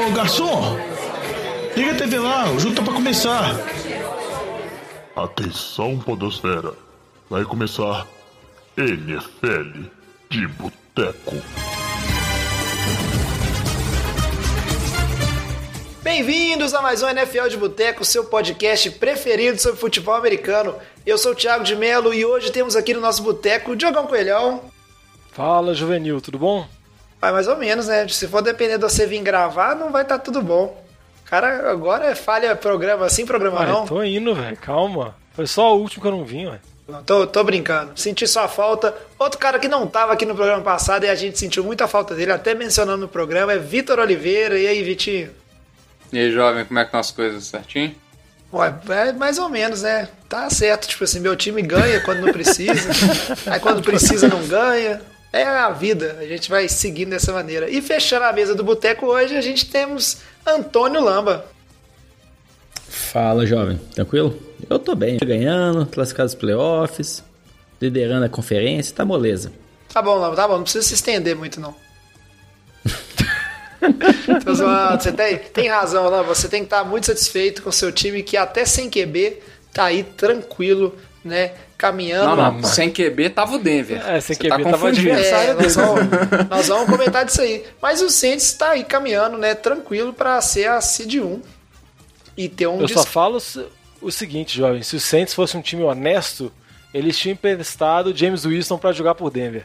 Ô 0.00 0.12
garçom, 0.12 0.78
liga 1.76 1.92
a 1.92 1.94
TV 1.94 2.18
lá, 2.18 2.50
o 2.50 2.58
jogo 2.58 2.74
tá 2.74 2.82
pra 2.82 2.94
começar. 2.94 3.54
Atenção, 5.14 5.98
Podosfera. 5.98 6.72
Vai 7.28 7.44
começar 7.44 8.06
NFL 8.78 9.88
de 10.30 10.48
Boteco. 10.48 11.36
Bem-vindos 16.02 16.72
a 16.72 16.80
mais 16.80 17.02
um 17.02 17.08
NFL 17.08 17.48
de 17.48 17.58
Boteco, 17.58 18.02
seu 18.02 18.24
podcast 18.24 18.90
preferido 18.92 19.60
sobre 19.60 19.78
futebol 19.78 20.14
americano. 20.14 20.76
Eu 21.04 21.18
sou 21.18 21.32
o 21.32 21.34
Thiago 21.34 21.62
de 21.62 21.76
Melo 21.76 22.14
e 22.14 22.24
hoje 22.24 22.50
temos 22.50 22.74
aqui 22.74 22.94
no 22.94 23.02
nosso 23.02 23.22
boteco 23.22 23.72
o 23.72 23.76
Diogão 23.76 24.06
Coelhão. 24.06 24.62
Fala, 25.30 25.74
Juvenil, 25.74 26.22
tudo 26.22 26.38
bom? 26.38 26.66
Vai 27.20 27.32
mais 27.32 27.46
ou 27.46 27.56
menos, 27.56 27.86
né? 27.86 28.08
Se 28.08 28.26
for 28.26 28.40
depender 28.40 28.78
de 28.78 28.82
você 28.82 29.06
vir 29.06 29.20
gravar, 29.22 29.76
não 29.76 29.90
vai 29.90 30.02
estar 30.02 30.18
tá 30.18 30.24
tudo 30.24 30.40
bom. 30.40 30.82
Cara, 31.26 31.70
agora 31.70 32.06
é 32.06 32.14
falha 32.14 32.56
programa 32.56 33.06
assim, 33.06 33.26
programa 33.26 33.64
não. 33.64 33.86
Tô 33.86 34.02
indo, 34.02 34.34
velho, 34.34 34.56
calma. 34.56 35.14
Foi 35.32 35.46
só 35.46 35.76
o 35.76 35.80
último 35.80 36.02
que 36.02 36.08
eu 36.08 36.12
não 36.12 36.24
vim, 36.24 36.46
velho. 36.46 36.60
Não, 36.88 37.04
tô, 37.04 37.26
tô 37.26 37.44
brincando. 37.44 37.92
Senti 37.94 38.26
sua 38.26 38.48
falta. 38.48 38.92
Outro 39.18 39.38
cara 39.38 39.58
que 39.58 39.68
não 39.68 39.86
tava 39.86 40.12
aqui 40.12 40.26
no 40.26 40.34
programa 40.34 40.62
passado 40.62 41.04
e 41.04 41.08
a 41.08 41.14
gente 41.14 41.38
sentiu 41.38 41.62
muita 41.62 41.86
falta 41.86 42.14
dele, 42.14 42.32
até 42.32 42.52
mencionando 42.52 43.02
no 43.02 43.08
programa, 43.08 43.52
é 43.52 43.58
Vitor 43.58 44.00
Oliveira. 44.00 44.58
E 44.58 44.66
aí, 44.66 44.82
Vitinho? 44.82 45.30
E 46.12 46.18
aí, 46.18 46.32
jovem, 46.32 46.64
como 46.64 46.80
é 46.80 46.82
que 46.82 46.88
estão 46.88 47.00
as 47.00 47.12
coisas 47.12 47.44
certinho? 47.44 47.94
Ué, 48.52 48.74
é 48.88 49.12
mais 49.12 49.38
ou 49.38 49.48
menos, 49.48 49.82
né? 49.82 50.08
Tá 50.28 50.50
certo, 50.50 50.88
tipo 50.88 51.04
assim, 51.04 51.20
meu 51.20 51.36
time 51.36 51.62
ganha 51.62 52.00
quando 52.00 52.22
não 52.22 52.32
precisa, 52.32 52.90
aí 53.46 53.60
quando 53.60 53.80
precisa 53.80 54.26
não 54.26 54.44
ganha. 54.48 55.00
É 55.32 55.44
a 55.44 55.70
vida, 55.70 56.16
a 56.18 56.26
gente 56.26 56.50
vai 56.50 56.68
seguindo 56.68 57.10
dessa 57.10 57.32
maneira. 57.32 57.70
E 57.70 57.80
fechando 57.80 58.24
a 58.24 58.32
mesa 58.32 58.54
do 58.54 58.64
boteco 58.64 59.06
hoje, 59.06 59.36
a 59.36 59.40
gente 59.40 59.66
temos 59.66 60.18
Antônio 60.44 61.00
Lamba. 61.00 61.46
Fala, 62.88 63.46
jovem. 63.46 63.78
Tranquilo? 63.94 64.36
Eu 64.68 64.78
tô 64.78 64.94
bem, 64.96 65.18
ganhando, 65.18 65.86
classificado 65.86 66.26
os 66.26 66.34
playoffs, 66.34 67.22
liderando 67.80 68.26
a 68.26 68.28
conferência, 68.28 68.94
tá 68.94 69.04
moleza. 69.04 69.52
Tá 69.92 70.02
bom, 70.02 70.16
Lamba, 70.16 70.34
tá 70.34 70.48
bom, 70.48 70.56
não 70.56 70.62
precisa 70.64 70.86
se 70.86 70.94
estender 70.94 71.36
muito 71.36 71.60
não. 71.60 71.74
Tô 74.44 74.54
zoando. 74.54 75.02
Você 75.02 75.12
tem, 75.12 75.38
tem 75.38 75.68
razão, 75.68 76.08
lá. 76.08 76.22
Você 76.22 76.48
tem 76.48 76.60
que 76.60 76.66
estar 76.66 76.84
muito 76.84 77.06
satisfeito 77.06 77.62
com 77.62 77.70
o 77.70 77.72
seu 77.72 77.90
time 77.90 78.22
que 78.22 78.36
até 78.36 78.64
sem 78.64 78.90
QB 78.90 79.38
tá 79.72 79.84
aí 79.84 80.02
tranquilo, 80.02 80.96
né? 81.24 81.52
Caminhando. 81.80 82.36
Não, 82.36 82.52
não, 82.52 82.62
sem 82.62 82.90
QB 82.90 83.30
tava 83.30 83.56
o 83.56 83.58
Denver. 83.58 84.06
É, 84.06 84.20
sem 84.20 84.36
Você 84.36 84.42
QB 84.42 84.64
tá 84.64 84.70
tava 84.70 84.84
o 84.84 84.88
adversário 84.88 85.50
é, 85.52 85.54
nós, 85.54 85.74
vamos, 85.74 86.00
nós 86.50 86.68
vamos 86.68 86.90
comentar 86.90 87.24
disso 87.24 87.40
aí. 87.40 87.64
Mas 87.80 88.02
o 88.02 88.10
Saints 88.10 88.52
tá 88.52 88.72
aí 88.72 88.84
caminhando, 88.84 89.38
né? 89.38 89.54
Tranquilo 89.54 90.12
para 90.12 90.38
ser 90.42 90.68
a 90.68 90.78
Seed 90.82 91.14
1 91.14 91.40
e 92.36 92.50
ter 92.50 92.66
um. 92.66 92.82
Eu 92.82 92.88
só 92.88 93.02
falo 93.02 93.38
o 94.02 94.10
seguinte, 94.10 94.58
jovem: 94.58 94.82
se 94.82 94.94
o 94.94 95.00
Saints 95.00 95.32
fosse 95.32 95.56
um 95.56 95.62
time 95.62 95.82
honesto, 95.82 96.52
eles 96.92 97.16
tinham 97.16 97.32
emprestado 97.32 98.14
James 98.14 98.44
Winston 98.44 98.76
para 98.76 98.92
jogar 98.92 99.14
por 99.14 99.30
Denver. 99.30 99.64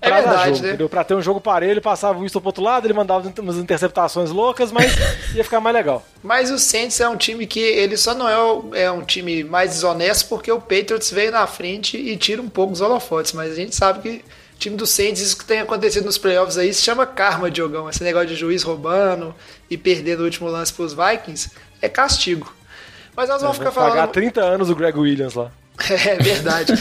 É 0.00 0.10
verdade, 0.10 0.50
jogo, 0.50 0.62
né? 0.62 0.68
Entendeu? 0.68 0.88
Pra 0.88 1.02
ter 1.02 1.14
um 1.14 1.22
jogo 1.22 1.40
parelho, 1.40 1.82
passava 1.82 2.18
o 2.18 2.22
Winston 2.22 2.40
pro 2.40 2.48
outro 2.48 2.62
lado, 2.62 2.86
ele 2.86 2.94
mandava 2.94 3.32
umas 3.40 3.56
interceptações 3.56 4.30
loucas, 4.30 4.70
mas 4.70 4.92
ia 5.34 5.42
ficar 5.42 5.60
mais 5.60 5.74
legal. 5.74 6.04
Mas 6.22 6.50
o 6.50 6.58
Saints 6.58 7.00
é 7.00 7.08
um 7.08 7.16
time 7.16 7.46
que 7.46 7.60
ele 7.60 7.96
só 7.96 8.14
não 8.14 8.28
é, 8.28 8.38
o, 8.38 8.70
é 8.74 8.90
um 8.90 9.02
time 9.02 9.42
mais 9.42 9.70
desonesto 9.70 10.28
porque 10.28 10.50
o 10.52 10.60
Patriots 10.60 11.10
veio 11.10 11.32
na 11.32 11.46
frente 11.46 11.96
e 11.96 12.16
tira 12.16 12.40
um 12.40 12.48
pouco 12.48 12.72
os 12.72 12.80
holofotes, 12.80 13.32
mas 13.32 13.52
a 13.52 13.56
gente 13.56 13.74
sabe 13.74 14.00
que 14.00 14.24
o 14.54 14.58
time 14.58 14.76
do 14.76 14.86
Saints, 14.86 15.20
isso 15.20 15.36
que 15.36 15.44
tem 15.44 15.60
acontecido 15.60 16.04
nos 16.04 16.18
playoffs 16.18 16.58
aí, 16.58 16.72
se 16.72 16.82
chama 16.82 17.06
karma, 17.06 17.50
Diogão. 17.50 17.88
Esse 17.88 18.02
negócio 18.02 18.28
de 18.28 18.36
juiz 18.36 18.62
roubando 18.62 19.34
e 19.70 19.76
perder 19.76 20.18
no 20.18 20.24
último 20.24 20.48
lance 20.48 20.72
pros 20.72 20.92
Vikings 20.92 21.50
é 21.80 21.88
castigo. 21.88 22.52
Mas 23.16 23.28
nós 23.28 23.40
vamos 23.40 23.56
é, 23.56 23.58
ficar 23.60 23.72
falando. 23.72 23.90
pagar 23.90 24.06
30 24.08 24.40
anos 24.40 24.70
o 24.70 24.74
Greg 24.74 24.96
Williams 24.96 25.34
lá. 25.34 25.50
É 25.90 26.16
verdade. 26.16 26.72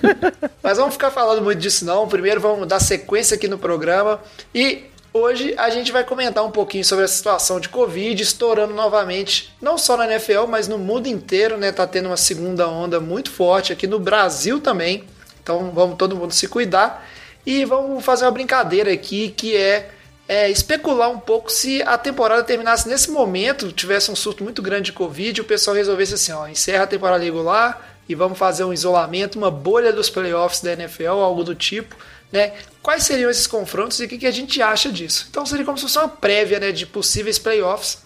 Mas 0.62 0.78
vamos 0.78 0.94
ficar 0.94 1.10
falando 1.10 1.42
muito 1.42 1.58
disso 1.58 1.84
não. 1.84 2.08
Primeiro 2.08 2.40
vamos 2.40 2.66
dar 2.66 2.80
sequência 2.80 3.34
aqui 3.34 3.48
no 3.48 3.58
programa 3.58 4.20
e 4.54 4.84
hoje 5.12 5.54
a 5.58 5.70
gente 5.70 5.92
vai 5.92 6.04
comentar 6.04 6.44
um 6.44 6.50
pouquinho 6.50 6.84
sobre 6.84 7.04
a 7.04 7.08
situação 7.08 7.60
de 7.60 7.68
Covid 7.68 8.22
estourando 8.22 8.72
novamente, 8.72 9.54
não 9.60 9.76
só 9.76 9.96
na 9.96 10.06
NFL, 10.06 10.46
mas 10.48 10.68
no 10.68 10.78
mundo 10.78 11.06
inteiro, 11.06 11.56
né? 11.56 11.72
Tá 11.72 11.86
tendo 11.86 12.06
uma 12.06 12.16
segunda 12.16 12.68
onda 12.68 13.00
muito 13.00 13.30
forte 13.30 13.72
aqui 13.72 13.86
no 13.86 13.98
Brasil 13.98 14.60
também. 14.60 15.04
Então 15.42 15.70
vamos 15.72 15.96
todo 15.96 16.16
mundo 16.16 16.32
se 16.32 16.48
cuidar 16.48 17.06
e 17.44 17.64
vamos 17.64 18.04
fazer 18.04 18.24
uma 18.24 18.30
brincadeira 18.30 18.92
aqui 18.92 19.30
que 19.30 19.56
é 19.56 19.90
é, 20.30 20.48
especular 20.48 21.10
um 21.10 21.18
pouco 21.18 21.50
se 21.50 21.82
a 21.82 21.98
temporada 21.98 22.44
terminasse 22.44 22.88
nesse 22.88 23.10
momento, 23.10 23.72
tivesse 23.72 24.12
um 24.12 24.14
surto 24.14 24.44
muito 24.44 24.62
grande 24.62 24.84
de 24.84 24.92
Covid, 24.92 25.36
e 25.36 25.42
o 25.42 25.44
pessoal 25.44 25.74
resolvesse 25.74 26.14
assim, 26.14 26.30
ó, 26.30 26.46
encerra 26.46 26.84
a 26.84 26.86
temporada 26.86 27.24
regular, 27.24 27.89
e 28.10 28.14
vamos 28.16 28.36
fazer 28.36 28.64
um 28.64 28.72
isolamento, 28.72 29.38
uma 29.38 29.52
bolha 29.52 29.92
dos 29.92 30.10
playoffs 30.10 30.60
da 30.60 30.72
NFL, 30.72 31.10
algo 31.10 31.44
do 31.44 31.54
tipo, 31.54 31.94
né? 32.32 32.54
Quais 32.82 33.04
seriam 33.04 33.30
esses 33.30 33.46
confrontos 33.46 34.00
e 34.00 34.04
o 34.06 34.08
que, 34.08 34.26
a 34.26 34.32
gente 34.32 34.60
acha 34.60 34.90
disso? 34.90 35.28
Então 35.30 35.46
seria 35.46 35.64
como 35.64 35.78
se 35.78 35.84
fosse 35.84 35.96
uma 35.96 36.08
prévia 36.08 36.58
né, 36.58 36.72
de 36.72 36.86
possíveis 36.86 37.38
playoffs, 37.38 37.98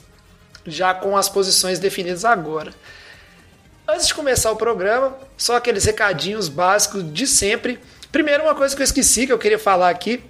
já 0.66 0.92
com 0.92 1.16
as 1.16 1.30
posições 1.30 1.78
definidas 1.78 2.22
agora. 2.22 2.74
Antes 3.88 4.08
de 4.08 4.12
começar 4.12 4.50
o 4.52 4.56
programa, 4.56 5.16
só 5.38 5.56
aqueles 5.56 5.86
recadinhos 5.86 6.50
básicos 6.50 7.10
de 7.10 7.26
sempre. 7.26 7.78
Primeiro, 8.12 8.42
uma 8.42 8.54
coisa 8.54 8.76
que 8.76 8.82
eu 8.82 8.84
esqueci, 8.84 9.26
que 9.26 9.32
eu 9.32 9.38
queria 9.38 9.58
falar 9.58 9.88
aqui, 9.88 10.22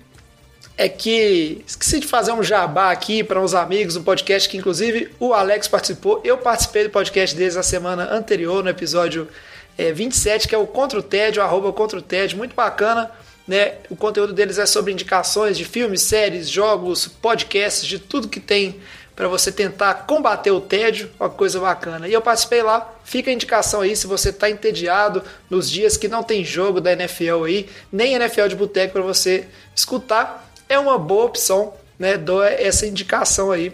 é 0.77 0.89
que 0.89 1.65
esqueci 1.67 1.99
de 1.99 2.07
fazer 2.07 2.31
um 2.31 2.45
jabá 2.45 2.93
aqui 2.93 3.25
para 3.25 3.41
uns 3.41 3.55
amigos 3.55 3.95
do 3.95 4.03
podcast, 4.05 4.49
que 4.49 4.57
inclusive 4.57 5.13
o 5.19 5.35
Alex 5.35 5.67
participou. 5.67 6.21
Eu 6.25 6.39
participei 6.39 6.85
do 6.85 6.91
podcast 6.91 7.35
deles 7.35 7.57
na 7.57 7.63
semana 7.65 8.15
anterior, 8.15 8.63
no 8.63 8.71
episódio 8.71 9.29
é, 9.77 9.93
27, 9.93 10.49
que 10.49 10.55
é 10.55 10.59
o 10.59 10.67
Contra 10.67 10.99
o 10.99 11.03
TED, 11.03 11.39
o 11.39 11.43
arroba 11.43 11.73
Contra 11.73 11.99
o 11.99 12.03
TED, 12.03 12.37
muito 12.37 12.55
bacana. 12.55 13.11
Né? 13.47 13.75
O 13.91 13.97
conteúdo 13.97 14.33
deles 14.33 14.59
é 14.59 14.67
sobre 14.67 14.93
indicações 14.93 15.57
de 15.57 15.65
filmes, 15.65 16.03
séries, 16.03 16.49
jogos, 16.49 17.07
podcasts, 17.07 17.87
de 17.87 17.99
tudo 17.99 18.29
que 18.29 18.41
tem 18.41 18.81
para 19.15 19.29
você 19.29 19.53
tentar 19.53 19.95
combater 20.07 20.51
o 20.51 20.61
tédio, 20.61 21.11
uma 21.21 21.31
coisa 21.31 21.61
bacana. 21.61 22.09
E 22.09 22.13
eu 22.13 22.21
participei 22.21 22.63
lá, 22.63 22.93
fica 23.05 23.31
a 23.31 23.35
indicação 23.35 23.81
aí 23.81 23.95
se 23.95 24.07
você 24.07 24.31
está 24.31 24.51
entediado 24.51 25.23
nos 25.49 25.71
dias 25.71 25.97
que 25.97 26.09
não 26.09 26.23
tem 26.23 26.45
jogo 26.45 26.81
da 26.81 26.93
NFL 26.93 27.45
aí, 27.45 27.69
nem 27.93 28.15
NFL 28.15 28.49
de 28.49 28.57
boteco 28.57 28.95
para 28.95 29.03
você 29.03 29.47
escutar, 29.75 30.51
é 30.69 30.79
uma 30.79 30.99
boa 30.99 31.27
opção, 31.27 31.75
né? 31.99 32.17
Dou 32.17 32.43
essa 32.43 32.87
indicação 32.87 33.53
aí 33.53 33.73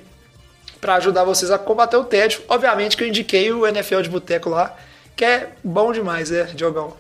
para 0.81 0.97
ajudar 0.97 1.25
vocês 1.25 1.51
a 1.51 1.59
combater 1.59 1.97
o 1.97 2.05
tédio. 2.05 2.43
Obviamente 2.49 2.97
que 2.97 3.05
eu 3.05 3.09
indiquei 3.09 3.51
o 3.53 3.67
NFL 3.67 4.01
de 4.03 4.11
boteco 4.11 4.51
lá, 4.51 4.77
que 5.21 5.25
é 5.27 5.51
bom 5.63 5.93
demais, 5.93 6.33
é, 6.33 6.45
Diogão. 6.45 6.97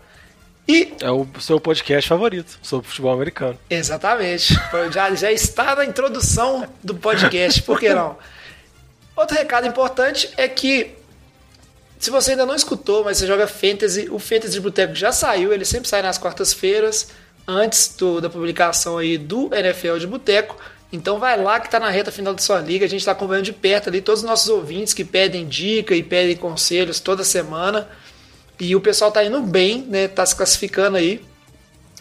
E... 0.69 0.92
É 1.00 1.10
o 1.10 1.26
seu 1.41 1.58
podcast 1.58 2.06
favorito 2.06 2.58
sobre 2.60 2.86
futebol 2.86 3.14
americano. 3.14 3.58
Exatamente. 3.70 4.53
Já, 4.92 5.14
já 5.14 5.32
está 5.32 5.75
na 5.75 5.86
introdução 5.86 6.69
do 6.84 6.94
podcast, 6.94 7.62
por 7.62 7.80
que 7.80 7.88
não? 7.94 8.19
Outro 9.16 9.34
recado 9.34 9.66
importante 9.66 10.28
é 10.36 10.47
que 10.47 10.94
se 11.98 12.10
você 12.10 12.32
ainda 12.32 12.44
não 12.44 12.54
escutou, 12.54 13.03
mas 13.04 13.16
você 13.16 13.26
joga 13.26 13.47
Fantasy, 13.47 14.10
o 14.10 14.19
Fantasy 14.19 14.53
de 14.53 14.60
Boteco 14.60 14.94
já 14.94 15.12
saiu, 15.12 15.50
ele 15.50 15.64
sempre 15.64 15.88
sai 15.88 16.03
nas 16.03 16.19
quartas-feiras, 16.19 17.09
antes 17.48 17.94
do, 17.97 18.20
da 18.20 18.28
publicação 18.28 18.98
aí 18.98 19.16
do 19.16 19.48
NFL 19.54 19.97
de 19.97 20.06
Boteco. 20.06 20.59
Então 20.92 21.19
vai 21.19 21.42
lá 21.42 21.59
que 21.59 21.69
está 21.69 21.80
na 21.80 21.88
reta 21.88 22.12
final 22.12 22.34
da 22.34 22.42
sua 22.42 22.60
liga, 22.60 22.84
a 22.84 22.88
gente 22.88 23.00
está 23.00 23.12
acompanhando 23.12 23.47
de 23.47 23.54
perto 23.54 23.88
ali 23.88 24.03
todos 24.03 24.20
os 24.20 24.28
nossos 24.28 24.50
ouvintes 24.50 24.92
que 24.92 25.06
pedem 25.06 25.48
dica 25.48 25.94
e 25.94 26.03
pedem 26.03 26.36
conselhos 26.36 27.00
toda 27.00 27.25
semana. 27.25 27.88
E 28.60 28.76
o 28.76 28.81
pessoal 28.81 29.10
tá 29.10 29.25
indo 29.25 29.41
bem, 29.41 29.82
né? 29.88 30.06
Tá 30.06 30.25
se 30.25 30.37
classificando 30.37 30.97
aí 30.97 31.25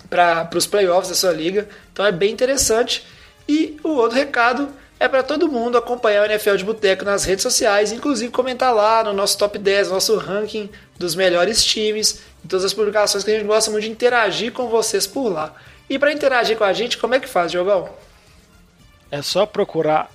para 0.10 0.50
os 0.56 0.68
playoffs 0.68 1.10
da 1.10 1.16
sua 1.16 1.32
liga. 1.32 1.68
Então 1.94 2.06
é 2.06 2.12
bem 2.12 2.32
interessante. 2.32 3.06
E 3.48 3.80
o 3.84 3.90
outro 3.90 4.18
recado 4.18 4.70
é 5.00 5.08
para 5.08 5.24
todo 5.24 5.48
mundo 5.48 5.78
acompanhar 5.78 6.24
o 6.24 6.26
NFL 6.26 6.56
de 6.56 6.66
Boteco 6.66 7.06
nas 7.06 7.24
redes 7.24 7.42
sociais, 7.42 7.94
inclusive 7.94 8.30
comentar 8.32 8.74
lá 8.74 9.04
no 9.04 9.14
nosso 9.14 9.38
top 9.38 9.58
10, 9.58 9.90
nosso 9.90 10.18
ranking 10.18 10.70
dos 10.98 11.16
melhores 11.16 11.64
times, 11.64 12.22
e 12.44 12.48
todas 12.48 12.66
as 12.66 12.74
publicações 12.74 13.24
que 13.24 13.32
a 13.32 13.36
gente 13.36 13.48
gosta 13.48 13.72
muito 13.72 13.86
de 13.86 13.92
interagir 13.92 14.52
com 14.52 14.68
vocês 14.68 15.08
por 15.08 15.30
lá. 15.30 15.56
E 15.90 15.98
para 15.98 16.12
interagir 16.12 16.58
com 16.58 16.66
a 16.66 16.74
gente, 16.74 16.98
como 16.98 17.16
é 17.16 17.20
que 17.20 17.30
faz, 17.30 17.52
Diogão? 17.52 17.90
É 19.10 19.22
só 19.22 19.46
procurar 19.46 20.12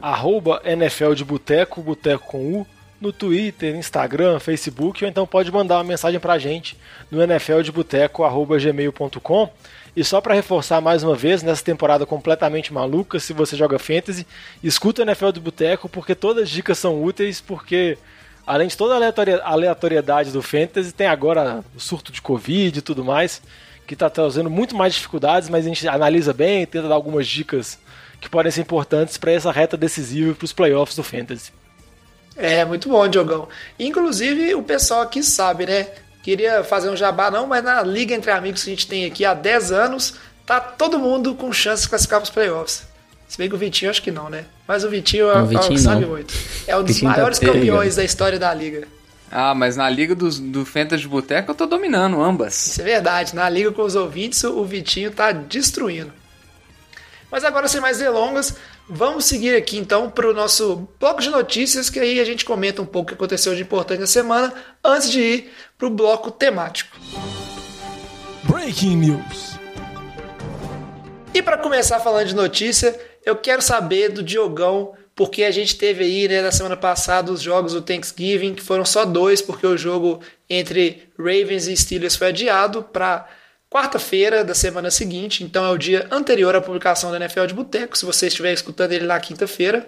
arroba 0.00 0.60
NFL 0.64 1.14
de 1.14 1.24
Boteco, 1.24 1.82
Boteco 1.82 2.26
com 2.26 2.60
U, 2.60 2.66
no 3.04 3.12
Twitter, 3.12 3.76
Instagram, 3.76 4.40
Facebook, 4.40 5.04
ou 5.04 5.10
então 5.10 5.26
pode 5.26 5.52
mandar 5.52 5.76
uma 5.76 5.84
mensagem 5.84 6.18
pra 6.18 6.38
gente 6.38 6.74
no 7.10 7.20
nfldeboteco.gmail.com. 7.22 9.50
E 9.96 10.02
só 10.02 10.20
para 10.20 10.34
reforçar 10.34 10.80
mais 10.80 11.04
uma 11.04 11.14
vez, 11.14 11.40
nessa 11.42 11.62
temporada 11.62 12.04
completamente 12.04 12.72
maluca, 12.72 13.20
se 13.20 13.32
você 13.32 13.56
joga 13.56 13.78
Fantasy, 13.78 14.26
escuta 14.62 15.02
o 15.02 15.04
NFL 15.04 15.30
de 15.30 15.38
Boteco, 15.38 15.88
porque 15.88 16.16
todas 16.16 16.42
as 16.44 16.50
dicas 16.50 16.78
são 16.78 17.04
úteis, 17.04 17.40
porque 17.40 17.96
além 18.44 18.66
de 18.66 18.76
toda 18.76 18.96
a 18.96 18.98
aleatoriedade 19.44 20.32
do 20.32 20.42
Fantasy, 20.42 20.92
tem 20.92 21.06
agora 21.06 21.64
o 21.76 21.80
surto 21.80 22.10
de 22.10 22.20
Covid 22.20 22.76
e 22.78 22.82
tudo 22.82 23.04
mais, 23.04 23.40
que 23.86 23.94
está 23.94 24.10
trazendo 24.10 24.50
muito 24.50 24.74
mais 24.74 24.94
dificuldades, 24.94 25.48
mas 25.48 25.64
a 25.64 25.68
gente 25.68 25.86
analisa 25.86 26.32
bem, 26.32 26.66
tenta 26.66 26.88
dar 26.88 26.96
algumas 26.96 27.28
dicas 27.28 27.78
que 28.20 28.28
podem 28.28 28.50
ser 28.50 28.62
importantes 28.62 29.16
para 29.16 29.30
essa 29.30 29.52
reta 29.52 29.76
decisiva 29.76 30.34
para 30.34 30.44
os 30.44 30.52
playoffs 30.52 30.96
do 30.96 31.04
Fantasy. 31.04 31.52
É, 32.36 32.64
muito 32.64 32.88
bom, 32.88 33.06
Diogão. 33.08 33.48
Inclusive, 33.78 34.54
o 34.54 34.62
pessoal 34.62 35.02
aqui 35.02 35.22
sabe, 35.22 35.66
né? 35.66 35.88
Queria 36.22 36.64
fazer 36.64 36.88
um 36.88 36.96
jabá 36.96 37.30
não, 37.30 37.46
mas 37.46 37.62
na 37.62 37.82
Liga 37.82 38.14
Entre 38.14 38.30
Amigos 38.30 38.64
que 38.64 38.70
a 38.70 38.72
gente 38.72 38.86
tem 38.86 39.04
aqui 39.04 39.24
há 39.24 39.34
10 39.34 39.72
anos, 39.72 40.14
tá 40.46 40.58
todo 40.58 40.98
mundo 40.98 41.34
com 41.34 41.52
chance 41.52 41.82
de 41.82 41.88
classificar 41.88 42.18
para 42.20 42.24
os 42.24 42.30
playoffs. 42.30 42.86
Se 43.28 43.38
bem 43.38 43.48
que 43.48 43.54
o 43.54 43.58
Vitinho 43.58 43.90
acho 43.90 44.02
que 44.02 44.10
não, 44.10 44.30
né? 44.30 44.44
Mas 44.66 44.84
o 44.84 44.90
Vitinho, 44.90 45.26
Não, 45.26 45.40
é, 45.40 45.42
o 45.42 45.46
Vitinho 45.46 45.78
sabe 45.78 46.06
muito. 46.06 46.32
É 46.66 46.76
um 46.76 46.82
dos 46.82 46.94
Vitinho 46.94 47.10
tá 47.10 47.16
maiores 47.18 47.38
campeões 47.38 47.96
da 47.96 48.04
história 48.04 48.38
da 48.38 48.52
Liga. 48.54 48.86
Ah, 49.30 49.54
mas 49.54 49.76
na 49.76 49.90
liga 49.90 50.14
dos, 50.14 50.38
do 50.38 50.64
Fantasy 50.64 51.02
de 51.02 51.08
Boteco 51.08 51.50
eu 51.50 51.54
tô 51.54 51.66
dominando 51.66 52.22
ambas. 52.22 52.68
Isso 52.68 52.80
é 52.80 52.84
verdade. 52.84 53.34
Na 53.34 53.48
Liga 53.48 53.72
com 53.72 53.82
os 53.82 53.96
ouvintes, 53.96 54.44
o 54.44 54.64
Vitinho 54.64 55.10
tá 55.10 55.32
destruindo. 55.32 56.12
Mas 57.30 57.44
agora, 57.44 57.66
sem 57.66 57.80
mais 57.80 57.98
delongas, 57.98 58.54
vamos 58.88 59.24
seguir 59.24 59.56
aqui 59.56 59.78
então 59.78 60.10
para 60.10 60.28
o 60.28 60.34
nosso 60.34 60.88
bloco 60.98 61.20
de 61.20 61.30
notícias, 61.30 61.88
que 61.88 61.98
aí 61.98 62.20
a 62.20 62.24
gente 62.24 62.44
comenta 62.44 62.82
um 62.82 62.86
pouco 62.86 63.06
o 63.06 63.08
que 63.08 63.14
aconteceu 63.14 63.54
de 63.54 63.62
importante 63.62 64.00
na 64.00 64.06
semana, 64.06 64.52
antes 64.82 65.10
de 65.10 65.20
ir 65.20 65.52
para 65.78 65.86
o 65.86 65.90
bloco 65.90 66.30
temático. 66.30 66.96
Breaking 68.44 68.96
News. 68.96 69.54
E 71.32 71.42
para 71.42 71.58
começar 71.58 71.98
falando 72.00 72.28
de 72.28 72.34
notícia, 72.34 72.98
eu 73.24 73.34
quero 73.36 73.60
saber 73.60 74.10
do 74.10 74.22
Diogão, 74.22 74.92
porque 75.14 75.44
a 75.44 75.50
gente 75.50 75.76
teve 75.76 76.04
aí 76.04 76.28
né, 76.28 76.42
na 76.42 76.52
semana 76.52 76.76
passada 76.76 77.32
os 77.32 77.40
jogos 77.40 77.72
do 77.72 77.82
Thanksgiving, 77.82 78.54
que 78.54 78.62
foram 78.62 78.84
só 78.84 79.04
dois, 79.04 79.40
porque 79.40 79.66
o 79.66 79.76
jogo 79.76 80.20
entre 80.48 81.08
Ravens 81.18 81.66
e 81.66 81.76
Steelers 81.76 82.16
foi 82.16 82.28
adiado 82.28 82.82
para 82.82 83.26
quarta-feira 83.74 84.44
da 84.44 84.54
semana 84.54 84.88
seguinte, 84.88 85.42
então 85.42 85.64
é 85.64 85.70
o 85.70 85.76
dia 85.76 86.06
anterior 86.12 86.54
à 86.54 86.60
publicação 86.60 87.10
da 87.10 87.16
NFL 87.16 87.46
de 87.46 87.54
Boteco, 87.54 87.98
se 87.98 88.06
você 88.06 88.28
estiver 88.28 88.52
escutando 88.52 88.92
ele 88.92 89.04
na 89.04 89.18
quinta-feira. 89.18 89.84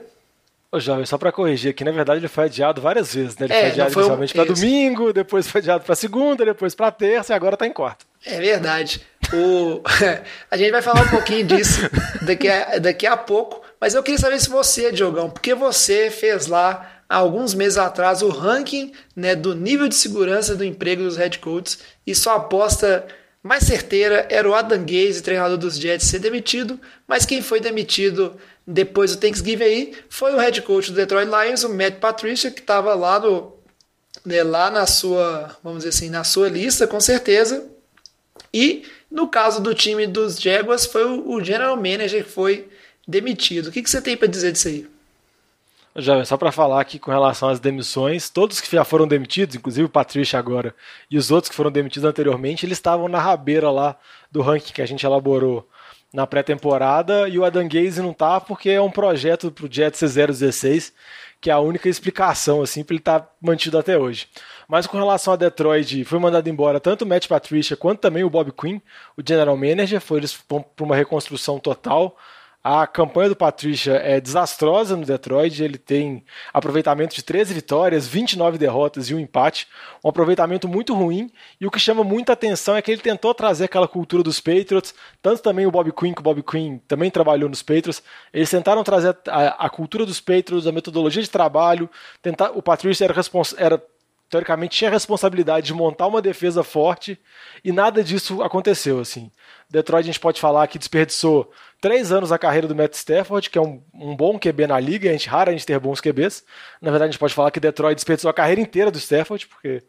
Ô, 0.73 0.81
Jovem, 0.81 1.07
só 1.07 1.17
pra 1.17 1.31
corrigir 1.31 1.71
aqui, 1.71 1.85
na 1.85 1.93
verdade 1.93 2.19
ele 2.19 2.27
foi 2.27 2.47
adiado 2.47 2.81
várias 2.83 3.15
vezes, 3.15 3.37
né? 3.39 3.47
Ele 3.47 3.53
É, 3.55 3.61
foi 3.61 3.71
adiado 3.71 3.91
um- 3.91 4.01
inicialmente 4.01 4.35
pra 4.35 4.43
isso. 4.43 4.55
domingo, 4.55 5.13
depois 5.13 5.47
foi 5.47 5.61
adiado 5.61 5.85
pra 5.85 5.95
segunda, 5.95 6.45
depois 6.45 6.75
pra 6.75 6.91
terça 6.91 7.33
e 7.33 7.37
agora 7.37 7.57
tá 7.57 7.65
em 7.65 7.73
quarta. 7.73 8.05
É 8.25 8.41
verdade. 8.41 9.01
O... 9.33 9.81
a 10.51 10.57
gente 10.57 10.73
vai 10.73 10.83
falar 10.83 11.03
um 11.03 11.09
pouquinho 11.09 11.47
disso 11.47 11.83
daqui 12.23 12.49
a, 12.49 12.79
daqui 12.81 13.07
a 13.07 13.17
pouco, 13.17 13.63
mas 13.81 13.95
eu 13.95 14.03
queria 14.03 14.19
saber 14.19 14.41
se 14.41 14.49
você, 14.51 14.91
Diogão, 14.91 15.31
porque 15.31 15.55
você 15.55 16.11
fez 16.11 16.49
lá 16.49 16.91
há 17.09 17.17
alguns 17.19 17.55
meses 17.55 17.79
atrás 17.79 18.21
o 18.21 18.31
ranking 18.31 18.91
né, 19.15 19.37
do 19.37 19.55
nível 19.55 19.87
de 19.87 19.95
segurança 19.95 20.57
do 20.57 20.65
emprego 20.65 21.05
dos 21.05 21.17
head 21.17 21.39
coaches 21.39 21.79
e 22.05 22.13
sua 22.17 22.35
aposta 22.35 23.07
mais 23.47 23.65
certeira 23.65 24.27
era 24.31 24.49
o 24.49 24.55
Adam 24.55 24.85
Gaze, 24.85 25.23
treinador 25.23 25.57
dos 25.57 25.79
Jets, 25.79 26.07
ser 26.07 26.19
demitido, 26.19 26.81
mas 27.07 27.25
quem 27.25 27.41
foi 27.41 27.61
demitido 27.61 28.35
depois 28.67 29.15
do 29.15 29.21
Thanksgiving 29.21 29.65
aí 29.65 29.95
foi 30.09 30.35
o 30.35 30.39
head 30.39 30.61
coach 30.63 30.91
do 30.91 30.97
Detroit 30.97 31.29
Lions, 31.29 31.63
o 31.63 31.69
Matt 31.69 31.99
Patricia, 31.99 32.51
que 32.51 32.61
estava 32.61 32.95
lá 32.95 33.21
no 33.21 33.55
né, 34.25 34.43
lá 34.43 34.71
na 34.71 34.87
sua, 34.87 35.57
vamos 35.63 35.85
dizer 35.85 35.91
assim, 35.91 36.11
na 36.11 36.25
sua 36.25 36.49
lista, 36.49 36.87
com 36.87 36.99
certeza. 36.99 37.65
E 38.53 38.85
no 39.09 39.29
caso 39.29 39.63
do 39.63 39.73
time 39.73 40.07
dos 40.07 40.41
Jaguars, 40.41 40.85
foi 40.85 41.05
o, 41.05 41.31
o 41.31 41.45
general 41.45 41.77
manager 41.77 42.25
que 42.25 42.31
foi 42.31 42.69
demitido. 43.07 43.69
O 43.69 43.73
que, 43.73 43.83
que 43.83 43.89
você 43.89 44.03
tem 44.03 44.17
para 44.17 44.27
dizer 44.27 44.51
disso 44.51 44.67
aí? 44.67 44.87
Só 46.27 46.37
pra 46.37 46.53
falar 46.53 46.81
aqui 46.81 46.99
com 46.99 47.11
relação 47.11 47.49
às 47.49 47.59
demissões, 47.59 48.29
todos 48.29 48.61
que 48.61 48.71
já 48.71 48.85
foram 48.85 49.09
demitidos, 49.09 49.57
inclusive 49.57 49.87
o 49.87 49.89
Patrícia 49.89 50.39
agora, 50.39 50.75
e 51.11 51.17
os 51.17 51.31
outros 51.31 51.49
que 51.49 51.57
foram 51.57 51.71
demitidos 51.71 52.09
anteriormente, 52.09 52.67
eles 52.67 52.77
estavam 52.77 53.09
na 53.09 53.19
rabeira 53.19 53.71
lá 53.71 53.97
do 54.31 54.43
ranking 54.43 54.75
que 54.75 54.83
a 54.83 54.87
gente 54.87 55.07
elaborou 55.07 55.67
na 56.13 56.27
pré-temporada, 56.27 57.29
e 57.29 57.39
o 57.39 57.45
Adam 57.45 57.67
Gaze 57.67 58.03
não 58.03 58.13
tá 58.13 58.39
porque 58.41 58.71
é 58.71 58.81
um 58.81 58.91
projeto 58.91 59.51
pro 59.51 59.73
Jets 59.73 60.01
C016, 60.01 60.93
que 61.41 61.51
é 61.51 61.53
a 61.53 61.61
única 61.61 61.89
explicação, 61.89 62.63
assim, 62.63 62.85
pra 62.85 62.95
ele 62.95 63.01
estar 63.01 63.21
tá 63.21 63.31
mantido 63.41 63.79
até 63.79 63.99
hoje. 63.99 64.29
Mas 64.69 64.87
com 64.87 64.97
relação 64.99 65.33
a 65.33 65.37
Detroit, 65.37 66.05
foi 66.05 66.19
mandado 66.19 66.49
embora 66.49 66.81
tanto 66.81 67.03
o 67.03 67.07
Matt 67.07 67.27
Patricia 67.27 67.77
quanto 67.77 68.01
também 68.01 68.25
o 68.25 68.31
Bob 68.31 68.53
Quinn, 68.53 68.81
o 69.17 69.23
general 69.27 69.57
manager, 69.57 70.01
foi 70.01 70.19
eles 70.19 70.37
para 70.37 70.65
uma 70.81 70.97
reconstrução 70.97 71.59
total. 71.59 72.17
A 72.69 72.85
campanha 72.85 73.29
do 73.29 73.37
Patricia 73.37 73.93
é 73.93 74.21
desastrosa 74.21 74.97
no 74.97 75.07
Detroit, 75.07 75.63
ele 75.63 75.79
tem 75.79 76.25
aproveitamento 76.53 77.15
de 77.15 77.23
13 77.23 77.55
vitórias, 77.55 78.09
29 78.09 78.59
derrotas 78.59 79.09
e 79.09 79.15
um 79.15 79.21
empate, 79.21 79.69
um 80.05 80.09
aproveitamento 80.09 80.67
muito 80.67 80.93
ruim, 80.93 81.31
e 81.61 81.67
o 81.69 81.71
que 81.71 81.79
chama 81.79 82.03
muita 82.03 82.33
atenção 82.33 82.75
é 82.75 82.83
que 82.83 82.91
ele 82.91 83.01
tentou 83.01 83.33
trazer 83.33 83.67
aquela 83.67 83.87
cultura 83.87 84.21
dos 84.21 84.41
Patriots, 84.41 84.93
tanto 85.23 85.43
também 85.43 85.65
o 85.65 85.71
Bob 85.71 85.93
Quinn, 85.93 86.13
que 86.13 86.19
o 86.19 86.25
Bob 86.25 86.43
Quinn 86.43 86.79
também 86.89 87.09
trabalhou 87.09 87.49
nos 87.49 87.63
Patriots, 87.63 88.03
eles 88.35 88.51
tentaram 88.51 88.83
trazer 88.83 89.17
a, 89.29 89.67
a 89.67 89.71
cultura 89.71 90.05
dos 90.05 90.21
Patriots, 90.21 90.67
a 90.67 90.73
metodologia 90.73 91.23
de 91.23 91.31
trabalho, 91.31 91.89
tentar, 92.21 92.51
o 92.51 92.61
Patricia 92.61 93.05
era, 93.05 93.15
era 93.59 93.83
teoricamente 94.29 94.77
tinha 94.77 94.91
a 94.91 94.93
responsabilidade 94.93 95.67
de 95.67 95.75
montar 95.75 96.07
uma 96.07 96.21
defesa 96.21 96.63
forte 96.65 97.19
e 97.65 97.71
nada 97.73 98.03
disso 98.03 98.43
aconteceu 98.43 98.99
assim. 98.99 99.31
Detroit 99.71 100.05
a 100.05 100.07
gente 100.07 100.21
pode 100.21 100.41
falar 100.41 100.67
que 100.67 100.79
desperdiçou 100.79 101.51
três 101.81 102.11
anos 102.13 102.33
a 102.33 102.39
carreira 102.39 102.67
do 102.67 102.75
Matt 102.75 102.95
Stafford, 102.95 103.51
que 103.51 103.59
é 103.59 103.61
um, 103.61 103.83
um 103.95 104.17
bom 104.17 104.39
QB 104.39 104.67
na 104.67 104.79
liga, 104.81 105.09
a 105.09 105.13
gente 105.13 105.29
rara 105.29 105.51
a 105.51 105.53
gente 105.53 105.67
ter 105.67 105.79
bons 105.79 106.01
QBs. 106.01 106.45
Na 106.81 106.91
verdade 106.91 107.11
a 107.11 107.13
gente 107.13 107.21
pode 107.21 107.35
falar 107.35 107.51
que 107.51 107.61
Detroit 107.61 107.95
desperdiçou 107.95 108.31
a 108.31 108.35
carreira 108.35 108.61
inteira 108.61 108.91
do 108.91 108.99
Stafford, 108.99 109.47
porque 109.47 109.83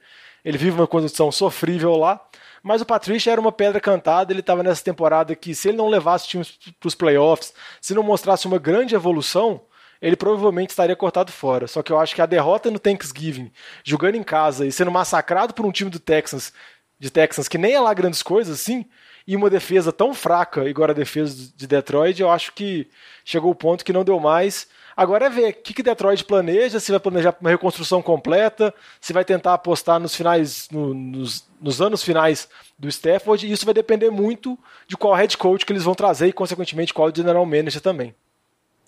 ele 0.44 0.58
vive 0.58 0.78
uma 0.78 0.88
condição 0.88 1.32
sofrível 1.32 1.96
lá. 1.96 2.22
Mas 2.64 2.82
o 2.82 2.86
Patrícia 2.86 3.32
era 3.32 3.40
uma 3.40 3.52
pedra 3.52 3.80
cantada, 3.80 4.34
ele 4.34 4.42
estava 4.42 4.64
nessa 4.64 4.84
temporada 4.84 5.36
que 5.36 5.56
se 5.56 5.70
ele 5.70 5.78
não 5.78 5.88
levasse 5.88 6.26
o 6.26 6.30
time 6.30 6.46
para 6.80 6.88
os 6.88 6.96
playoffs, 6.96 7.54
se 7.80 7.94
não 7.94 8.04
mostrasse 8.04 8.46
uma 8.46 8.58
grande 8.58 8.96
evolução, 8.96 9.62
ele 10.02 10.16
provavelmente 10.16 10.72
estaria 10.72 10.96
cortado 10.96 11.32
fora. 11.32 11.68
Só 11.68 11.82
que 11.82 11.92
eu 11.92 12.00
acho 12.00 12.16
que 12.16 12.22
a 12.22 12.26
derrota 12.26 12.72
no 12.72 12.80
Thanksgiving, 12.80 13.52
jogando 13.84 14.16
em 14.16 14.24
casa 14.24 14.66
e 14.66 14.72
sendo 14.72 14.92
massacrado 14.92 15.54
por 15.54 15.66
um 15.66 15.72
time 15.72 15.90
do 15.90 16.00
Texans, 16.00 16.54
de 17.00 17.10
Texans 17.10 17.48
que 17.48 17.58
nem 17.58 17.74
é 17.74 17.80
lá 17.80 17.94
grandes 17.94 18.24
coisas 18.24 18.60
assim, 18.60 18.86
e 19.28 19.36
uma 19.36 19.50
defesa 19.50 19.92
tão 19.92 20.14
fraca, 20.14 20.70
igual 20.70 20.90
a 20.90 20.94
defesa 20.94 21.52
de 21.56 21.68
Detroit, 21.68 22.22
eu 22.22 22.30
acho 22.30 22.54
que 22.54 22.88
chegou 23.26 23.52
o 23.52 23.56
ponto 23.56 23.84
que 23.84 23.92
não 23.92 24.06
deu 24.06 24.20
mais. 24.20 24.68
Agora 24.96 25.26
é 25.26 25.30
ver 25.30 25.50
o 25.50 25.54
que, 25.54 25.74
que 25.74 25.84
Detroit 25.84 26.24
planeja, 26.24 26.80
se 26.80 26.92
vai 26.92 27.00
planejar 27.00 27.36
uma 27.40 27.50
reconstrução 27.50 28.02
completa, 28.02 28.74
se 29.02 29.14
vai 29.14 29.26
tentar 29.26 29.54
apostar 29.54 30.00
nos 30.00 30.16
finais, 30.16 30.68
no, 30.72 30.94
nos, 30.94 31.46
nos 31.62 31.82
anos 31.82 32.02
finais 32.02 32.48
do 32.80 32.88
Stafford, 32.88 33.46
e 33.46 33.52
isso 33.52 33.66
vai 33.66 33.74
depender 33.74 34.10
muito 34.10 34.58
de 34.88 34.96
qual 34.98 35.14
head 35.14 35.38
coach 35.38 35.66
que 35.66 35.74
eles 35.74 35.84
vão 35.84 35.94
trazer 35.94 36.28
e, 36.28 36.34
consequentemente, 36.34 36.94
qual 36.94 37.14
general 37.14 37.46
manager 37.46 37.82
também. 37.82 38.16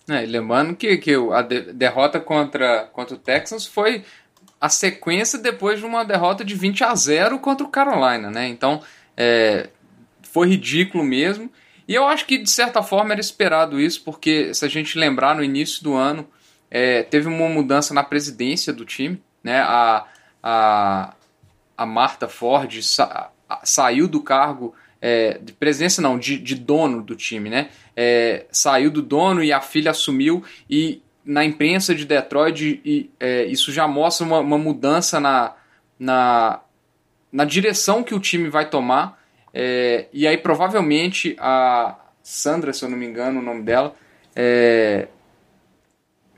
É, 0.08 0.20
lembrando 0.26 0.74
que, 0.74 0.96
que 0.96 1.14
a 1.32 1.42
de- 1.42 1.72
derrota 1.72 2.18
contra, 2.18 2.84
contra 2.92 3.14
o 3.14 3.18
Texans 3.18 3.66
foi 3.66 4.04
a 4.60 4.68
sequência 4.68 5.38
depois 5.38 5.78
de 5.78 5.86
uma 5.86 6.04
derrota 6.04 6.44
de 6.44 6.54
20 6.54 6.82
a 6.84 6.94
0 6.94 7.38
contra 7.38 7.64
o 7.66 7.70
Carolina, 7.70 8.30
né? 8.30 8.48
Então, 8.48 8.82
é, 9.16 9.68
foi 10.22 10.48
ridículo 10.48 11.04
mesmo. 11.04 11.50
E 11.86 11.94
eu 11.94 12.06
acho 12.06 12.26
que, 12.26 12.38
de 12.38 12.50
certa 12.50 12.82
forma, 12.82 13.12
era 13.12 13.20
esperado 13.20 13.80
isso, 13.80 14.02
porque 14.04 14.52
se 14.54 14.64
a 14.64 14.68
gente 14.68 14.98
lembrar, 14.98 15.34
no 15.34 15.42
início 15.42 15.82
do 15.82 15.94
ano, 15.94 16.28
é, 16.70 17.02
teve 17.02 17.28
uma 17.28 17.48
mudança 17.48 17.94
na 17.94 18.02
presidência 18.02 18.72
do 18.72 18.84
time, 18.84 19.20
né? 19.42 19.60
A, 19.60 20.06
a, 20.42 21.14
a 21.76 21.86
Marta 21.86 22.28
Ford 22.28 22.82
sa- 22.82 23.30
saiu 23.64 24.06
do 24.06 24.22
cargo 24.22 24.74
é, 25.00 25.38
de 25.38 25.52
presidência, 25.52 26.02
não, 26.02 26.18
de, 26.18 26.38
de 26.38 26.54
dono 26.54 27.02
do 27.02 27.16
time, 27.16 27.48
né? 27.48 27.70
É, 27.96 28.46
saiu 28.50 28.90
do 28.90 29.02
dono 29.02 29.42
e 29.42 29.52
a 29.52 29.60
filha 29.60 29.90
assumiu 29.90 30.44
e 30.68 31.02
na 31.24 31.44
imprensa 31.44 31.94
de 31.94 32.04
Detroit 32.04 32.80
e, 32.84 33.10
é, 33.18 33.44
isso 33.44 33.72
já 33.72 33.86
mostra 33.86 34.26
uma, 34.26 34.40
uma 34.40 34.58
mudança 34.58 35.20
na, 35.20 35.54
na, 35.98 36.60
na 37.32 37.44
direção 37.44 38.02
que 38.02 38.14
o 38.14 38.20
time 38.20 38.48
vai 38.48 38.68
tomar. 38.68 39.20
É, 39.52 40.06
e 40.12 40.26
aí 40.26 40.36
provavelmente 40.36 41.36
a 41.38 41.96
Sandra, 42.22 42.72
se 42.72 42.84
eu 42.84 42.88
não 42.88 42.96
me 42.96 43.06
engano 43.06 43.40
o 43.40 43.42
nome 43.42 43.62
dela, 43.62 43.94
é, 44.34 45.08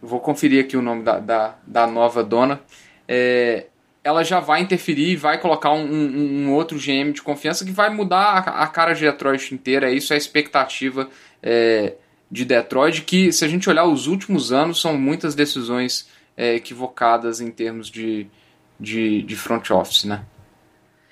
vou 0.01 0.21
conferir 0.21 0.65
aqui 0.65 0.77
o 0.77 0.83
nome 0.83 1.03
da, 1.03 1.19
da, 1.19 1.57
da 1.67 1.87
nova 1.87 2.23
dona. 2.23 2.61
É, 3.07 3.67
ela 4.05 4.25
já 4.25 4.41
vai 4.41 4.61
interferir 4.61 5.11
e 5.11 5.17
vai 5.17 5.39
colocar 5.39 5.73
um, 5.73 5.85
um, 5.85 6.47
um 6.47 6.53
outro 6.53 6.79
GM 6.79 7.13
de 7.13 7.23
confiança 7.23 7.65
que 7.65 7.71
vai 7.71 7.89
mudar 7.89 8.39
a, 8.39 8.63
a 8.65 8.67
cara 8.67 8.95
de 8.95 9.03
Detroit 9.03 9.55
inteira. 9.55 9.91
Isso 9.91 10.13
é 10.13 10.17
a 10.17 10.19
expectativa 10.19 11.09
é, 11.43 11.95
de 12.31 12.45
Detroit, 12.45 13.03
que 13.03 13.33
se 13.33 13.45
a 13.45 13.49
gente 13.49 13.69
olhar 13.71 13.85
os 13.85 14.07
últimos 14.07 14.53
anos, 14.53 14.81
são 14.81 14.99
muitas 14.99 15.35
decisões 15.35 16.09
é, 16.37 16.55
equivocadas 16.55 17.41
em 17.41 17.51
termos 17.51 17.89
de, 17.89 18.27
de, 18.79 19.23
de 19.23 19.37
front 19.37 19.71
office, 19.71 20.05
né? 20.05 20.25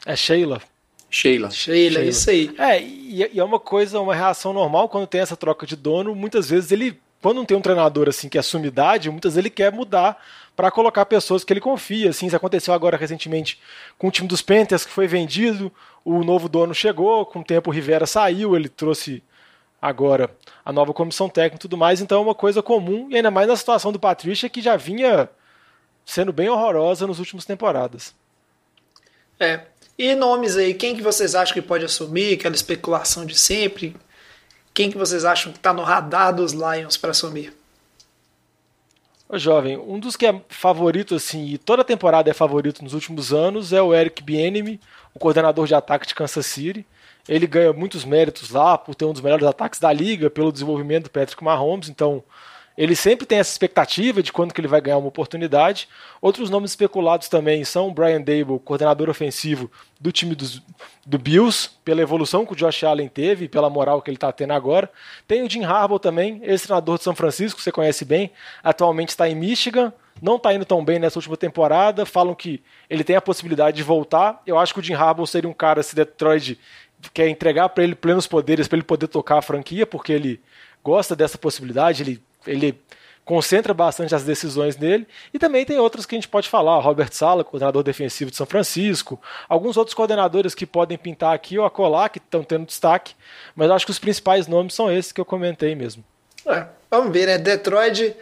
É 0.04 0.16
Sheila. 0.16 0.60
Sheila. 1.08 1.50
Sheila, 1.50 2.00
Sheila. 2.00 2.04
isso 2.04 2.30
aí. 2.30 2.50
É, 2.58 2.82
e, 2.82 3.30
e 3.34 3.40
é 3.40 3.44
uma 3.44 3.60
coisa, 3.60 4.00
uma 4.00 4.14
reação 4.14 4.52
normal 4.52 4.88
quando 4.88 5.06
tem 5.06 5.20
essa 5.20 5.36
troca 5.36 5.66
de 5.66 5.76
dono. 5.76 6.14
Muitas 6.14 6.48
vezes 6.48 6.72
ele 6.72 6.98
quando 7.20 7.36
não 7.36 7.44
tem 7.44 7.56
um 7.56 7.60
treinador 7.60 8.08
assim 8.08 8.28
que 8.28 8.38
é 8.38 8.42
sumidade, 8.42 9.10
muitas 9.10 9.34
vezes 9.34 9.38
ele 9.38 9.50
quer 9.50 9.70
mudar 9.72 10.16
para 10.60 10.70
colocar 10.70 11.06
pessoas 11.06 11.42
que 11.42 11.50
ele 11.54 11.60
confia. 11.60 12.10
Assim, 12.10 12.26
isso 12.26 12.36
aconteceu 12.36 12.74
agora 12.74 12.94
recentemente 12.94 13.58
com 13.96 14.08
o 14.08 14.10
time 14.10 14.28
dos 14.28 14.42
Panthers 14.42 14.84
que 14.84 14.92
foi 14.92 15.06
vendido, 15.06 15.72
o 16.04 16.22
novo 16.22 16.50
dono 16.50 16.74
chegou, 16.74 17.24
com 17.24 17.40
o 17.40 17.44
tempo 17.44 17.70
o 17.70 17.72
Rivera 17.72 18.04
saiu, 18.04 18.54
ele 18.54 18.68
trouxe 18.68 19.22
agora 19.80 20.30
a 20.62 20.70
nova 20.70 20.92
comissão 20.92 21.30
técnica 21.30 21.56
e 21.56 21.60
tudo 21.60 21.78
mais, 21.78 22.02
então 22.02 22.18
é 22.18 22.20
uma 22.22 22.34
coisa 22.34 22.62
comum, 22.62 23.08
e 23.10 23.16
ainda 23.16 23.30
mais 23.30 23.48
na 23.48 23.56
situação 23.56 23.90
do 23.90 23.98
Patrícia 23.98 24.50
que 24.50 24.60
já 24.60 24.76
vinha 24.76 25.30
sendo 26.04 26.30
bem 26.30 26.50
horrorosa 26.50 27.06
nas 27.06 27.18
últimas 27.18 27.46
temporadas. 27.46 28.14
É. 29.38 29.62
E 29.96 30.14
nomes 30.14 30.58
aí, 30.58 30.74
quem 30.74 30.94
que 30.94 31.00
vocês 31.00 31.34
acham 31.34 31.54
que 31.54 31.62
pode 31.62 31.86
assumir? 31.86 32.34
Aquela 32.34 32.54
especulação 32.54 33.24
de 33.24 33.34
sempre. 33.34 33.96
Quem 34.74 34.90
que 34.90 34.98
vocês 34.98 35.24
acham 35.24 35.52
que 35.52 35.58
está 35.58 35.72
no 35.72 35.82
radar 35.82 36.34
dos 36.34 36.52
Lions 36.52 36.98
para 36.98 37.12
assumir? 37.12 37.58
Ô, 39.32 39.38
jovem, 39.38 39.78
um 39.78 40.00
dos 40.00 40.16
que 40.16 40.26
é 40.26 40.42
favorito, 40.48 41.14
assim, 41.14 41.44
e 41.46 41.56
toda 41.56 41.84
temporada 41.84 42.28
é 42.28 42.34
favorito 42.34 42.82
nos 42.82 42.94
últimos 42.94 43.32
anos, 43.32 43.72
é 43.72 43.80
o 43.80 43.94
Eric 43.94 44.24
Bieniemy, 44.24 44.80
o 45.14 45.20
coordenador 45.20 45.68
de 45.68 45.74
ataque 45.74 46.04
de 46.04 46.16
Kansas 46.16 46.46
City. 46.46 46.84
Ele 47.28 47.46
ganha 47.46 47.72
muitos 47.72 48.04
méritos 48.04 48.50
lá 48.50 48.76
por 48.76 48.92
ter 48.96 49.04
um 49.04 49.12
dos 49.12 49.20
melhores 49.22 49.46
ataques 49.46 49.78
da 49.78 49.92
liga, 49.92 50.28
pelo 50.28 50.50
desenvolvimento 50.50 51.04
do 51.04 51.10
Patrick 51.10 51.44
Mahomes, 51.44 51.88
então 51.88 52.24
ele 52.80 52.96
sempre 52.96 53.26
tem 53.26 53.38
essa 53.38 53.50
expectativa 53.50 54.22
de 54.22 54.32
quando 54.32 54.54
que 54.54 54.60
ele 54.60 54.66
vai 54.66 54.80
ganhar 54.80 54.96
uma 54.96 55.08
oportunidade. 55.08 55.86
Outros 56.18 56.48
nomes 56.48 56.70
especulados 56.70 57.28
também 57.28 57.62
são 57.62 57.88
o 57.88 57.92
Brian 57.92 58.22
Dable, 58.22 58.58
coordenador 58.58 59.10
ofensivo 59.10 59.70
do 60.00 60.10
time 60.10 60.34
dos, 60.34 60.62
do 61.04 61.18
Bills, 61.18 61.72
pela 61.84 62.00
evolução 62.00 62.46
que 62.46 62.54
o 62.54 62.56
Josh 62.56 62.82
Allen 62.84 63.06
teve 63.06 63.44
e 63.44 63.48
pela 63.48 63.68
moral 63.68 64.00
que 64.00 64.08
ele 64.08 64.16
está 64.16 64.32
tendo 64.32 64.54
agora. 64.54 64.90
Tem 65.28 65.42
o 65.42 65.50
Jim 65.50 65.62
Harbaugh 65.62 65.98
também, 65.98 66.40
ex-treinador 66.42 66.96
de 66.96 67.04
São 67.04 67.14
Francisco, 67.14 67.58
que 67.58 67.62
você 67.62 67.70
conhece 67.70 68.02
bem, 68.02 68.30
atualmente 68.64 69.10
está 69.10 69.28
em 69.28 69.34
Michigan, 69.34 69.92
não 70.22 70.36
está 70.36 70.54
indo 70.54 70.64
tão 70.64 70.82
bem 70.82 70.98
nessa 70.98 71.18
última 71.18 71.36
temporada. 71.36 72.06
Falam 72.06 72.34
que 72.34 72.62
ele 72.88 73.04
tem 73.04 73.14
a 73.14 73.20
possibilidade 73.20 73.76
de 73.76 73.82
voltar. 73.82 74.40
Eu 74.46 74.58
acho 74.58 74.72
que 74.72 74.80
o 74.80 74.82
Jim 74.82 74.94
Harbaugh 74.94 75.26
seria 75.26 75.50
um 75.50 75.54
cara 75.54 75.82
se 75.82 75.94
Detroit 75.94 76.58
quer 77.12 77.28
entregar 77.28 77.68
para 77.68 77.84
ele 77.84 77.94
plenos 77.94 78.26
poderes 78.26 78.66
para 78.66 78.78
ele 78.78 78.86
poder 78.86 79.08
tocar 79.08 79.36
a 79.36 79.42
franquia, 79.42 79.86
porque 79.86 80.14
ele 80.14 80.40
gosta 80.82 81.14
dessa 81.14 81.36
possibilidade, 81.36 82.02
ele 82.02 82.29
ele 82.46 82.80
concentra 83.24 83.72
bastante 83.72 84.14
as 84.14 84.24
decisões 84.24 84.74
dele. 84.74 85.06
E 85.32 85.38
também 85.38 85.64
tem 85.64 85.78
outros 85.78 86.04
que 86.04 86.16
a 86.16 86.18
gente 86.18 86.28
pode 86.28 86.48
falar, 86.48 86.80
Robert 86.80 87.12
Sala, 87.12 87.44
coordenador 87.44 87.82
defensivo 87.82 88.30
de 88.30 88.36
São 88.36 88.46
Francisco, 88.46 89.20
alguns 89.48 89.76
outros 89.76 89.94
coordenadores 89.94 90.54
que 90.54 90.66
podem 90.66 90.98
pintar 90.98 91.32
aqui 91.34 91.56
ou 91.56 91.64
acolá, 91.64 92.08
que 92.08 92.18
estão 92.18 92.42
tendo 92.42 92.66
destaque, 92.66 93.14
mas 93.54 93.70
acho 93.70 93.84
que 93.84 93.92
os 93.92 94.00
principais 94.00 94.48
nomes 94.48 94.74
são 94.74 94.90
esses 94.90 95.12
que 95.12 95.20
eu 95.20 95.24
comentei 95.24 95.74
mesmo. 95.76 96.04
É, 96.44 96.66
vamos 96.90 97.12
ver, 97.12 97.26
né? 97.26 97.38
Detroit 97.38 98.16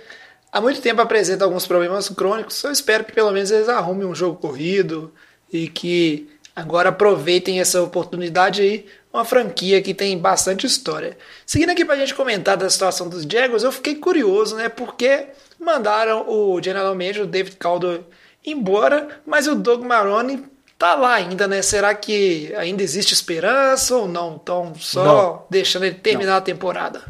há 0.52 0.60
muito 0.60 0.80
tempo 0.80 1.00
apresenta 1.00 1.44
alguns 1.44 1.66
problemas 1.66 2.08
crônicos, 2.10 2.62
eu 2.62 2.72
espero 2.72 3.04
que 3.04 3.12
pelo 3.12 3.30
menos 3.30 3.50
eles 3.50 3.68
arrumem 3.68 4.06
um 4.06 4.14
jogo 4.14 4.38
corrido 4.38 5.12
e 5.52 5.68
que 5.68 6.28
agora 6.58 6.88
aproveitem 6.88 7.60
essa 7.60 7.80
oportunidade 7.80 8.62
aí 8.62 8.86
uma 9.12 9.24
franquia 9.24 9.80
que 9.80 9.94
tem 9.94 10.18
bastante 10.18 10.66
história. 10.66 11.16
Seguindo 11.46 11.70
aqui 11.70 11.84
para 11.84 11.94
a 11.94 11.98
gente 11.98 12.14
comentar 12.14 12.56
da 12.56 12.68
situação 12.68 13.08
dos 13.08 13.22
Jaguars, 13.22 13.62
eu 13.62 13.72
fiquei 13.72 13.94
curioso, 13.94 14.56
né? 14.56 14.68
Porque 14.68 15.26
mandaram 15.58 16.28
o 16.28 16.60
General 16.62 16.94
Manager, 16.94 17.24
o 17.24 17.26
David 17.26 17.56
Caldo, 17.56 18.04
embora, 18.44 19.20
mas 19.24 19.46
o 19.46 19.54
Doug 19.54 19.82
Maroni 19.82 20.44
tá 20.76 20.94
lá 20.94 21.14
ainda, 21.14 21.48
né? 21.48 21.62
Será 21.62 21.94
que 21.94 22.52
ainda 22.56 22.82
existe 22.82 23.14
esperança 23.14 23.96
ou 23.96 24.06
não? 24.06 24.38
Então, 24.42 24.72
só 24.76 25.04
não. 25.04 25.46
deixando 25.48 25.84
ele 25.84 25.96
terminar 25.96 26.32
não. 26.32 26.38
a 26.38 26.42
temporada. 26.42 27.02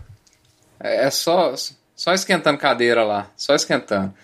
É, 0.79 1.07
é 1.07 1.11
só, 1.11 1.55
só 1.97 2.13
esquentando 2.13 2.59
cadeira 2.59 3.03
lá, 3.03 3.31
só 3.37 3.55
esquentando. 3.55 4.15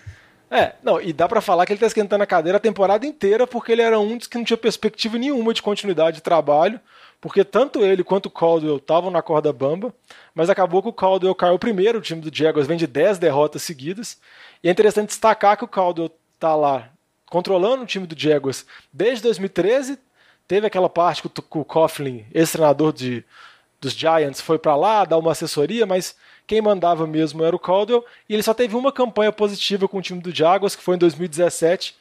É, 0.49 0.73
não, 0.83 1.01
e 1.01 1.11
dá 1.11 1.27
para 1.27 1.41
falar 1.41 1.65
que 1.65 1.73
ele 1.73 1.79
tá 1.79 1.87
esquentando 1.87 2.23
a 2.23 2.27
cadeira 2.27 2.57
a 2.57 2.61
temporada 2.61 3.05
inteira 3.05 3.47
porque 3.47 3.71
ele 3.71 3.81
era 3.81 3.99
um 3.99 4.17
dos 4.17 4.27
que 4.27 4.37
não 4.37 4.45
tinha 4.45 4.57
perspectiva 4.57 5.17
nenhuma 5.17 5.53
de 5.53 5.61
continuidade 5.61 6.17
de 6.17 6.23
trabalho 6.23 6.79
porque 7.25 7.43
tanto 7.43 7.83
ele 7.83 8.03
quanto 8.03 8.27
o 8.27 8.29
Caldwell 8.29 8.77
estavam 8.77 9.09
na 9.09 9.19
corda 9.19 9.51
bamba, 9.51 9.91
mas 10.35 10.47
acabou 10.47 10.83
que 10.83 10.89
o 10.89 10.93
Caldwell 10.93 11.33
caiu 11.33 11.57
primeiro, 11.57 11.97
o 11.97 12.01
time 12.01 12.21
do 12.21 12.29
Jaguars 12.31 12.67
vem 12.67 12.77
de 12.77 12.85
10 12.85 13.17
derrotas 13.17 13.63
seguidas, 13.63 14.19
e 14.63 14.67
é 14.67 14.71
interessante 14.71 15.07
destacar 15.07 15.57
que 15.57 15.63
o 15.63 15.67
Caldwell 15.67 16.11
está 16.35 16.55
lá 16.55 16.89
controlando 17.27 17.81
o 17.81 17.87
time 17.87 18.05
do 18.05 18.15
Jaguars 18.15 18.63
desde 18.93 19.23
2013, 19.23 19.97
teve 20.47 20.67
aquela 20.67 20.87
parte 20.87 21.23
que 21.23 21.27
o 21.57 21.65
Coughlin, 21.65 22.25
ex-treinador 22.31 22.93
de, 22.93 23.25
dos 23.79 23.93
Giants, 23.93 24.41
foi 24.41 24.57
para 24.57 24.75
lá 24.75 25.05
dar 25.05 25.17
uma 25.17 25.31
assessoria, 25.31 25.85
mas 25.85 26.15
quem 26.47 26.61
mandava 26.61 27.07
mesmo 27.07 27.43
era 27.43 27.55
o 27.55 27.59
Caldwell, 27.59 28.05
e 28.29 28.33
ele 28.33 28.43
só 28.43 28.53
teve 28.53 28.75
uma 28.75 28.91
campanha 28.91 29.31
positiva 29.31 29.87
com 29.87 29.97
o 29.97 30.01
time 30.01 30.21
do 30.21 30.33
Jaguars, 30.33 30.75
que 30.75 30.83
foi 30.83 30.95
em 30.95 30.99
2017, 30.99 31.95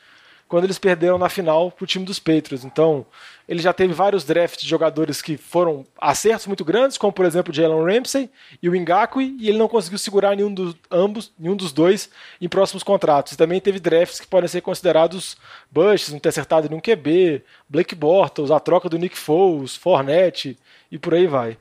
quando 0.47 0.65
eles 0.65 0.79
perderam 0.79 1.19
na 1.19 1.29
final 1.29 1.71
para 1.71 1.85
o 1.85 1.87
time 1.87 2.05
dos 2.05 2.19
Patriots. 2.19 2.65
Então, 2.65 3.07
ele 3.49 3.61
já 3.61 3.73
teve 3.73 3.93
vários 3.93 4.25
drafts 4.25 4.63
de 4.63 4.69
jogadores 4.69 5.21
que 5.21 5.37
foram 5.37 5.85
acertos 6.01 6.47
muito 6.47 6.65
grandes, 6.65 6.99
como 6.99 7.13
por 7.13 7.25
exemplo 7.25 7.51
o 7.51 7.55
Jalen 7.55 7.85
Ramsey 7.85 8.31
e 8.63 8.69
o 8.69 8.75
Ngakwe, 8.75 9.37
e 9.39 9.49
ele 9.49 9.59
não 9.59 9.69
conseguiu 9.69 9.99
segurar 9.99 10.37
nenhum 10.37 10.53
dos, 10.53 10.77
ambos, 10.91 11.33
nenhum 11.39 11.57
dos 11.57 11.73
dois 11.73 12.11
em 12.41 12.49
próximos 12.49 12.83
contratos. 12.83 13.33
E 13.33 13.37
também 13.37 13.61
teve 13.61 13.81
drafts 13.81 14.21
que 14.21 14.27
podem 14.27 14.49
ser 14.49 14.61
considerados 14.61 15.37
busts, 15.71 16.13
não 16.13 16.19
ter 16.19 16.29
acertado 16.29 16.69
nenhum 16.69 16.81
QB, 16.81 17.43
Blake 17.69 17.95
Bortles, 17.95 18.51
a 18.51 18.61
troca 18.61 18.89
do 18.89 18.99
Nick 18.99 19.17
Foles, 19.19 19.77
Fournette 19.77 20.59
e 20.91 20.99
por 20.99 21.15
aí 21.15 21.27
vai. 21.27 21.59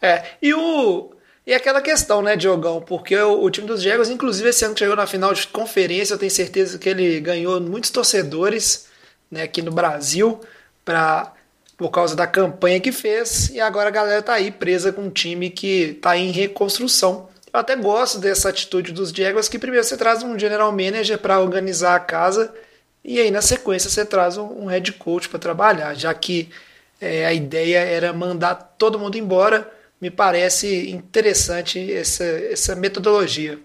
É, 0.00 0.24
e 0.42 0.52
o 0.54 1.10
e 1.46 1.54
aquela 1.54 1.80
questão, 1.80 2.22
né, 2.22 2.34
Diogão? 2.34 2.80
Porque 2.80 3.16
o, 3.16 3.44
o, 3.44 3.50
time 3.50 3.68
dos 3.68 3.80
Jaguars, 3.80 4.10
inclusive 4.10 4.48
esse 4.48 4.64
ano 4.64 4.76
chegou 4.76 4.96
na 4.96 5.06
final 5.06 5.32
de 5.32 5.46
conferência, 5.46 6.14
eu 6.14 6.18
tenho 6.18 6.30
certeza 6.30 6.76
que 6.76 6.88
ele 6.88 7.20
ganhou 7.20 7.60
muitos 7.60 7.90
torcedores 7.90 8.88
né, 9.30 9.42
aqui 9.42 9.62
no 9.62 9.70
Brasil 9.70 10.40
pra, 10.84 11.32
por 11.76 11.90
causa 11.90 12.16
da 12.16 12.26
campanha 12.26 12.80
que 12.80 12.90
fez. 12.90 13.50
E 13.50 13.60
agora 13.60 13.88
a 13.88 13.92
galera 13.92 14.22
tá 14.22 14.34
aí 14.34 14.50
presa 14.50 14.92
com 14.92 15.02
um 15.02 15.10
time 15.10 15.48
que 15.48 15.94
tá 16.02 16.16
em 16.16 16.32
reconstrução. 16.32 17.28
Eu 17.52 17.60
até 17.60 17.76
gosto 17.76 18.18
dessa 18.18 18.48
atitude 18.48 18.90
dos 18.90 19.10
Jaguars, 19.10 19.48
que 19.48 19.58
primeiro 19.58 19.84
você 19.84 19.96
traz 19.96 20.24
um 20.24 20.36
general 20.36 20.72
manager 20.72 21.16
para 21.16 21.38
organizar 21.38 21.94
a 21.94 22.00
casa 22.00 22.52
e 23.04 23.20
aí 23.20 23.30
na 23.30 23.40
sequência 23.40 23.88
você 23.88 24.04
traz 24.04 24.36
um, 24.36 24.64
um 24.64 24.66
head 24.66 24.92
coach 24.94 25.28
para 25.28 25.38
trabalhar, 25.38 25.94
já 25.94 26.12
que 26.12 26.50
é, 27.00 27.24
a 27.24 27.32
ideia 27.32 27.78
era 27.78 28.12
mandar 28.12 28.56
todo 28.76 28.98
mundo 28.98 29.16
embora 29.16 29.75
me 30.00 30.10
parece 30.10 30.90
interessante 30.90 31.92
essa, 31.92 32.24
essa 32.24 32.76
metodologia. 32.76 33.58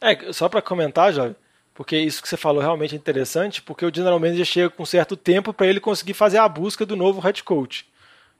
É, 0.00 0.32
só 0.32 0.48
para 0.48 0.62
comentar, 0.62 1.12
Jorge, 1.12 1.36
porque 1.74 1.96
isso 1.96 2.22
que 2.22 2.28
você 2.28 2.36
falou 2.36 2.62
realmente 2.62 2.94
é 2.94 2.98
interessante, 2.98 3.60
porque 3.62 3.84
o 3.84 3.94
General 3.94 4.18
Manager 4.18 4.44
chega 4.44 4.70
com 4.70 4.84
certo 4.84 5.16
tempo 5.16 5.52
para 5.52 5.66
ele 5.66 5.80
conseguir 5.80 6.14
fazer 6.14 6.38
a 6.38 6.48
busca 6.48 6.86
do 6.86 6.96
novo 6.96 7.20
head 7.20 7.42
coach. 7.42 7.86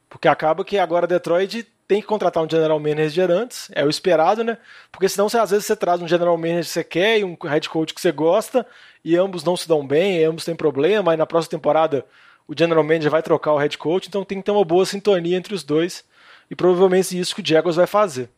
Porque 0.08 0.28
acaba 0.28 0.64
que 0.64 0.78
agora 0.78 1.06
Detroit 1.06 1.66
tem 1.86 2.00
que 2.00 2.06
contratar 2.06 2.42
um 2.42 2.48
general 2.48 2.78
manager 2.80 3.30
antes, 3.30 3.68
é 3.72 3.84
o 3.84 3.90
esperado, 3.90 4.42
né? 4.42 4.56
Porque 4.90 5.08
senão 5.08 5.26
às 5.26 5.50
vezes 5.50 5.66
você 5.66 5.76
traz 5.76 6.00
um 6.00 6.08
general 6.08 6.36
manager 6.36 6.64
que 6.64 6.70
você 6.70 6.84
quer 6.84 7.18
e 7.18 7.24
um 7.24 7.36
head 7.42 7.68
coach 7.68 7.92
que 7.92 8.00
você 8.00 8.12
gosta, 8.12 8.66
e 9.04 9.16
ambos 9.16 9.44
não 9.44 9.56
se 9.56 9.68
dão 9.68 9.86
bem, 9.86 10.24
ambos 10.24 10.44
têm 10.44 10.56
problema, 10.56 11.12
e 11.12 11.16
na 11.16 11.26
próxima 11.26 11.50
temporada 11.50 12.06
o 12.46 12.54
general 12.56 12.84
manager 12.84 13.10
vai 13.10 13.22
trocar 13.22 13.52
o 13.52 13.58
head 13.58 13.76
coach, 13.76 14.08
então 14.08 14.24
tem 14.24 14.38
que 14.38 14.44
ter 14.44 14.50
uma 14.50 14.64
boa 14.64 14.86
sintonia 14.86 15.36
entre 15.36 15.54
os 15.54 15.62
dois 15.62 16.04
e 16.50 16.54
provavelmente 16.54 17.18
isso 17.18 17.34
que 17.34 17.42
o 17.42 17.46
Jaguars 17.46 17.76
vai 17.76 17.86
fazer. 17.86 18.28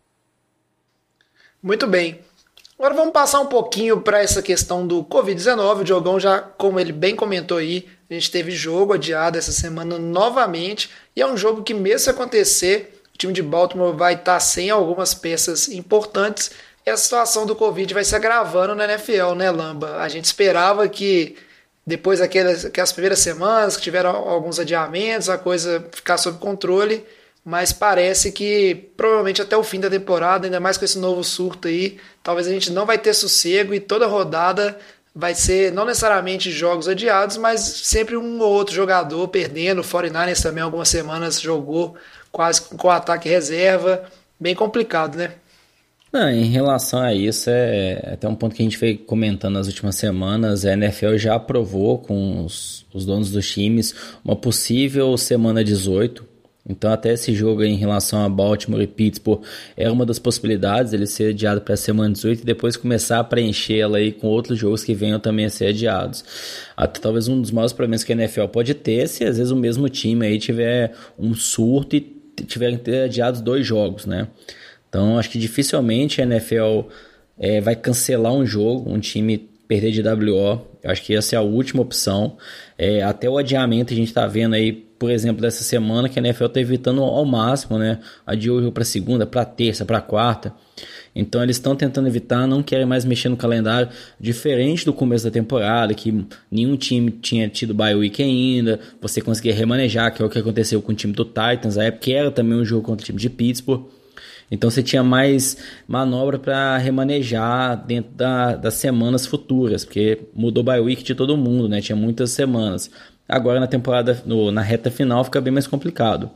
Muito 1.62 1.86
bem. 1.86 2.20
Agora 2.78 2.94
vamos 2.94 3.12
passar 3.12 3.40
um 3.40 3.46
pouquinho 3.46 4.02
para 4.02 4.22
essa 4.22 4.42
questão 4.42 4.86
do 4.86 5.02
Covid-19. 5.04 5.80
O 5.80 5.84
Diogão 5.84 6.20
já, 6.20 6.40
como 6.40 6.78
ele 6.78 6.92
bem 6.92 7.16
comentou 7.16 7.56
aí, 7.56 7.88
a 8.08 8.14
gente 8.14 8.30
teve 8.30 8.50
jogo 8.50 8.92
adiado 8.92 9.38
essa 9.38 9.50
semana 9.50 9.98
novamente. 9.98 10.90
E 11.14 11.22
é 11.22 11.26
um 11.26 11.36
jogo 11.36 11.62
que, 11.62 11.72
mesmo 11.72 12.00
se 12.00 12.10
acontecer, 12.10 13.00
o 13.14 13.18
time 13.18 13.32
de 13.32 13.42
Baltimore 13.42 13.96
vai 13.96 14.12
estar 14.12 14.34
tá 14.34 14.40
sem 14.40 14.68
algumas 14.68 15.14
peças 15.14 15.68
importantes. 15.68 16.50
E 16.84 16.90
a 16.90 16.96
situação 16.98 17.46
do 17.46 17.56
Covid 17.56 17.94
vai 17.94 18.04
se 18.04 18.14
agravando 18.14 18.74
na 18.74 18.84
NFL, 18.84 19.34
né, 19.34 19.50
Lamba? 19.50 19.96
A 19.96 20.08
gente 20.08 20.26
esperava 20.26 20.86
que 20.86 21.36
depois 21.86 22.18
daquelas, 22.18 22.92
primeiras 22.92 23.20
semanas 23.20 23.76
que 23.76 23.82
tiveram 23.82 24.10
alguns 24.10 24.58
adiamentos, 24.58 25.30
a 25.30 25.38
coisa 25.38 25.88
ficar 25.92 26.18
sob 26.18 26.38
controle 26.38 27.02
mas 27.46 27.72
parece 27.72 28.32
que 28.32 28.74
provavelmente 28.96 29.40
até 29.40 29.56
o 29.56 29.62
fim 29.62 29.78
da 29.78 29.88
temporada, 29.88 30.48
ainda 30.48 30.58
mais 30.58 30.76
com 30.76 30.84
esse 30.84 30.98
novo 30.98 31.22
surto 31.22 31.68
aí, 31.68 31.96
talvez 32.20 32.48
a 32.48 32.50
gente 32.50 32.72
não 32.72 32.84
vai 32.84 32.98
ter 32.98 33.14
sossego 33.14 33.72
e 33.72 33.78
toda 33.78 34.04
rodada 34.08 34.76
vai 35.14 35.32
ser 35.32 35.70
não 35.72 35.84
necessariamente 35.84 36.50
jogos 36.50 36.88
adiados, 36.88 37.36
mas 37.36 37.60
sempre 37.60 38.16
um 38.16 38.40
ou 38.40 38.52
outro 38.52 38.74
jogador 38.74 39.28
perdendo. 39.28 39.80
O 39.80 39.84
49ers 39.84 40.42
também 40.42 40.60
algumas 40.60 40.88
semanas 40.88 41.40
jogou 41.40 41.94
quase 42.32 42.62
com 42.62 42.90
ataque 42.90 43.28
reserva, 43.28 44.02
bem 44.40 44.56
complicado, 44.56 45.16
né? 45.16 45.34
Não, 46.12 46.28
em 46.28 46.46
relação 46.46 47.00
a 47.00 47.14
isso, 47.14 47.48
é 47.48 48.14
até 48.14 48.26
um 48.26 48.34
ponto 48.34 48.56
que 48.56 48.62
a 48.62 48.64
gente 48.64 48.78
veio 48.78 48.98
comentando 48.98 49.54
nas 49.54 49.68
últimas 49.68 49.94
semanas. 49.94 50.64
A 50.64 50.72
NFL 50.72 51.16
já 51.16 51.36
aprovou 51.36 51.98
com 51.98 52.44
os, 52.44 52.84
os 52.92 53.06
donos 53.06 53.30
dos 53.30 53.48
times 53.48 53.94
uma 54.24 54.34
possível 54.34 55.16
semana 55.16 55.62
18 55.62 56.34
Então, 56.68 56.92
até 56.92 57.12
esse 57.12 57.32
jogo 57.32 57.62
em 57.62 57.76
relação 57.76 58.24
a 58.24 58.28
Baltimore 58.28 58.82
e 58.82 58.86
Pittsburgh 58.86 59.42
era 59.76 59.92
uma 59.92 60.04
das 60.04 60.18
possibilidades, 60.18 60.92
ele 60.92 61.06
ser 61.06 61.30
adiado 61.30 61.60
para 61.60 61.74
a 61.74 61.76
semana 61.76 62.12
18 62.12 62.42
e 62.42 62.44
depois 62.44 62.76
começar 62.76 63.20
a 63.20 63.24
preencher 63.24 63.78
ela 63.78 63.98
aí 63.98 64.10
com 64.10 64.26
outros 64.26 64.58
jogos 64.58 64.82
que 64.82 64.92
venham 64.92 65.20
também 65.20 65.46
a 65.46 65.50
ser 65.50 65.66
adiados. 65.66 66.24
Até, 66.76 67.00
talvez 67.00 67.28
um 67.28 67.40
dos 67.40 67.50
maiores 67.52 67.72
problemas 67.72 68.02
que 68.02 68.12
a 68.12 68.16
NFL 68.16 68.46
pode 68.46 68.74
ter 68.74 69.08
se 69.08 69.24
às 69.24 69.38
vezes 69.38 69.52
o 69.52 69.56
mesmo 69.56 69.88
time 69.88 70.26
aí 70.26 70.38
tiver 70.38 70.92
um 71.18 71.34
surto 71.34 71.94
e 71.96 72.00
tiverem 72.46 72.76
ter 72.76 73.04
adiados 73.04 73.40
dois 73.40 73.64
jogos, 73.64 74.04
né? 74.04 74.28
Então, 74.88 75.18
acho 75.18 75.30
que 75.30 75.38
dificilmente 75.38 76.20
a 76.20 76.24
NFL 76.24 76.88
é, 77.38 77.60
vai 77.60 77.76
cancelar 77.76 78.32
um 78.32 78.44
jogo, 78.44 78.90
um 78.90 78.98
time 78.98 79.38
perder 79.68 79.90
de 79.90 80.02
WO. 80.02 80.66
Eu 80.82 80.90
acho 80.90 81.02
que 81.02 81.14
essa 81.14 81.34
é 81.34 81.38
a 81.38 81.42
última 81.42 81.82
opção. 81.82 82.36
É, 82.78 83.02
até 83.02 83.28
o 83.28 83.38
adiamento 83.38 83.92
a 83.92 83.96
gente 83.96 84.08
está 84.08 84.26
vendo 84.26 84.54
aí 84.54 84.85
por 84.98 85.10
exemplo, 85.10 85.42
dessa 85.42 85.62
semana 85.62 86.08
que 86.08 86.18
a 86.18 86.22
NFL 86.22 86.46
está 86.46 86.60
evitando 86.60 87.02
ao 87.02 87.24
máximo, 87.24 87.78
né? 87.78 87.98
Adiou 88.26 88.58
o 88.58 88.60
jogo 88.60 88.72
para 88.72 88.84
segunda, 88.84 89.26
para 89.26 89.44
terça, 89.44 89.84
para 89.84 90.00
quarta. 90.00 90.54
Então 91.14 91.42
eles 91.42 91.56
estão 91.56 91.74
tentando 91.74 92.06
evitar, 92.06 92.46
não 92.46 92.62
querem 92.62 92.84
mais 92.84 93.04
mexer 93.04 93.30
no 93.30 93.36
calendário, 93.36 93.88
diferente 94.20 94.84
do 94.84 94.92
começo 94.92 95.24
da 95.24 95.30
temporada, 95.30 95.94
que 95.94 96.26
nenhum 96.50 96.76
time 96.76 97.10
tinha 97.10 97.48
tido 97.48 97.72
bye 97.72 97.94
week 97.94 98.22
ainda, 98.22 98.78
você 99.00 99.22
conseguia 99.22 99.54
remanejar, 99.54 100.14
que 100.14 100.22
é 100.22 100.24
o 100.24 100.28
que 100.28 100.38
aconteceu 100.38 100.82
com 100.82 100.92
o 100.92 100.94
time 100.94 101.14
do 101.14 101.24
Titans, 101.24 101.78
a 101.78 101.84
época 101.84 102.10
era 102.10 102.30
também 102.30 102.58
um 102.58 102.64
jogo 102.64 102.82
contra 102.82 103.02
o 103.02 103.06
time 103.06 103.18
de 103.18 103.30
Pittsburgh. 103.30 103.86
Então 104.50 104.70
você 104.70 104.82
tinha 104.82 105.02
mais 105.02 105.56
manobra 105.88 106.38
para 106.38 106.76
remanejar 106.76 107.84
dentro 107.84 108.12
da, 108.14 108.54
das 108.54 108.74
semanas 108.74 109.26
futuras, 109.26 109.84
porque 109.84 110.20
mudou 110.34 110.62
bye 110.62 110.80
week 110.80 111.02
de 111.02 111.14
todo 111.14 111.36
mundo, 111.36 111.68
né? 111.68 111.80
Tinha 111.80 111.96
muitas 111.96 112.30
semanas. 112.30 112.90
Agora 113.28 113.58
na 113.58 113.66
temporada, 113.66 114.22
no, 114.24 114.52
na 114.52 114.62
reta 114.62 114.90
final, 114.90 115.24
fica 115.24 115.40
bem 115.40 115.52
mais 115.52 115.66
complicado. 115.66 116.30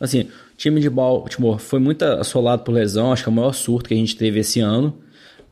Assim, 0.00 0.22
o 0.22 0.56
time 0.56 0.80
de 0.80 0.90
Baltimore 0.90 1.58
foi 1.58 1.78
muito 1.78 2.02
assolado 2.02 2.62
por 2.62 2.72
lesão, 2.72 3.12
acho 3.12 3.22
que 3.22 3.28
é 3.28 3.32
o 3.32 3.34
maior 3.34 3.52
surto 3.52 3.88
que 3.88 3.94
a 3.94 3.96
gente 3.96 4.16
teve 4.16 4.40
esse 4.40 4.60
ano. 4.60 4.98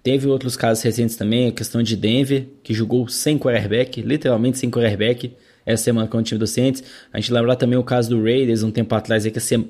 Teve 0.02 0.26
outros 0.26 0.56
casos 0.56 0.82
recentes 0.82 1.14
também, 1.14 1.48
a 1.48 1.52
questão 1.52 1.80
de 1.82 1.94
Denver, 1.94 2.48
que 2.62 2.74
jogou 2.74 3.06
sem 3.08 3.38
quarterback, 3.38 4.02
literalmente 4.02 4.58
sem 4.58 4.68
quarterback, 4.68 5.32
essa 5.64 5.84
semana 5.84 6.08
com 6.08 6.18
o 6.18 6.22
time 6.22 6.40
do 6.40 6.46
Saints. 6.46 6.82
A 7.12 7.20
gente 7.20 7.32
lembra 7.32 7.54
também 7.54 7.78
o 7.78 7.84
caso 7.84 8.10
do 8.10 8.20
Raiders, 8.20 8.64
um 8.64 8.70
tempo 8.72 8.92
atrás, 8.96 9.24
que, 9.24 9.38
a, 9.38 9.60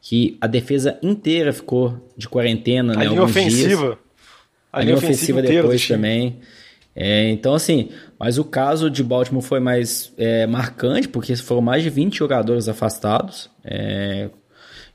que 0.00 0.38
a 0.40 0.46
defesa 0.46 0.98
inteira 1.02 1.52
ficou 1.52 2.10
de 2.16 2.26
quarentena, 2.26 2.94
a 2.94 2.96
né? 2.96 3.04
Linha 3.06 3.22
ofensiva. 3.22 3.84
Dias. 3.84 3.98
A, 4.72 4.78
a 4.78 4.82
linha, 4.82 4.96
ofensiva, 4.96 5.40
ofensiva 5.40 5.42
depois 5.42 5.86
também. 5.86 6.38
É, 6.94 7.30
então, 7.30 7.54
assim, 7.54 7.88
mas 8.18 8.38
o 8.38 8.44
caso 8.44 8.90
de 8.90 9.02
Baltimore 9.02 9.42
foi 9.42 9.60
mais 9.60 10.12
é, 10.16 10.46
marcante, 10.46 11.08
porque 11.08 11.34
foram 11.36 11.62
mais 11.62 11.82
de 11.82 11.90
20 11.90 12.16
jogadores 12.16 12.68
afastados. 12.68 13.50
É, 13.64 14.28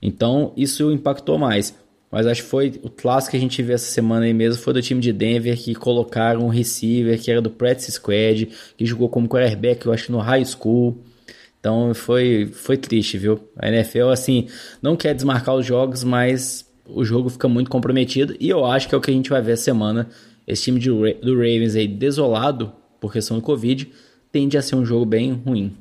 então, 0.02 0.54
isso 0.56 0.92
impactou 0.92 1.38
mais. 1.38 1.76
Mas 2.12 2.26
acho 2.26 2.44
que 2.44 2.50
foi 2.50 2.80
o 2.84 2.90
clássico 2.90 3.32
que 3.32 3.38
a 3.38 3.40
gente 3.40 3.62
viu 3.62 3.76
essa 3.76 3.92
semana 3.92 4.26
aí 4.26 4.34
mesmo 4.34 4.62
foi 4.64 4.74
do 4.74 4.82
time 4.82 5.02
de 5.02 5.12
Denver 5.12 5.58
que 5.62 5.76
colocaram 5.76 6.46
um 6.46 6.48
receiver 6.48 7.22
que 7.22 7.30
era 7.30 7.42
do 7.42 7.50
Practice 7.50 7.92
Squad, 7.92 8.50
que 8.78 8.86
jogou 8.86 9.10
como 9.10 9.28
quarterback, 9.28 9.86
eu 9.86 9.92
acho, 9.92 10.12
no 10.12 10.20
high 10.20 10.46
school. 10.46 10.98
Então 11.60 11.94
foi, 11.94 12.46
foi 12.54 12.78
triste, 12.78 13.18
viu? 13.18 13.40
A 13.58 13.68
NFL, 13.68 14.10
assim, 14.10 14.48
não 14.82 14.96
quer 14.96 15.14
desmarcar 15.14 15.56
os 15.56 15.66
jogos, 15.66 16.04
mas 16.04 16.66
o 16.86 17.04
jogo 17.04 17.30
fica 17.30 17.50
muito 17.50 17.70
comprometido. 17.70 18.36
E 18.40 18.48
eu 18.48 18.66
acho 18.66 18.88
que 18.88 18.96
é 18.96 18.98
o 18.98 19.02
que 19.02 19.12
a 19.12 19.14
gente 19.14 19.30
vai 19.30 19.42
ver 19.42 19.54
essa 19.54 19.64
semana 19.64 20.08
esse 20.48 20.64
time 20.64 20.80
de, 20.80 20.90
do 20.90 21.36
Ravens 21.36 21.76
aí 21.76 21.88
desolado 21.88 22.74
por 23.00 23.12
questão 23.12 23.38
do 23.38 23.44
Covid 23.44 23.92
tende 24.32 24.58
a 24.58 24.62
ser 24.62 24.76
um 24.76 24.86
jogo 24.86 25.06
bem 25.06 25.34
ruim. 25.34 25.76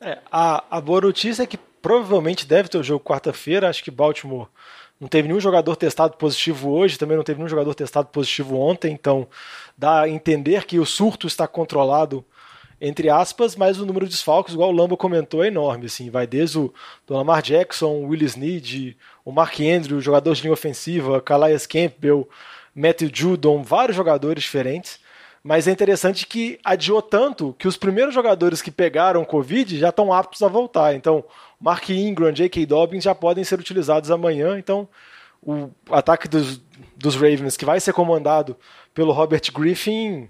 É, 0.00 0.18
a, 0.30 0.64
a 0.70 0.80
boa 0.80 1.00
notícia 1.00 1.42
é 1.42 1.46
que 1.46 1.56
provavelmente 1.56 2.46
deve 2.46 2.68
ter 2.68 2.78
o 2.78 2.82
jogo 2.82 3.04
quarta-feira. 3.04 3.68
Acho 3.68 3.82
que 3.84 3.90
Baltimore 3.90 4.48
não 5.00 5.08
teve 5.08 5.28
nenhum 5.28 5.40
jogador 5.40 5.76
testado 5.76 6.16
positivo 6.16 6.70
hoje, 6.70 6.98
também 6.98 7.16
não 7.16 7.24
teve 7.24 7.38
nenhum 7.38 7.48
jogador 7.48 7.74
testado 7.74 8.08
positivo 8.08 8.56
ontem, 8.56 8.92
então 8.92 9.28
dá 9.76 10.02
a 10.02 10.08
entender 10.08 10.64
que 10.64 10.78
o 10.78 10.86
surto 10.86 11.26
está 11.26 11.46
controlado, 11.46 12.24
entre 12.80 13.10
aspas, 13.10 13.54
mas 13.54 13.78
o 13.78 13.86
número 13.86 14.06
de 14.06 14.12
desfalques, 14.12 14.54
igual 14.54 14.70
o 14.70 14.74
Lambo 14.74 14.96
comentou, 14.96 15.44
é 15.44 15.48
enorme. 15.48 15.86
Assim, 15.86 16.10
vai 16.10 16.26
desde 16.26 16.58
o 16.58 16.72
Lamar 17.08 17.42
Jackson, 17.42 17.90
o 17.90 18.08
Willis 18.08 18.32
Snead, 18.32 18.96
o 19.24 19.32
Mark 19.32 19.60
Andrews, 19.60 20.02
jogador 20.02 20.34
de 20.34 20.42
linha 20.42 20.52
ofensiva, 20.52 21.20
Calais 21.20 21.66
Campbell, 21.66 22.28
Matthew 22.76 23.10
Judon, 23.12 23.62
vários 23.62 23.96
jogadores 23.96 24.44
diferentes. 24.44 25.00
Mas 25.42 25.68
é 25.68 25.70
interessante 25.70 26.26
que 26.26 26.58
adiou 26.64 27.00
tanto 27.00 27.54
que 27.56 27.68
os 27.68 27.76
primeiros 27.76 28.12
jogadores 28.12 28.60
que 28.60 28.70
pegaram 28.70 29.24
Covid 29.24 29.78
já 29.78 29.90
estão 29.90 30.12
aptos 30.12 30.42
a 30.42 30.48
voltar. 30.48 30.94
Então, 30.94 31.24
Mark 31.60 31.88
Ingram, 31.88 32.32
J.K. 32.32 32.66
Dobbins 32.66 33.04
já 33.04 33.14
podem 33.14 33.44
ser 33.44 33.58
utilizados 33.58 34.10
amanhã. 34.10 34.58
Então, 34.58 34.88
o 35.40 35.70
ataque 35.88 36.26
dos, 36.26 36.60
dos 36.96 37.14
Ravens, 37.14 37.56
que 37.56 37.64
vai 37.64 37.78
ser 37.78 37.92
comandado 37.92 38.56
pelo 38.92 39.12
Robert 39.12 39.42
Griffin, 39.54 40.28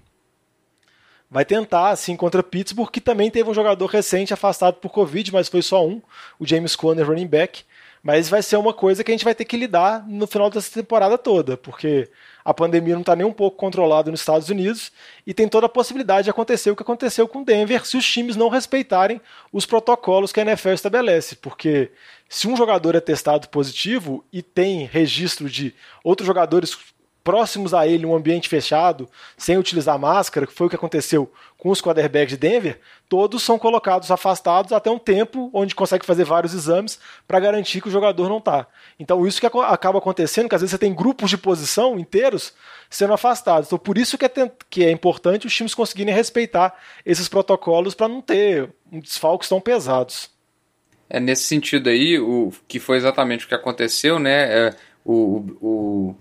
vai 1.31 1.43
tentar, 1.43 1.89
assim, 1.89 2.15
contra 2.15 2.43
Pittsburgh, 2.43 2.91
que 2.91 3.01
também 3.01 3.31
teve 3.31 3.49
um 3.49 3.55
jogador 3.55 3.87
recente 3.87 4.35
afastado 4.35 4.75
por 4.75 4.91
Covid, 4.91 5.33
mas 5.33 5.49
foi 5.49 5.63
só 5.63 5.83
um, 5.85 5.99
o 6.39 6.45
James 6.45 6.75
Conner, 6.75 7.07
running 7.07 7.25
back. 7.25 7.63
Mas 8.03 8.29
vai 8.29 8.43
ser 8.43 8.57
uma 8.57 8.71
coisa 8.71 9.03
que 9.03 9.09
a 9.09 9.15
gente 9.15 9.25
vai 9.25 9.33
ter 9.33 9.45
que 9.45 9.57
lidar 9.57 10.07
no 10.07 10.27
final 10.27 10.49
dessa 10.49 10.71
temporada 10.71 11.17
toda, 11.17 11.57
porque 11.57 12.07
a 12.47 12.53
pandemia 12.53 12.93
não 12.93 13.01
está 13.01 13.13
nem 13.13 13.27
um 13.27 13.33
pouco 13.33 13.57
controlada 13.57 14.09
nos 14.09 14.21
Estados 14.21 14.47
Unidos 14.47 14.89
e 15.25 15.33
tem 15.33 15.49
toda 15.49 15.65
a 15.65 15.69
possibilidade 15.69 16.23
de 16.23 16.29
acontecer 16.29 16.71
o 16.71 16.77
que 16.77 16.81
aconteceu 16.81 17.27
com 17.27 17.43
Denver 17.43 17.85
se 17.85 17.97
os 17.97 18.09
times 18.09 18.37
não 18.37 18.47
respeitarem 18.47 19.19
os 19.51 19.65
protocolos 19.65 20.31
que 20.31 20.39
a 20.39 20.43
NFL 20.43 20.69
estabelece. 20.69 21.35
Porque 21.35 21.91
se 22.29 22.47
um 22.47 22.55
jogador 22.55 22.95
é 22.95 23.01
testado 23.01 23.49
positivo 23.49 24.23
e 24.31 24.41
tem 24.41 24.85
registro 24.85 25.49
de 25.49 25.75
outros 26.01 26.25
jogadores 26.25 26.73
próximos 27.27 27.73
a 27.73 27.85
ele, 27.85 28.05
um 28.05 28.15
ambiente 28.15 28.47
fechado, 28.47 29.05
sem 29.35 29.57
utilizar 29.57 29.99
máscara, 29.99 30.47
que 30.47 30.53
foi 30.53 30.67
o 30.67 30.69
que 30.69 30.77
aconteceu 30.77 31.29
com 31.57 31.69
os 31.71 31.81
quarterbacks 31.81 32.29
de 32.29 32.37
Denver, 32.37 32.79
todos 33.09 33.43
são 33.43 33.59
colocados 33.59 34.09
afastados 34.09 34.71
até 34.71 34.89
um 34.89 34.97
tempo 34.97 35.49
onde 35.53 35.75
consegue 35.75 36.05
fazer 36.05 36.23
vários 36.23 36.53
exames 36.53 36.97
para 37.27 37.41
garantir 37.41 37.81
que 37.81 37.89
o 37.89 37.91
jogador 37.91 38.29
não 38.29 38.37
está. 38.37 38.65
Então 38.97 39.27
isso 39.27 39.41
que 39.41 39.45
acaba 39.45 39.97
acontecendo, 39.97 40.47
que 40.47 40.55
às 40.55 40.61
vezes 40.61 40.71
você 40.71 40.77
tem 40.77 40.95
grupos 40.95 41.29
de 41.29 41.37
posição 41.37 41.99
inteiros 41.99 42.53
sendo 42.89 43.11
afastados. 43.11 43.67
Então 43.67 43.77
por 43.77 43.97
isso 43.97 44.17
que 44.17 44.23
é, 44.23 44.51
que 44.69 44.85
é 44.85 44.89
importante 44.89 45.47
os 45.47 45.53
times 45.53 45.75
conseguirem 45.75 46.13
respeitar 46.13 46.79
esses 47.05 47.27
protocolos 47.27 47.93
para 47.93 48.07
não 48.07 48.21
ter 48.21 48.69
desfalques 48.89 49.49
tão 49.49 49.59
pesados. 49.59 50.29
É 51.09 51.19
nesse 51.19 51.43
sentido 51.43 51.89
aí, 51.89 52.17
o 52.17 52.53
que 52.69 52.79
foi 52.79 52.95
exatamente 52.95 53.43
o 53.43 53.49
que 53.49 53.55
aconteceu, 53.55 54.17
né? 54.17 54.67
É, 54.67 54.75
o, 55.03 55.43
o 55.61 56.15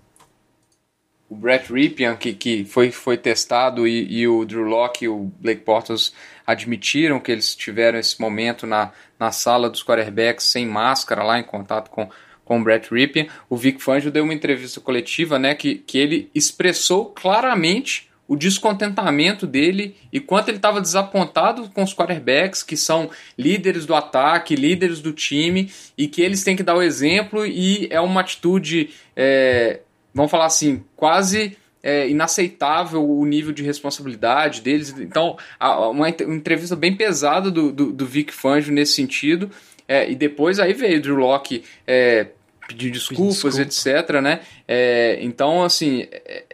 o 1.29 1.35
Brett 1.35 1.73
Ripien, 1.73 2.17
que, 2.17 2.33
que 2.33 2.65
foi, 2.65 2.91
foi 2.91 3.17
testado, 3.17 3.87
e, 3.87 4.21
e, 4.21 4.29
o 4.29 4.45
Drew 4.45 4.63
Locke 4.63 5.07
e 5.07 5.09
o 5.09 5.33
Blake 5.41 5.63
Portals 5.63 6.13
admitiram 6.47 7.19
que 7.19 7.33
eles 7.33 7.55
tiveram 7.55 7.99
esse 7.99 8.21
momento 8.21 8.67
na, 8.67 8.93
na 9.19 9.33
sala 9.33 9.69
dos 9.69 9.83
quarterbacks 9.83 10.47
sem 10.47 10.65
máscara, 10.65 11.25
lá 11.25 11.39
em 11.39 11.43
contato 11.43 11.91
com, 11.91 12.09
com 12.45 12.61
o 12.61 12.63
Brett 12.63 12.95
Ripien. 12.95 13.29
O 13.51 13.57
Vic 13.57 13.83
Fangio 13.83 14.11
deu 14.11 14.23
uma 14.23 14.35
entrevista 14.35 14.81
coletiva 14.81 15.39
né, 15.39 15.55
que, 15.55 15.77
que 15.77 15.99
ele 15.99 16.31
expressou 16.33 17.07
claramente 17.07 18.09
o 18.29 18.37
descontentamento 18.37 19.47
dele 19.47 19.97
e 20.13 20.19
quanto 20.19 20.49
ele 20.49 20.57
estava 20.57 20.81
desapontado 20.81 21.71
com 21.71 21.83
os 21.83 21.95
quarterbacks, 21.95 22.63
que 22.63 22.77
são 22.77 23.11
líderes 23.39 23.87
do 23.87 23.95
ataque, 23.95 24.57
líderes 24.57 25.01
do 25.01 25.13
time, 25.13 25.71
e 25.97 26.09
que 26.09 26.23
eles 26.23 26.43
têm 26.43 26.57
que 26.57 26.63
dar 26.63 26.75
o 26.75 26.83
exemplo, 26.83 27.47
e 27.47 27.87
é 27.91 28.01
uma 28.01 28.21
atitude 28.21 28.91
é, 29.15 29.81
vamos 30.17 30.31
falar 30.31 30.47
assim, 30.47 30.83
quase 30.97 31.57
é, 31.83 32.09
inaceitável 32.09 33.07
o 33.07 33.25
nível 33.27 33.53
de 33.53 33.63
responsabilidade 33.63 34.63
deles. 34.63 34.95
Então, 34.99 35.37
uma 35.61 36.09
entrevista 36.09 36.75
bem 36.75 36.97
pesada 36.97 37.51
do, 37.51 37.71
do, 37.71 37.93
do 37.93 38.07
Vic 38.07 38.33
Fangio 38.33 38.73
nesse 38.73 38.95
sentido. 38.95 39.51
É, 39.87 40.11
e 40.11 40.15
depois 40.15 40.59
aí 40.59 40.73
veio 40.73 40.99
o 40.99 41.03
Drew 41.03 41.17
Locke 41.17 41.63
é, 41.87 42.29
pedir 42.67 42.91
desculpas, 42.91 43.57
Desculpa. 43.57 44.01
etc. 44.01 44.21
Né? 44.21 44.41
É, 44.67 45.19
então, 45.21 45.63
assim, 45.63 46.09
é, 46.11 46.45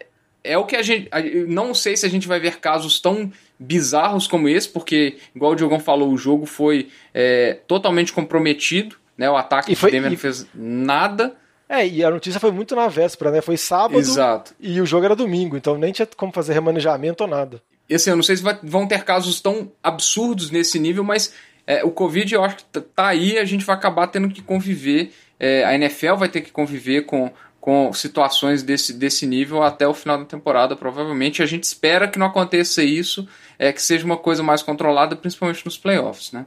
é, 0.43 0.59
o 0.59 0.67
que 0.67 0.77
a 0.77 0.83
gente. 0.83 1.09
Não 1.47 1.73
sei 1.73 1.97
se 1.97 2.05
a 2.05 2.11
gente 2.11 2.27
vai 2.27 2.41
ver 2.41 2.59
casos 2.59 3.01
tão 3.01 3.33
bizarros 3.59 4.27
como 4.27 4.49
esse, 4.49 4.69
porque, 4.69 5.17
igual 5.35 5.53
o 5.53 5.55
Diogão 5.55 5.79
falou, 5.79 6.13
o 6.13 6.19
jogo 6.19 6.47
foi 6.47 6.89
é, 7.15 7.59
totalmente 7.67 8.13
comprometido. 8.13 8.97
Né? 9.17 9.31
O 9.31 9.37
ataque 9.37 9.73
e 9.73 9.77
foi, 9.77 9.93
Denver 9.93 10.11
não 10.11 10.19
fez 10.19 10.47
nada. 10.53 11.35
É, 11.73 11.89
e 11.89 12.05
a 12.05 12.11
notícia 12.11 12.39
foi 12.39 12.51
muito 12.51 12.77
na 12.77 12.87
véspera, 12.87 13.31
né? 13.31 13.41
Foi 13.41 13.57
sábado 13.57 13.99
Exato. 13.99 14.55
e 14.61 14.79
o 14.79 14.85
jogo 14.85 15.07
era 15.07 15.17
domingo, 15.17 15.57
então 15.57 15.79
nem 15.79 15.91
tinha 15.91 16.07
como 16.15 16.31
fazer 16.31 16.53
remanejamento 16.53 17.25
ou 17.25 17.31
nada. 17.31 17.63
E 17.89 17.95
assim, 17.95 18.11
eu 18.11 18.17
não 18.17 18.23
sei 18.23 18.37
se 18.37 18.43
vai, 18.43 18.59
vão 18.63 18.87
ter 18.87 19.03
casos 19.05 19.41
tão 19.41 19.73
absurdos 19.83 20.51
nesse 20.51 20.79
nível, 20.79 21.03
mas 21.03 21.33
é, 21.67 21.83
o 21.83 21.91
Covid 21.91 22.35
eu 22.35 22.45
acho 22.45 22.57
que 22.57 22.65
tá 22.65 23.07
aí 23.07 23.39
a 23.39 23.47
gente 23.47 23.65
vai 23.65 23.75
acabar 23.75 24.07
tendo 24.09 24.29
que 24.29 24.43
conviver, 24.43 25.15
é, 25.41 25.65
a 25.65 25.75
NFL 25.75 26.17
vai 26.17 26.29
ter 26.29 26.43
que 26.43 26.53
conviver 26.53 27.07
com, 27.07 27.33
com 27.59 27.91
situações 27.95 28.63
desse, 28.63 28.93
desse 28.93 29.27
nível 29.27 29.63
até 29.63 29.89
o 29.89 29.95
final 29.95 30.19
da 30.19 30.27
temporada, 30.27 30.77
provavelmente. 30.77 31.43
A 31.43 31.47
gente 31.47 31.65
espera 31.65 32.07
que 32.07 32.19
não 32.19 32.27
aconteça 32.27 32.83
isso, 32.83 33.27
é, 33.59 33.73
que 33.73 33.81
seja 33.81 34.05
uma 34.05 34.19
coisa 34.19 34.43
mais 34.43 34.63
controlada, 34.63 35.17
principalmente 35.17 35.65
nos 35.65 35.79
playoffs, 35.79 36.33
né? 36.33 36.45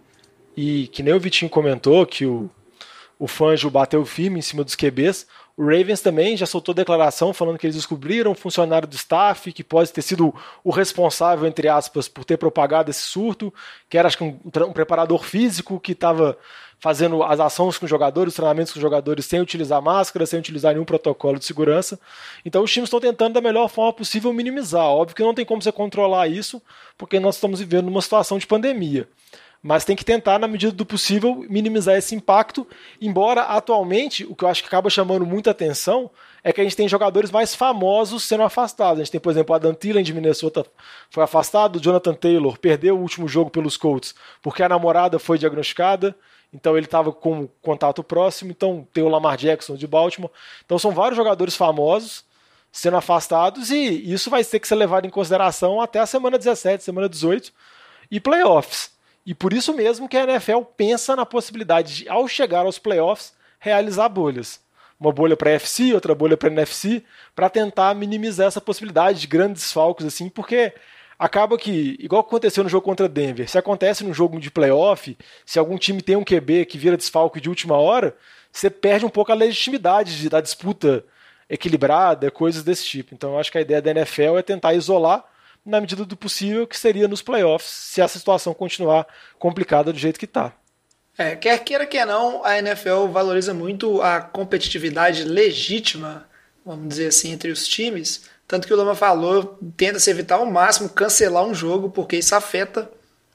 E 0.56 0.88
que 0.90 1.02
nem 1.02 1.16
o 1.16 1.20
Vitinho 1.20 1.50
comentou 1.50 2.06
que 2.06 2.28
o 2.28 2.48
o 3.18 3.28
Fangio 3.28 3.70
bateu 3.70 4.06
firme 4.06 4.40
em 4.40 4.42
cima 4.42 4.64
dos 4.64 4.76
QBs. 4.76 5.26
O 5.58 5.64
Ravens 5.64 6.02
também 6.02 6.36
já 6.36 6.46
soltou 6.46 6.76
declaração 6.76 7.34
falando 7.34 7.58
que 7.58 7.66
eles 7.66 7.76
descobriram 7.76 8.32
um 8.32 8.36
funcionário 8.36 8.88
do 8.88 8.96
staff 8.96 9.54
que 9.54 9.64
pode 9.64 9.92
ter 9.94 10.02
sido 10.02 10.34
o 10.64 10.70
responsável, 10.70 11.48
entre 11.48 11.70
aspas, 11.70 12.10
por 12.10 12.26
ter 12.26 12.38
propagado 12.38 12.92
esse 12.92 13.02
surto, 13.02 13.54
que 13.90 13.98
era 13.98 14.08
acho 14.08 14.18
que 14.18 14.24
um, 14.24 14.40
um 14.68 14.74
preparador 14.74 15.24
físico 15.24 15.80
que 15.80 15.94
estava 15.94 16.38
fazendo 16.78 17.24
as 17.24 17.40
ações 17.40 17.78
com 17.78 17.86
os 17.86 17.90
jogadores, 17.90 18.34
os 18.34 18.36
treinamentos 18.36 18.74
com 18.74 18.80
os 18.80 18.82
jogadores 18.82 19.26
sem 19.26 19.40
utilizar 19.40 19.82
máscara, 19.82 20.26
sem 20.26 20.38
utilizar 20.38 20.74
nenhum 20.74 20.84
protocolo 20.84 21.40
de 21.40 21.46
segurança. 21.46 21.98
Então 22.44 22.62
os 22.64 22.72
times 22.72 22.88
estão 22.88 23.00
tentando 23.00 23.34
da 23.34 23.42
melhor 23.42 23.70
forma 23.70 23.94
possível 23.94 24.34
minimizar. 24.34 24.86
Óbvio 24.86 25.16
que 25.16 25.24
não 25.24 25.34
tem 25.34 25.46
como 25.46 25.62
você 25.62 25.72
controlar 25.72 26.28
isso, 26.28 26.62
porque 26.98 27.18
nós 27.18 27.36
estamos 27.36 27.62
vivendo 27.62 27.86
numa 27.86 28.02
situação 28.02 28.38
de 28.38 28.46
pandemia 28.46 29.08
mas 29.68 29.84
tem 29.84 29.96
que 29.96 30.06
tentar, 30.06 30.38
na 30.38 30.48
medida 30.48 30.72
do 30.72 30.86
possível, 30.86 31.44
minimizar 31.50 31.98
esse 31.98 32.14
impacto. 32.14 32.68
Embora 33.02 33.42
atualmente, 33.42 34.24
o 34.24 34.36
que 34.36 34.44
eu 34.44 34.48
acho 34.48 34.62
que 34.62 34.68
acaba 34.68 34.92
chamando 34.92 35.26
muita 35.26 35.50
atenção 35.50 36.12
é 36.44 36.54
que 36.54 36.62
a 36.62 36.64
gente 36.64 36.76
tem 36.76 36.88
jogadores 36.88 37.32
mais 37.32 37.56
famosos 37.56 38.26
sendo 38.26 38.44
afastados. 38.44 39.00
A 39.00 39.04
gente 39.04 39.14
tem, 39.14 39.20
por 39.20 39.32
exemplo, 39.32 39.56
Adam 39.56 39.74
Thielen 39.74 40.04
de 40.04 40.14
Minnesota 40.14 40.64
foi 41.10 41.24
afastado, 41.24 41.80
Jonathan 41.80 42.14
Taylor 42.14 42.60
perdeu 42.60 42.96
o 42.96 43.02
último 43.02 43.28
jogo 43.28 43.50
pelos 43.50 43.76
Colts 43.76 44.14
porque 44.40 44.62
a 44.62 44.70
namorada 44.70 45.18
foi 45.18 45.40
diagnosticada. 45.40 46.16
Então 46.54 46.78
ele 46.78 46.86
estava 46.86 47.12
com 47.12 47.48
contato 47.60 48.04
próximo. 48.04 48.52
Então 48.52 48.88
tem 48.94 49.04
o 49.04 49.10
Lamar 49.10 49.36
Jackson 49.36 49.76
de 49.76 49.88
Baltimore. 49.88 50.30
Então 50.64 50.78
são 50.78 50.92
vários 50.92 51.18
jogadores 51.18 51.56
famosos 51.56 52.24
sendo 52.72 52.98
afastados 52.98 53.72
e 53.72 54.14
isso 54.14 54.30
vai 54.30 54.44
ter 54.44 54.60
que 54.60 54.68
ser 54.68 54.76
levado 54.76 55.08
em 55.08 55.10
consideração 55.10 55.82
até 55.82 55.98
a 55.98 56.06
semana 56.06 56.38
17, 56.38 56.84
semana 56.84 57.10
18 57.10 57.52
e 58.12 58.20
playoffs. 58.20 58.94
E 59.26 59.34
por 59.34 59.54
isso 59.54 59.74
mesmo 59.74 60.08
que 60.08 60.18
a 60.18 60.24
NFL 60.24 60.62
pensa 60.78 61.16
na 61.16 61.26
possibilidade 61.26 61.96
de, 61.96 62.10
ao 62.10 62.28
chegar 62.28 62.66
aos 62.66 62.78
playoffs, 62.78 63.34
realizar 63.60 64.08
bolhas. 64.08 64.60
Uma 65.00 65.12
bolha 65.12 65.36
para 65.36 65.50
a 65.50 65.54
FC, 65.54 65.94
outra 65.94 66.14
bolha 66.14 66.38
para 66.38 66.50
a 66.50 66.52
NFC, 66.52 67.04
para 67.36 67.50
tentar 67.50 67.96
minimizar 67.96 68.48
essa 68.48 68.62
possibilidade 68.62 69.20
de 69.20 69.28
grandes 69.28 69.72
falcos 69.72 70.06
assim, 70.06 70.30
porque 70.30 70.74
acaba 71.18 71.58
que, 71.58 71.98
igual 72.00 72.22
aconteceu 72.22 72.64
no 72.64 72.70
jogo 72.70 72.86
contra 72.86 73.10
Denver, 73.10 73.50
se 73.50 73.58
acontece 73.58 74.04
num 74.04 74.14
jogo 74.14 74.40
de 74.40 74.52
playoff, 74.52 75.18
se 75.46 75.58
algum 75.58 75.78
time 75.78 76.02
tem 76.02 76.16
um 76.16 76.24
QB 76.24 76.66
que 76.66 76.78
vira 76.78 76.96
desfalque 76.96 77.42
de 77.42 77.50
última 77.50 77.76
hora, 77.78 78.16
você 78.52 78.70
perde 78.70 79.06
um 79.06 79.10
pouco 79.10 79.32
a 79.32 79.36
legitimidade 79.36 80.18
de, 80.18 80.30
da 80.30 80.40
disputa 80.40 81.04
equilibrada, 81.50 82.32
coisas 82.32 82.64
desse 82.64 82.86
tipo. 82.86 83.14
Então 83.14 83.34
eu 83.34 83.40
acho 83.40 83.52
que 83.52 83.58
a 83.58 83.62
ideia 83.62 83.82
da 83.82 83.92
NFL 83.92 84.38
é 84.38 84.42
tentar 84.42 84.74
isolar 84.74 85.26
na 85.66 85.82
medida 85.82 86.06
do 86.06 86.16
possível, 86.16 86.68
que 86.68 86.78
seria 86.78 87.08
nos 87.08 87.22
playoffs, 87.22 87.70
se 87.70 88.02
essa 88.02 88.20
situação 88.20 88.54
continuar 88.54 89.08
complicada 89.40 89.92
do 89.92 89.98
jeito 89.98 90.20
que 90.20 90.26
está. 90.26 90.54
É, 91.18 91.36
quer 91.36 91.58
queira 91.64 91.86
que 91.86 92.04
não, 92.06 92.44
a 92.46 92.60
NFL 92.60 93.08
valoriza 93.08 93.54
muito 93.54 94.02
a 94.02 94.22
competitividade 94.22 95.24
legítima, 95.24 96.28
vamos 96.66 96.90
dizer 96.90 97.08
assim, 97.08 97.32
entre 97.32 97.50
os 97.52 97.68
times. 97.68 98.24
Tanto 98.48 98.68
que 98.68 98.74
o 98.74 98.78
Lama 98.78 98.94
falou, 98.94 99.58
tenta 99.76 99.98
se 99.98 100.12
evitar 100.12 100.36
ao 100.36 100.46
máximo 100.46 100.90
cancelar 100.90 101.44
um 101.44 101.54
jogo, 101.54 101.90
porque 101.90 102.18
isso 102.18 102.36
afeta. 102.36 102.90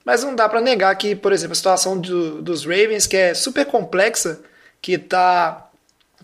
Mas 0.05 0.23
não 0.23 0.35
dá 0.35 0.49
para 0.49 0.61
negar 0.61 0.95
que, 0.97 1.17
por 1.17 1.33
exemplo, 1.33 1.53
a 1.53 1.57
situação 1.57 1.99
do, 1.99 2.41
dos 2.43 2.65
Ravens, 2.65 3.07
que 3.07 3.17
é 3.17 3.35
super 3.35 3.65
complexa, 3.67 4.41
que 4.81 4.99
tá, 4.99 5.69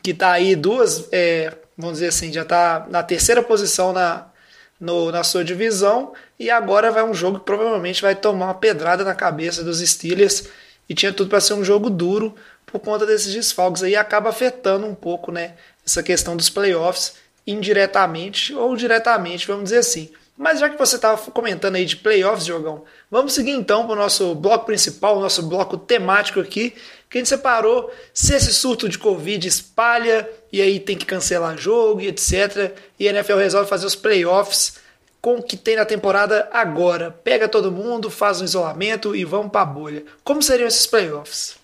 que 0.03 0.15
tá 0.15 0.33
aí 0.33 0.55
duas, 0.55 1.09
é, 1.11 1.53
vamos 1.77 1.95
dizer 1.95 2.09
assim, 2.09 2.33
já 2.33 2.45
tá 2.45 2.87
na 2.89 3.03
terceira 3.03 3.43
posição 3.43 3.93
na, 3.93 4.27
no, 4.81 5.11
na 5.11 5.23
sua 5.23 5.45
divisão. 5.45 6.13
E 6.39 6.51
agora 6.51 6.91
vai 6.91 7.05
um 7.05 7.15
jogo 7.15 7.39
que 7.39 7.45
provavelmente 7.45 8.03
vai 8.03 8.15
tomar 8.15 8.47
uma 8.47 8.55
pedrada 8.55 9.05
na 9.05 9.15
cabeça 9.15 9.63
dos 9.63 9.81
Steelers. 9.81 10.49
E 10.89 10.95
tinha 10.95 11.13
tudo 11.13 11.31
para 11.31 11.41
ser 11.41 11.55
um 11.55 11.65
jogo 11.65 11.91
duro 11.91 12.35
por 12.65 12.81
conta 12.81 13.07
desses 13.07 13.33
desfalques 13.33 13.83
aí. 13.83 13.97
Acaba 13.97 14.31
afetando 14.31 14.87
um 14.87 14.95
pouco, 14.95 15.33
né, 15.33 15.55
essa 15.85 16.03
questão 16.03 16.37
dos 16.37 16.51
playoffs 16.51 17.15
indiretamente 17.47 18.53
ou 18.55 18.77
diretamente, 18.77 19.47
vamos 19.47 19.65
dizer 19.65 19.79
assim. 19.79 20.11
Mas 20.37 20.61
já 20.61 20.69
que 20.69 20.77
você 20.77 20.97
estava 20.97 21.17
comentando 21.31 21.77
aí 21.77 21.87
de 21.87 21.97
playoffs, 21.97 22.45
Jogão, 22.45 22.85
vamos 23.11 23.33
seguir 23.33 23.53
então 23.53 23.87
para 23.87 23.95
o 23.95 23.99
nosso 23.99 24.35
bloco 24.35 24.67
principal, 24.67 25.17
o 25.17 25.21
nosso 25.21 25.43
bloco 25.43 25.79
temático 25.79 26.41
aqui, 26.41 26.75
que 27.09 27.19
a 27.19 27.21
gente 27.21 27.29
separou 27.29 27.93
se 28.13 28.35
esse 28.35 28.53
surto 28.53 28.89
de 28.89 28.99
Covid 28.99 29.47
espalha 29.47 30.29
e 30.53 30.61
aí 30.61 30.81
tem 30.81 30.97
que 30.97 31.07
cancelar 31.07 31.57
jogo 31.57 32.01
e 32.01 32.09
etc. 32.09 32.73
E 32.99 33.09
a 33.09 33.13
NFL 33.13 33.37
resolve 33.37 33.69
fazer 33.69 33.87
os 33.87 33.95
playoffs 33.95 34.75
com 35.21 35.37
o 35.37 35.43
que 35.43 35.57
tem 35.57 35.77
na 35.77 35.85
temporada 35.85 36.49
agora. 36.53 37.11
Pega 37.11 37.49
todo 37.49 37.73
mundo, 37.73 38.11
faz 38.11 38.41
um 38.41 38.45
isolamento 38.45 39.15
e 39.15 39.25
vamos 39.25 39.51
para 39.51 39.63
a 39.63 39.67
bolha. 39.67 40.05
Como 40.23 40.43
seriam 40.43 40.67
esses 40.69 40.87
playoffs? 40.87 41.57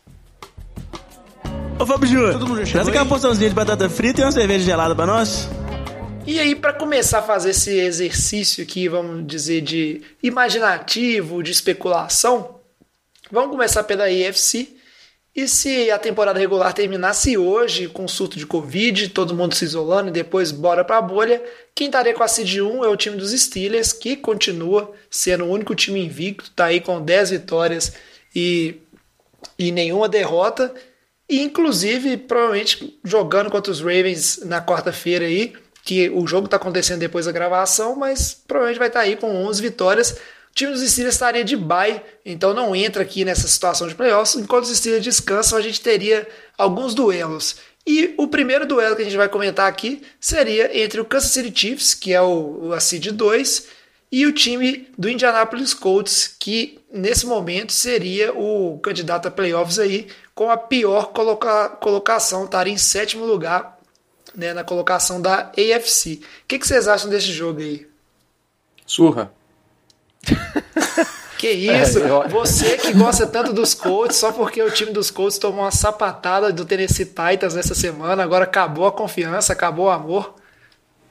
Ô 1.79 1.87
Fábio 1.87 2.09
Júnior, 2.09 2.67
traz 2.71 2.87
aqui 2.87 2.97
uma 2.97 3.07
porçãozinha 3.07 3.49
de 3.49 3.55
batata 3.55 3.89
frita 3.89 4.21
e 4.21 4.25
uma 4.25 4.33
cerveja 4.33 4.65
gelada 4.65 4.95
para 4.95 5.07
nós. 5.07 5.49
E 6.25 6.39
aí, 6.39 6.55
para 6.55 6.73
começar 6.73 7.19
a 7.19 7.23
fazer 7.23 7.51
esse 7.51 7.77
exercício 7.77 8.63
aqui, 8.63 8.89
vamos 8.89 9.27
dizer, 9.27 9.61
de 9.61 10.03
imaginativo, 10.23 11.43
de 11.43 11.51
especulação, 11.51 12.61
vamos 13.31 13.51
começar 13.51 13.83
pela 13.83 14.09
EFC 14.09 14.77
e 15.35 15.49
se 15.49 15.91
a 15.91 15.99
temporada 15.99 16.39
regular 16.39 16.75
terminasse 16.75 17.39
hoje 17.39 17.89
com 17.89 18.07
surto 18.07 18.39
de 18.39 18.47
Covid, 18.47 19.09
todo 19.09 19.35
mundo 19.35 19.55
se 19.55 19.65
isolando 19.65 20.09
e 20.09 20.13
depois 20.13 20.53
bora 20.53 20.85
para 20.85 20.99
a 20.99 21.03
bolha, 21.03 21.43
quem 21.75 21.87
estaria 21.87 22.13
com 22.13 22.23
a 22.23 22.29
Seed 22.29 22.59
1 22.59 22.85
é 22.85 22.89
o 22.89 22.97
time 22.97 23.17
dos 23.17 23.31
Steelers, 23.33 23.95
que 23.95 24.15
continua 24.15 24.93
sendo 25.11 25.45
o 25.45 25.51
único 25.51 25.75
time 25.75 26.05
invicto, 26.05 26.51
está 26.51 26.67
aí 26.67 26.83
com 26.83 27.01
10 27.01 27.31
vitórias 27.31 27.95
e, 28.37 28.77
e 29.59 29.73
nenhuma 29.73 30.07
derrota, 30.07 30.75
e 31.27 31.41
inclusive 31.41 32.19
provavelmente 32.19 32.99
jogando 33.03 33.51
contra 33.51 33.73
os 33.73 33.81
Ravens 33.81 34.41
na 34.45 34.63
quarta-feira 34.63 35.25
aí, 35.25 35.55
que 35.83 36.11
o 36.11 36.27
jogo 36.27 36.45
está 36.45 36.59
acontecendo 36.59 37.01
depois 37.01 37.25
da 37.25 37.33
gravação, 37.33 37.97
mas 37.97 38.35
provavelmente 38.47 38.79
vai 38.79 38.89
estar 38.89 39.01
tá 39.01 39.07
aí 39.07 39.17
com 39.17 39.35
11 39.47 39.63
vitórias, 39.63 40.19
o 40.53 40.55
time 40.55 40.71
dos 40.71 40.83
Steelers 40.83 41.15
estaria 41.15 41.43
de 41.43 41.57
bye, 41.57 42.03
então 42.27 42.53
não 42.53 42.77
entra 42.77 43.03
aqui 43.03 43.25
nessa 43.25 43.49
situação 43.49 43.89
de 43.89 43.95
playoffs. 43.95 44.37
Enquanto 44.37 44.65
os 44.65 44.77
Steelers 44.77 45.03
descansam, 45.03 45.57
a 45.57 45.63
gente 45.63 45.81
teria 45.81 46.29
alguns 46.59 46.95
duelos. 46.95 47.57
E 47.87 48.15
o 48.19 48.29
primeiro 48.29 48.67
duelo 48.67 48.95
que 48.95 49.01
a 49.01 49.05
gente 49.07 49.17
vai 49.17 49.31
comentar 49.31 49.67
aqui 49.67 50.03
seria 50.21 50.79
entre 50.79 51.01
o 51.01 51.07
Kansas 51.07 51.31
City 51.31 51.59
Chiefs, 51.59 51.95
que 51.95 52.13
é 52.13 52.21
o, 52.21 52.71
a 52.75 52.81
seed 52.81 53.13
2, 53.13 53.67
e 54.13 54.27
o 54.27 54.33
time 54.33 54.87
do 54.97 55.09
Indianapolis 55.09 55.73
Colts, 55.73 56.37
que 56.39 56.79
nesse 56.93 57.25
momento 57.25 57.73
seria 57.73 58.35
o 58.39 58.79
candidato 58.81 59.29
a 59.29 59.31
playoffs 59.31 59.79
aí, 59.79 60.07
com 60.35 60.51
a 60.51 60.57
pior 60.59 61.13
coloca 61.13 61.71
colocação, 61.71 62.45
estaria 62.45 62.75
em 62.75 62.77
sétimo 62.77 63.25
lugar 63.25 63.81
né, 64.35 64.53
na 64.53 64.63
colocação 64.63 65.19
da 65.19 65.51
AFC. 65.57 66.21
O 66.45 66.47
que, 66.47 66.59
que 66.59 66.69
vocês 66.69 66.87
acham 66.87 67.09
desse 67.09 67.33
jogo 67.33 67.61
aí? 67.61 67.89
Surra. 68.85 69.33
Que 71.43 71.51
isso? 71.51 71.99
É, 71.99 72.09
eu... 72.09 72.29
Você 72.29 72.77
que 72.77 72.93
gosta 72.93 73.27
tanto 73.27 73.53
dos 73.53 73.75
Colts, 73.75 74.17
só 74.17 74.31
porque 74.31 74.63
o 74.63 74.71
time 74.71 74.93
dos 74.93 75.11
Colts 75.11 75.39
tomou 75.39 75.65
uma 75.65 75.73
sapatada 75.73 76.53
do 76.53 76.65
Tennessee 76.65 77.05
Titans 77.05 77.57
nessa 77.57 77.75
semana, 77.75 78.23
agora 78.23 78.45
acabou 78.45 78.87
a 78.87 78.93
confiança, 78.93 79.53
acabou 79.53 79.87
o 79.87 79.91
amor. 79.91 80.37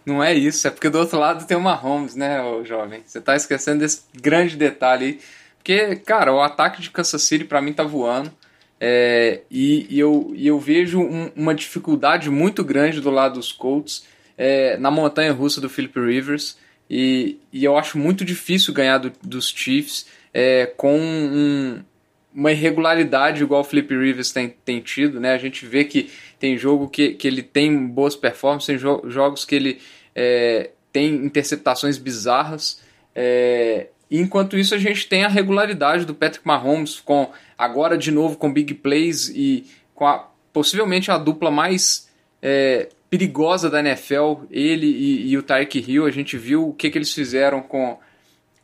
Não 0.06 0.24
é 0.24 0.34
isso, 0.34 0.66
é 0.66 0.72
porque 0.72 0.90
do 0.90 1.00
outro 1.00 1.20
lado 1.20 1.46
tem 1.46 1.58
o 1.58 1.60
Mahomes, 1.60 2.16
né, 2.16 2.42
jovem? 2.64 3.04
Você 3.06 3.20
tá 3.20 3.36
esquecendo 3.36 3.80
desse 3.80 4.04
grande 4.22 4.56
detalhe 4.56 5.06
aí. 5.06 5.20
Porque, 5.58 5.98
cara, 5.98 6.34
o 6.34 6.42
ataque 6.42 6.82
de 6.82 6.90
Kansas 6.90 7.22
City 7.24 7.44
para 7.44 7.62
mim 7.62 7.74
tá 7.74 7.84
voando. 7.84 8.32
É, 8.80 9.42
e, 9.52 9.86
e, 9.90 10.00
eu, 10.00 10.32
e 10.34 10.48
eu 10.48 10.58
vejo 10.58 11.02
um, 11.02 11.30
uma 11.36 11.54
dificuldade 11.54 12.30
muito 12.30 12.64
grande 12.64 13.02
do 13.02 13.12
lado 13.12 13.34
dos 13.34 13.52
Colts 13.52 14.06
é, 14.38 14.78
na 14.78 14.90
montanha 14.90 15.34
russa 15.34 15.60
do 15.60 15.70
Philip 15.70 16.00
Rivers. 16.00 16.58
E, 16.94 17.40
e 17.54 17.64
eu 17.64 17.78
acho 17.78 17.98
muito 17.98 18.26
difícil 18.26 18.74
ganhar 18.74 18.98
do, 18.98 19.14
dos 19.24 19.48
Chiefs 19.48 20.08
é, 20.34 20.66
com 20.66 21.00
um, 21.00 21.82
uma 22.36 22.52
irregularidade 22.52 23.42
igual 23.42 23.62
o 23.62 23.64
Felipe 23.64 23.98
Rivers 23.98 24.34
tem, 24.34 24.54
tem 24.66 24.82
tido. 24.82 25.18
Né? 25.18 25.32
A 25.32 25.38
gente 25.38 25.66
vê 25.66 25.86
que 25.86 26.12
tem 26.38 26.58
jogo 26.58 26.90
que, 26.90 27.14
que 27.14 27.26
ele 27.26 27.42
tem 27.42 27.88
boas 27.88 28.14
performances, 28.14 28.68
tem 28.68 28.78
jo 28.78 29.04
jogos 29.08 29.46
que 29.46 29.56
ele 29.56 29.80
é, 30.14 30.72
tem 30.92 31.16
interceptações 31.16 31.98
bizarras. 31.98 32.82
É, 33.16 33.88
enquanto 34.12 34.58
isso, 34.58 34.76
a 34.76 34.78
gente 34.78 35.08
tem 35.08 35.24
a 35.24 35.30
regularidade 35.30 36.04
do 36.04 36.14
Patrick 36.14 36.46
Mahomes, 36.46 37.00
com 37.00 37.32
agora 37.58 37.98
de 37.98 38.12
novo 38.12 38.36
com 38.36 38.52
big 38.52 38.74
plays 38.74 39.30
e 39.30 39.66
com 39.96 40.06
a, 40.06 40.30
possivelmente 40.52 41.10
a 41.10 41.18
dupla 41.18 41.50
mais 41.50 42.10
é, 42.42 42.90
perigosa 43.12 43.70
da 43.70 43.82
NFL, 43.82 44.46
ele 44.50 44.88
e, 44.88 45.32
e 45.32 45.38
o 45.38 45.44
Tyreek 45.44 45.84
Hill, 45.86 46.06
a 46.06 46.12
gente 46.12 46.38
viu 46.38 46.70
o 46.70 46.74
que, 46.74 46.90
que 46.90 46.98
eles 46.98 47.14
fizeram 47.14 47.62
com, 47.62 48.00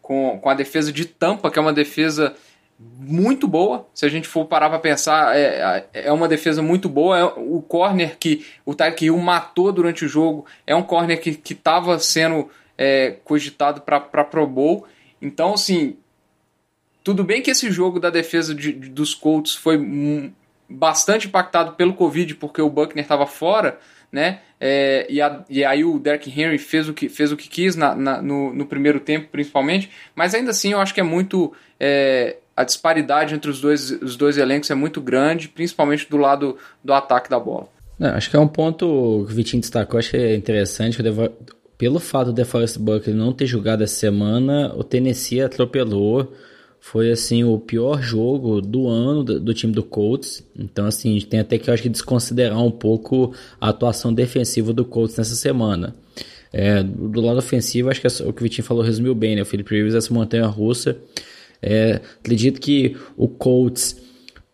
com, 0.01 0.39
com 0.39 0.49
a 0.49 0.53
defesa 0.53 0.89
de 0.89 1.03
Tampa, 1.03 1.51
que 1.51 1.59
é 1.59 1.61
uma 1.61 1.73
defesa 1.73 2.33
muito 2.79 3.45
boa. 3.45 3.85
Se 3.93 4.05
a 4.05 4.09
gente 4.09 4.25
for 4.25 4.45
parar 4.45 4.69
para 4.69 4.79
pensar, 4.79 5.35
é, 5.37 5.85
é 5.91 6.11
uma 6.13 6.29
defesa 6.29 6.61
muito 6.61 6.87
boa. 6.87 7.19
É 7.19 7.23
o 7.25 7.61
corner 7.61 8.17
que 8.17 8.45
o 8.65 8.73
Tyreek 8.73 9.05
Hill 9.05 9.17
matou 9.17 9.69
durante 9.73 10.05
o 10.05 10.07
jogo 10.07 10.45
é 10.65 10.73
um 10.73 10.83
corner 10.83 11.19
que 11.19 11.41
estava 11.51 11.99
sendo 11.99 12.49
é, 12.77 13.17
cogitado 13.25 13.81
para 13.81 13.99
Pro 13.99 14.47
Bowl. 14.47 14.87
Então, 15.21 15.55
assim, 15.55 15.97
tudo 17.03 17.21
bem 17.21 17.41
que 17.41 17.51
esse 17.51 17.69
jogo 17.69 17.99
da 17.99 18.09
defesa 18.09 18.55
de, 18.55 18.71
de, 18.71 18.89
dos 18.89 19.13
Colts 19.13 19.55
foi 19.55 19.77
bastante 20.69 21.27
impactado 21.27 21.73
pelo 21.73 21.93
Covid, 21.93 22.35
porque 22.35 22.61
o 22.61 22.69
Buckner 22.69 23.03
estava 23.03 23.25
fora, 23.25 23.77
né? 24.11 24.39
É, 24.59 25.05
e, 25.09 25.21
a, 25.21 25.43
e, 25.49 25.63
aí 25.63 25.83
o 25.83 25.99
Derrick 25.99 26.29
Henry 26.29 26.57
fez 26.57 26.89
o 26.89 26.93
que, 26.93 27.09
fez 27.09 27.31
o 27.31 27.37
que 27.37 27.47
quis 27.47 27.75
na, 27.75 27.95
na, 27.95 28.21
no, 28.21 28.53
no, 28.53 28.65
primeiro 28.65 28.99
tempo, 28.99 29.27
principalmente, 29.31 29.89
mas 30.15 30.33
ainda 30.33 30.51
assim 30.51 30.71
eu 30.71 30.79
acho 30.79 30.93
que 30.93 30.99
é 30.99 31.03
muito. 31.03 31.53
É, 31.79 32.37
a 32.55 32.63
disparidade 32.63 33.35
entre 33.35 33.51
os 33.51 33.61
dois, 33.61 33.91
os 33.91 34.15
dois 34.15 34.35
elencos 34.35 34.71
é 34.71 34.75
muito 34.75 34.99
grande, 34.99 35.47
principalmente 35.47 36.09
do 36.09 36.17
lado 36.17 36.57
do 36.83 36.91
ataque 36.91 37.29
da 37.29 37.39
bola. 37.39 37.69
Não, 37.99 38.09
acho 38.09 38.31
que 38.31 38.35
é 38.35 38.39
um 38.39 38.47
ponto 38.47 39.25
que 39.27 39.33
o 39.33 39.35
Vitinho 39.35 39.61
destacou, 39.61 39.99
acho 39.99 40.09
que 40.09 40.17
é 40.17 40.35
interessante, 40.35 40.97
que 40.97 41.03
pelo 41.77 41.99
fato 41.99 42.27
do 42.27 42.33
DeForest 42.33 42.79
Buckner 42.79 43.15
não 43.15 43.31
ter 43.31 43.45
jogado 43.45 43.83
essa 43.83 43.93
semana, 43.93 44.73
o 44.75 44.83
Tennessee 44.83 45.41
atropelou 45.41 46.33
foi 46.79 47.11
assim 47.11 47.43
o 47.43 47.59
pior 47.59 48.01
jogo 48.01 48.61
do 48.61 48.87
ano 48.87 49.23
do, 49.23 49.39
do, 49.39 49.53
time 49.53 49.73
do 49.73 49.83
Colts. 49.83 50.43
Então 50.57 50.85
assim, 50.85 51.19
tem 51.21 51.39
até 51.39 51.57
que 51.57 51.69
eu 51.69 51.73
acho 51.73 51.83
que 51.83 51.89
desconsiderar 51.89 52.63
um 52.63 52.71
pouco 52.71 53.33
a 53.59 53.69
atuação 53.69 54.13
defensiva 54.13 54.71
do 54.73 54.85
Colts 54.85 55.17
nessa 55.17 55.35
semana. 55.35 55.95
É, 56.51 56.81
do 56.81 57.19
lado 57.19 57.39
ofensivo, 57.39 57.89
acho 57.89 57.99
que 57.99 58.07
é 58.07 58.09
o 58.25 58.31
que 58.31 58.41
o 58.41 58.43
Vitinho 58.43 58.65
falou 58.65 58.83
resumiu 58.83 59.13
bem, 59.13 59.35
né? 59.35 59.41
O 59.41 59.45
Philip 59.45 59.69
Rivers 59.69 59.95
essa 59.95 60.13
montanha 60.13 60.45
russa. 60.47 60.97
É, 61.61 61.99
acredito 62.19 62.61
que 62.61 62.95
o 63.17 63.27
Colts 63.27 64.06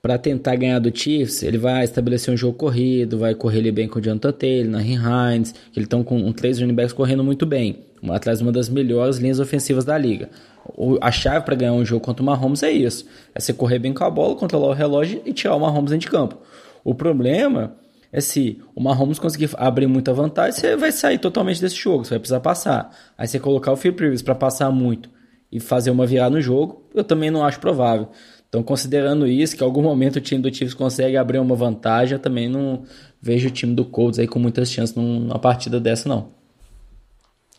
para 0.03 0.19
tentar 0.19 0.55
ganhar 0.57 0.77
do 0.77 0.95
Chiefs, 0.95 1.41
ele 1.41 1.57
vai 1.57 1.83
estabelecer 1.83 2.31
um 2.31 2.37
jogo 2.37 2.55
corrido, 2.57 3.17
vai 3.17 3.33
correr 3.33 3.57
ele 3.57 3.71
bem 3.71 3.87
com 3.87 3.97
o 3.97 4.01
Jonathan 4.01 4.33
Taylor, 4.33 4.71
na 4.71 4.81
Hines, 4.83 5.53
que 5.53 5.79
eles 5.79 5.85
estão 5.85 6.03
com 6.03 6.17
um, 6.17 6.31
três 6.31 6.59
running 6.59 6.75
backs 6.75 6.93
correndo 6.93 7.23
muito 7.23 7.45
bem, 7.45 7.85
atrás 8.09 8.37
de 8.37 8.43
uma 8.43 8.51
das 8.51 8.69
melhores 8.69 9.17
linhas 9.17 9.39
ofensivas 9.39 9.83
da 9.83 9.97
liga 9.97 10.29
a 11.01 11.11
chave 11.11 11.45
para 11.45 11.55
ganhar 11.55 11.73
um 11.73 11.85
jogo 11.85 12.05
contra 12.05 12.23
o 12.23 12.25
Mahomes 12.25 12.63
é 12.63 12.71
isso: 12.71 13.05
é 13.33 13.39
você 13.39 13.53
correr 13.53 13.79
bem 13.79 13.93
com 13.93 14.03
a 14.03 14.09
bola, 14.09 14.35
controlar 14.35 14.67
o 14.67 14.73
relógio 14.73 15.21
e 15.25 15.33
tirar 15.33 15.55
o 15.55 15.59
Mahomes 15.59 15.91
dentro 15.91 16.05
de 16.05 16.11
campo. 16.11 16.37
O 16.83 16.95
problema 16.95 17.75
é 18.11 18.21
se 18.21 18.61
o 18.75 18.81
Mahomes 18.81 19.19
conseguir 19.19 19.49
abrir 19.57 19.87
muita 19.87 20.13
vantagem, 20.13 20.59
você 20.59 20.75
vai 20.75 20.91
sair 20.91 21.17
totalmente 21.17 21.59
desse 21.59 21.75
jogo, 21.75 22.05
você 22.05 22.11
vai 22.11 22.19
precisar 22.19 22.39
passar. 22.39 22.95
Aí 23.17 23.27
você 23.27 23.39
colocar 23.39 23.71
o 23.71 23.75
Phil 23.75 23.91
Rivers 23.91 24.21
para 24.21 24.35
passar 24.35 24.71
muito 24.71 25.09
e 25.51 25.59
fazer 25.59 25.91
uma 25.91 26.05
virada 26.05 26.35
no 26.35 26.41
jogo, 26.41 26.87
eu 26.93 27.03
também 27.03 27.29
não 27.29 27.43
acho 27.43 27.59
provável. 27.59 28.09
Então, 28.53 28.61
considerando 28.61 29.25
isso, 29.25 29.57
que 29.57 29.63
em 29.63 29.65
algum 29.65 29.81
momento 29.81 30.17
o 30.17 30.21
time 30.21 30.39
do 30.39 30.53
Chiefs 30.53 30.75
consegue 30.75 31.17
abrir 31.17 31.39
uma 31.39 31.55
vantagem, 31.55 32.13
eu 32.13 32.19
também 32.19 32.47
não 32.47 32.85
vejo 33.19 33.47
o 33.47 33.51
time 33.51 33.73
do 33.73 33.83
Colts 33.83 34.19
aí 34.19 34.27
com 34.27 34.37
muitas 34.37 34.71
chances 34.71 34.95
numa 34.95 35.39
partida 35.39 35.79
dessa, 35.79 36.07
não. 36.07 36.29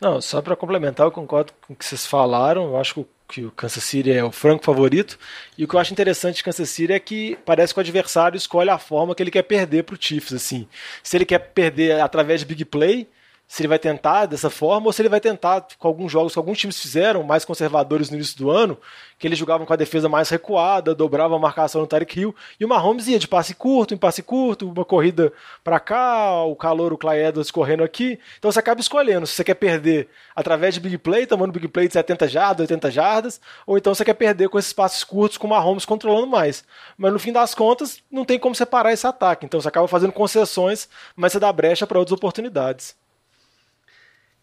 Não, 0.00 0.20
só 0.20 0.40
para 0.40 0.54
complementar, 0.54 1.04
eu 1.04 1.11
concordo 1.11 1.52
com 1.66 1.72
o 1.72 1.76
que 1.76 1.85
vocês 1.85 2.07
falaram. 2.07 2.66
Eu 2.66 2.76
acho 2.76 3.04
que 3.26 3.44
o 3.44 3.50
Kansas 3.50 3.83
City 3.83 4.12
é 4.12 4.22
o 4.22 4.30
franco 4.30 4.64
favorito. 4.64 5.18
E 5.59 5.64
o 5.64 5.68
que 5.68 5.74
eu 5.74 5.80
acho 5.80 5.92
interessante 5.92 6.37
de 6.37 6.44
Kansas 6.44 6.70
City 6.70 6.92
é 6.92 7.00
que 7.00 7.37
parece 7.44 7.74
que 7.74 7.80
o 7.80 7.83
adversário 7.83 8.37
escolhe 8.37 8.70
a 8.70 8.78
forma 8.78 9.16
que 9.16 9.22
ele 9.22 9.33
quer 9.33 9.42
perder 9.42 9.83
para 9.83 9.96
o 9.96 9.98
Chiefs. 10.00 10.33
Assim. 10.33 10.68
Se 11.02 11.16
ele 11.16 11.24
quer 11.24 11.40
perder 11.40 12.00
através 12.00 12.38
de 12.38 12.46
big 12.46 12.64
play, 12.66 13.09
se 13.46 13.62
ele 13.62 13.68
vai 13.68 13.78
tentar 13.78 14.26
dessa 14.26 14.50
forma 14.50 14.87
ou 14.87 14.92
se 14.92 15.02
ele 15.02 15.09
vai 15.09 15.20
tentar 15.20 15.66
com 15.78 15.87
alguns 15.87 16.11
jogos 16.11 16.33
que 16.33 16.38
alguns 16.38 16.59
times 16.59 16.80
fizeram, 16.80 17.22
mais 17.22 17.44
conservadores 17.44 18.11
no 18.11 18.16
início 18.16 18.37
do 18.38 18.50
ano, 18.50 18.78
que 19.18 19.28
eles 19.28 19.38
jogavam 19.38 19.66
com 19.66 19.72
a 19.72 19.76
defesa 19.76 20.09
mais 20.09 20.28
recuada, 20.28 20.94
dobravam 20.94 21.37
a 21.37 21.40
marcação 21.40 21.80
no 21.80 21.87
Tarek 21.87 22.18
Hill, 22.18 22.35
e 22.59 22.64
o 22.64 22.68
Mahomes 22.68 23.07
ia 23.07 23.18
de 23.18 23.28
passe 23.28 23.54
curto 23.54 23.94
em 23.94 23.96
passe 23.96 24.22
curto, 24.22 24.68
uma 24.68 24.85
corrida 24.85 25.33
para 25.62 25.78
cá, 25.78 26.42
o 26.42 26.57
calor, 26.57 26.92
o 26.92 26.98
Clay 26.98 27.26
Edwards 27.26 27.50
correndo 27.50 27.85
aqui. 27.85 28.18
Então 28.38 28.50
você 28.50 28.59
acaba 28.59 28.80
escolhendo 28.80 29.26
se 29.26 29.35
você 29.35 29.44
quer 29.44 29.54
perder 29.54 30.09
através 30.35 30.74
de 30.74 30.80
big 30.80 30.98
play, 30.98 31.26
tomando 31.26 31.52
big 31.52 31.68
play 31.68 31.87
de 31.87 31.92
70 31.92 32.26
jardas, 32.26 32.61
80 32.62 32.90
jardas, 32.90 33.40
ou 33.66 33.78
então 33.78 33.94
você 33.94 34.04
quer 34.04 34.14
perder 34.14 34.48
com 34.48 34.59
esses 34.59 34.72
passes 34.72 35.04
curtos 35.04 35.38
com 35.38 35.46
o 35.46 35.50
Mahomes 35.50 35.85
controlando 35.85 36.26
mais. 36.26 36.64
Mas 36.96 37.12
no 37.12 37.18
fim 37.18 37.33
das 37.33 37.54
contas, 37.54 38.02
não 38.11 38.24
tem 38.24 38.38
como 38.38 38.54
separar 38.54 38.92
esse 38.92 39.07
ataque. 39.07 39.44
Então 39.46 39.61
você 39.61 39.68
acaba 39.68 39.87
fazendo 39.87 40.12
concessões, 40.12 40.88
mas 41.14 41.33
você 41.33 41.38
dá 41.38 41.52
brecha 41.52 41.87
para 41.87 41.98
outras 41.98 42.16
oportunidades. 42.16 42.96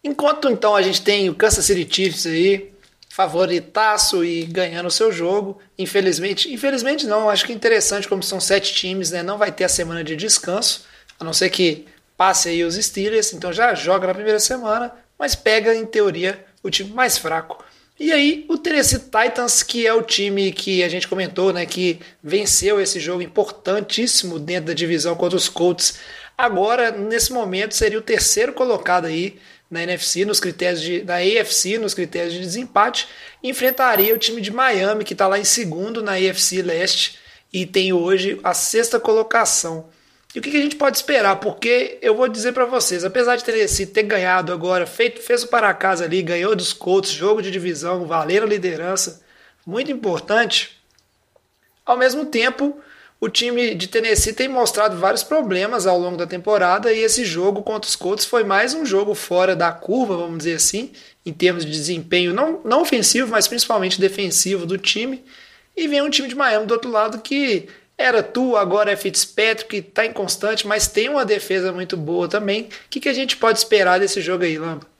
Enquanto 0.03 0.49
então 0.49 0.75
a 0.75 0.81
gente 0.81 1.01
tem 1.01 1.29
o 1.29 1.35
Kansas 1.35 1.65
City 1.65 1.87
Chiefs 1.93 2.25
aí, 2.25 2.71
favoritaço 3.11 4.23
e 4.23 4.45
ganhando 4.45 4.87
o 4.87 4.91
seu 4.91 5.11
jogo. 5.11 5.59
Infelizmente, 5.77 6.51
infelizmente 6.51 7.05
não, 7.05 7.29
acho 7.29 7.45
que 7.45 7.51
é 7.51 7.55
interessante 7.55 8.07
como 8.07 8.23
são 8.23 8.39
sete 8.39 8.73
times, 8.73 9.11
né? 9.11 9.21
Não 9.21 9.37
vai 9.37 9.51
ter 9.51 9.65
a 9.65 9.69
semana 9.69 10.03
de 10.03 10.15
descanso, 10.15 10.85
a 11.19 11.23
não 11.23 11.33
ser 11.33 11.49
que 11.49 11.85
passe 12.17 12.49
aí 12.49 12.63
os 12.63 12.75
Steelers, 12.75 13.33
então 13.33 13.51
já 13.51 13.75
joga 13.75 14.07
na 14.07 14.13
primeira 14.13 14.39
semana, 14.39 14.93
mas 15.19 15.35
pega 15.35 15.75
em 15.75 15.85
teoria 15.85 16.43
o 16.63 16.69
time 16.69 16.91
mais 16.91 17.17
fraco. 17.17 17.63
E 17.99 18.11
aí 18.11 18.45
o 18.47 18.57
Tennessee 18.57 18.99
Titans, 18.99 19.61
que 19.61 19.85
é 19.85 19.93
o 19.93 20.01
time 20.01 20.51
que 20.51 20.81
a 20.81 20.89
gente 20.89 21.07
comentou, 21.07 21.51
né, 21.51 21.65
que 21.65 21.99
venceu 22.23 22.79
esse 22.79 22.99
jogo 22.99 23.21
importantíssimo 23.21 24.39
dentro 24.39 24.67
da 24.67 24.73
divisão 24.73 25.15
contra 25.15 25.37
os 25.37 25.49
Colts, 25.49 25.99
agora 26.37 26.91
nesse 26.91 27.33
momento 27.33 27.75
seria 27.75 27.99
o 27.99 28.01
terceiro 28.01 28.53
colocado 28.53 29.05
aí 29.05 29.37
na 29.71 29.81
NFC, 29.81 30.25
nos 30.25 30.41
critérios 30.41 30.81
de, 30.81 31.01
na 31.03 31.15
AFC, 31.15 31.77
nos 31.77 31.93
critérios 31.93 32.33
de 32.33 32.41
desempate, 32.41 33.07
enfrentaria 33.41 34.13
o 34.13 34.17
time 34.17 34.41
de 34.41 34.51
Miami, 34.51 35.05
que 35.05 35.13
está 35.13 35.27
lá 35.27 35.39
em 35.39 35.45
segundo 35.45 36.03
na 36.03 36.15
AFC 36.15 36.61
Leste 36.61 37.17
e 37.53 37.65
tem 37.65 37.93
hoje 37.93 38.37
a 38.43 38.53
sexta 38.53 38.99
colocação. 38.99 39.89
E 40.35 40.39
o 40.39 40.41
que, 40.41 40.51
que 40.51 40.57
a 40.57 40.61
gente 40.61 40.75
pode 40.75 40.97
esperar? 40.97 41.37
Porque 41.37 41.97
eu 42.01 42.15
vou 42.15 42.27
dizer 42.27 42.51
para 42.51 42.65
vocês, 42.65 43.05
apesar 43.05 43.37
de 43.37 43.43
Tennessee 43.45 43.85
ter 43.85 44.03
ganhado 44.03 44.51
agora, 44.51 44.85
feito, 44.85 45.21
fez 45.21 45.43
o 45.43 45.47
para 45.47 45.73
casa 45.73 46.03
ali, 46.03 46.21
ganhou 46.21 46.55
dos 46.55 46.73
Colts, 46.73 47.11
jogo 47.11 47.41
de 47.41 47.49
divisão, 47.49 48.05
valeram 48.05 48.47
liderança, 48.47 49.21
muito 49.65 49.91
importante. 49.91 50.81
Ao 51.85 51.97
mesmo 51.97 52.25
tempo, 52.25 52.77
o 53.21 53.29
time 53.29 53.75
de 53.75 53.87
Tennessee 53.87 54.33
tem 54.33 54.47
mostrado 54.47 54.97
vários 54.97 55.23
problemas 55.23 55.85
ao 55.85 55.99
longo 55.99 56.17
da 56.17 56.25
temporada 56.25 56.91
e 56.91 57.01
esse 57.01 57.23
jogo 57.23 57.61
contra 57.61 57.87
os 57.87 57.95
Colts 57.95 58.25
foi 58.25 58.43
mais 58.43 58.73
um 58.73 58.83
jogo 58.83 59.13
fora 59.13 59.55
da 59.55 59.71
curva, 59.71 60.17
vamos 60.17 60.39
dizer 60.39 60.55
assim, 60.55 60.91
em 61.23 61.31
termos 61.31 61.63
de 61.63 61.71
desempenho 61.71 62.33
não, 62.33 62.59
não 62.65 62.81
ofensivo, 62.81 63.29
mas 63.29 63.47
principalmente 63.47 64.01
defensivo 64.01 64.65
do 64.65 64.75
time. 64.75 65.23
E 65.77 65.87
vem 65.87 66.01
um 66.01 66.09
time 66.09 66.27
de 66.27 66.33
Miami 66.33 66.65
do 66.65 66.73
outro 66.73 66.89
lado 66.89 67.21
que 67.21 67.69
era 67.95 68.23
tu, 68.23 68.57
agora 68.57 68.91
é 68.91 68.95
Fitzpatrick, 68.95 69.77
está 69.77 70.03
inconstante, 70.03 70.65
mas 70.65 70.87
tem 70.87 71.07
uma 71.07 71.23
defesa 71.23 71.71
muito 71.71 71.95
boa 71.95 72.27
também. 72.27 72.63
O 72.63 72.69
que, 72.89 72.99
que 72.99 73.09
a 73.09 73.13
gente 73.13 73.37
pode 73.37 73.59
esperar 73.59 73.99
desse 73.99 74.19
jogo 74.19 74.43
aí, 74.43 74.57
Lamba? 74.57 74.90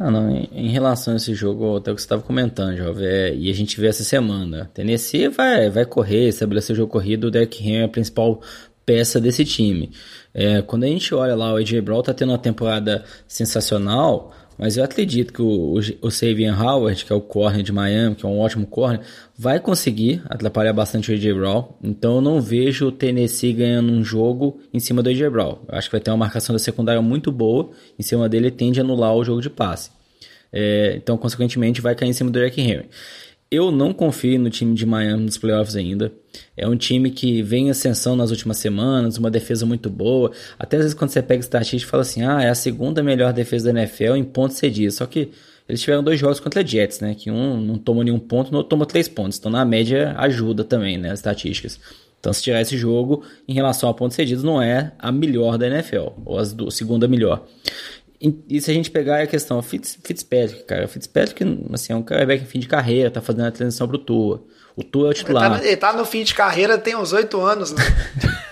Ah, 0.00 0.10
não, 0.12 0.30
em, 0.30 0.48
em, 0.52 0.68
relação 0.68 1.14
a 1.14 1.16
esse 1.16 1.34
jogo, 1.34 1.76
até 1.76 1.90
o 1.90 1.94
que 1.94 2.00
você 2.00 2.06
estava 2.06 2.22
comentando, 2.22 2.76
Jovem, 2.76 3.04
é, 3.04 3.34
e 3.34 3.50
a 3.50 3.54
gente 3.54 3.80
vê 3.80 3.88
essa 3.88 4.04
semana, 4.04 4.70
Tennessee 4.72 5.28
vai, 5.28 5.68
vai 5.70 5.84
correr, 5.84 6.28
estabelecer 6.28 6.72
o 6.74 6.76
jogo 6.76 6.92
corrido, 6.92 7.26
o 7.26 7.30
Derrick 7.32 7.60
Henry 7.60 7.78
é 7.78 7.84
a 7.84 7.88
principal 7.88 8.40
peça 8.86 9.20
desse 9.20 9.44
time. 9.44 9.90
É, 10.32 10.62
quando 10.62 10.84
a 10.84 10.86
gente 10.86 11.12
olha 11.14 11.34
lá, 11.34 11.52
o 11.52 11.56
AJ 11.56 11.80
Brown 11.80 12.00
tá 12.00 12.14
tendo 12.14 12.30
uma 12.30 12.38
temporada 12.38 13.04
sensacional, 13.26 14.32
mas 14.58 14.76
eu 14.76 14.82
acredito 14.82 15.32
que 15.32 15.40
o, 15.40 15.78
o, 15.78 15.80
o 16.02 16.10
Savian 16.10 16.56
Howard, 16.56 17.04
que 17.04 17.12
é 17.12 17.16
o 17.16 17.20
corner 17.20 17.62
de 17.62 17.72
Miami, 17.72 18.16
que 18.16 18.26
é 18.26 18.28
um 18.28 18.40
ótimo 18.40 18.66
corner, 18.66 19.00
vai 19.36 19.60
conseguir 19.60 20.20
atrapalhar 20.28 20.72
bastante 20.72 21.12
o 21.12 21.14
AJ 21.14 21.32
Brown. 21.34 21.68
Então 21.82 22.16
eu 22.16 22.20
não 22.20 22.40
vejo 22.40 22.88
o 22.88 22.92
Tennessee 22.92 23.52
ganhando 23.52 23.92
um 23.92 24.02
jogo 24.02 24.60
em 24.74 24.80
cima 24.80 25.02
do 25.02 25.08
AJ 25.08 25.30
Brown. 25.30 25.58
Eu 25.68 25.78
acho 25.78 25.88
que 25.88 25.92
vai 25.92 26.00
ter 26.00 26.10
uma 26.10 26.16
marcação 26.16 26.52
da 26.52 26.58
secundária 26.58 27.00
muito 27.00 27.30
boa. 27.30 27.70
Em 27.96 28.02
cima 28.02 28.28
dele 28.28 28.50
tende 28.50 28.80
a 28.80 28.82
anular 28.82 29.14
o 29.14 29.24
jogo 29.24 29.40
de 29.40 29.48
passe. 29.48 29.90
É, 30.52 30.94
então, 30.96 31.16
consequentemente, 31.16 31.80
vai 31.80 31.94
cair 31.94 32.08
em 32.08 32.12
cima 32.12 32.30
do 32.30 32.38
Derrick 32.38 32.60
Henry. 32.60 32.86
Eu 33.50 33.70
não 33.70 33.94
confio 33.94 34.38
no 34.38 34.50
time 34.50 34.74
de 34.74 34.84
Miami 34.84 35.24
nos 35.24 35.38
playoffs 35.38 35.74
ainda. 35.74 36.12
É 36.54 36.68
um 36.68 36.76
time 36.76 37.10
que 37.10 37.40
vem 37.40 37.68
em 37.68 37.70
ascensão 37.70 38.14
nas 38.14 38.30
últimas 38.30 38.58
semanas, 38.58 39.16
uma 39.16 39.30
defesa 39.30 39.64
muito 39.64 39.88
boa. 39.88 40.32
Até 40.58 40.76
às 40.76 40.82
vezes 40.82 40.94
quando 40.94 41.10
você 41.10 41.22
pega 41.22 41.40
estatística 41.40 41.90
fala 41.90 42.02
assim, 42.02 42.22
ah, 42.22 42.42
é 42.42 42.50
a 42.50 42.54
segunda 42.54 43.02
melhor 43.02 43.32
defesa 43.32 43.72
da 43.72 43.80
NFL 43.80 44.16
em 44.16 44.24
pontos 44.24 44.58
cedidos. 44.58 44.96
Só 44.96 45.06
que 45.06 45.30
eles 45.66 45.80
tiveram 45.80 46.02
dois 46.02 46.20
jogos 46.20 46.40
contra 46.40 46.66
Jets, 46.66 47.00
né? 47.00 47.14
Que 47.14 47.30
um 47.30 47.58
não 47.58 47.78
tomou 47.78 48.04
nenhum 48.04 48.18
ponto, 48.18 48.50
no 48.50 48.58
outro 48.58 48.70
tomou 48.70 48.84
três 48.84 49.08
pontos. 49.08 49.38
Então 49.38 49.50
na 49.50 49.64
média 49.64 50.14
ajuda 50.18 50.62
também, 50.62 50.98
né? 50.98 51.10
As 51.10 51.20
estatísticas. 51.20 51.80
Então 52.20 52.32
se 52.34 52.42
tirar 52.42 52.60
esse 52.60 52.76
jogo, 52.76 53.22
em 53.46 53.54
relação 53.54 53.88
a 53.88 53.94
pontos 53.94 54.16
cedidos, 54.16 54.44
não 54.44 54.60
é 54.60 54.92
a 54.98 55.10
melhor 55.10 55.56
da 55.56 55.66
NFL. 55.66 56.08
Ou 56.26 56.38
a 56.38 56.70
segunda 56.70 57.08
melhor. 57.08 57.46
E 58.20 58.60
se 58.60 58.68
a 58.68 58.74
gente 58.74 58.90
pegar 58.90 59.22
a 59.22 59.26
questão 59.28 59.62
Fitz, 59.62 59.96
Fitzpatrick, 60.02 60.64
cara, 60.64 60.88
Fitzpatrick 60.88 61.44
assim, 61.72 61.92
é 61.92 61.96
um 61.96 62.02
quarterback 62.02 62.42
em 62.42 62.46
fim 62.46 62.58
de 62.58 62.66
carreira, 62.66 63.12
tá 63.12 63.20
fazendo 63.20 63.46
a 63.46 63.50
transição 63.52 63.86
pro 63.86 63.96
Tua. 63.96 64.44
O 64.74 64.82
Tua 64.82 65.08
é 65.08 65.10
o 65.10 65.14
titular. 65.14 65.52
Ele 65.52 65.60
tá, 65.60 65.66
ele 65.66 65.76
tá 65.76 65.92
no 65.92 66.04
fim 66.04 66.24
de 66.24 66.34
carreira, 66.34 66.76
tem 66.76 66.96
uns 66.96 67.12
oito 67.12 67.40
anos, 67.40 67.72
né? 67.72 67.82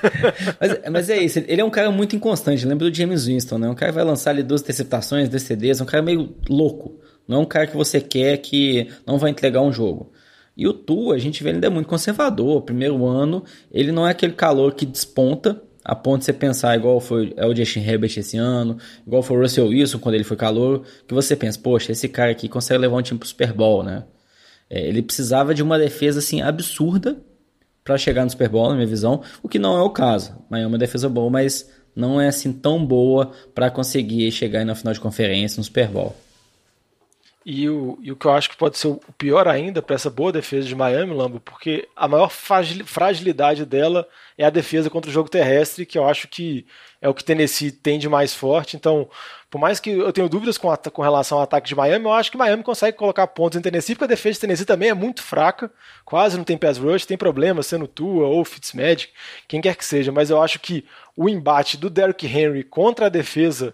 mas, 0.61 0.79
mas, 0.93 1.11
é 1.11 1.19
isso, 1.19 1.41
ele 1.49 1.61
é 1.61 1.65
um 1.65 1.71
cara 1.71 1.91
muito 1.91 2.15
inconstante, 2.15 2.65
lembra 2.65 2.89
do 2.89 2.97
James 2.97 3.27
Winston, 3.27 3.59
né? 3.59 3.69
Um 3.69 3.75
cara 3.75 3.91
que 3.91 3.97
vai 3.97 4.05
lançar 4.05 4.31
ali 4.31 4.45
duas 4.45 4.61
interceptações, 4.61 5.29
dois 5.29 5.43
CDs, 5.43 5.81
é 5.81 5.83
um 5.83 5.87
cara 5.87 6.03
meio 6.03 6.33
louco. 6.49 7.01
Não 7.27 7.39
é 7.39 7.41
um 7.41 7.45
cara 7.45 7.67
que 7.67 7.77
você 7.77 8.01
quer 8.01 8.37
que 8.39 8.89
não 9.05 9.19
vai 9.19 9.31
entregar 9.31 9.63
um 9.63 9.73
jogo. 9.73 10.13
E 10.57 10.67
o 10.67 10.73
Tua, 10.73 11.17
a 11.17 11.19
gente 11.19 11.43
vê 11.43 11.51
ele 11.51 11.57
ainda 11.57 11.67
é 11.67 11.71
muito 11.71 11.89
conservador. 11.89 12.63
Primeiro 12.63 13.05
ano, 13.05 13.45
ele 13.71 13.91
não 13.91 14.07
é 14.07 14.13
aquele 14.13 14.33
calor 14.33 14.75
que 14.75 14.87
desponta, 14.87 15.61
a 15.89 15.95
ponto 15.95 16.19
de 16.19 16.25
você 16.25 16.33
pensar 16.33 16.77
igual 16.77 17.01
foi 17.01 17.33
é 17.37 17.47
o 17.47 17.55
Justin 17.55 17.79
Herbert 17.81 18.13
esse 18.19 18.37
ano, 18.37 18.77
igual 19.07 19.23
foi 19.23 19.37
o 19.37 19.41
Russell 19.41 19.69
Wilson 19.69 20.01
quando 20.01 20.17
ele 20.17 20.25
foi 20.25 20.37
calor, 20.37 20.83
que 21.07 21.15
você 21.15 21.37
pensa, 21.37 21.59
poxa, 21.63 21.93
esse 21.93 22.09
cara 22.09 22.33
aqui 22.33 22.49
consegue 22.49 22.81
levar 22.81 22.97
um 22.97 23.03
time 23.03 23.19
pro 23.19 23.29
Super 23.29 23.53
Bowl, 23.53 23.85
né? 23.85 24.03
É, 24.69 24.85
ele 24.85 25.01
precisava 25.01 25.55
de 25.55 25.63
uma 25.63 25.79
defesa 25.79 26.19
assim 26.19 26.43
absurda 26.43 27.17
para 27.85 27.97
chegar 27.97 28.25
no 28.25 28.31
Super 28.31 28.49
Bowl, 28.49 28.69
na 28.69 28.75
minha 28.75 28.87
visão, 28.87 29.23
o 29.41 29.49
que 29.49 29.61
não 29.61 29.79
é 29.79 29.83
o 29.83 29.91
caso. 29.91 30.37
Miami 30.51 30.65
é 30.65 30.69
uma 30.69 30.79
defesa 30.79 31.09
boa, 31.09 31.31
mas 31.31 31.71
não 31.95 32.21
é 32.21 32.27
assim 32.27 32.53
tão 32.53 32.85
boa 32.85 33.31
para 33.55 33.71
conseguir 33.71 34.33
chegar 34.33 34.65
na 34.65 34.75
final 34.75 34.93
de 34.93 34.99
conferência 34.99 35.61
no 35.61 35.65
Super 35.65 35.87
Bowl. 35.87 36.17
E 37.49 37.71
o, 37.71 37.97
e 38.03 38.11
o 38.11 38.17
que 38.17 38.27
eu 38.27 38.33
acho 38.33 38.51
que 38.51 38.57
pode 38.57 38.77
ser 38.77 38.89
o 38.89 39.01
pior 39.17 39.47
ainda 39.47 39.81
para 39.81 39.95
essa 39.95 40.11
boa 40.11 40.33
defesa 40.33 40.67
de 40.67 40.75
Miami, 40.75 41.15
Lambo, 41.15 41.39
porque 41.39 41.89
a 41.95 42.09
maior 42.09 42.29
fragilidade 42.29 43.65
dela 43.65 44.05
é 44.37 44.45
a 44.45 44.51
defesa 44.51 44.91
contra 44.91 45.09
o 45.09 45.15
jogo 45.15 45.29
terrestre, 45.29 45.87
que 45.87 45.97
eu 45.97 46.05
acho 46.09 46.27
que 46.27 46.67
é 47.01 47.09
o 47.09 47.15
que 47.15 47.23
Tennessee 47.23 47.71
tem 47.71 48.01
de 48.01 48.09
mais 48.09 48.35
forte. 48.35 48.77
Então, 48.77 49.09
por 49.49 49.61
mais 49.61 49.79
que 49.79 49.91
eu 49.91 50.13
tenha 50.13 50.29
dúvidas 50.29 50.59
com, 50.59 50.73
a, 50.73 50.77
com 50.77 51.03
relação 51.03 51.39
ao 51.39 51.45
ataque 51.45 51.69
de 51.69 51.77
Miami, 51.77 52.05
eu 52.05 52.13
acho 52.13 52.33
que 52.33 52.37
Miami 52.37 52.65
consegue 52.65 52.97
colocar 52.97 53.29
pontos 53.29 53.57
em 53.57 53.63
Tennessee, 53.63 53.95
porque 53.95 54.07
a 54.07 54.17
defesa 54.17 54.35
de 54.35 54.41
Tennessee 54.41 54.67
também 54.67 54.89
é 54.89 54.95
muito 54.95 55.23
fraca, 55.23 55.71
quase 56.05 56.37
não 56.37 56.43
tem 56.43 56.59
pass 56.59 56.79
rush, 56.79 57.07
tem 57.07 57.17
problema 57.17 57.63
sendo 57.63 57.87
Tua 57.87 58.27
ou 58.27 58.45
Fitzmagic, 58.45 59.13
quem 59.47 59.61
quer 59.61 59.77
que 59.77 59.85
seja, 59.85 60.11
mas 60.11 60.31
eu 60.31 60.43
acho 60.43 60.59
que 60.59 60.85
o 61.17 61.29
embate 61.29 61.77
do 61.77 61.89
Derrick 61.89 62.27
Henry 62.27 62.65
contra 62.65 63.07
a 63.07 63.09
defesa 63.09 63.73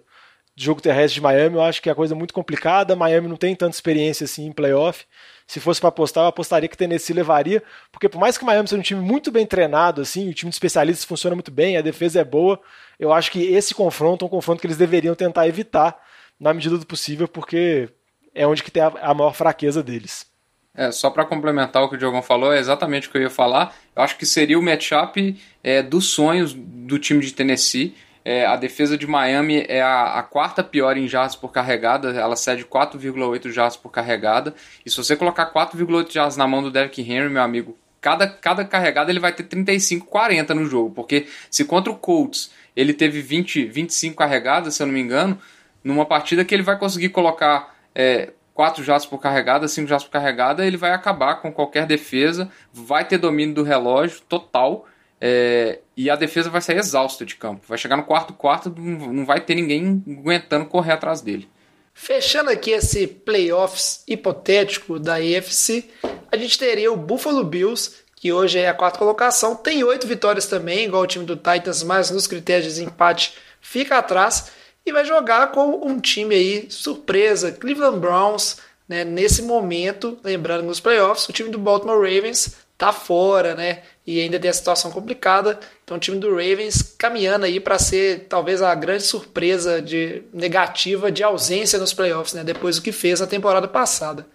de 0.55 0.65
jogo 0.65 0.81
terrestre 0.81 1.15
de 1.15 1.21
Miami, 1.21 1.57
eu 1.57 1.63
acho 1.63 1.81
que 1.81 1.89
é 1.89 1.95
coisa 1.95 2.15
muito 2.15 2.35
complicada. 2.35 2.95
Miami 2.95 3.29
não 3.29 3.37
tem 3.37 3.55
tanta 3.55 3.75
experiência 3.75 4.25
assim 4.25 4.47
em 4.47 4.53
playoff. 4.53 5.05
Se 5.47 5.61
fosse 5.61 5.81
para 5.81 5.89
apostar, 5.89 6.25
eu 6.25 6.29
apostaria 6.29 6.69
que 6.69 6.77
Tennessee 6.77 7.15
levaria, 7.15 7.63
porque 7.91 8.09
por 8.09 8.19
mais 8.19 8.39
que 8.39 8.45
Miami 8.45 8.69
seja 8.69 8.81
um 8.81 8.83
time 8.83 9.01
muito 9.01 9.31
bem 9.31 9.45
treinado, 9.45 10.01
assim, 10.01 10.29
o 10.29 10.35
time 10.35 10.51
de 10.51 10.55
especialistas 10.55 11.05
funciona 11.05 11.35
muito 11.37 11.51
bem, 11.51 11.77
a 11.77 11.83
defesa 11.83 12.21
é 12.21 12.25
boa, 12.25 12.61
eu 12.99 13.13
acho 13.13 13.31
que 13.31 13.43
esse 13.53 13.75
confronto 13.75 14.25
é 14.25 14.27
um 14.27 14.31
confronto 14.31 14.61
que 14.61 14.67
eles 14.67 14.77
deveriam 14.77 15.15
tentar 15.15 15.49
evitar 15.49 16.01
na 16.39 16.55
medida 16.55 16.79
do 16.79 16.87
possível, 16.87 17.29
porque 17.29 17.89
é 18.35 18.47
onde 18.47 18.63
que 18.63 18.71
tem 18.71 18.83
a, 18.83 18.93
a 19.01 19.15
maior 19.15 19.35
fraqueza 19.35 19.83
deles. 19.83 20.27
É, 20.75 20.91
só 20.91 21.11
para 21.11 21.25
complementar 21.25 21.83
o 21.83 21.89
que 21.89 21.97
o 21.97 21.99
Diogão 21.99 22.23
falou, 22.23 22.53
é 22.53 22.59
exatamente 22.59 23.09
o 23.09 23.11
que 23.11 23.19
eu 23.19 23.23
ia 23.23 23.31
falar. 23.31 23.75
Eu 23.95 24.03
acho 24.03 24.17
que 24.17 24.25
seria 24.25 24.59
o 24.59 24.63
matchup 24.63 25.39
é, 25.63 25.83
dos 25.83 26.07
sonhos 26.07 26.55
do 26.55 26.99
time 26.99 27.21
de 27.21 27.33
Tennessee. 27.35 27.95
É, 28.25 28.47
a 28.47 28.55
defesa 28.57 28.97
de 28.97 29.07
Miami 29.07 29.65
é 29.69 29.83
a, 29.83 30.19
a, 30.19 30.23
quarta 30.23 30.63
pior 30.63 30.97
em 30.97 31.09
jardas 31.09 31.35
por 31.35 31.51
carregada, 31.51 32.11
ela 32.11 32.37
cede 32.37 32.65
4,8 32.65 33.51
jardas 33.51 33.77
por 33.77 33.91
carregada. 33.91 34.55
E 34.87 34.91
se 34.91 34.97
você 34.97 35.17
colocar 35.17 35.53
4,8 35.53 36.13
jardas 36.13 36.37
na 36.37 36.47
mão 36.47 36.63
do 36.63 36.71
Derrick 36.71 37.01
Henry, 37.01 37.29
meu 37.29 37.43
amigo, 37.43 37.77
cada, 38.01 38.29
cada 38.29 38.65
carregada 38.65 39.11
ele 39.11 39.19
vai 39.19 39.33
ter 39.33 39.45
35, 39.45 40.07
40 40.07 40.55
no 40.55 40.67
jogo. 40.67 40.95
Porque 40.95 41.27
se 41.51 41.65
contra 41.65 41.93
o 41.93 41.97
Colts 41.97 42.53
ele 42.77 42.95
teve 42.95 43.21
20, 43.21 43.67
25 43.67 44.17
carregadas, 44.17 44.75
se 44.75 44.83
eu 44.83 44.87
não 44.87 44.95
me 44.95 45.01
engano, 45.01 45.39
numa 45.83 46.07
partida 46.07 46.45
que 46.45 46.55
ele 46.55 46.63
vai 46.63 46.79
conseguir 46.79 47.09
colocar 47.09 47.75
é, 47.95 48.33
4 48.55 48.85
jardas 48.85 49.07
por 49.07 49.19
carregada, 49.19 49.67
5 49.67 49.89
jardas 49.89 50.05
por 50.05 50.13
carregada, 50.13 50.65
ele 50.65 50.77
vai 50.77 50.93
acabar 50.93 51.37
com 51.37 51.53
qualquer 51.53 51.87
defesa, 51.87 52.51
vai 52.73 53.05
ter 53.05 53.19
domínio 53.19 53.55
do 53.55 53.63
relógio 53.63 54.21
total 54.29 54.87
é, 55.25 55.79
e 55.97 56.11
a 56.11 56.17
defesa 56.17 56.51
vai 56.51 56.61
sair 56.61 56.79
exausta 56.79 57.25
de 57.25 57.37
campo. 57.37 57.63
Vai 57.69 57.79
chegar 57.79 57.97
no 57.97 58.03
quarto 58.03 58.33
quarto, 58.35 58.75
não 58.77 59.25
vai 59.25 59.41
ter 59.41 59.55
ninguém 59.55 60.03
aguentando 60.19 60.67
correr 60.67 60.91
atrás 60.91 61.21
dele. 61.21 61.49
Fechando 61.95 62.51
aqui 62.51 62.73
esse 62.73 63.07
playoffs 63.07 64.03
hipotético 64.09 64.99
da 64.99 65.15
AFC, 65.17 65.89
a 66.31 66.37
gente 66.37 66.59
teria 66.59 66.91
o 66.91 66.97
Buffalo 66.97 67.45
Bills, 67.45 68.03
que 68.17 68.33
hoje 68.33 68.59
é 68.59 68.69
a 68.69 68.75
quarta 68.75 68.99
colocação, 68.99 69.55
tem 69.55 69.85
oito 69.85 70.09
vitórias 70.09 70.47
também, 70.47 70.87
igual 70.87 71.05
o 71.05 71.07
time 71.07 71.25
do 71.25 71.37
Titans, 71.37 71.85
mas 71.85 72.11
nos 72.11 72.27
critérios 72.27 72.75
de 72.75 72.83
empate 72.83 73.35
fica 73.61 73.99
atrás 73.99 74.51
e 74.85 74.91
vai 74.91 75.05
jogar 75.05 75.53
com 75.53 75.87
um 75.87 76.01
time 76.01 76.35
aí 76.35 76.67
surpresa, 76.69 77.53
Cleveland 77.53 78.01
Browns, 78.01 78.57
né, 78.89 79.05
nesse 79.05 79.43
momento, 79.43 80.19
lembrando 80.25 80.65
nos 80.65 80.81
playoffs, 80.81 81.29
o 81.29 81.33
time 81.33 81.49
do 81.49 81.59
Baltimore 81.59 82.01
Ravens 82.01 82.57
tá 82.77 82.93
fora, 82.93 83.55
né? 83.55 83.83
E 84.07 84.21
ainda 84.21 84.39
tem 84.39 84.51
a 84.51 84.55
situação 84.55 84.91
complicada. 84.91 85.59
Então 85.85 85.97
o 85.97 86.01
time 86.01 86.19
do 86.19 86.31
Ravens 86.31 86.95
caminhando 86.99 87.45
aí 87.45 87.61
para 87.61 87.79
ser 87.79 88.27
talvez 88.29 88.61
a 88.61 88.75
grande 88.75 89.05
surpresa 89.05 89.81
de 89.81 90.23
negativa 90.33 91.11
de 91.11 91.23
ausência 91.23 91.79
nos 91.79 91.95
playoffs, 91.95 92.35
né? 92.35 92.43
Depois 92.43 92.77
do 92.77 92.83
que 92.83 92.91
fez 92.91 93.21
na 93.21 93.27
temporada 93.27 93.69
passada. 93.69 94.27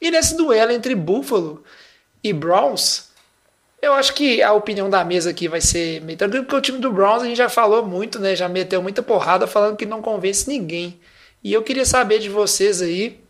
E 0.00 0.10
nesse 0.10 0.36
duelo 0.36 0.72
entre 0.72 0.94
Buffalo 0.94 1.62
e 2.22 2.32
Browns, 2.32 3.08
eu 3.80 3.92
acho 3.92 4.14
que 4.14 4.42
a 4.42 4.52
opinião 4.52 4.90
da 4.90 5.04
mesa 5.04 5.30
aqui 5.30 5.46
vai 5.46 5.60
ser 5.60 6.00
meio 6.02 6.18
tranquilo, 6.18 6.44
porque 6.44 6.56
o 6.56 6.60
time 6.60 6.78
do 6.78 6.92
Browns 6.92 7.22
a 7.22 7.26
gente 7.26 7.36
já 7.36 7.48
falou 7.48 7.86
muito, 7.86 8.18
né? 8.18 8.34
Já 8.34 8.48
meteu 8.48 8.82
muita 8.82 9.02
porrada 9.02 9.46
falando 9.46 9.76
que 9.76 9.86
não 9.86 10.02
convence 10.02 10.48
ninguém. 10.48 11.00
E 11.42 11.52
eu 11.52 11.62
queria 11.62 11.84
saber 11.84 12.18
de 12.18 12.28
vocês 12.28 12.82
aí, 12.82 13.20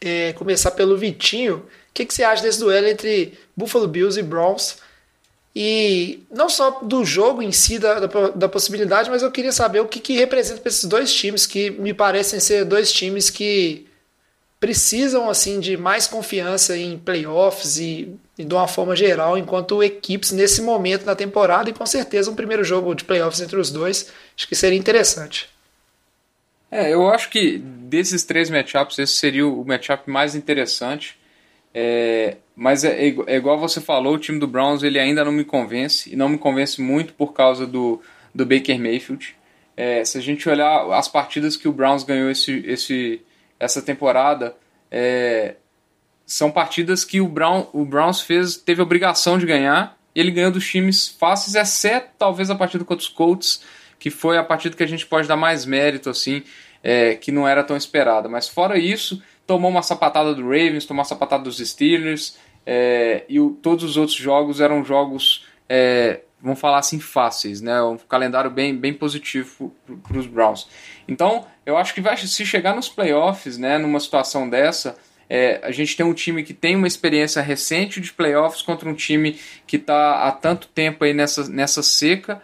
é, 0.00 0.32
começar 0.34 0.70
pelo 0.72 0.96
Vitinho, 0.96 1.56
o 1.56 1.92
que, 1.92 2.06
que 2.06 2.14
você 2.14 2.22
acha 2.22 2.42
desse 2.42 2.60
duelo 2.60 2.86
entre 2.86 3.38
Buffalo 3.56 3.86
Bills 3.86 4.18
e 4.18 4.22
Browns? 4.22 4.78
E 5.54 6.20
não 6.30 6.48
só 6.48 6.80
do 6.82 7.04
jogo 7.04 7.42
em 7.42 7.52
si, 7.52 7.78
da, 7.78 8.00
da, 8.00 8.28
da 8.30 8.48
possibilidade, 8.48 9.10
mas 9.10 9.22
eu 9.22 9.30
queria 9.30 9.52
saber 9.52 9.80
o 9.80 9.86
que, 9.86 10.00
que 10.00 10.14
representa 10.14 10.60
para 10.60 10.68
esses 10.70 10.84
dois 10.84 11.12
times, 11.12 11.46
que 11.46 11.70
me 11.70 11.92
parecem 11.92 12.40
ser 12.40 12.64
dois 12.64 12.90
times 12.90 13.28
que 13.28 13.86
precisam 14.58 15.28
assim 15.28 15.58
de 15.58 15.76
mais 15.76 16.06
confiança 16.06 16.76
em 16.76 16.96
playoffs 16.96 17.78
e, 17.78 18.14
e 18.38 18.44
de 18.44 18.54
uma 18.54 18.68
forma 18.68 18.94
geral, 18.94 19.36
enquanto 19.36 19.82
equipes 19.82 20.30
nesse 20.30 20.62
momento 20.62 21.04
na 21.04 21.16
temporada, 21.16 21.68
e 21.68 21.72
com 21.72 21.84
certeza 21.84 22.30
um 22.30 22.34
primeiro 22.36 22.62
jogo 22.62 22.94
de 22.94 23.04
playoffs 23.04 23.40
entre 23.40 23.56
os 23.56 23.70
dois, 23.70 24.10
acho 24.36 24.46
que 24.46 24.54
seria 24.54 24.78
interessante. 24.78 25.50
É, 26.70 26.94
eu 26.94 27.10
acho 27.10 27.28
que 27.28 27.58
desses 27.58 28.24
três 28.24 28.48
matchups, 28.48 28.98
esse 28.98 29.14
seria 29.14 29.46
o 29.46 29.62
matchup 29.64 30.08
mais 30.08 30.34
interessante. 30.34 31.18
É, 31.74 32.36
mas 32.54 32.84
é, 32.84 33.08
é, 33.26 33.36
igual 33.36 33.58
você 33.58 33.80
falou, 33.80 34.14
o 34.14 34.18
time 34.18 34.38
do 34.38 34.46
Browns 34.46 34.82
ele 34.82 34.98
ainda 34.98 35.24
não 35.24 35.32
me 35.32 35.44
convence, 35.44 36.12
e 36.12 36.16
não 36.16 36.28
me 36.28 36.38
convence 36.38 36.80
muito 36.80 37.14
por 37.14 37.32
causa 37.32 37.66
do, 37.66 38.00
do 38.34 38.44
Baker 38.44 38.78
Mayfield. 38.78 39.36
É, 39.76 40.04
se 40.04 40.18
a 40.18 40.20
gente 40.20 40.48
olhar 40.48 40.90
as 40.92 41.08
partidas 41.08 41.56
que 41.56 41.66
o 41.66 41.72
Browns 41.72 42.04
ganhou 42.04 42.30
esse, 42.30 42.62
esse, 42.66 43.22
essa 43.58 43.80
temporada, 43.80 44.54
é, 44.90 45.56
são 46.26 46.50
partidas 46.50 47.04
que 47.04 47.20
o, 47.20 47.28
Brown, 47.28 47.66
o 47.72 47.84
Browns 47.84 48.20
fez, 48.20 48.56
teve 48.56 48.82
obrigação 48.82 49.38
de 49.38 49.46
ganhar, 49.46 49.96
e 50.14 50.20
ele 50.20 50.30
ganhou 50.30 50.50
dos 50.50 50.68
times 50.68 51.08
fáceis, 51.08 51.54
exceto 51.54 52.10
talvez 52.18 52.50
a 52.50 52.54
partida 52.54 52.84
contra 52.84 53.02
os 53.02 53.08
Colts, 53.08 53.62
que 53.98 54.10
foi 54.10 54.36
a 54.36 54.44
partida 54.44 54.76
que 54.76 54.82
a 54.82 54.88
gente 54.88 55.06
pode 55.06 55.26
dar 55.26 55.36
mais 55.36 55.64
mérito, 55.64 56.10
assim, 56.10 56.42
é, 56.82 57.14
que 57.14 57.32
não 57.32 57.48
era 57.48 57.64
tão 57.64 57.76
esperada. 57.76 58.28
Mas 58.28 58.48
fora 58.48 58.78
isso, 58.78 59.22
tomou 59.52 59.70
uma 59.70 59.82
sapatada 59.82 60.34
do 60.34 60.42
Ravens, 60.42 60.86
tomou 60.86 61.00
uma 61.00 61.04
sapatada 61.04 61.44
dos 61.44 61.58
Steelers, 61.58 62.38
é, 62.64 63.22
e 63.28 63.38
o, 63.38 63.50
todos 63.50 63.84
os 63.84 63.96
outros 63.98 64.16
jogos 64.16 64.62
eram 64.62 64.82
jogos, 64.82 65.46
é, 65.68 66.20
vamos 66.40 66.58
falar 66.58 66.78
assim, 66.78 66.98
fáceis, 66.98 67.60
né? 67.60 67.82
Um 67.82 67.98
calendário 67.98 68.50
bem, 68.50 68.74
bem 68.74 68.94
positivo 68.94 69.70
para 70.02 70.16
os 70.16 70.26
Browns. 70.26 70.66
Então, 71.06 71.44
eu 71.66 71.76
acho 71.76 71.92
que 71.92 72.00
vai 72.00 72.16
se 72.16 72.46
chegar 72.46 72.74
nos 72.74 72.88
playoffs, 72.88 73.58
né, 73.58 73.76
numa 73.76 74.00
situação 74.00 74.48
dessa, 74.48 74.96
é, 75.28 75.60
a 75.62 75.70
gente 75.70 75.94
tem 75.98 76.06
um 76.06 76.14
time 76.14 76.42
que 76.42 76.54
tem 76.54 76.74
uma 76.74 76.86
experiência 76.86 77.42
recente 77.42 78.00
de 78.00 78.10
playoffs 78.10 78.62
contra 78.62 78.88
um 78.88 78.94
time 78.94 79.38
que 79.66 79.76
está 79.76 80.26
há 80.26 80.32
tanto 80.32 80.66
tempo 80.68 81.04
aí 81.04 81.12
nessa, 81.12 81.46
nessa 81.48 81.82
seca. 81.82 82.40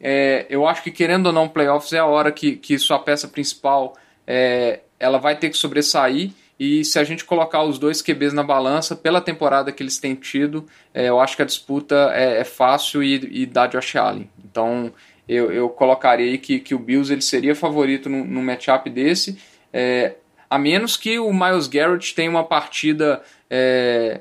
É, 0.00 0.46
eu 0.48 0.64
acho 0.66 0.82
que 0.82 0.92
querendo 0.92 1.26
ou 1.26 1.32
não, 1.32 1.48
playoffs 1.48 1.92
é 1.92 1.98
a 1.98 2.06
hora 2.06 2.30
que, 2.30 2.54
que 2.54 2.78
sua 2.78 3.00
peça 3.00 3.26
principal 3.26 3.96
é, 4.26 4.80
ela 4.98 5.18
vai 5.18 5.36
ter 5.36 5.50
que 5.50 5.56
sobressair 5.56 6.30
e 6.64 6.84
se 6.84 6.96
a 6.96 7.02
gente 7.02 7.24
colocar 7.24 7.64
os 7.64 7.76
dois 7.76 8.00
QBs 8.00 8.32
na 8.32 8.44
balança, 8.44 8.94
pela 8.94 9.20
temporada 9.20 9.72
que 9.72 9.82
eles 9.82 9.98
têm 9.98 10.14
tido, 10.14 10.64
é, 10.94 11.08
eu 11.08 11.18
acho 11.18 11.34
que 11.34 11.42
a 11.42 11.44
disputa 11.44 12.12
é, 12.14 12.38
é 12.38 12.44
fácil 12.44 13.02
e, 13.02 13.42
e 13.42 13.46
dá 13.46 13.66
Josh 13.66 13.96
Allen. 13.96 14.30
Então 14.44 14.92
eu, 15.28 15.50
eu 15.50 15.68
colocaria 15.68 16.30
aí 16.30 16.38
que, 16.38 16.60
que 16.60 16.72
o 16.72 16.78
Bills 16.78 17.12
ele 17.12 17.20
seria 17.20 17.56
favorito 17.56 18.08
no 18.08 18.40
matchup 18.40 18.88
desse, 18.88 19.36
é, 19.72 20.14
a 20.48 20.56
menos 20.56 20.96
que 20.96 21.18
o 21.18 21.32
Miles 21.32 21.66
Garrett 21.66 22.14
tenha 22.14 22.30
uma 22.30 22.44
partida 22.44 23.20
é, 23.50 24.20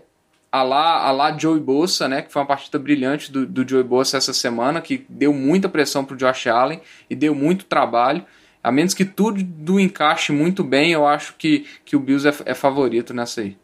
a 0.51 0.63
lá, 0.63 1.06
a 1.06 1.12
lá 1.12 1.38
Joey 1.38 1.60
Bosa, 1.60 2.08
né, 2.08 2.23
que 2.23 2.34
foi 2.34 2.41
uma 2.41 2.47
partida 2.47 2.80
brilhante 2.80 3.32
do, 3.32 3.45
do 3.45 3.69
Joey 3.69 3.84
Bosa 3.84 4.17
essa 4.17 4.34
semana, 4.34 4.82
que 4.82 5.06
deu 5.08 5.32
muita 5.32 5.69
pressão 5.69 6.04
para 6.04 6.15
o 6.15 6.17
Josh 6.17 6.47
Allen 6.47 6.82
e 7.08 7.15
deu 7.15 7.36
muito 7.36 7.65
trabalho. 7.65 8.25
A 8.63 8.71
menos 8.71 8.93
que 8.93 9.06
tudo 9.06 9.80
encaixe 9.80 10.32
muito 10.32 10.63
bem, 10.63 10.91
eu 10.91 11.08
acho 11.08 11.36
que, 11.38 11.65
que 11.84 11.95
o 11.95 12.00
Bills 12.00 12.28
é, 12.28 12.34
é 12.45 12.54
favorito 12.54 13.13
nessa 13.13 13.41
aí. 13.41 13.58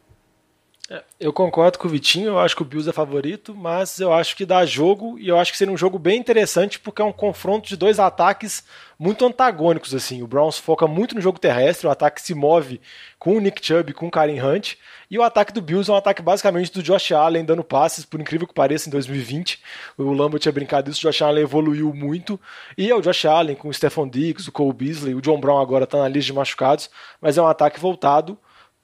É, 0.90 1.04
eu 1.20 1.34
concordo 1.34 1.78
com 1.78 1.86
o 1.86 1.92
Vitinho, 1.92 2.28
eu 2.28 2.40
acho 2.40 2.56
que 2.56 2.62
o 2.62 2.66
Bills 2.66 2.90
é 2.90 2.94
favorito, 2.94 3.54
mas 3.54 4.00
eu 4.00 4.14
acho 4.14 4.34
que 4.38 4.46
dá 4.46 4.66
jogo 4.66 5.20
e 5.20 5.28
eu 5.28 5.38
acho 5.38 5.52
que 5.52 5.58
seria 5.58 5.74
um 5.74 5.78
jogo 5.78 6.00
bem 6.00 6.18
interessante 6.18 6.80
porque 6.80 7.02
é 7.02 7.06
um 7.06 7.12
confronto 7.12 7.68
de 7.68 7.76
dois 7.76 8.00
ataques 8.00 8.64
muito 8.98 9.26
antagônicos 9.26 9.94
assim. 9.94 10.24
O 10.24 10.28
Browns 10.28 10.58
foca 10.58 10.88
muito 10.88 11.14
no 11.14 11.20
jogo 11.20 11.40
terrestre, 11.40 11.88
o 11.88 11.92
ataque 11.92 12.22
se 12.22 12.34
move 12.34 12.80
com 13.20 13.36
o 13.36 13.42
Nick 13.42 13.66
Chubb, 13.66 13.92
com 13.92 14.08
o 14.08 14.12
Karen 14.12 14.42
Hunt, 14.42 14.76
e 15.12 15.20
o 15.20 15.24
ataque 15.24 15.52
do 15.52 15.62
Bills 15.62 15.92
é 15.92 15.94
um 15.94 15.98
ataque 15.98 16.22
basicamente 16.22 16.72
do 16.72 16.82
Josh 16.82 17.12
Allen 17.12 17.44
dando 17.44 17.66
passes, 17.66 18.06
por 18.06 18.22
incrível 18.22 18.48
que 18.48 18.54
pareça, 18.54 18.88
em 18.88 18.92
2020. 18.92 19.62
O 19.98 20.14
Lambo 20.14 20.40
tinha 20.40 20.54
brincado 20.54 20.90
isso, 20.90 21.06
o 21.06 21.12
Josh 21.12 21.22
Allen 21.22 21.44
evoluiu 21.44 21.94
muito, 21.94 22.40
e 22.78 22.90
é 22.90 22.96
o 22.96 23.02
Josh 23.02 23.26
Allen 23.26 23.58
com 23.58 23.68
o 23.68 23.74
Stephon 23.74 24.08
Diggs, 24.08 24.48
o 24.48 24.54
Cole 24.54 24.74
Beasley, 24.74 25.16
o 25.16 25.22
John 25.22 25.40
Brown 25.40 25.60
agora 25.60 25.84
está 25.84 25.98
na 25.98 26.08
lista 26.08 26.28
de 26.28 26.34
machucados, 26.34 26.90
mas 27.20 27.38
é 27.38 27.42
um 27.42 27.48
ataque 27.48 27.78
voltado 27.78 28.38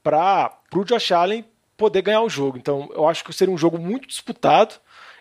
para 0.04 0.52
o 0.76 0.84
Josh 0.84 1.14
Allen 1.14 1.46
poder 1.84 2.02
ganhar 2.02 2.22
o 2.22 2.30
jogo. 2.30 2.58
Então, 2.58 2.90
eu 2.94 3.06
acho 3.10 3.26
que 3.26 3.34
seria 3.34 3.54
um 3.54 3.58
jogo 3.58 3.78
muito 3.78 4.08
disputado. 4.08 4.76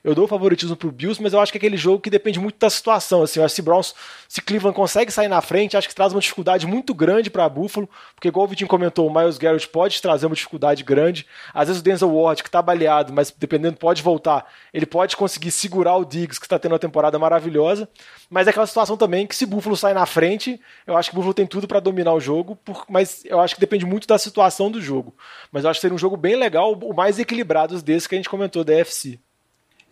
Eu 0.04 0.14
dou 0.14 0.26
favoritismo 0.26 0.74
pro 0.74 0.90
Bills, 0.90 1.22
mas 1.22 1.32
eu 1.32 1.40
acho 1.40 1.52
que 1.52 1.58
é 1.58 1.60
aquele 1.60 1.76
jogo 1.76 2.00
que 2.00 2.10
depende 2.10 2.40
muito 2.40 2.58
da 2.58 2.68
situação. 2.68 3.22
Assim, 3.22 3.46
se 3.48 3.62
Browns, 3.62 3.94
se 4.28 4.42
Cleveland 4.42 4.74
consegue 4.74 5.12
sair 5.12 5.28
na 5.28 5.40
frente, 5.40 5.76
acho 5.76 5.88
que 5.88 5.94
traz 5.94 6.12
uma 6.12 6.20
dificuldade 6.20 6.66
muito 6.66 6.92
grande 6.92 7.30
para 7.30 7.48
Buffalo, 7.48 7.88
porque 8.14 8.28
igual 8.28 8.44
o 8.44 8.48
Vitinho 8.48 8.68
comentou, 8.68 9.06
o 9.06 9.14
Miles 9.14 9.38
Garrett 9.38 9.68
pode 9.68 10.02
trazer 10.02 10.26
uma 10.26 10.34
dificuldade 10.34 10.82
grande. 10.82 11.24
Às 11.54 11.68
vezes 11.68 11.80
o 11.80 11.84
Denzel 11.84 12.12
Ward, 12.12 12.42
que 12.42 12.50
tá 12.50 12.60
baleado, 12.60 13.12
mas 13.12 13.30
dependendo 13.30 13.76
pode 13.76 14.02
voltar, 14.02 14.44
ele 14.74 14.86
pode 14.86 15.16
conseguir 15.16 15.52
segurar 15.52 15.96
o 15.96 16.04
Diggs, 16.04 16.40
que 16.40 16.46
está 16.46 16.58
tendo 16.58 16.72
uma 16.72 16.78
temporada 16.80 17.16
maravilhosa. 17.18 17.88
Mas 18.28 18.48
é 18.48 18.50
aquela 18.50 18.66
situação 18.66 18.96
também 18.96 19.26
que 19.26 19.36
se 19.36 19.46
Buffalo 19.46 19.76
sai 19.76 19.94
na 19.94 20.06
frente, 20.06 20.60
eu 20.84 20.96
acho 20.96 21.10
que 21.10 21.14
o 21.14 21.18
Buffalo 21.18 21.34
tem 21.34 21.46
tudo 21.46 21.68
para 21.68 21.78
dominar 21.78 22.12
o 22.12 22.20
jogo, 22.20 22.58
mas 22.88 23.24
eu 23.24 23.38
acho 23.40 23.54
que 23.54 23.60
depende 23.60 23.86
muito 23.86 24.08
da 24.08 24.18
situação 24.18 24.68
do 24.68 24.80
jogo. 24.80 25.14
Mas 25.52 25.62
eu 25.62 25.70
acho 25.70 25.78
que 25.78 25.82
seria 25.82 25.94
um 25.94 25.98
jogo 25.98 26.16
bem 26.16 26.34
legal, 26.34 26.72
o 26.72 26.92
mais 26.92 27.20
equilibrado 27.20 27.80
desses 27.80 28.08
que 28.08 28.16
a 28.16 28.18
gente 28.18 28.28
comentou 28.28 28.64
da 28.64 28.74
FC. 28.74 29.20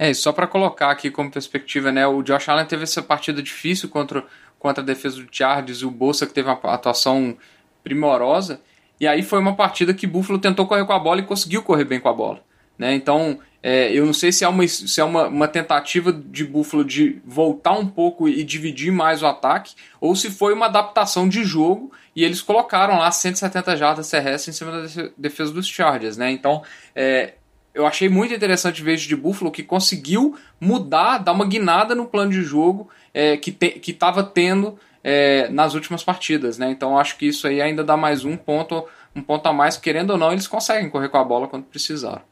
É, 0.03 0.15
só 0.15 0.33
para 0.33 0.47
colocar 0.47 0.91
aqui 0.91 1.11
como 1.11 1.31
perspectiva, 1.31 1.93
né, 1.93 2.07
o 2.07 2.23
Josh 2.23 2.49
Allen 2.49 2.65
teve 2.65 2.85
essa 2.85 3.03
partida 3.03 3.43
difícil 3.43 3.87
contra, 3.87 4.25
contra 4.59 4.83
a 4.83 4.87
defesa 4.87 5.23
do 5.23 5.29
Chargers, 5.31 5.83
o 5.83 5.91
Bolsa 5.91 6.27
que 6.27 6.33
teve 6.33 6.49
uma 6.49 6.59
atuação 6.73 7.37
primorosa, 7.85 8.63
e 8.99 9.07
aí 9.07 9.23
foi 9.23 9.39
uma 9.39 9.55
partida 9.55 9.93
que 9.93 10.07
Buffalo 10.07 10.39
tentou 10.39 10.67
correr 10.67 10.87
com 10.87 10.95
a 10.95 10.99
bola 10.99 11.21
e 11.21 11.25
conseguiu 11.25 11.63
correr 11.63 11.85
bem 11.85 12.01
com 12.01 12.09
a 12.09 12.15
bola. 12.15 12.43
Né? 12.79 12.95
Então, 12.95 13.41
é, 13.63 13.93
eu 13.93 14.07
não 14.07 14.15
sei 14.15 14.33
se 14.33 14.43
é, 14.43 14.49
uma, 14.49 14.67
se 14.67 14.99
é 14.99 15.05
uma, 15.05 15.29
uma 15.29 15.47
tentativa 15.47 16.11
de 16.11 16.47
Buffalo 16.47 16.83
de 16.83 17.21
voltar 17.23 17.73
um 17.73 17.87
pouco 17.87 18.27
e 18.27 18.43
dividir 18.43 18.91
mais 18.91 19.23
o 19.23 19.27
ataque, 19.27 19.75
ou 20.01 20.17
se 20.17 20.31
foi 20.31 20.55
uma 20.55 20.65
adaptação 20.65 21.29
de 21.29 21.45
jogo 21.45 21.93
e 22.17 22.25
eles 22.25 22.41
colocaram 22.41 22.99
lá 22.99 23.13
170 23.13 23.77
jardas 23.77 24.09
terrestres 24.09 24.55
em 24.55 24.59
cima 24.59 24.73
da 24.73 25.11
defesa 25.19 25.53
dos 25.53 25.69
Chargers. 25.69 26.17
Né? 26.17 26.31
Então, 26.31 26.63
é, 26.97 27.35
eu 27.75 27.87
achei 27.87 28.09
muito 28.09 28.35
interessante 28.35 28.83
ver 28.83 28.97
de 28.97 29.17
Buffalo 29.17 29.51
que 29.51 29.63
conseguiu 29.63 30.37
mudar, 30.61 31.19
dar 31.19 31.33
uma 31.33 31.47
guinada 31.47 31.95
no 31.95 32.07
plano 32.07 32.33
de 32.33 32.43
jogo 32.43 32.89
é, 33.15 33.37
que 33.37 33.57
estava 33.87 34.23
te, 34.23 34.33
tendo 34.33 34.79
é, 35.03 35.49
nas 35.49 35.75
últimas 35.75 36.03
partidas. 36.03 36.59
Né? 36.59 36.71
Então, 36.71 36.99
acho 36.99 37.17
que 37.17 37.27
isso 37.27 37.47
aí 37.47 37.61
ainda 37.61 37.85
dá 37.85 37.97
mais 37.97 38.25
um 38.25 38.37
ponto, 38.37 38.85
um 39.15 39.23
ponto 39.23 39.47
a 39.47 39.53
mais, 39.53 39.77
querendo 39.77 40.11
ou 40.11 40.19
não, 40.19 40.33
eles 40.33 40.47
conseguem 40.47 40.91
correr 40.91 41.09
com 41.09 41.19
a 41.19 41.25
bola 41.25 41.49
quando 41.49 41.65
precisaram. 41.65 42.23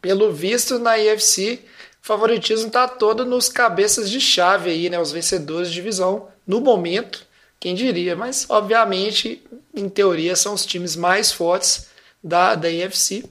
Pelo 0.00 0.32
visto, 0.32 0.78
na 0.78 0.98
IFC, 0.98 1.60
o 2.02 2.06
favoritismo 2.06 2.68
está 2.68 2.88
todo 2.88 3.26
nos 3.26 3.48
cabeças 3.48 4.10
de 4.10 4.20
chave 4.20 4.70
aí, 4.70 4.88
né? 4.88 4.98
Os 4.98 5.12
vencedores 5.12 5.68
de 5.68 5.74
divisão, 5.74 6.28
no 6.46 6.60
momento, 6.60 7.26
quem 7.60 7.74
diria. 7.74 8.16
Mas, 8.16 8.46
obviamente, 8.48 9.42
em 9.74 9.88
teoria, 9.88 10.36
são 10.36 10.54
os 10.54 10.64
times 10.64 10.96
mais 10.96 11.32
fortes 11.32 11.88
da, 12.22 12.54
da 12.54 12.70
IFC. 12.70 13.24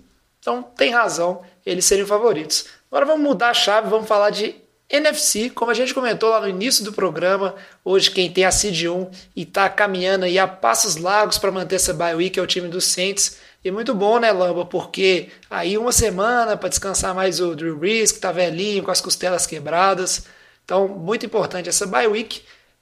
Então, 0.43 0.61
tem 0.61 0.91
razão 0.91 1.41
eles 1.65 1.85
serem 1.85 2.05
favoritos. 2.05 2.65
Agora 2.91 3.05
vamos 3.05 3.23
mudar 3.23 3.51
a 3.51 3.53
chave, 3.53 3.89
vamos 3.89 4.09
falar 4.09 4.29
de 4.29 4.53
NFC, 4.89 5.49
como 5.49 5.71
a 5.71 5.73
gente 5.73 5.93
comentou 5.93 6.29
lá 6.29 6.41
no 6.41 6.49
início 6.49 6.83
do 6.83 6.91
programa, 6.91 7.55
hoje 7.83 8.11
quem 8.11 8.29
tem 8.29 8.43
a 8.43 8.51
Seed 8.51 8.83
1 8.83 9.09
e 9.37 9.43
está 9.43 9.69
caminhando 9.69 10.25
aí 10.25 10.37
a 10.37 10.45
passos 10.45 10.97
largos 10.97 11.37
para 11.37 11.49
manter 11.49 11.77
essa 11.77 11.93
bye 11.93 12.13
week 12.13 12.37
é 12.37 12.41
o 12.41 12.45
time 12.45 12.67
dos 12.67 12.83
Saints. 12.83 13.37
E 13.63 13.71
muito 13.71 13.95
bom, 13.95 14.19
né, 14.19 14.33
Lamba? 14.33 14.65
Porque 14.65 15.29
aí 15.49 15.77
uma 15.77 15.93
semana 15.93 16.57
para 16.57 16.67
descansar 16.67 17.15
mais 17.15 17.39
o 17.39 17.55
Drew 17.55 17.77
Brees, 17.77 18.11
que 18.11 18.19
tá 18.19 18.33
velhinho, 18.33 18.83
com 18.83 18.91
as 18.91 18.99
costelas 18.99 19.47
quebradas. 19.47 20.25
Então, 20.65 20.89
muito 20.89 21.25
importante 21.25 21.69
essa 21.69 21.87
bye 21.87 22.05
week. 22.05 22.41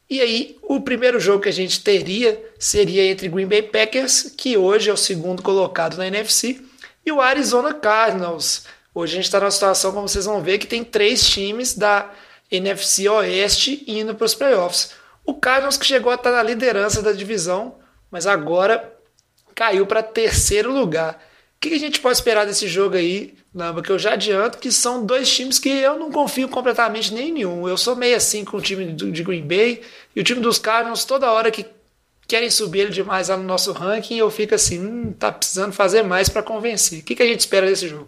E 0.09 0.19
aí, 0.19 0.57
o 0.63 0.81
primeiro 0.81 1.19
jogo 1.19 1.43
que 1.43 1.49
a 1.49 1.53
gente 1.53 1.83
teria 1.83 2.43
seria 2.57 3.05
entre 3.05 3.29
Green 3.29 3.45
Bay 3.45 3.61
Packers, 3.61 4.33
que 4.35 4.57
hoje 4.57 4.89
é 4.89 4.93
o 4.93 4.97
segundo 4.97 5.43
colocado 5.43 5.95
na 5.95 6.07
NFC, 6.07 6.59
e 7.05 7.11
o 7.11 7.21
Arizona 7.21 7.73
Cardinals. 7.73 8.65
Hoje 8.93 9.13
a 9.13 9.15
gente 9.15 9.25
está 9.25 9.39
numa 9.39 9.51
situação, 9.51 9.91
como 9.91 10.07
vocês 10.07 10.25
vão 10.25 10.41
ver, 10.41 10.57
que 10.57 10.67
tem 10.67 10.83
três 10.83 11.27
times 11.29 11.73
da 11.73 12.11
NFC 12.51 13.07
Oeste 13.07 13.83
indo 13.87 14.13
para 14.13 14.25
os 14.25 14.35
playoffs. 14.35 14.91
O 15.25 15.33
Cardinals 15.33 15.77
que 15.77 15.85
chegou 15.85 16.11
a 16.11 16.15
estar 16.15 16.31
na 16.31 16.43
liderança 16.43 17.01
da 17.01 17.11
divisão, 17.11 17.75
mas 18.09 18.27
agora 18.27 18.93
caiu 19.55 19.85
para 19.85 20.03
terceiro 20.03 20.71
lugar. 20.71 21.13
O 21.55 21.61
que 21.61 21.73
a 21.73 21.79
gente 21.79 21.99
pode 21.99 22.17
esperar 22.17 22.45
desse 22.45 22.67
jogo 22.67 22.95
aí, 22.95 23.35
Lamba? 23.53 23.81
Que 23.83 23.91
eu 23.91 23.99
já 23.99 24.13
adianto 24.13 24.57
que 24.57 24.71
são 24.71 25.05
dois 25.05 25.29
times 25.29 25.59
que 25.59 25.69
eu 25.69 25.97
não 25.97 26.11
confio 26.11 26.49
completamente 26.49 27.13
nem 27.13 27.29
em 27.29 27.31
nenhum. 27.31 27.69
Eu 27.69 27.77
sou 27.77 27.95
meio 27.95 28.17
assim 28.17 28.43
com 28.43 28.57
o 28.57 28.61
time 28.61 28.91
de 28.93 29.23
Green 29.23 29.47
Bay 29.47 29.81
e 30.15 30.19
o 30.19 30.23
time 30.23 30.41
dos 30.41 30.57
Cardinals, 30.57 31.05
toda 31.05 31.31
hora 31.31 31.51
que 31.51 31.65
querem 32.31 32.49
subir 32.49 32.79
ele 32.79 32.91
demais 32.91 33.27
lá 33.27 33.35
no 33.35 33.43
nosso 33.43 33.73
ranking, 33.73 34.15
eu 34.15 34.31
fico 34.31 34.55
assim, 34.55 34.79
hum, 34.79 35.13
tá 35.19 35.33
precisando 35.33 35.73
fazer 35.73 36.01
mais 36.01 36.29
para 36.29 36.41
convencer. 36.41 36.99
O 36.99 37.03
que 37.03 37.21
a 37.21 37.25
gente 37.25 37.41
espera 37.41 37.67
desse 37.67 37.89
jogo? 37.89 38.07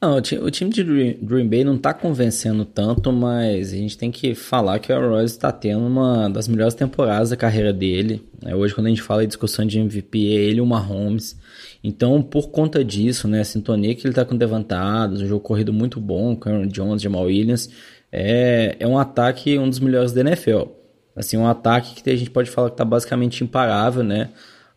Não, 0.00 0.16
o 0.16 0.50
time 0.50 0.70
de 0.70 0.82
Green 0.82 1.46
Bay 1.46 1.62
não 1.62 1.76
tá 1.76 1.92
convencendo 1.92 2.64
tanto, 2.64 3.12
mas 3.12 3.72
a 3.72 3.76
gente 3.76 3.98
tem 3.98 4.10
que 4.10 4.34
falar 4.34 4.78
que 4.78 4.90
o 4.90 4.96
Aaron 4.96 5.22
está 5.22 5.52
tendo 5.52 5.86
uma 5.86 6.28
das 6.28 6.48
melhores 6.48 6.74
temporadas 6.74 7.30
da 7.30 7.36
carreira 7.36 7.70
dele. 7.70 8.22
Né? 8.42 8.54
Hoje, 8.54 8.74
quando 8.74 8.86
a 8.86 8.90
gente 8.90 9.02
fala 9.02 9.24
em 9.24 9.28
discussão 9.28 9.66
de 9.66 9.78
MVP, 9.78 10.18
é 10.18 10.40
ele 10.40 10.58
e 10.58 10.60
o 10.62 10.66
Mahomes. 10.66 11.38
Então, 11.82 12.22
por 12.22 12.48
conta 12.48 12.82
disso, 12.82 13.28
né, 13.28 13.40
a 13.40 13.44
sintonia 13.44 13.94
que 13.94 14.06
ele 14.06 14.12
está 14.12 14.24
com 14.24 14.36
levantados, 14.36 15.20
um 15.20 15.26
jogo 15.26 15.40
corrido 15.40 15.72
muito 15.72 16.00
bom 16.00 16.34
com 16.34 16.48
Aaron 16.48 16.66
Jones, 16.66 17.02
Jamal 17.02 17.24
Williams, 17.24 17.68
é, 18.10 18.76
é 18.78 18.86
um 18.86 18.98
ataque, 18.98 19.58
um 19.58 19.68
dos 19.68 19.80
melhores 19.80 20.12
da 20.12 20.22
NFL. 20.22 20.83
Assim, 21.16 21.36
um 21.36 21.46
ataque 21.46 22.02
que 22.02 22.10
a 22.10 22.16
gente 22.16 22.30
pode 22.30 22.50
falar 22.50 22.70
que 22.70 22.74
está 22.74 22.84
basicamente 22.84 23.44
imparável, 23.44 24.02
né? 24.02 24.30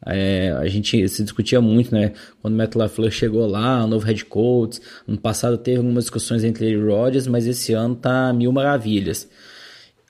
É, 0.06 0.52
a 0.52 0.68
gente 0.68 1.08
se 1.10 1.24
discutia 1.24 1.60
muito, 1.60 1.94
né? 1.94 2.14
Quando 2.42 2.54
o 2.54 2.58
Matt 2.58 2.76
LaFleur 2.76 3.12
chegou 3.12 3.48
lá, 3.48 3.84
o 3.84 3.88
novo 3.88 4.06
head 4.06 4.24
coach. 4.26 4.80
No 5.08 5.18
passado 5.18 5.58
teve 5.58 5.78
algumas 5.78 6.06
discussões 6.06 6.44
entre 6.44 6.68
ele 6.68 6.76
e 6.76 6.78
o 6.78 6.88
Rodgers, 6.88 7.28
mas 7.28 7.48
esse 7.48 7.74
ano 7.74 7.96
tá 7.96 8.32
mil 8.32 8.52
maravilhas. 8.52 9.28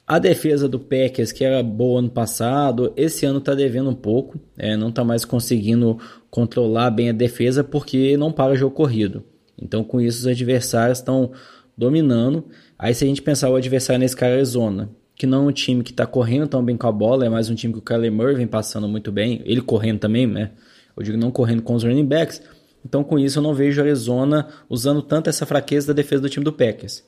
A 0.06 0.20
defesa 0.20 0.70
do 0.70 0.80
Packers, 0.80 1.32
que 1.32 1.44
era 1.44 1.62
boa 1.62 2.00
ano 2.00 2.10
passado, 2.10 2.94
esse 2.96 3.26
ano 3.26 3.42
tá 3.42 3.54
devendo 3.54 3.90
um 3.90 3.96
pouco. 3.96 4.40
É, 4.58 4.78
não 4.78 4.92
tá 4.92 5.04
mais 5.04 5.26
conseguindo 5.26 6.00
controlar 6.30 6.92
bem 6.92 7.10
a 7.10 7.14
defesa 7.14 7.64
porque 7.64 8.16
não 8.18 8.32
para 8.32 8.56
jogo 8.56 8.76
corrido. 8.76 9.24
Então, 9.62 9.84
com 9.84 10.00
isso, 10.00 10.20
os 10.20 10.28
adversários 10.28 11.00
estão 11.00 11.32
dominando. 11.78 12.46
Aí, 12.78 12.94
se 12.94 13.04
a 13.04 13.08
gente 13.08 13.22
pensar 13.22 13.50
o 13.50 13.56
adversário 13.56 14.00
nesse 14.00 14.16
cara 14.16 14.36
Arizona, 14.36 14.90
que 15.18 15.26
não 15.26 15.46
é 15.46 15.48
um 15.50 15.52
time 15.52 15.84
que 15.84 15.90
está 15.90 16.06
correndo 16.06 16.48
tão 16.48 16.64
bem 16.64 16.78
com 16.78 16.86
a 16.86 16.92
bola, 16.92 17.26
é 17.26 17.30
mais 17.30 17.50
um 17.50 17.56
time 17.56 17.74
que 17.74 17.80
o 17.80 17.82
Kyler 17.82 18.12
Murray 18.12 18.36
vem 18.36 18.46
passando 18.46 18.88
muito 18.88 19.12
bem, 19.12 19.42
ele 19.46 19.62
correndo 19.62 20.00
também, 20.00 20.28
né? 20.28 20.52
Eu 20.96 21.02
digo 21.02 21.18
não 21.18 21.32
correndo 21.32 21.64
com 21.64 21.74
os 21.74 21.84
running 21.84 22.06
backs. 22.06 22.42
Então, 22.86 23.04
com 23.04 23.18
isso, 23.18 23.40
eu 23.40 23.44
não 23.44 23.54
vejo 23.54 23.82
a 23.82 23.84
Arizona 23.84 24.48
usando 24.70 25.02
tanto 25.02 25.30
essa 25.30 25.46
fraqueza 25.46 25.88
da 25.88 25.94
defesa 25.94 26.22
do 26.22 26.30
time 26.30 26.44
do 26.44 26.54
Packers. 26.54 27.04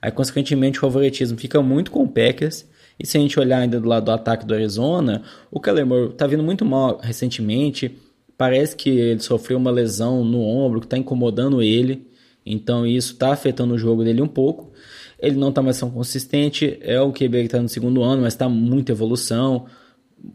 Aí, 0.00 0.10
consequentemente, 0.10 0.78
o 0.78 0.82
favoritismo 0.82 1.38
fica 1.38 1.60
muito 1.62 1.90
com 1.90 2.02
o 2.02 2.08
Packers. 2.08 2.66
E 2.98 3.06
se 3.06 3.16
a 3.16 3.20
gente 3.20 3.38
olhar 3.40 3.58
ainda 3.58 3.80
do 3.80 3.88
lado 3.88 4.04
do 4.04 4.10
ataque 4.10 4.44
do 4.44 4.54
Arizona, 4.54 5.22
o 5.50 5.58
Kyler 5.58 5.86
está 6.10 6.26
vindo 6.26 6.42
muito 6.42 6.64
mal 6.64 6.98
recentemente. 7.02 7.96
Parece 8.36 8.76
que 8.76 8.90
ele 8.90 9.20
sofreu 9.20 9.56
uma 9.56 9.70
lesão 9.70 10.24
no 10.24 10.42
ombro 10.42 10.80
que 10.80 10.86
está 10.86 10.96
incomodando 10.98 11.62
ele. 11.62 12.06
Então, 12.44 12.86
isso 12.86 13.14
está 13.14 13.32
afetando 13.32 13.74
o 13.74 13.78
jogo 13.78 14.04
dele 14.04 14.22
um 14.22 14.28
pouco. 14.28 14.72
Ele 15.18 15.36
não 15.36 15.48
está 15.48 15.62
mais 15.62 15.78
tão 15.78 15.90
consistente, 15.90 16.78
é 16.82 17.00
o 17.00 17.12
QB 17.12 17.40
que 17.40 17.46
está 17.46 17.60
no 17.60 17.68
segundo 17.68 18.02
ano, 18.02 18.22
mas 18.22 18.34
está 18.34 18.48
muita 18.48 18.92
evolução. 18.92 19.66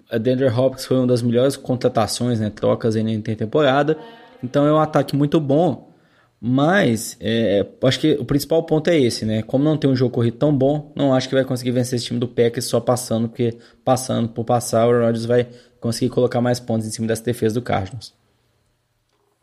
A 0.09 0.17
Denver 0.17 0.57
Hopkins 0.57 0.86
foi 0.86 0.97
uma 0.97 1.07
das 1.07 1.21
melhores 1.21 1.55
contratações, 1.55 2.39
né, 2.39 2.49
trocas 2.49 2.95
aí 2.95 3.03
na 3.03 3.36
temporada. 3.36 3.97
Então 4.43 4.65
é 4.65 4.73
um 4.73 4.79
ataque 4.79 5.15
muito 5.15 5.39
bom, 5.39 5.91
mas 6.39 7.15
é, 7.19 7.65
acho 7.84 7.99
que 7.99 8.13
o 8.13 8.25
principal 8.25 8.63
ponto 8.63 8.89
é 8.89 8.99
esse, 8.99 9.25
né? 9.25 9.43
Como 9.43 9.63
não 9.63 9.77
tem 9.77 9.88
um 9.88 9.95
jogo 9.95 10.15
corrido 10.15 10.38
tão 10.38 10.55
bom, 10.55 10.91
não 10.95 11.13
acho 11.13 11.29
que 11.29 11.36
vai 11.36 11.45
conseguir 11.45 11.71
vencer 11.71 11.97
esse 11.97 12.05
time 12.05 12.19
do 12.19 12.27
Packers 12.27 12.65
só 12.65 12.79
passando, 12.79 13.29
porque 13.29 13.55
passando 13.86 14.29
por 14.29 14.43
passar, 14.43 14.88
o 14.88 14.91
Rodgers 14.91 15.25
vai 15.25 15.47
conseguir 15.79 16.09
colocar 16.09 16.41
mais 16.41 16.59
pontos 16.59 16.88
em 16.88 16.91
cima 16.91 17.07
dessa 17.07 17.23
defesa 17.23 17.53
do 17.53 17.61
Cardinals. 17.61 18.13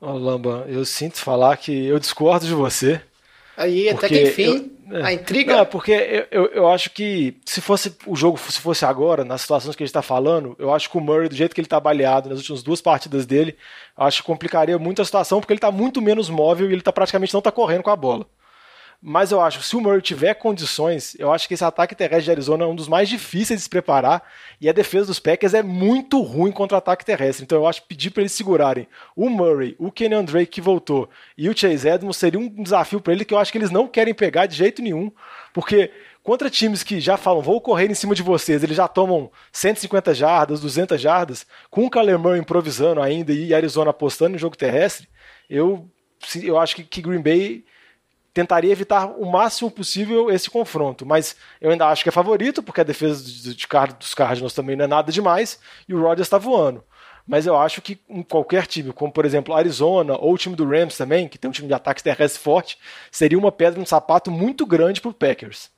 Oh, 0.00 0.12
Lamba, 0.12 0.64
eu 0.68 0.84
sinto 0.84 1.18
falar 1.18 1.56
que 1.56 1.72
eu 1.72 1.98
discordo 1.98 2.46
de 2.46 2.54
você. 2.54 3.00
Aí, 3.58 3.88
até 3.88 4.06
que 4.06 4.22
enfim, 4.22 4.70
eu, 4.88 4.98
é. 4.98 5.02
a 5.02 5.12
intriga. 5.12 5.56
Não, 5.56 5.66
porque 5.66 5.90
eu, 5.90 6.26
eu, 6.30 6.46
eu, 6.52 6.68
acho 6.68 6.90
que 6.90 7.36
se 7.44 7.60
fosse 7.60 7.92
o 8.06 8.14
jogo, 8.14 8.38
se 8.38 8.60
fosse 8.60 8.84
agora, 8.84 9.24
nas 9.24 9.40
situações 9.40 9.74
que 9.74 9.82
a 9.82 9.84
gente 9.84 9.90
está 9.90 10.00
falando, 10.00 10.54
eu 10.60 10.72
acho 10.72 10.88
que 10.88 10.96
o 10.96 11.00
Murray, 11.00 11.28
do 11.28 11.34
jeito 11.34 11.54
que 11.56 11.60
ele 11.60 11.66
está 11.66 11.80
baleado 11.80 12.28
nas 12.28 12.38
últimas 12.38 12.62
duas 12.62 12.80
partidas 12.80 13.26
dele, 13.26 13.56
acho 13.96 14.22
que 14.22 14.26
complicaria 14.26 14.78
muito 14.78 15.02
a 15.02 15.04
situação, 15.04 15.40
porque 15.40 15.52
ele 15.52 15.58
está 15.58 15.72
muito 15.72 16.00
menos 16.00 16.30
móvel 16.30 16.70
e 16.70 16.72
ele 16.72 16.82
tá, 16.82 16.92
praticamente 16.92 17.34
não 17.34 17.40
está 17.40 17.50
correndo 17.50 17.82
com 17.82 17.90
a 17.90 17.96
bola. 17.96 18.26
Mas 19.00 19.30
eu 19.30 19.40
acho 19.40 19.60
que 19.60 19.64
se 19.64 19.76
o 19.76 19.80
Murray 19.80 20.02
tiver 20.02 20.34
condições, 20.34 21.14
eu 21.20 21.32
acho 21.32 21.46
que 21.46 21.54
esse 21.54 21.64
ataque 21.64 21.94
terrestre 21.94 22.24
de 22.24 22.30
Arizona 22.32 22.64
é 22.64 22.66
um 22.66 22.74
dos 22.74 22.88
mais 22.88 23.08
difíceis 23.08 23.60
de 23.60 23.62
se 23.62 23.70
preparar 23.70 24.24
e 24.60 24.68
a 24.68 24.72
defesa 24.72 25.06
dos 25.06 25.20
Packers 25.20 25.54
é 25.54 25.62
muito 25.62 26.20
ruim 26.20 26.50
contra 26.50 26.78
ataque 26.78 27.04
terrestre. 27.04 27.44
Então 27.44 27.58
eu 27.58 27.68
acho 27.68 27.82
que 27.82 27.88
pedir 27.88 28.10
para 28.10 28.22
eles 28.22 28.32
segurarem 28.32 28.88
o 29.14 29.30
Murray, 29.30 29.76
o 29.78 29.92
Kenyon 29.92 30.24
Drake 30.24 30.50
que 30.50 30.60
voltou 30.60 31.08
e 31.36 31.48
o 31.48 31.56
Chase 31.56 31.88
Edmonds 31.88 32.16
seria 32.16 32.40
um 32.40 32.48
desafio 32.48 33.00
para 33.00 33.12
ele 33.12 33.24
que 33.24 33.32
eu 33.32 33.38
acho 33.38 33.52
que 33.52 33.58
eles 33.58 33.70
não 33.70 33.86
querem 33.86 34.12
pegar 34.12 34.46
de 34.46 34.56
jeito 34.56 34.82
nenhum, 34.82 35.12
porque 35.54 35.92
contra 36.24 36.50
times 36.50 36.82
que 36.82 36.98
já 37.00 37.16
falam, 37.16 37.40
vou 37.40 37.60
correr 37.60 37.88
em 37.88 37.94
cima 37.94 38.16
de 38.16 38.22
vocês, 38.22 38.64
eles 38.64 38.76
já 38.76 38.88
tomam 38.88 39.30
150 39.52 40.12
jardas, 40.12 40.60
200 40.60 41.00
jardas, 41.00 41.46
com 41.70 41.86
o 41.86 42.18
Murray 42.18 42.40
improvisando 42.40 43.00
ainda 43.00 43.32
e 43.32 43.54
Arizona 43.54 43.90
apostando 43.90 44.32
no 44.32 44.38
jogo 44.38 44.56
terrestre, 44.56 45.08
eu, 45.48 45.88
eu 46.42 46.58
acho 46.58 46.74
que, 46.74 46.82
que 46.82 47.00
Green 47.00 47.22
Bay 47.22 47.64
tentaria 48.38 48.70
evitar 48.70 49.06
o 49.18 49.26
máximo 49.26 49.68
possível 49.68 50.30
esse 50.30 50.48
confronto. 50.48 51.04
Mas 51.04 51.34
eu 51.60 51.72
ainda 51.72 51.88
acho 51.88 52.04
que 52.04 52.08
é 52.08 52.12
favorito, 52.12 52.62
porque 52.62 52.80
a 52.80 52.84
defesa 52.84 53.20
de, 53.24 53.52
de, 53.52 53.66
dos 53.98 54.14
Cardinals 54.14 54.54
também 54.54 54.76
não 54.76 54.84
é 54.84 54.88
nada 54.88 55.10
demais, 55.10 55.58
e 55.88 55.94
o 55.94 56.00
Rodgers 56.00 56.26
está 56.26 56.38
voando. 56.38 56.84
Mas 57.26 57.46
eu 57.46 57.58
acho 57.58 57.82
que 57.82 57.98
em 58.08 58.22
qualquer 58.22 58.64
time, 58.66 58.92
como 58.92 59.12
por 59.12 59.26
exemplo 59.26 59.54
Arizona 59.54 60.16
ou 60.16 60.34
o 60.34 60.38
time 60.38 60.54
do 60.54 60.66
Rams 60.66 60.96
também, 60.96 61.26
que 61.26 61.36
tem 61.36 61.48
um 61.48 61.52
time 61.52 61.66
de 61.66 61.74
ataque 61.74 62.00
terrestre 62.00 62.40
forte, 62.40 62.78
seria 63.10 63.36
uma 63.36 63.50
pedra 63.50 63.80
no 63.80 63.86
sapato 63.86 64.30
muito 64.30 64.64
grande 64.64 65.00
para 65.00 65.10
o 65.10 65.14
Packers. 65.14 65.68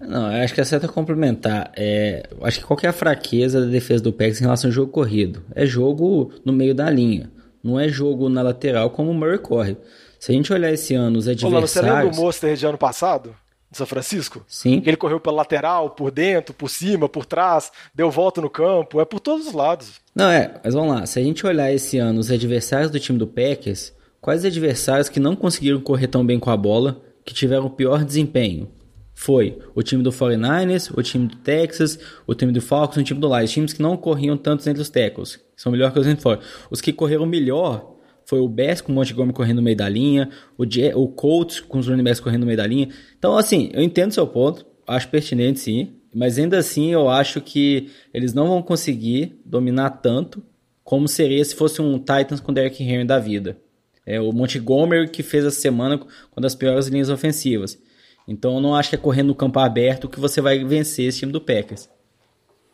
Não, 0.00 0.26
acho 0.26 0.54
que 0.54 0.60
é 0.60 0.64
certo 0.64 0.86
complementar. 0.92 1.72
É, 1.76 2.22
acho 2.42 2.60
que 2.60 2.64
qual 2.64 2.76
que 2.76 2.86
é 2.86 2.88
a 2.88 2.92
fraqueza 2.92 3.60
da 3.62 3.66
defesa 3.66 4.02
do 4.04 4.12
Packers 4.12 4.40
em 4.40 4.44
relação 4.44 4.68
ao 4.68 4.72
jogo 4.72 4.92
corrido? 4.92 5.42
É 5.56 5.66
jogo 5.66 6.32
no 6.44 6.52
meio 6.52 6.72
da 6.72 6.88
linha. 6.88 7.32
Não 7.64 7.80
é 7.80 7.88
jogo 7.88 8.28
na 8.28 8.42
lateral 8.42 8.90
como 8.90 9.10
o 9.10 9.14
Murray 9.14 9.38
corre. 9.38 9.76
Se 10.18 10.32
a 10.32 10.34
gente 10.34 10.52
olhar 10.52 10.72
esse 10.72 10.94
ano 10.94 11.18
os 11.18 11.28
adversários... 11.28 11.64
Ô, 11.64 11.66
você 11.66 11.80
lembra 11.80 12.06
o 12.06 12.16
Monster 12.16 12.56
de 12.56 12.66
ano 12.66 12.78
passado? 12.78 13.34
De 13.70 13.76
São 13.76 13.86
Francisco? 13.86 14.44
Sim. 14.48 14.82
Ele 14.84 14.96
correu 14.96 15.20
pela 15.20 15.36
lateral, 15.36 15.90
por 15.90 16.10
dentro, 16.10 16.54
por 16.54 16.70
cima, 16.70 17.08
por 17.08 17.26
trás, 17.26 17.70
deu 17.94 18.10
volta 18.10 18.40
no 18.40 18.48
campo, 18.48 19.00
é 19.00 19.04
por 19.04 19.20
todos 19.20 19.46
os 19.46 19.52
lados. 19.52 20.00
Não, 20.14 20.30
é, 20.30 20.58
mas 20.64 20.74
vamos 20.74 20.94
lá. 20.94 21.06
Se 21.06 21.20
a 21.20 21.22
gente 21.22 21.46
olhar 21.46 21.70
esse 21.72 21.98
ano 21.98 22.18
os 22.18 22.30
adversários 22.30 22.90
do 22.90 22.98
time 22.98 23.18
do 23.18 23.26
Packers, 23.26 23.92
quais 24.20 24.44
adversários 24.44 25.08
que 25.08 25.20
não 25.20 25.36
conseguiram 25.36 25.80
correr 25.80 26.08
tão 26.08 26.24
bem 26.24 26.38
com 26.38 26.50
a 26.50 26.56
bola, 26.56 27.02
que 27.24 27.34
tiveram 27.34 27.66
o 27.66 27.70
pior 27.70 28.04
desempenho? 28.04 28.70
Foi 29.14 29.58
o 29.74 29.82
time 29.82 30.02
do 30.02 30.10
49ers, 30.10 30.96
o 30.96 31.02
time 31.02 31.26
do 31.26 31.36
Texas, 31.36 31.98
o 32.26 32.34
time 32.34 32.52
do 32.52 32.62
Falcons, 32.62 32.98
o 32.98 33.02
time 33.02 33.20
do 33.20 33.36
Lions. 33.36 33.50
Times 33.50 33.72
que 33.72 33.82
não 33.82 33.96
corriam 33.96 34.36
tanto 34.36 34.68
entre 34.70 34.80
os 34.80 34.88
tackles, 34.88 35.36
que 35.36 35.42
são 35.56 35.72
melhor 35.72 35.92
que 35.92 35.98
os 35.98 36.06
entre 36.06 36.22
fora. 36.22 36.40
Os 36.70 36.80
que 36.80 36.92
correram 36.92 37.26
melhor 37.26 37.97
foi 38.28 38.40
o 38.40 38.46
Bears 38.46 38.82
com 38.82 38.92
o 38.92 38.94
Montgomery 38.94 39.32
correndo 39.32 39.56
no 39.56 39.62
meio 39.62 39.76
da 39.76 39.88
linha, 39.88 40.28
o, 40.58 40.70
Je 40.70 40.92
o 40.94 41.08
Colts 41.08 41.60
com 41.60 41.78
os 41.78 41.88
running 41.88 42.04
backs 42.04 42.20
correndo 42.20 42.40
no 42.40 42.46
meio 42.46 42.58
da 42.58 42.66
linha. 42.66 42.90
Então, 43.18 43.38
assim, 43.38 43.70
eu 43.72 43.82
entendo 43.82 44.12
seu 44.12 44.26
ponto, 44.26 44.66
acho 44.86 45.08
pertinente 45.08 45.60
sim, 45.60 45.94
mas 46.14 46.38
ainda 46.38 46.58
assim 46.58 46.92
eu 46.92 47.08
acho 47.08 47.40
que 47.40 47.88
eles 48.12 48.34
não 48.34 48.46
vão 48.46 48.60
conseguir 48.60 49.40
dominar 49.46 49.88
tanto 50.02 50.42
como 50.84 51.08
seria 51.08 51.42
se 51.42 51.54
fosse 51.54 51.80
um 51.80 51.98
Titans 51.98 52.38
com 52.38 52.52
Derrick 52.52 52.82
Henry 52.82 53.06
da 53.06 53.18
vida. 53.18 53.56
É 54.04 54.20
o 54.20 54.30
Montgomery 54.30 55.08
que 55.08 55.22
fez 55.22 55.46
essa 55.46 55.58
semana 55.58 55.98
com 55.98 56.40
das 56.40 56.54
piores 56.54 56.86
linhas 56.86 57.08
ofensivas. 57.08 57.78
Então 58.26 58.56
eu 58.56 58.60
não 58.60 58.74
acho 58.74 58.90
que 58.90 58.94
é 58.94 58.98
correndo 58.98 59.28
no 59.28 59.34
campo 59.34 59.58
aberto 59.58 60.06
que 60.06 60.20
você 60.20 60.42
vai 60.42 60.62
vencer 60.62 61.06
esse 61.06 61.20
time 61.20 61.32
do 61.32 61.40
Packers. 61.40 61.88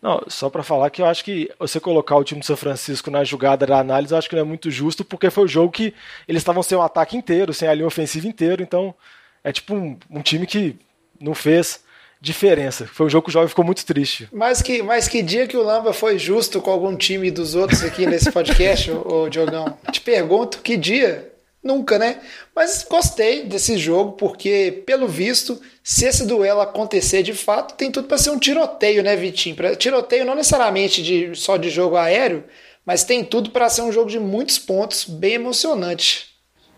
Não, 0.04 0.22
só 0.28 0.50
para 0.50 0.62
falar 0.62 0.90
que 0.90 1.00
eu 1.00 1.06
acho 1.06 1.24
que 1.24 1.50
você 1.58 1.80
colocar 1.80 2.14
o 2.16 2.22
time 2.22 2.38
do 2.38 2.44
São 2.44 2.58
Francisco 2.58 3.10
na 3.10 3.24
jogada 3.24 3.66
da 3.66 3.78
análise, 3.78 4.12
eu 4.12 4.18
acho 4.18 4.28
que 4.28 4.34
não 4.34 4.42
é 4.42 4.44
muito 4.44 4.70
justo, 4.70 5.02
porque 5.02 5.30
foi 5.30 5.44
o 5.44 5.48
jogo 5.48 5.72
que 5.72 5.94
eles 6.28 6.42
estavam 6.42 6.62
sem 6.62 6.76
o 6.76 6.82
ataque 6.82 7.16
inteiro, 7.16 7.54
sem 7.54 7.66
a 7.66 7.72
linha 7.72 7.86
ofensiva 7.86 8.28
inteira, 8.28 8.62
então 8.62 8.94
é 9.42 9.50
tipo 9.50 9.74
um, 9.74 9.98
um 10.10 10.20
time 10.20 10.46
que 10.46 10.76
não 11.18 11.34
fez 11.34 11.82
diferença. 12.20 12.86
Foi 12.86 13.06
um 13.06 13.08
jogo 13.08 13.24
que 13.24 13.30
o 13.30 13.32
jovem 13.32 13.48
ficou 13.48 13.64
muito 13.64 13.82
triste. 13.86 14.28
Mas 14.30 14.60
que, 14.60 14.82
mas 14.82 15.08
que 15.08 15.22
dia 15.22 15.46
que 15.46 15.56
o 15.56 15.62
Lamba 15.62 15.94
foi 15.94 16.18
justo 16.18 16.60
com 16.60 16.70
algum 16.70 16.94
time 16.94 17.30
dos 17.30 17.54
outros 17.54 17.82
aqui 17.82 18.04
nesse 18.04 18.30
podcast, 18.30 18.90
ô 18.90 19.30
Diogão? 19.30 19.78
Te 19.90 20.02
pergunto, 20.02 20.58
que 20.58 20.76
dia? 20.76 21.32
Nunca, 21.64 21.98
né? 21.98 22.20
Mas 22.54 22.86
gostei 22.88 23.44
desse 23.44 23.78
jogo 23.78 24.12
porque, 24.12 24.82
pelo 24.84 25.08
visto, 25.08 25.58
se 25.82 26.04
esse 26.04 26.26
duelo 26.26 26.60
acontecer 26.60 27.22
de 27.22 27.32
fato, 27.32 27.74
tem 27.74 27.90
tudo 27.90 28.06
para 28.06 28.18
ser 28.18 28.28
um 28.30 28.38
tiroteio, 28.38 29.02
né, 29.02 29.16
Vitinho? 29.16 29.56
Pra, 29.56 29.74
tiroteio 29.74 30.26
não 30.26 30.34
necessariamente 30.34 31.02
de, 31.02 31.34
só 31.34 31.56
de 31.56 31.70
jogo 31.70 31.96
aéreo, 31.96 32.44
mas 32.84 33.02
tem 33.02 33.24
tudo 33.24 33.48
para 33.48 33.70
ser 33.70 33.80
um 33.80 33.90
jogo 33.90 34.10
de 34.10 34.20
muitos 34.20 34.58
pontos, 34.58 35.06
bem 35.06 35.34
emocionante. 35.34 36.34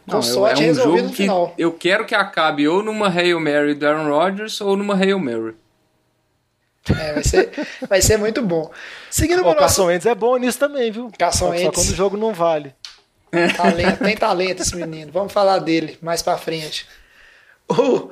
Com 0.07 0.15
não, 0.15 0.23
sorte 0.23 0.63
é 0.63 0.67
um 0.67 0.69
resolvido 0.69 0.97
jogo 0.99 1.09
no 1.09 1.15
final. 1.15 1.55
eu 1.59 1.73
quero 1.73 2.07
que 2.07 2.15
acabe 2.15 2.69
ou 2.69 2.81
numa 2.81 3.09
Hail 3.09 3.41
Mary 3.41 3.75
do 3.75 3.89
Aaron 3.89 4.09
Rodgers 4.09 4.61
ou 4.61 4.77
numa 4.77 4.95
Hail 4.95 5.19
Mary. 5.19 5.57
É, 6.97 7.13
vai 7.15 7.25
ser, 7.25 7.51
vai 7.89 8.01
ser 8.01 8.17
muito 8.17 8.41
bom. 8.41 8.71
Seguindo 9.11 9.41
o 9.41 9.45
nosso... 9.45 9.57
Carson 9.57 9.87
Wentz 9.87 10.07
é 10.07 10.15
bom 10.15 10.37
nisso 10.37 10.61
também, 10.61 10.93
viu? 10.93 11.11
Carson 11.19 11.51
Wentz. 11.51 11.65
Só 11.65 11.73
quando 11.73 11.89
o 11.89 11.97
jogo 11.97 12.17
não 12.17 12.33
vale. 12.33 12.73
Talento, 13.57 14.05
tem 14.05 14.17
talento 14.17 14.63
esse 14.63 14.77
menino. 14.77 15.13
Vamos 15.13 15.33
falar 15.33 15.59
dele 15.59 15.99
mais 16.01 16.23
para 16.23 16.39
frente. 16.39 16.87
Uh, 17.71 18.11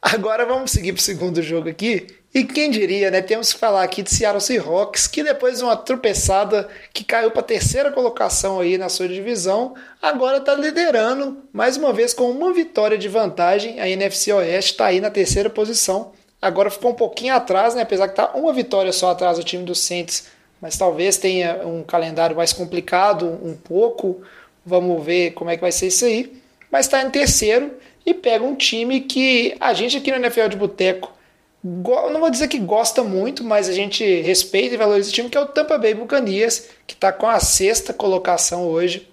agora 0.00 0.44
vamos 0.44 0.70
seguir 0.70 0.92
para 0.92 1.00
o 1.00 1.02
segundo 1.02 1.42
jogo 1.42 1.68
aqui. 1.68 2.06
E 2.34 2.44
quem 2.44 2.70
diria, 2.70 3.10
né? 3.10 3.22
Temos 3.22 3.52
que 3.52 3.58
falar 3.58 3.82
aqui 3.82 4.02
de 4.02 4.14
Seattle 4.14 4.42
Seahawks, 4.42 5.06
que 5.06 5.22
depois 5.22 5.56
de 5.56 5.64
uma 5.64 5.74
tropeçada 5.74 6.68
que 6.92 7.02
caiu 7.02 7.30
para 7.30 7.40
a 7.40 7.44
terceira 7.44 7.90
colocação 7.90 8.60
aí 8.60 8.76
na 8.76 8.90
sua 8.90 9.08
divisão, 9.08 9.74
agora 10.02 10.36
está 10.36 10.54
liderando 10.54 11.38
mais 11.50 11.78
uma 11.78 11.94
vez 11.94 12.12
com 12.12 12.30
uma 12.30 12.52
vitória 12.52 12.98
de 12.98 13.08
vantagem. 13.08 13.80
A 13.80 13.88
NFC 13.88 14.32
Oeste 14.34 14.72
está 14.72 14.86
aí 14.86 15.00
na 15.00 15.10
terceira 15.10 15.48
posição. 15.48 16.12
Agora 16.42 16.70
ficou 16.70 16.90
um 16.90 16.94
pouquinho 16.94 17.34
atrás, 17.34 17.74
né? 17.74 17.82
Apesar 17.82 18.08
que 18.08 18.16
tá 18.16 18.32
uma 18.34 18.52
vitória 18.52 18.92
só 18.92 19.10
atrás 19.10 19.38
do 19.38 19.44
time 19.44 19.64
do 19.64 19.74
Saints, 19.74 20.26
mas 20.60 20.76
talvez 20.76 21.16
tenha 21.16 21.66
um 21.66 21.82
calendário 21.82 22.36
mais 22.36 22.52
complicado 22.52 23.26
um 23.42 23.56
pouco. 23.56 24.20
Vamos 24.66 25.04
ver 25.04 25.30
como 25.30 25.48
é 25.48 25.54
que 25.54 25.62
vai 25.62 25.70
ser 25.70 25.86
isso 25.86 26.04
aí. 26.04 26.42
Mas 26.70 26.86
está 26.86 27.00
em 27.02 27.10
terceiro 27.10 27.72
e 28.04 28.12
pega 28.12 28.44
um 28.44 28.56
time 28.56 29.00
que 29.00 29.56
a 29.60 29.72
gente 29.72 29.96
aqui 29.96 30.10
no 30.10 30.16
NFL 30.16 30.48
de 30.48 30.56
Boteco, 30.56 31.16
não 31.62 32.20
vou 32.20 32.30
dizer 32.30 32.48
que 32.48 32.58
gosta 32.58 33.02
muito, 33.02 33.42
mas 33.42 33.68
a 33.68 33.72
gente 33.72 34.04
respeita 34.20 34.74
e 34.74 34.78
valoriza 34.78 35.10
o 35.10 35.12
time, 35.12 35.28
que 35.28 35.36
é 35.36 35.40
o 35.40 35.46
Tampa 35.46 35.76
Bay 35.76 35.94
Buccaneers, 35.94 36.68
que 36.86 36.94
está 36.94 37.12
com 37.12 37.26
a 37.26 37.40
sexta 37.40 37.92
colocação 37.92 38.68
hoje 38.68 39.08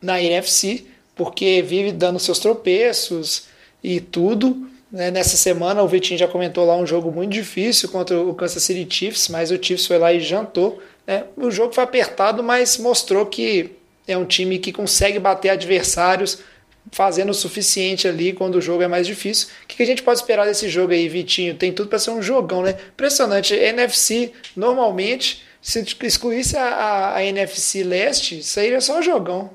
na 0.00 0.20
NFC, 0.22 0.86
porque 1.14 1.62
vive 1.62 1.92
dando 1.92 2.18
seus 2.18 2.38
tropeços 2.38 3.48
e 3.82 4.00
tudo. 4.00 4.66
Né? 4.90 5.10
Nessa 5.10 5.36
semana 5.36 5.82
o 5.82 5.88
Vitinho 5.88 6.18
já 6.18 6.28
comentou 6.28 6.64
lá 6.64 6.74
um 6.76 6.86
jogo 6.86 7.10
muito 7.10 7.32
difícil 7.32 7.90
contra 7.90 8.18
o 8.18 8.34
Kansas 8.34 8.62
City 8.62 8.86
Chiefs, 8.88 9.28
mas 9.28 9.50
o 9.50 9.62
Chiefs 9.62 9.86
foi 9.86 9.98
lá 9.98 10.12
e 10.12 10.20
jantou. 10.20 10.80
Né? 11.06 11.24
O 11.36 11.50
jogo 11.50 11.74
foi 11.74 11.84
apertado, 11.84 12.42
mas 12.42 12.78
mostrou 12.78 13.26
que 13.26 13.72
é 14.06 14.16
um 14.16 14.24
time 14.24 14.58
que 14.58 14.72
consegue 14.72 15.18
bater 15.18 15.50
adversários 15.50 16.42
fazendo 16.92 17.30
o 17.30 17.34
suficiente 17.34 18.06
ali 18.06 18.32
quando 18.32 18.56
o 18.56 18.60
jogo 18.60 18.82
é 18.82 18.88
mais 18.88 19.06
difícil. 19.06 19.48
O 19.64 19.66
que 19.66 19.82
a 19.82 19.86
gente 19.86 20.02
pode 20.02 20.20
esperar 20.20 20.46
desse 20.46 20.68
jogo 20.68 20.92
aí, 20.92 21.08
Vitinho? 21.08 21.54
Tem 21.54 21.72
tudo 21.72 21.88
para 21.88 21.98
ser 21.98 22.10
um 22.10 22.22
jogão, 22.22 22.62
né? 22.62 22.76
Impressionante. 22.92 23.54
NFC, 23.54 24.32
normalmente, 24.54 25.42
se 25.60 25.80
excluísse 26.02 26.56
a, 26.56 26.64
a, 26.64 27.16
a 27.16 27.24
NFC 27.24 27.82
Leste, 27.82 28.40
é 28.58 28.80
só 28.80 28.98
um 28.98 29.02
jogão. 29.02 29.50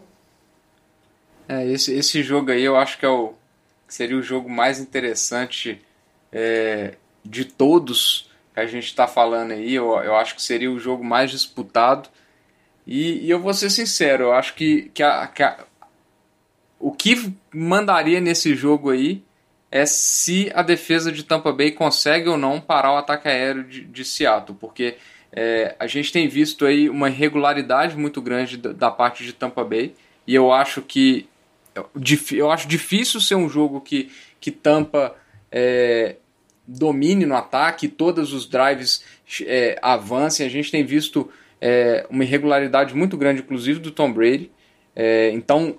É, 1.47 1.65
esse, 1.67 1.93
esse 1.93 2.21
jogo 2.21 2.51
aí 2.51 2.63
eu 2.63 2.75
acho 2.75 2.97
que 2.97 3.05
é 3.05 3.09
o, 3.09 3.33
seria 3.87 4.17
o 4.17 4.21
jogo 4.21 4.49
mais 4.49 4.79
interessante 4.79 5.81
é, 6.31 6.93
de 7.25 7.43
todos 7.45 8.29
que 8.53 8.59
a 8.59 8.65
gente 8.65 8.85
está 8.85 9.07
falando 9.07 9.51
aí. 9.51 9.73
Eu, 9.73 9.95
eu 10.03 10.15
acho 10.15 10.35
que 10.35 10.41
seria 10.41 10.71
o 10.71 10.79
jogo 10.79 11.03
mais 11.03 11.31
disputado. 11.31 12.09
E, 12.91 13.27
e 13.27 13.29
eu 13.29 13.39
vou 13.39 13.53
ser 13.53 13.69
sincero, 13.69 14.23
eu 14.23 14.33
acho 14.33 14.55
que, 14.55 14.89
que, 14.95 15.03
a, 15.03 15.27
que 15.27 15.43
a, 15.43 15.63
o 16.79 16.91
que 16.91 17.31
mandaria 17.53 18.19
nesse 18.19 18.55
jogo 18.55 18.89
aí 18.89 19.21
é 19.69 19.85
se 19.85 20.51
a 20.55 20.63
defesa 20.63 21.11
de 21.11 21.23
Tampa 21.23 21.51
Bay 21.51 21.69
consegue 21.69 22.27
ou 22.27 22.35
não 22.35 22.59
parar 22.59 22.93
o 22.93 22.97
ataque 22.97 23.27
aéreo 23.27 23.63
de, 23.63 23.85
de 23.85 24.03
Seattle, 24.03 24.57
porque 24.59 24.95
é, 25.31 25.75
a 25.77 25.85
gente 25.85 26.11
tem 26.11 26.27
visto 26.27 26.65
aí 26.65 26.89
uma 26.89 27.11
irregularidade 27.11 27.95
muito 27.95 28.19
grande 28.23 28.57
da, 28.57 28.73
da, 28.73 28.89
parte 28.89 29.23
de 29.23 29.33
Tampa 29.33 29.63
Bay 29.63 29.93
e 30.25 30.33
eu 30.33 30.51
acho 30.51 30.81
que 30.81 31.29
eu 32.31 32.49
acho 32.49 32.67
difícil 32.67 33.21
ser 33.21 33.35
um 33.35 33.47
jogo 33.47 33.81
que, 33.81 34.11
que 34.41 34.49
Tampa 34.49 35.15
é, 35.51 36.15
domine 36.67 37.27
no 37.27 37.35
ataque, 37.35 37.87
todos 37.87 38.33
os 38.33 38.47
drives 38.47 39.03
é, 39.41 39.77
avancem. 39.79 40.47
A 40.47 40.49
gente 40.49 40.71
tem 40.71 40.83
visto 40.83 41.31
é, 41.61 42.05
uma 42.09 42.23
irregularidade 42.23 42.95
muito 42.95 43.17
grande, 43.17 43.41
inclusive 43.41 43.79
do 43.79 43.91
Tom 43.91 44.11
Brady. 44.11 44.51
É, 44.95 45.31
então, 45.31 45.77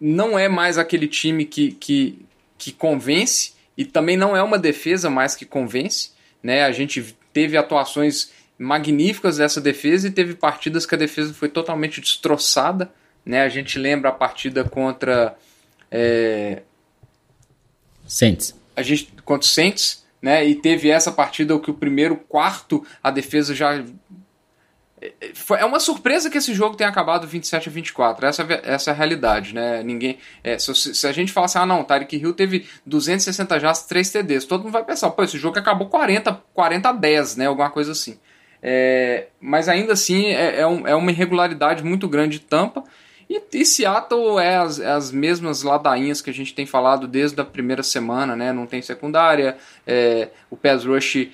não 0.00 0.38
é 0.38 0.48
mais 0.48 0.78
aquele 0.78 1.08
time 1.08 1.44
que, 1.44 1.72
que, 1.72 2.18
que 2.58 2.72
convence 2.72 3.54
e 3.76 3.84
também 3.84 4.16
não 4.16 4.36
é 4.36 4.42
uma 4.42 4.58
defesa 4.58 5.10
mais 5.10 5.34
que 5.34 5.44
convence. 5.44 6.10
Né? 6.42 6.64
A 6.64 6.72
gente 6.72 7.16
teve 7.32 7.56
atuações 7.56 8.30
magníficas 8.58 9.36
dessa 9.36 9.60
defesa 9.60 10.08
e 10.08 10.10
teve 10.10 10.34
partidas 10.34 10.86
que 10.86 10.94
a 10.94 10.98
defesa 10.98 11.34
foi 11.34 11.48
totalmente 11.48 12.00
destroçada. 12.00 12.90
Né? 13.24 13.42
A 13.42 13.48
gente 13.48 13.78
lembra 13.78 14.10
a 14.10 14.12
partida 14.12 14.64
contra. 14.64 15.36
É... 15.90 16.62
Saints. 18.06 18.54
A 18.74 18.82
gente, 18.82 19.12
contra 19.24 19.44
o 19.44 19.48
Saints, 19.48 20.06
né? 20.20 20.44
E 20.46 20.54
teve 20.54 20.90
essa 20.90 21.10
partida 21.10 21.58
que 21.58 21.70
o 21.70 21.74
primeiro 21.74 22.16
quarto 22.16 22.84
a 23.02 23.10
defesa 23.10 23.54
já 23.54 23.84
é 25.00 25.64
uma 25.64 25.78
surpresa 25.78 26.30
que 26.30 26.38
esse 26.38 26.54
jogo 26.54 26.74
tenha 26.74 26.88
acabado 26.88 27.26
27 27.26 27.68
a 27.68 27.72
24. 27.72 28.26
Essa, 28.26 28.42
é 28.42 28.60
essa 28.64 28.90
é 28.90 28.92
a 28.92 28.96
realidade, 28.96 29.54
né? 29.54 29.82
Ninguém. 29.82 30.18
É, 30.42 30.58
se, 30.58 30.74
se, 30.74 31.06
a 31.06 31.12
gente 31.12 31.32
falar 31.32 31.46
assim, 31.46 31.58
ah, 31.58 31.66
não, 31.66 31.84
Tyreek 31.84 32.16
Hill 32.16 32.32
teve 32.32 32.66
260 32.86 33.60
jardas, 33.60 33.82
3 33.82 34.10
TDs, 34.10 34.44
todo 34.46 34.64
mundo 34.64 34.72
vai 34.72 34.84
pensar, 34.84 35.10
pô, 35.10 35.22
esse 35.22 35.38
jogo 35.38 35.58
acabou 35.58 35.88
40, 35.88 36.40
40 36.54 36.88
a 36.88 36.92
10, 36.92 37.36
né? 37.36 37.46
Alguma 37.46 37.70
coisa 37.70 37.92
assim. 37.92 38.18
É, 38.62 39.26
mas 39.38 39.68
ainda 39.68 39.92
assim 39.92 40.28
é, 40.28 40.60
é, 40.60 40.66
um, 40.66 40.86
é, 40.86 40.94
uma 40.94 41.10
irregularidade 41.10 41.84
muito 41.84 42.08
grande 42.08 42.38
de 42.38 42.44
tampa. 42.46 42.82
E, 43.28 43.42
e 43.52 43.66
Seattle 43.66 44.38
é 44.38 44.56
as, 44.56 44.80
é 44.80 44.90
as 44.90 45.12
mesmas 45.12 45.62
ladainhas 45.62 46.22
que 46.22 46.30
a 46.30 46.32
gente 46.32 46.54
tem 46.54 46.64
falado 46.64 47.06
desde 47.06 47.38
a 47.40 47.44
primeira 47.44 47.82
semana, 47.82 48.34
né? 48.34 48.50
Não 48.50 48.66
tem 48.66 48.80
secundária, 48.80 49.58
é, 49.86 50.30
o 50.50 50.56
pass 50.56 50.84
rush 50.84 51.28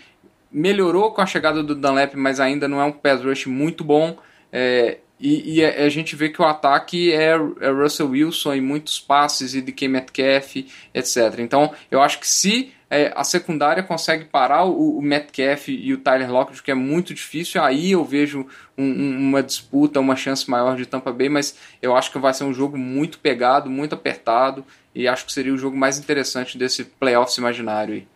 melhorou 0.53 1.13
com 1.13 1.21
a 1.21 1.27
chegada 1.27 1.63
do 1.63 1.75
Dunlap, 1.75 2.15
mas 2.15 2.41
ainda 2.41 2.69
não 2.69 2.81
é 2.81 2.85
um 2.85 2.93
pass 2.93 3.23
rush 3.23 3.47
muito 3.47 3.83
bom. 3.83 4.17
É, 4.53 4.99
e, 5.19 5.59
e 5.59 5.65
a, 5.65 5.85
a, 5.85 5.89
gente 5.89 6.17
vê 6.17 6.29
que 6.29 6.43
o 6.43 6.45
ataque 6.45 7.13
é, 7.13 7.31
é 7.61 7.71
Russell 7.71 8.11
Wilson 8.11 8.55
e 8.55 8.61
muitos 8.61 8.99
passes 8.99 9.55
e 9.55 9.63
DK 9.63 9.89
Metcalf, 9.89 10.57
etc. 10.93 11.39
Então, 11.39 11.73
eu 11.91 12.03
acho 12.03 12.19
que 12.19 12.29
se 12.29 12.73
é, 12.91 13.11
a 13.17 13.25
secundária 13.25 13.83
consegue 13.83 14.27
parar 14.27 14.65
o, 14.65 14.99
o, 14.99 15.01
Metcalf 15.01 15.69
e 15.69 15.95
o 15.95 15.99
Tyler 15.99 16.31
Lockett, 16.31 16.63
que 16.63 16.71
é 16.71 16.75
muito 16.75 17.15
difícil, 17.15 17.63
aí 17.63 17.93
eu 17.93 18.05
vejo 18.05 18.47
um, 18.77 18.85
um, 18.85 19.19
uma 19.19 19.43
disputa, 19.43 19.99
uma 19.99 20.15
chance 20.17 20.51
maior 20.51 20.77
de 20.77 20.85
Tampa 20.85 21.11
Bay, 21.11 21.31
mas 21.31 21.57
eu 21.81 21.97
acho 21.97 22.13
que 22.13 22.19
vai 22.19 22.35
ser 22.35 22.45
um 22.45 22.53
jogo 22.53 22.77
muito 22.77 23.19
pegado, 23.19 23.71
muito 23.71 23.95
apertado, 23.95 24.63
e 24.95 25.09
acho 25.09 25.25
que 25.25 25.33
seria 25.33 25.55
o 25.55 25.59
jogo 25.59 25.75
mais 25.75 25.99
interessante 25.99 26.59
desse 26.59 26.85
playoffs 26.85 27.39
imaginário 27.39 27.95
aí. 27.95 28.09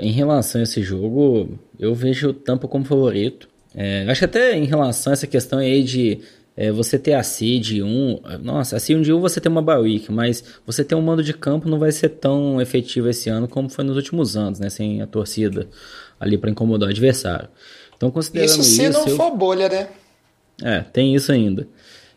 Em 0.00 0.12
relação 0.12 0.60
a 0.60 0.64
esse 0.64 0.82
jogo, 0.82 1.58
eu 1.78 1.94
vejo 1.94 2.30
o 2.30 2.34
Tampa 2.34 2.68
como 2.68 2.84
favorito. 2.84 3.48
É, 3.74 4.04
acho 4.08 4.20
que 4.20 4.24
até 4.24 4.56
em 4.56 4.64
relação 4.64 5.12
a 5.12 5.14
essa 5.14 5.26
questão 5.26 5.58
aí 5.58 5.82
de 5.82 6.20
é, 6.56 6.72
você 6.72 6.98
ter 6.98 7.14
a 7.14 7.22
seed 7.22 7.80
1, 7.82 8.20
nossa, 8.42 8.76
a 8.76 8.80
seed 8.80 9.08
1 9.08 9.20
você 9.20 9.40
tem 9.40 9.50
uma 9.50 9.62
bye 9.62 10.04
mas 10.10 10.42
você 10.66 10.82
ter 10.82 10.94
um 10.94 11.00
mando 11.00 11.22
de 11.22 11.32
campo 11.32 11.68
não 11.68 11.78
vai 11.78 11.92
ser 11.92 12.08
tão 12.08 12.60
efetivo 12.60 13.08
esse 13.08 13.28
ano 13.28 13.46
como 13.46 13.68
foi 13.68 13.84
nos 13.84 13.96
últimos 13.96 14.36
anos, 14.36 14.58
né, 14.58 14.68
sem 14.68 15.00
a 15.00 15.06
torcida 15.06 15.68
ali 16.18 16.36
para 16.36 16.50
incomodar 16.50 16.88
o 16.88 16.90
adversário. 16.90 17.48
Então, 17.96 18.10
considerando 18.10 18.48
isso, 18.48 18.62
se 18.62 18.84
isso, 18.84 18.92
não 18.92 19.06
eu... 19.06 19.16
for 19.16 19.30
bolha, 19.36 19.68
né? 19.68 19.88
É, 20.62 20.80
tem 20.80 21.14
isso 21.14 21.30
ainda. 21.30 21.68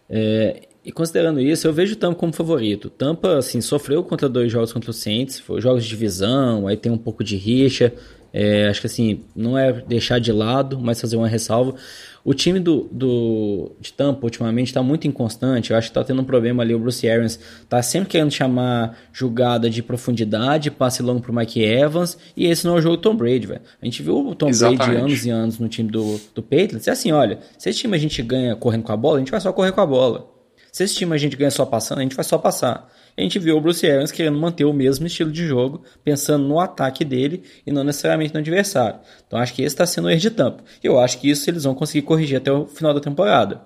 É, 0.09 0.61
e 0.83 0.91
considerando 0.91 1.39
isso, 1.39 1.67
eu 1.67 1.73
vejo 1.73 1.93
o 1.93 1.95
Tampa 1.95 2.19
como 2.19 2.33
favorito. 2.33 2.89
Tampa, 2.89 3.37
assim, 3.37 3.61
sofreu 3.61 4.03
contra 4.03 4.27
dois 4.27 4.51
jogos 4.51 4.73
contra 4.73 4.89
o 4.89 4.93
Saints, 4.93 5.39
foi 5.39 5.61
jogos 5.61 5.83
de 5.83 5.89
divisão, 5.89 6.67
aí 6.67 6.75
tem 6.75 6.91
um 6.91 6.97
pouco 6.97 7.23
de 7.23 7.35
rixa. 7.35 7.93
É, 8.33 8.69
acho 8.69 8.79
que 8.79 8.87
assim, 8.87 9.25
não 9.35 9.57
é 9.57 9.73
deixar 9.73 10.17
de 10.17 10.31
lado, 10.31 10.79
mas 10.79 10.99
fazer 10.99 11.17
uma 11.17 11.27
ressalva. 11.27 11.75
O 12.23 12.33
time 12.33 12.59
do, 12.59 12.87
do, 12.91 13.73
de 13.79 13.91
Tampa 13.93 14.25
ultimamente 14.25 14.67
está 14.67 14.81
muito 14.81 15.07
inconstante. 15.07 15.71
Eu 15.71 15.77
acho 15.77 15.87
que 15.87 15.91
está 15.91 16.03
tendo 16.03 16.21
um 16.21 16.25
problema 16.25 16.63
ali. 16.63 16.73
O 16.73 16.79
Bruce 16.79 17.07
Arians 17.07 17.37
está 17.61 17.81
sempre 17.81 18.09
querendo 18.09 18.31
chamar 18.31 18.97
jogada 19.11 19.69
de 19.69 19.83
profundidade, 19.83 20.71
passe 20.71 21.03
longo 21.03 21.19
para 21.19 21.31
o 21.31 21.35
Mike 21.35 21.61
Evans. 21.61 22.17
E 22.37 22.47
esse 22.47 22.65
não 22.65 22.75
é 22.75 22.77
o 22.79 22.81
jogo 22.81 22.95
do 22.95 23.01
Tom 23.01 23.15
Brady, 23.15 23.47
velho. 23.47 23.61
A 23.81 23.85
gente 23.85 24.01
viu 24.01 24.17
o 24.17 24.33
Tom 24.33 24.49
Exatamente. 24.49 24.85
Brady 24.85 25.01
anos 25.01 25.25
e 25.25 25.29
anos 25.29 25.59
no 25.59 25.67
time 25.67 25.91
do, 25.91 26.19
do 26.33 26.41
Patriots. 26.41 26.87
É 26.87 26.91
assim: 26.91 27.11
olha, 27.11 27.39
se 27.57 27.69
esse 27.69 27.79
time 27.79 27.95
a 27.95 27.99
gente 27.99 28.21
ganha 28.23 28.55
correndo 28.55 28.83
com 28.83 28.91
a 28.93 28.97
bola, 28.97 29.17
a 29.17 29.19
gente 29.19 29.31
vai 29.31 29.41
só 29.41 29.51
correr 29.51 29.71
com 29.71 29.81
a 29.81 29.85
bola. 29.85 30.40
Se 30.71 30.83
esse 30.83 30.95
time 30.95 31.13
a 31.13 31.17
gente 31.17 31.35
ganha 31.35 31.51
só 31.51 31.65
passando, 31.65 31.99
a 31.99 32.01
gente 32.03 32.15
vai 32.15 32.23
só 32.23 32.37
passar 32.37 32.89
a 33.17 33.21
gente 33.21 33.39
viu 33.39 33.57
o 33.57 33.61
Bruce 33.61 33.85
Arians 33.85 34.11
querendo 34.11 34.39
manter 34.39 34.65
o 34.65 34.73
mesmo 34.73 35.05
estilo 35.05 35.31
de 35.31 35.45
jogo, 35.45 35.83
pensando 36.03 36.47
no 36.47 36.59
ataque 36.59 37.03
dele 37.03 37.43
e 37.65 37.71
não 37.71 37.83
necessariamente 37.83 38.33
no 38.33 38.39
adversário. 38.39 38.99
Então 39.27 39.39
acho 39.39 39.53
que 39.53 39.61
esse 39.61 39.73
está 39.73 39.85
sendo 39.85 40.05
o 40.05 40.09
erro 40.09 40.19
de 40.19 40.31
tampa. 40.31 40.63
Eu 40.83 40.99
acho 40.99 41.19
que 41.19 41.29
isso 41.29 41.49
eles 41.49 41.63
vão 41.63 41.75
conseguir 41.75 42.03
corrigir 42.03 42.37
até 42.37 42.51
o 42.51 42.65
final 42.65 42.93
da 42.93 42.99
temporada. 42.99 43.61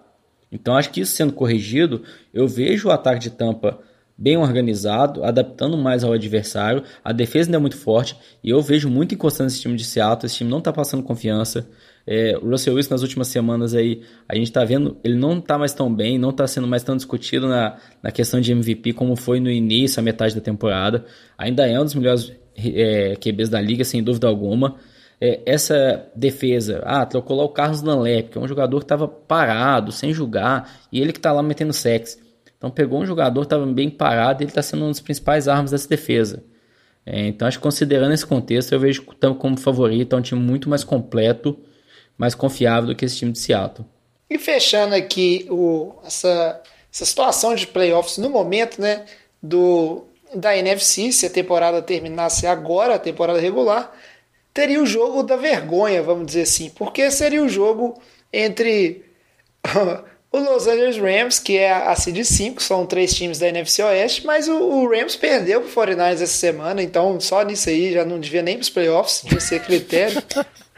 Então 0.51 0.75
acho 0.75 0.89
que 0.89 1.01
isso 1.01 1.15
sendo 1.15 1.33
corrigido, 1.33 2.03
eu 2.33 2.47
vejo 2.47 2.87
o 2.87 2.91
ataque 2.91 3.19
de 3.19 3.29
tampa 3.29 3.79
bem 4.17 4.37
organizado, 4.37 5.23
adaptando 5.23 5.77
mais 5.77 6.03
ao 6.03 6.13
adversário. 6.13 6.83
A 7.03 7.11
defesa 7.11 7.49
ainda 7.49 7.57
é 7.57 7.59
muito 7.59 7.77
forte 7.77 8.15
e 8.43 8.49
eu 8.49 8.61
vejo 8.61 8.89
muito 8.89 9.13
inconstante 9.13 9.49
esse 9.49 9.61
time 9.61 9.75
de 9.75 9.83
Seattle. 9.83 10.25
Esse 10.25 10.37
time 10.37 10.49
não 10.49 10.59
está 10.59 10.71
passando 10.71 11.03
confiança. 11.03 11.67
É, 12.07 12.37
o 12.37 12.49
Russell 12.49 12.75
Wilson 12.75 12.93
nas 12.93 13.01
últimas 13.01 13.27
semanas 13.27 13.73
aí, 13.73 14.01
a 14.29 14.35
gente 14.35 14.47
está 14.47 14.63
vendo, 14.63 14.95
ele 15.03 15.15
não 15.15 15.39
está 15.39 15.57
mais 15.57 15.73
tão 15.73 15.93
bem, 15.93 16.19
não 16.19 16.29
está 16.29 16.45
sendo 16.45 16.67
mais 16.67 16.83
tão 16.83 16.95
discutido 16.95 17.47
na, 17.47 17.77
na 18.01 18.11
questão 18.11 18.39
de 18.39 18.51
MVP 18.51 18.93
como 18.93 19.15
foi 19.15 19.39
no 19.39 19.49
início, 19.49 19.99
a 19.99 20.03
metade 20.03 20.35
da 20.35 20.41
temporada. 20.41 21.05
Ainda 21.37 21.67
é 21.67 21.79
um 21.79 21.83
dos 21.83 21.95
melhores 21.95 22.31
é, 22.55 23.15
QBs 23.15 23.49
da 23.49 23.59
liga, 23.59 23.83
sem 23.83 24.03
dúvida 24.03 24.27
alguma. 24.27 24.75
É, 25.19 25.41
essa 25.45 26.05
defesa, 26.15 26.81
ah, 26.85 27.05
trocou 27.05 27.37
lá 27.37 27.43
o 27.43 27.49
Carlos 27.49 27.81
Dunlap, 27.81 28.29
que 28.29 28.37
é 28.37 28.41
um 28.41 28.47
jogador 28.47 28.79
que 28.79 28.85
estava 28.85 29.07
parado, 29.07 29.91
sem 29.91 30.13
jogar, 30.13 30.79
e 30.91 30.99
ele 30.99 31.11
que 31.11 31.19
está 31.19 31.31
lá 31.31 31.41
metendo 31.41 31.73
sexo. 31.73 32.24
Então 32.57 32.69
pegou 32.69 33.01
um 33.01 33.05
jogador 33.05 33.43
estava 33.43 33.65
bem 33.65 33.89
parado 33.89 34.41
ele 34.41 34.49
está 34.49 34.61
sendo 34.61 34.81
uma 34.83 34.89
das 34.89 34.99
principais 34.99 35.47
armas 35.47 35.71
dessa 35.71 35.87
defesa. 35.87 36.43
É, 37.05 37.27
então 37.27 37.47
acho 37.47 37.57
que 37.57 37.63
considerando 37.63 38.13
esse 38.13 38.25
contexto, 38.25 38.71
eu 38.71 38.79
vejo 38.79 39.05
como 39.37 39.57
favorito, 39.57 40.15
é 40.15 40.19
um 40.19 40.21
time 40.21 40.41
muito 40.41 40.69
mais 40.69 40.83
completo 40.83 41.57
mais 42.17 42.33
confiável 42.33 42.87
do 42.87 42.95
que 42.95 43.05
esse 43.05 43.17
time 43.17 43.31
de 43.31 43.39
Seattle. 43.39 43.87
E 44.29 44.37
fechando 44.37 44.95
aqui 44.95 45.45
o, 45.49 45.93
essa, 46.05 46.61
essa 46.91 47.05
situação 47.05 47.53
de 47.53 47.67
playoffs 47.67 48.17
no 48.17 48.29
momento, 48.29 48.81
né, 48.81 49.05
do, 49.41 50.05
da 50.33 50.55
NFC, 50.57 51.11
se 51.11 51.25
a 51.25 51.29
temporada 51.29 51.81
terminasse 51.81 52.47
agora, 52.47 52.95
a 52.95 52.99
temporada 52.99 53.39
regular, 53.39 53.93
teria 54.53 54.81
o 54.81 54.85
jogo 54.85 55.21
da 55.21 55.35
vergonha, 55.35 56.01
vamos 56.01 56.27
dizer 56.27 56.43
assim, 56.43 56.69
porque 56.69 57.11
seria 57.11 57.43
o 57.43 57.49
jogo 57.49 58.01
entre 58.31 59.05
o 60.35 60.53
Los 60.53 60.67
Angeles 60.67 60.97
Rams, 60.97 61.39
que 61.39 61.57
é 61.57 61.71
a 61.71 61.95
seed 61.95 62.23
5, 62.23 62.61
são 62.61 62.85
três 62.85 63.13
times 63.13 63.39
da 63.39 63.47
NFC 63.47 63.81
Oeste, 63.83 64.25
mas 64.25 64.47
o, 64.47 64.55
o 64.55 64.89
Rams 64.89 65.15
perdeu 65.15 65.61
pro 65.61 65.69
49ers 65.69 66.13
essa 66.13 66.27
semana, 66.27 66.81
então 66.81 67.19
só 67.19 67.41
nisso 67.43 67.69
aí 67.69 67.93
já 67.93 68.03
não 68.03 68.19
devia 68.19 68.41
nem 68.41 68.55
para 68.55 68.63
os 68.63 68.69
playoffs, 68.69 69.21
devia 69.23 69.39
ser 69.39 69.61
critério. 69.61 70.21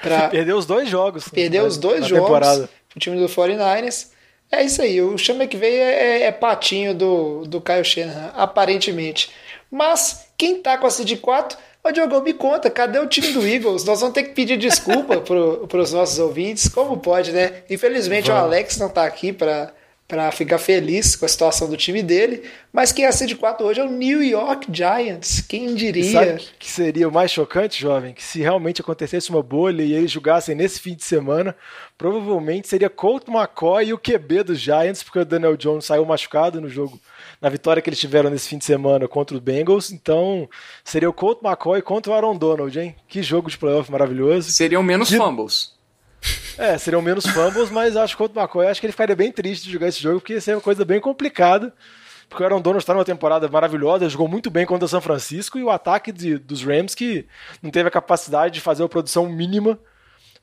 Pra... 0.01 0.29
Perdeu 0.29 0.57
os 0.57 0.65
dois 0.67 0.87
jogos. 0.87 1.27
Perdeu 1.27 1.65
os 1.65 1.75
dois 1.75 2.05
jogos 2.05 2.23
temporada. 2.23 2.69
pro 2.87 2.99
time 2.99 3.17
do 3.17 3.27
49ers. 3.27 4.09
É 4.51 4.63
isso 4.63 4.81
aí, 4.81 5.01
o 5.01 5.17
chama 5.17 5.47
que 5.47 5.57
veio 5.57 5.81
é, 5.81 5.93
é, 5.93 6.23
é, 6.25 6.31
patinho 6.31 6.93
do, 6.93 7.45
do 7.45 7.59
Kyle 7.59 7.83
Shanahan, 7.83 8.31
aparentemente. 8.35 9.31
Mas 9.69 10.27
quem 10.37 10.61
tá 10.61 10.77
com 10.77 10.87
a 10.87 10.89
seed 10.89 11.19
4 11.19 11.57
Ô 11.87 11.91
Diogo, 11.91 12.21
me 12.21 12.33
conta, 12.33 12.69
cadê 12.69 12.99
o 12.99 13.07
time 13.07 13.31
do 13.31 13.47
Eagles? 13.47 13.85
Nós 13.85 14.01
vamos 14.01 14.13
ter 14.13 14.23
que 14.23 14.31
pedir 14.31 14.57
desculpa 14.57 15.21
para 15.23 15.79
os 15.79 15.93
nossos 15.93 16.19
ouvintes. 16.19 16.67
Como 16.67 16.97
pode, 16.97 17.31
né? 17.31 17.63
Infelizmente 17.69 18.27
Vamos. 18.27 18.41
o 18.41 18.45
Alex 18.45 18.77
não 18.77 18.87
está 18.87 19.05
aqui 19.05 19.31
para 19.31 19.71
para 20.07 20.31
ficar 20.31 20.57
feliz 20.57 21.17
com 21.17 21.25
a 21.25 21.27
situação 21.27 21.69
do 21.69 21.75
time 21.75 22.01
dele. 22.01 22.43
Mas 22.71 22.93
quem 22.93 23.03
é 23.03 23.09
a 23.09 23.11
de 23.11 23.35
4 23.35 23.65
hoje 23.65 23.81
é 23.81 23.83
o 23.83 23.91
New 23.91 24.23
York 24.23 24.67
Giants. 24.71 25.41
Quem 25.41 25.75
diria? 25.75 26.11
Sabe 26.11 26.43
que 26.57 26.69
seria 26.69 27.09
o 27.09 27.11
mais 27.11 27.29
chocante, 27.29 27.81
jovem? 27.81 28.13
Que 28.13 28.23
se 28.23 28.39
realmente 28.39 28.79
acontecesse 28.79 29.29
uma 29.29 29.43
bolha 29.43 29.83
e 29.83 29.93
eles 29.93 30.09
jogassem 30.09 30.55
nesse 30.55 30.79
fim 30.79 30.95
de 30.95 31.03
semana, 31.03 31.53
provavelmente 31.97 32.69
seria 32.69 32.89
Colt 32.89 33.27
McCoy 33.27 33.87
e 33.87 33.93
o 33.93 33.97
QB 33.97 34.43
dos 34.43 34.59
Giants, 34.59 35.03
porque 35.03 35.19
o 35.19 35.25
Daniel 35.25 35.57
Jones 35.57 35.83
saiu 35.83 36.05
machucado 36.05 36.61
no 36.61 36.69
jogo, 36.69 36.97
na 37.41 37.49
vitória 37.49 37.81
que 37.81 37.89
eles 37.89 37.99
tiveram 37.99 38.29
nesse 38.29 38.49
fim 38.49 38.57
de 38.57 38.65
semana 38.65 39.07
contra 39.07 39.35
os 39.35 39.41
Bengals. 39.41 39.91
Então, 39.91 40.49
seria 40.83 41.09
o 41.09 41.13
Colt 41.13 41.39
McCoy 41.43 41.81
contra 41.81 42.11
o 42.11 42.15
Aaron 42.15 42.35
Donald, 42.35 42.77
hein? 42.79 42.95
Que 43.07 43.21
jogo 43.21 43.49
de 43.49 43.57
playoff 43.57 43.91
maravilhoso. 43.91 44.51
Seriam 44.51 44.83
menos 44.83 45.07
de... 45.09 45.17
fumbles. 45.17 45.75
É, 46.57 46.77
seriam 46.77 47.01
menos 47.01 47.25
fumbles, 47.27 47.69
mas 47.69 47.95
acho 47.95 48.17
que 48.17 48.23
o 48.23 48.25
McCoy, 48.25 48.67
acho 48.67 48.81
que 48.81 48.87
ele 48.87 48.91
ficaria 48.91 49.15
bem 49.15 49.31
triste 49.31 49.65
de 49.65 49.71
jogar 49.71 49.87
esse 49.87 50.01
jogo, 50.01 50.19
porque 50.19 50.33
ia 50.33 50.41
ser 50.41 50.55
uma 50.55 50.61
coisa 50.61 50.83
bem 50.83 50.99
complicada. 50.99 51.73
Porque 52.29 52.43
o 52.43 52.45
Aaron 52.45 52.61
Donald 52.61 52.83
está 52.83 52.93
numa 52.93 53.05
temporada 53.05 53.47
maravilhosa, 53.47 54.09
jogou 54.09 54.27
muito 54.27 54.49
bem 54.49 54.65
contra 54.65 54.85
o 54.85 54.89
São 54.89 54.99
Francisco 54.99 55.57
e 55.57 55.63
o 55.63 55.69
ataque 55.69 56.11
de, 56.11 56.37
dos 56.37 56.61
Rams 56.61 56.93
que 56.93 57.25
não 57.61 57.71
teve 57.71 57.87
a 57.87 57.91
capacidade 57.91 58.55
de 58.55 58.61
fazer 58.61 58.83
a 58.83 58.89
produção 58.89 59.29
mínima 59.29 59.79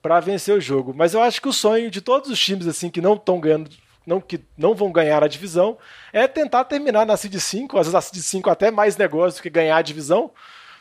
para 0.01 0.21
vencer 0.21 0.57
o 0.57 0.61
jogo. 0.61 0.95
Mas 0.97 1.13
eu 1.13 1.23
acho 1.23 1.43
que 1.43 1.49
o 1.49 1.53
sonho 1.53 1.91
de 1.91 2.01
todos 2.01 2.31
os 2.31 2.39
times 2.39 2.67
assim 2.67 2.89
que 2.89 3.03
não 3.03 3.15
estão 3.15 3.39
ganhando, 3.39 3.71
não 4.07 4.21
que 4.21 4.41
não 4.57 4.75
vão 4.75 4.93
ganhar 4.93 5.23
a 5.23 5.29
divisão, 5.29 5.79
é 6.13 6.27
tentar 6.27 6.65
terminar 6.65 7.07
na 7.07 7.17
seed 7.17 7.35
5, 7.35 7.79
às 7.79 7.87
vezes 7.87 7.95
a 7.95 8.01
seed 8.01 8.23
5 8.23 8.51
até 8.51 8.71
mais 8.71 8.97
negócio 8.97 9.39
do 9.39 9.43
que 9.43 9.51
ganhar 9.51 9.77
a 9.77 9.83
divisão, 9.83 10.31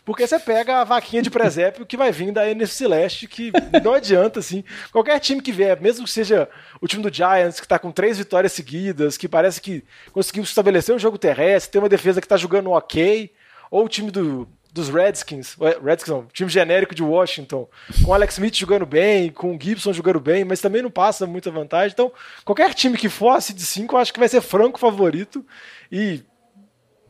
porque 0.05 0.27
você 0.27 0.37
pega 0.37 0.81
a 0.81 0.83
vaquinha 0.83 1.21
de 1.21 1.29
presépio 1.29 1.85
que 1.85 1.95
vai 1.95 2.11
vir 2.11 2.31
da 2.31 2.49
NFC 2.49 2.87
Leste, 2.87 3.25
que 3.25 3.53
não 3.81 3.93
adianta, 3.93 4.39
assim. 4.39 4.63
Qualquer 4.91 5.17
time 5.19 5.41
que 5.41 5.51
vier, 5.51 5.79
mesmo 5.79 6.03
que 6.03 6.11
seja 6.11 6.49
o 6.81 6.87
time 6.87 7.01
do 7.01 7.13
Giants, 7.13 7.59
que 7.59 7.65
está 7.65 7.79
com 7.79 7.89
três 7.89 8.17
vitórias 8.17 8.51
seguidas, 8.51 9.15
que 9.15 9.29
parece 9.29 9.61
que 9.61 9.83
conseguiu 10.11 10.43
estabelecer 10.43 10.93
o 10.93 10.99
jogo 10.99 11.17
terrestre, 11.17 11.71
tem 11.71 11.81
uma 11.81 11.87
defesa 11.87 12.19
que 12.19 12.25
está 12.25 12.35
jogando 12.35 12.71
ok, 12.71 13.31
ou 13.71 13.85
o 13.85 13.89
time 13.89 14.11
do, 14.11 14.47
dos 14.73 14.89
Redskins, 14.89 15.55
Redskins 15.83 16.09
não, 16.09 16.25
time 16.33 16.49
genérico 16.49 16.95
de 16.95 17.03
Washington, 17.03 17.69
com 18.03 18.11
Alex 18.11 18.33
Smith 18.33 18.55
jogando 18.55 18.87
bem, 18.87 19.29
com 19.29 19.57
Gibson 19.59 19.93
jogando 19.93 20.19
bem, 20.19 20.43
mas 20.43 20.61
também 20.61 20.81
não 20.81 20.89
passa 20.89 21.27
muita 21.27 21.51
vantagem. 21.51 21.93
Então, 21.93 22.11
qualquer 22.43 22.73
time 22.73 22.97
que 22.97 23.07
fosse 23.07 23.53
de 23.53 23.61
5, 23.61 23.95
eu 23.95 23.99
acho 23.99 24.11
que 24.11 24.19
vai 24.19 24.27
ser 24.27 24.41
franco 24.41 24.79
favorito. 24.79 25.45
E 25.91 26.23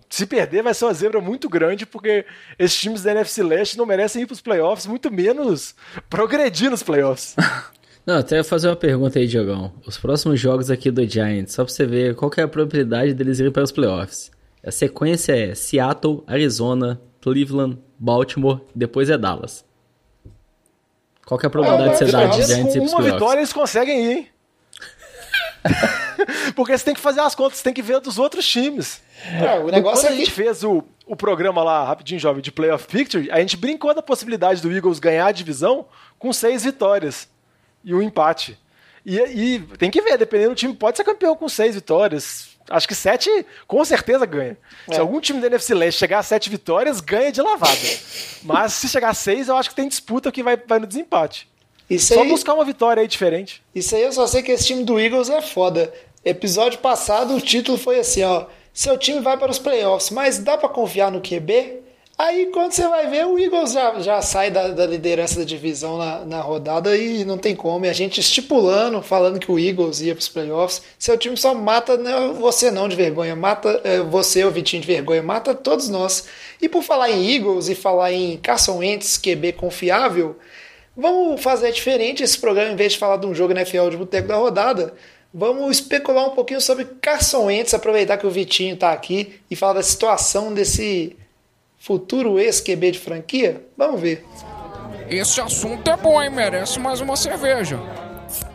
se 0.10 0.26
perder, 0.26 0.62
vai 0.62 0.74
ser 0.74 0.86
uma 0.86 0.94
zebra 0.94 1.22
muito 1.22 1.48
grande, 1.48 1.86
porque 1.86 2.26
esses 2.60 2.78
times 2.78 3.02
da 3.02 3.12
NFC 3.12 3.42
Leste 3.42 3.78
não 3.78 3.86
merecem 3.86 4.24
ir 4.24 4.26
para 4.26 4.34
os 4.34 4.42
playoffs, 4.42 4.86
muito 4.86 5.10
menos 5.10 5.74
progredir 6.10 6.70
nos 6.70 6.84
playoffs. 6.84 7.36
Não, 8.06 8.18
até 8.18 8.36
ia 8.36 8.44
fazer 8.44 8.68
uma 8.68 8.76
pergunta 8.76 9.18
aí, 9.18 9.26
Diogão. 9.26 9.72
Os 9.88 9.98
próximos 9.98 10.38
jogos 10.38 10.70
aqui 10.70 10.92
do 10.92 11.08
Giants, 11.08 11.54
só 11.54 11.64
para 11.64 11.74
você 11.74 11.86
ver 11.86 12.16
qual 12.16 12.30
é 12.36 12.42
a 12.42 12.48
probabilidade 12.50 13.14
deles 13.14 13.40
irem 13.40 13.50
para 13.50 13.64
os 13.64 13.72
playoffs. 13.72 14.30
A 14.62 14.72
sequência 14.72 15.34
é 15.34 15.56
Seattle, 15.56 16.22
Arizona, 16.28 17.00
Cleveland, 17.24 17.80
Baltimore, 17.98 18.60
depois 18.76 19.10
é 19.10 19.18
Dallas. 19.18 19.64
Qual 21.26 21.40
é 21.42 21.48
a 21.48 21.50
probabilidade 21.50 22.04
é, 22.04 22.06
de 22.06 22.06
você 22.06 22.12
dar 22.12 22.28
de 22.28 22.42
Giants 22.44 22.56
os 22.58 22.74
playoffs? 22.74 22.92
Com 22.92 23.02
uma 23.02 23.12
vitória 23.12 23.40
eles 23.40 23.54
conseguem 23.54 24.06
ir, 24.06 24.12
hein? 24.12 24.30
Porque 26.54 26.78
você 26.78 26.84
tem 26.84 26.94
que 26.94 27.00
fazer 27.00 27.22
as 27.22 27.34
contas, 27.34 27.60
você 27.60 27.64
tem 27.64 27.74
que 27.74 27.82
ver 27.82 28.02
dos 28.02 28.20
outros 28.20 28.46
times. 28.46 29.02
É, 29.26 29.58
o 29.58 29.70
negócio 29.70 30.02
Quando 30.02 30.12
é 30.12 30.16
a 30.16 30.18
gente 30.18 30.32
que... 30.32 30.36
fez 30.36 30.66
o, 30.66 30.84
o 31.08 31.16
programa 31.16 31.64
lá, 31.64 31.86
rapidinho, 31.86 32.20
jovem, 32.20 32.42
de 32.42 32.52
Playoff 32.52 32.86
Picture, 32.88 33.32
a 33.32 33.40
gente 33.40 33.56
brincou 33.56 33.94
da 33.94 34.02
possibilidade 34.02 34.62
do 34.62 34.70
Eagles 34.70 35.00
ganhar 35.00 35.28
a 35.28 35.32
divisão 35.32 35.86
com 36.20 36.34
seis 36.34 36.66
vitórias 36.66 37.30
e 37.86 37.96
um 37.96 38.02
empate. 38.02 38.60
E, 39.06 39.18
e 39.18 39.60
tem 39.78 39.90
que 39.90 40.02
ver, 40.02 40.18
dependendo 40.18 40.50
do 40.50 40.56
time, 40.56 40.74
pode 40.74 40.98
ser 40.98 41.06
campeão 41.06 41.38
com 41.38 41.48
seis 41.48 41.76
vitórias. 41.76 42.53
Acho 42.74 42.88
que 42.88 42.96
sete, 42.96 43.30
com 43.68 43.86
certeza 43.86 44.26
ganha. 44.26 44.58
É. 44.90 44.96
Se 44.96 45.00
algum 45.00 45.22
time 45.22 45.40
da 45.40 45.46
NFC 45.46 45.76
Leste 45.76 46.00
chegar 46.00 46.18
a 46.18 46.24
sete 46.24 46.50
vitórias, 46.50 47.00
ganha 47.00 47.32
de 47.32 47.40
lavada. 47.40 47.78
Mas 48.42 48.74
se 48.74 48.90
chegar 48.90 49.10
a 49.10 49.14
seis, 49.14 49.48
eu 49.48 49.56
acho 49.56 49.70
que 49.70 49.76
tem 49.76 49.88
disputa 49.88 50.32
que 50.32 50.42
vai, 50.42 50.58
vai 50.58 50.80
no 50.80 50.88
desempate. 50.88 51.48
Isso 51.88 52.16
Só 52.16 52.24
aí, 52.24 52.30
buscar 52.30 52.56
uma 52.56 52.66
vitória 52.66 53.02
aí 53.02 53.08
diferente. 53.08 53.62
isso 53.76 53.96
aí 53.96 54.02
eu 54.02 54.12
só 54.12 54.26
sei 54.26 54.42
que 54.42 54.52
esse 54.52 54.66
time 54.66 54.84
do 54.84 55.00
Eagles 55.00 55.30
é 55.30 55.40
foda. 55.40 55.94
Episódio 56.26 56.80
passado 56.80 57.36
o 57.36 57.42
título 57.42 57.78
foi 57.78 58.00
assim, 58.00 58.24
ó. 58.24 58.48
Seu 58.74 58.98
time 58.98 59.20
vai 59.20 59.38
para 59.38 59.52
os 59.52 59.60
playoffs, 59.60 60.10
mas 60.10 60.40
dá 60.40 60.58
pra 60.58 60.68
confiar 60.68 61.12
no 61.12 61.22
QB? 61.22 61.83
Aí 62.16 62.46
quando 62.54 62.72
você 62.72 62.88
vai 62.88 63.10
ver, 63.10 63.26
o 63.26 63.40
Eagles 63.40 63.74
já, 63.74 64.00
já 64.00 64.22
sai 64.22 64.52
da, 64.52 64.68
da 64.68 64.86
liderança 64.86 65.40
da 65.40 65.46
divisão 65.46 65.98
na, 65.98 66.24
na 66.24 66.42
rodada 66.42 66.96
e 66.96 67.26
não 67.26 67.40
tem 67.40 67.56
como. 67.56 67.86
E 67.86 67.90
a 67.90 67.94
gente 67.94 68.20
estipulando, 68.20 69.02
falando 69.02 69.40
que 69.40 69.52
o 69.52 69.58
Eagles 69.58 70.00
ia 70.00 70.14
para 70.14 70.22
os 70.22 70.30
playoffs. 70.30 70.84
Seu 71.00 71.18
time 71.18 71.36
só 71.36 71.56
mata 71.56 71.98
né, 71.98 72.12
você 72.40 72.70
não 72.70 72.88
de 72.88 72.96
vergonha, 72.96 73.36
mata 73.36 73.82
é, 73.84 74.00
você, 74.00 74.44
o 74.46 74.52
Vitinho, 74.52 74.82
de 74.82 74.88
vergonha, 74.88 75.24
mata 75.24 75.56
todos 75.56 75.90
nós. 75.90 76.28
E 76.62 76.70
por 76.70 76.84
falar 76.84 77.10
em 77.10 77.36
Eagles 77.36 77.68
e 77.68 77.74
falar 77.74 78.14
em 78.14 78.38
Carson 78.38 78.78
Wentz, 78.78 79.18
QB 79.18 79.54
confiável, 79.54 80.38
vamos 80.96 81.42
fazer 81.42 81.72
diferente 81.72 82.22
esse 82.22 82.38
programa, 82.38 82.72
em 82.72 82.76
vez 82.76 82.94
de 82.94 83.00
falar 83.00 83.18
de 83.18 83.26
um 83.26 83.34
jogo 83.34 83.54
NFL 83.54 83.90
de 83.90 83.98
boteco 83.98 84.28
da 84.28 84.36
rodada. 84.36 84.94
Vamos 85.34 85.78
especular 85.78 86.28
um 86.28 86.36
pouquinho 86.36 86.62
sobre 86.62 86.86
Carson 87.02 87.46
Wentz, 87.46 87.74
aproveitar 87.74 88.18
que 88.18 88.28
o 88.28 88.30
Vitinho 88.30 88.76
está 88.76 88.92
aqui 88.92 89.34
e 89.50 89.56
falar 89.56 89.74
da 89.74 89.84
situação 89.84 90.54
desse 90.54 91.18
futuro 91.84 92.40
ex-QB 92.40 92.92
de 92.92 93.00
franquia? 93.00 93.62
Vamos 93.78 94.00
ver. 94.00 94.26
Esse 95.10 95.42
assunto 95.42 95.92
é 95.92 95.98
bom, 95.98 96.22
hein? 96.24 96.30
Merece 96.30 96.80
mais 96.80 97.02
uma 97.02 97.18
cerveja. 97.18 97.78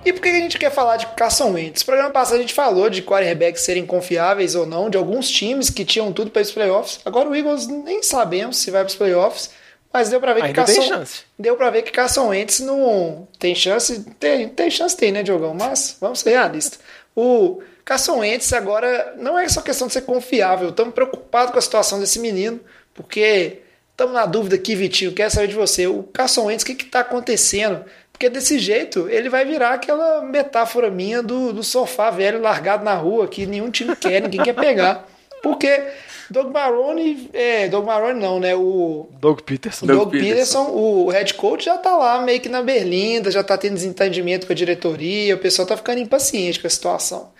E 0.02 0.14
por 0.14 0.22
que 0.22 0.30
a 0.30 0.32
gente 0.32 0.58
quer 0.58 0.70
falar 0.70 0.96
de 0.96 1.06
Carson 1.08 1.52
Wentz? 1.52 1.82
No 1.82 1.86
programa 1.86 2.10
passado 2.10 2.38
a 2.38 2.40
gente 2.40 2.54
falou 2.54 2.88
de 2.88 3.02
quarterbacks 3.02 3.62
serem 3.62 3.84
confiáveis 3.84 4.54
ou 4.54 4.64
não, 4.64 4.88
de 4.88 4.96
alguns 4.96 5.28
times 5.28 5.68
que 5.68 5.84
tinham 5.84 6.10
tudo 6.10 6.30
para 6.30 6.40
os 6.40 6.50
playoffs. 6.50 7.00
Agora 7.04 7.28
o 7.28 7.36
Eagles 7.36 7.66
nem 7.66 8.02
sabemos 8.02 8.56
se 8.56 8.70
vai 8.70 8.80
para 8.80 8.90
os 8.90 8.96
playoffs, 8.96 9.50
mas 9.92 10.08
deu 10.08 10.20
para 10.20 10.32
ver 10.32 10.40
que 10.40 10.46
Ainda 10.46 10.64
Carson 10.64 10.80
tem 10.80 10.88
chance. 10.88 11.20
deu 11.38 11.54
para 11.54 11.70
ver 11.70 11.82
que 11.82 11.92
Carson 11.92 12.28
Wentz 12.28 12.60
não 12.60 13.28
tem 13.38 13.54
chance, 13.54 14.04
tem, 14.18 14.48
tem 14.48 14.70
chance 14.70 14.96
tem, 14.96 15.12
né, 15.12 15.22
Diogão? 15.22 15.52
Mas 15.52 15.98
vamos 16.00 16.20
ser 16.20 16.30
realistas. 16.30 16.80
O 17.14 17.60
Carson 17.84 18.20
Wentz 18.20 18.54
agora 18.54 19.14
não 19.18 19.38
é 19.38 19.46
só 19.48 19.60
questão 19.60 19.86
de 19.86 19.92
ser 19.92 20.02
confiável, 20.02 20.70
estamos 20.70 20.94
preocupados 20.94 21.52
com 21.52 21.58
a 21.58 21.62
situação 21.62 22.00
desse 22.00 22.18
menino, 22.18 22.58
porque 22.98 23.58
estamos 23.92 24.12
na 24.12 24.26
dúvida 24.26 24.56
aqui, 24.56 24.74
Vitinho, 24.74 25.12
quero 25.12 25.30
saber 25.30 25.46
de 25.46 25.54
você. 25.54 25.86
O 25.86 26.02
Carson 26.02 26.46
Wentz, 26.46 26.64
o 26.64 26.66
que 26.66 26.72
está 26.72 26.98
acontecendo? 27.00 27.84
Porque 28.12 28.28
desse 28.28 28.58
jeito 28.58 29.08
ele 29.08 29.28
vai 29.28 29.44
virar 29.44 29.74
aquela 29.74 30.20
metáfora 30.22 30.90
minha 30.90 31.22
do, 31.22 31.52
do 31.52 31.62
sofá 31.62 32.10
velho 32.10 32.40
largado 32.40 32.84
na 32.84 32.94
rua 32.94 33.28
que 33.28 33.46
nenhum 33.46 33.70
time 33.70 33.94
quer, 33.94 34.20
ninguém 34.20 34.42
quer 34.42 34.52
pegar. 34.52 35.06
Porque 35.40 35.80
Doug 36.28 36.52
Marrone, 36.52 37.30
é, 37.32 37.68
Doug 37.68 37.86
Marrone 37.86 38.18
não, 38.18 38.40
né? 38.40 38.56
O 38.56 39.08
Doug 39.20 39.42
Peterson. 39.42 39.86
Doug, 39.86 40.10
Doug 40.10 40.10
Peterson, 40.10 40.70
o 40.72 41.08
head 41.10 41.34
coach 41.34 41.66
já 41.66 41.78
tá 41.78 41.96
lá 41.96 42.20
meio 42.20 42.40
que 42.40 42.48
na 42.48 42.62
berlinda, 42.62 43.30
já 43.30 43.44
tá 43.44 43.56
tendo 43.56 43.74
desentendimento 43.74 44.44
com 44.44 44.52
a 44.52 44.56
diretoria, 44.56 45.36
o 45.36 45.38
pessoal 45.38 45.68
tá 45.68 45.76
ficando 45.76 46.00
impaciente 46.00 46.58
com 46.58 46.66
a 46.66 46.70
situação. 46.70 47.30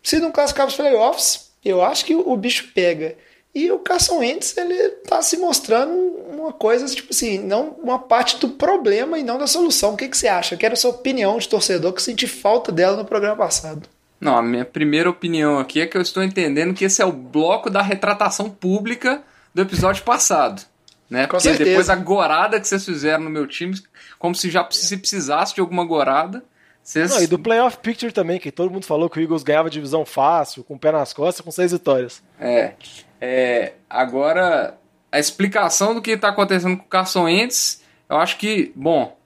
Se 0.00 0.20
não 0.20 0.30
classificar 0.30 0.68
os 0.68 0.76
playoffs, 0.76 1.50
eu 1.64 1.82
acho 1.82 2.04
que 2.04 2.14
o 2.14 2.36
bicho 2.36 2.68
pega. 2.72 3.16
E 3.54 3.70
o 3.72 3.78
Carson 3.78 4.18
Wentz, 4.18 4.56
ele 4.56 4.90
tá 5.08 5.20
se 5.22 5.36
mostrando 5.36 5.92
uma 5.92 6.52
coisa, 6.52 6.86
tipo 6.86 7.08
assim, 7.10 7.38
não 7.38 7.70
uma 7.82 7.98
parte 7.98 8.38
do 8.38 8.50
problema 8.50 9.18
e 9.18 9.22
não 9.22 9.38
da 9.38 9.46
solução. 9.46 9.94
O 9.94 9.96
que, 9.96 10.08
que 10.08 10.16
você 10.16 10.28
acha? 10.28 10.54
Eu 10.54 10.58
quero 10.58 10.74
a 10.74 10.76
sua 10.76 10.90
opinião 10.90 11.38
de 11.38 11.48
torcedor, 11.48 11.92
que 11.92 11.98
eu 11.98 12.04
senti 12.04 12.26
falta 12.26 12.70
dela 12.70 12.96
no 12.96 13.04
programa 13.04 13.36
passado. 13.36 13.88
Não, 14.20 14.36
a 14.36 14.42
minha 14.42 14.64
primeira 14.64 15.08
opinião 15.08 15.58
aqui 15.58 15.80
é 15.80 15.86
que 15.86 15.96
eu 15.96 16.02
estou 16.02 16.22
entendendo 16.22 16.74
que 16.74 16.84
esse 16.84 17.00
é 17.00 17.04
o 17.04 17.12
bloco 17.12 17.70
da 17.70 17.80
retratação 17.80 18.50
pública 18.50 19.22
do 19.54 19.62
episódio 19.62 20.02
passado. 20.02 20.62
Né? 21.08 21.22
Com 21.22 21.30
Porque 21.30 21.48
certeza. 21.48 21.70
depois 21.70 21.86
da 21.86 21.96
gorada 21.96 22.60
que 22.60 22.68
vocês 22.68 22.84
fizeram 22.84 23.24
no 23.24 23.30
meu 23.30 23.46
time, 23.46 23.74
como 24.18 24.34
se 24.34 24.50
já 24.50 24.66
se 24.70 24.96
precisasse 24.96 25.54
de 25.54 25.60
alguma 25.60 25.84
gorada, 25.84 26.44
vocês. 26.82 27.10
Não, 27.10 27.22
e 27.22 27.26
do 27.26 27.38
Playoff 27.38 27.78
Picture 27.78 28.12
também, 28.12 28.38
que 28.38 28.50
todo 28.50 28.70
mundo 28.70 28.84
falou 28.84 29.08
que 29.08 29.18
o 29.18 29.22
Eagles 29.22 29.42
ganhava 29.42 29.70
divisão 29.70 30.04
fácil, 30.04 30.64
com 30.64 30.74
o 30.74 30.78
pé 30.78 30.90
nas 30.90 31.12
costas, 31.12 31.44
com 31.44 31.50
seis 31.50 31.72
vitórias. 31.72 32.22
É, 32.40 32.72
é, 33.20 33.74
agora, 33.88 34.78
a 35.10 35.18
explicação 35.18 35.94
do 35.94 36.02
que 36.02 36.12
está 36.12 36.28
acontecendo 36.28 36.76
com 36.76 36.84
o 36.84 36.88
Carson 36.88 37.24
Wentz, 37.24 37.82
eu 38.08 38.16
acho 38.16 38.38
que, 38.38 38.72
bom, 38.74 39.16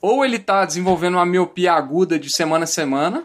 ou 0.00 0.24
ele 0.24 0.36
está 0.36 0.64
desenvolvendo 0.64 1.14
uma 1.14 1.26
miopia 1.26 1.72
aguda 1.72 2.18
de 2.18 2.30
semana 2.30 2.64
a 2.64 2.66
semana, 2.66 3.24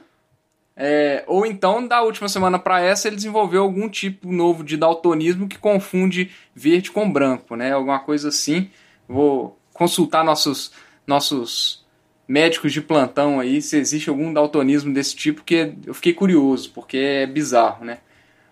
é, 0.79 1.23
ou 1.25 1.43
então, 1.43 1.87
da 1.87 2.03
última 2.03 2.29
semana 2.29 2.59
para 2.59 2.79
essa, 2.79 3.07
ele 3.07 3.15
desenvolveu 3.15 3.63
algum 3.63 3.89
tipo 3.89 4.31
novo 4.31 4.63
de 4.63 4.77
daltonismo 4.77 5.47
que 5.47 5.57
confunde 5.57 6.29
verde 6.53 6.91
com 6.91 7.11
branco, 7.11 7.55
né? 7.55 7.71
Alguma 7.71 7.97
coisa 7.97 8.29
assim. 8.29 8.69
Vou 9.07 9.57
consultar 9.73 10.23
nossos, 10.23 10.71
nossos 11.07 11.83
médicos 12.27 12.71
de 12.73 12.81
plantão 12.81 13.39
aí 13.39 13.59
se 13.59 13.75
existe 13.75 14.07
algum 14.07 14.31
daltonismo 14.31 14.93
desse 14.93 15.15
tipo, 15.15 15.43
que 15.43 15.73
eu 15.83 15.95
fiquei 15.95 16.13
curioso, 16.13 16.69
porque 16.75 16.97
é 16.97 17.25
bizarro, 17.25 17.83
né? 17.83 17.97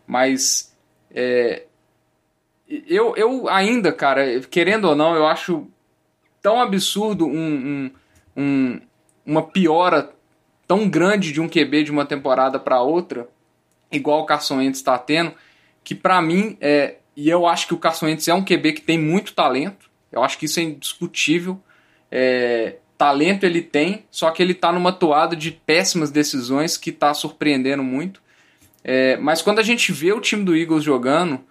Mas 0.07 0.74
é, 1.15 1.63
eu, 2.87 3.15
eu 3.15 3.47
ainda, 3.49 3.91
cara, 3.93 4.39
querendo 4.41 4.85
ou 4.89 4.95
não, 4.95 5.15
eu 5.15 5.25
acho 5.25 5.67
tão 6.41 6.61
absurdo 6.61 7.25
um, 7.25 7.31
um, 7.31 7.91
um- 8.35 8.81
uma 9.25 9.41
piora 9.43 10.11
tão 10.67 10.89
grande 10.89 11.31
de 11.31 11.39
um 11.41 11.47
QB 11.47 11.83
de 11.83 11.91
uma 11.91 12.05
temporada 12.05 12.59
para 12.59 12.81
outra, 12.81 13.27
igual 13.91 14.21
o 14.21 14.25
Carson 14.25 14.57
Wentz 14.57 14.77
está 14.79 14.97
tendo, 14.97 15.33
que 15.83 15.93
para 15.95 16.21
mim, 16.21 16.57
é, 16.59 16.95
e 17.15 17.29
eu 17.29 17.47
acho 17.47 17.67
que 17.67 17.73
o 17.73 17.77
Carson 17.77 18.07
Wentz 18.07 18.27
é 18.27 18.33
um 18.33 18.43
QB 18.43 18.73
que 18.73 18.81
tem 18.81 18.97
muito 18.99 19.33
talento, 19.33 19.89
eu 20.11 20.23
acho 20.23 20.37
que 20.37 20.45
isso 20.45 20.59
é 20.59 20.63
indiscutível, 20.63 21.59
é, 22.11 22.77
talento 22.97 23.43
ele 23.45 23.61
tem, 23.61 24.05
só 24.09 24.31
que 24.31 24.41
ele 24.41 24.53
tá 24.53 24.71
numa 24.71 24.91
toada 24.91 25.35
de 25.35 25.51
péssimas 25.51 26.09
decisões 26.11 26.77
que 26.77 26.91
tá 26.91 27.13
surpreendendo 27.13 27.83
muito. 27.83 28.21
É, 28.87 29.17
mas 29.17 29.41
quando 29.41 29.57
a 29.57 29.63
gente 29.63 29.91
vê 29.91 30.13
o 30.13 30.21
time 30.21 30.45
do 30.45 30.55
Eagles 30.55 30.83
jogando, 30.83 31.41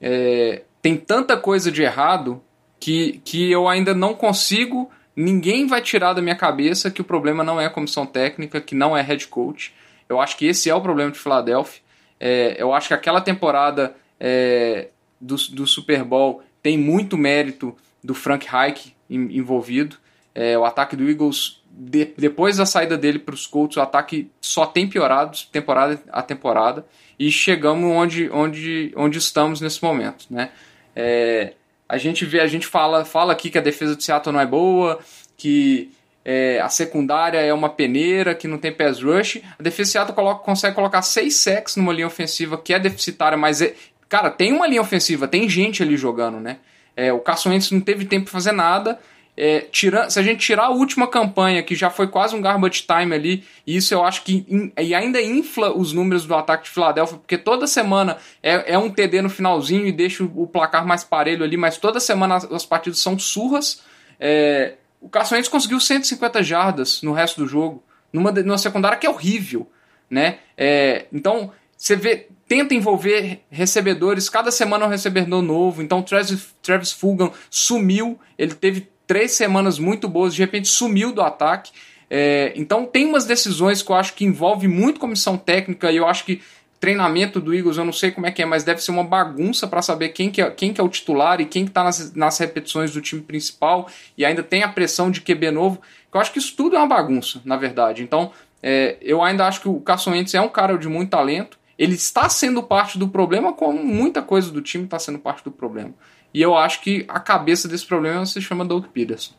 é, 0.00 0.62
tem 0.80 0.96
tanta 0.96 1.36
coisa 1.36 1.70
de 1.70 1.82
errado 1.82 2.42
que, 2.80 3.20
que 3.26 3.52
eu 3.52 3.68
ainda 3.68 3.94
não 3.94 4.14
consigo. 4.14 4.90
Ninguém 5.14 5.66
vai 5.66 5.82
tirar 5.82 6.14
da 6.14 6.22
minha 6.22 6.34
cabeça 6.34 6.90
que 6.90 7.02
o 7.02 7.04
problema 7.04 7.44
não 7.44 7.60
é 7.60 7.66
a 7.66 7.70
comissão 7.70 8.06
técnica, 8.06 8.58
que 8.58 8.74
não 8.74 8.96
é 8.96 9.02
head 9.02 9.26
coach. 9.26 9.74
Eu 10.08 10.18
acho 10.18 10.38
que 10.38 10.46
esse 10.46 10.70
é 10.70 10.74
o 10.74 10.80
problema 10.80 11.10
de 11.10 11.18
Philadelphia. 11.18 11.82
É, 12.18 12.56
eu 12.58 12.72
acho 12.72 12.88
que 12.88 12.94
aquela 12.94 13.20
temporada 13.20 13.94
é, 14.18 14.88
do, 15.20 15.36
do 15.36 15.66
Super 15.66 16.02
Bowl 16.02 16.42
tem 16.62 16.78
muito 16.78 17.18
mérito 17.18 17.76
do 18.02 18.14
Frank 18.14 18.46
Reich 18.48 18.96
envolvido. 19.10 19.96
É, 20.34 20.56
o 20.56 20.64
ataque 20.64 20.96
do 20.96 21.06
Eagles, 21.06 21.57
de- 21.78 22.12
depois 22.18 22.56
da 22.56 22.66
saída 22.66 22.98
dele 22.98 23.20
para 23.20 23.34
os 23.34 23.46
Colts, 23.46 23.76
o 23.76 23.80
ataque 23.80 24.28
só 24.40 24.66
tem 24.66 24.88
piorado 24.88 25.38
temporada 25.52 26.00
a 26.10 26.22
temporada 26.22 26.84
e 27.18 27.30
chegamos 27.30 27.90
onde, 27.90 28.28
onde, 28.30 28.92
onde 28.96 29.18
estamos 29.18 29.60
nesse 29.60 29.82
momento, 29.82 30.26
né? 30.28 30.50
É, 30.94 31.52
a 31.88 31.96
gente 31.96 32.24
vê, 32.24 32.40
a 32.40 32.46
gente 32.46 32.66
fala, 32.66 33.04
fala 33.04 33.32
aqui 33.32 33.48
que 33.48 33.58
a 33.58 33.62
defesa 33.62 33.94
do 33.94 34.02
Seattle 34.02 34.32
não 34.32 34.40
é 34.40 34.46
boa, 34.46 34.98
que 35.36 35.92
é, 36.24 36.60
a 36.60 36.68
secundária 36.68 37.38
é 37.38 37.54
uma 37.54 37.68
peneira, 37.70 38.34
que 38.34 38.48
não 38.48 38.58
tem 38.58 38.72
pass 38.72 39.00
rush. 39.00 39.40
A 39.58 39.62
defesa 39.62 39.88
do 39.88 39.92
Seattle 39.92 40.14
coloca, 40.14 40.44
consegue 40.44 40.74
colocar 40.74 41.00
seis 41.02 41.36
sacks 41.36 41.76
numa 41.76 41.92
linha 41.92 42.06
ofensiva 42.06 42.58
que 42.58 42.74
é 42.74 42.78
deficitária, 42.78 43.38
mas 43.38 43.62
é, 43.62 43.74
cara, 44.08 44.30
tem 44.30 44.52
uma 44.52 44.66
linha 44.66 44.82
ofensiva, 44.82 45.28
tem 45.28 45.48
gente 45.48 45.82
ali 45.82 45.96
jogando, 45.96 46.40
né? 46.40 46.58
É, 46.96 47.12
o 47.12 47.20
Carson 47.20 47.50
Wentz 47.50 47.70
não 47.70 47.80
teve 47.80 48.04
tempo 48.04 48.24
para 48.24 48.32
fazer 48.32 48.52
nada. 48.52 48.98
É, 49.40 49.60
tira, 49.70 50.10
se 50.10 50.18
a 50.18 50.22
gente 50.22 50.40
tirar 50.40 50.64
a 50.64 50.70
última 50.70 51.06
campanha, 51.06 51.62
que 51.62 51.76
já 51.76 51.88
foi 51.88 52.08
quase 52.08 52.34
um 52.34 52.40
garbage 52.40 52.82
time 52.82 53.14
ali, 53.14 53.44
e 53.64 53.76
isso 53.76 53.94
eu 53.94 54.02
acho 54.02 54.24
que 54.24 54.44
in- 54.48 54.72
e 54.76 54.92
ainda 54.96 55.22
infla 55.22 55.72
os 55.72 55.92
números 55.92 56.26
do 56.26 56.34
ataque 56.34 56.64
de 56.64 56.70
Filadélfia, 56.70 57.18
porque 57.18 57.38
toda 57.38 57.64
semana 57.68 58.16
é, 58.42 58.74
é 58.74 58.76
um 58.76 58.90
TD 58.90 59.22
no 59.22 59.30
finalzinho 59.30 59.86
e 59.86 59.92
deixa 59.92 60.24
o, 60.24 60.44
placar 60.44 60.84
mais 60.84 61.04
parelho 61.04 61.44
ali, 61.44 61.56
mas 61.56 61.78
toda 61.78 62.00
semana 62.00 62.34
as, 62.34 62.50
as 62.50 62.66
partidas 62.66 62.98
são 62.98 63.16
surras. 63.16 63.80
É, 64.18 64.74
o 65.00 65.08
Carson 65.08 65.36
Wentz 65.36 65.48
conseguiu 65.48 65.78
150 65.78 66.42
jardas 66.42 67.00
no 67.02 67.12
resto 67.12 67.40
do 67.40 67.46
jogo, 67.46 67.80
numa, 68.12 68.32
numa 68.32 68.58
secundária 68.58 68.98
que 68.98 69.06
é 69.06 69.10
horrível, 69.10 69.70
né? 70.10 70.38
É, 70.56 71.06
então, 71.12 71.52
você 71.76 71.94
vê, 71.94 72.26
tenta 72.48 72.74
envolver 72.74 73.42
recebedores, 73.48 74.28
cada 74.28 74.50
semana 74.50 74.84
é 74.84 74.88
um 74.88 74.90
recebedor 74.90 75.42
novo. 75.42 75.80
Então, 75.80 76.02
Travis, 76.02 76.52
Travis 76.60 76.90
Fulgham 76.90 77.30
sumiu, 77.48 78.18
ele 78.36 78.54
teve 78.54 78.88
três 79.08 79.32
semanas 79.32 79.78
muito 79.78 80.06
boas, 80.06 80.34
de 80.34 80.42
repente 80.42 80.68
sumiu 80.68 81.10
do 81.10 81.22
ataque. 81.22 81.72
É, 82.10 82.52
então 82.54 82.86
tem 82.86 83.06
umas 83.06 83.24
decisões 83.24 83.82
que 83.82 83.90
eu 83.90 83.96
acho 83.96 84.14
que 84.14 84.24
envolve 84.24 84.68
muito 84.68 85.00
comissão 85.00 85.36
técnica 85.36 85.90
e 85.90 85.96
eu 85.96 86.06
acho 86.06 86.24
que 86.24 86.40
treinamento 86.78 87.40
do 87.40 87.52
Eagles 87.52 87.76
eu 87.76 87.84
não 87.84 87.92
sei 87.92 88.10
como 88.10 88.26
é 88.26 88.30
que 88.30 88.40
é, 88.40 88.46
mas 88.46 88.62
deve 88.62 88.82
ser 88.82 88.92
uma 88.92 89.02
bagunça 89.02 89.66
para 89.66 89.82
saber 89.82 90.10
quem 90.10 90.30
que, 90.30 90.40
é, 90.40 90.48
quem 90.50 90.72
que 90.72 90.80
é 90.80 90.84
o 90.84 90.88
titular 90.88 91.40
e 91.40 91.44
quem 91.44 91.64
que 91.64 91.72
tá 91.72 91.82
nas, 91.82 92.14
nas 92.14 92.38
repetições 92.38 92.92
do 92.92 93.00
time 93.00 93.20
principal 93.20 93.88
e 94.16 94.24
ainda 94.24 94.42
tem 94.42 94.62
a 94.62 94.68
pressão 94.68 95.10
de 95.10 95.20
QB 95.20 95.50
novo. 95.50 95.80
Eu 96.12 96.20
acho 96.20 96.32
que 96.32 96.38
isso 96.38 96.54
tudo 96.56 96.76
é 96.76 96.78
uma 96.78 96.86
bagunça, 96.86 97.40
na 97.44 97.56
verdade. 97.56 98.02
Então 98.02 98.30
é, 98.62 98.96
eu 99.00 99.22
ainda 99.22 99.46
acho 99.46 99.60
que 99.60 99.68
o 99.68 99.80
Carson 99.80 100.12
Wentz 100.12 100.34
é 100.34 100.40
um 100.40 100.48
cara 100.48 100.78
de 100.78 100.88
muito 100.88 101.10
talento. 101.10 101.58
Ele 101.78 101.94
está 101.94 102.28
sendo 102.28 102.62
parte 102.62 102.98
do 102.98 103.08
problema, 103.08 103.52
como 103.52 103.82
muita 103.84 104.20
coisa 104.20 104.50
do 104.50 104.60
time 104.60 104.84
está 104.84 104.98
sendo 104.98 105.18
parte 105.18 105.44
do 105.44 105.50
problema. 105.50 105.94
E 106.38 106.40
eu 106.40 106.54
acho 106.54 106.82
que 106.82 107.04
a 107.08 107.18
cabeça 107.18 107.66
desse 107.66 107.84
problema 107.84 108.24
se 108.24 108.40
chama 108.40 108.64
Doug 108.64 108.84
Peterson. 108.94 109.32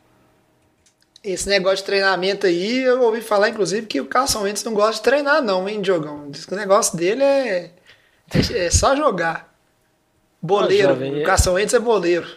Esse 1.24 1.48
negócio 1.48 1.78
de 1.78 1.84
treinamento 1.86 2.46
aí, 2.46 2.80
eu 2.80 3.02
ouvi 3.04 3.22
falar, 3.22 3.48
inclusive, 3.48 3.88
que 3.88 4.02
o 4.02 4.06
Carson 4.06 4.42
Wentz 4.42 4.66
não 4.66 4.74
gosta 4.74 4.96
de 4.96 5.04
treinar, 5.04 5.42
não, 5.42 5.70
hein, 5.70 5.80
Diogão? 5.82 6.30
Diz 6.30 6.46
que 6.46 6.54
o 6.54 6.58
negócio 6.58 6.98
dele 6.98 7.24
é, 7.24 7.72
é 8.54 8.70
só 8.70 8.98
jogar. 8.98 9.50
Boleiro. 10.42 10.90
jovem, 10.90 11.22
o 11.22 11.24
Carson 11.24 11.54
Wentz 11.54 11.74
é 11.74 11.80
boleiro. 11.80 12.28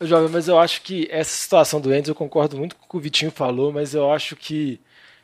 Jovem, 0.00 0.28
mas 0.28 0.46
eu 0.46 0.56
acho 0.56 0.82
que 0.82 1.08
essa 1.10 1.32
situação 1.32 1.80
do 1.80 1.88
Wentz, 1.88 2.08
eu 2.08 2.14
concordo 2.14 2.56
muito 2.56 2.76
com 2.76 2.84
o 2.84 2.88
que 2.88 2.96
o 2.98 3.00
Vitinho 3.00 3.32
falou, 3.32 3.72
mas 3.72 3.96
eu 3.96 4.12
acho 4.12 4.36
que. 4.36 4.80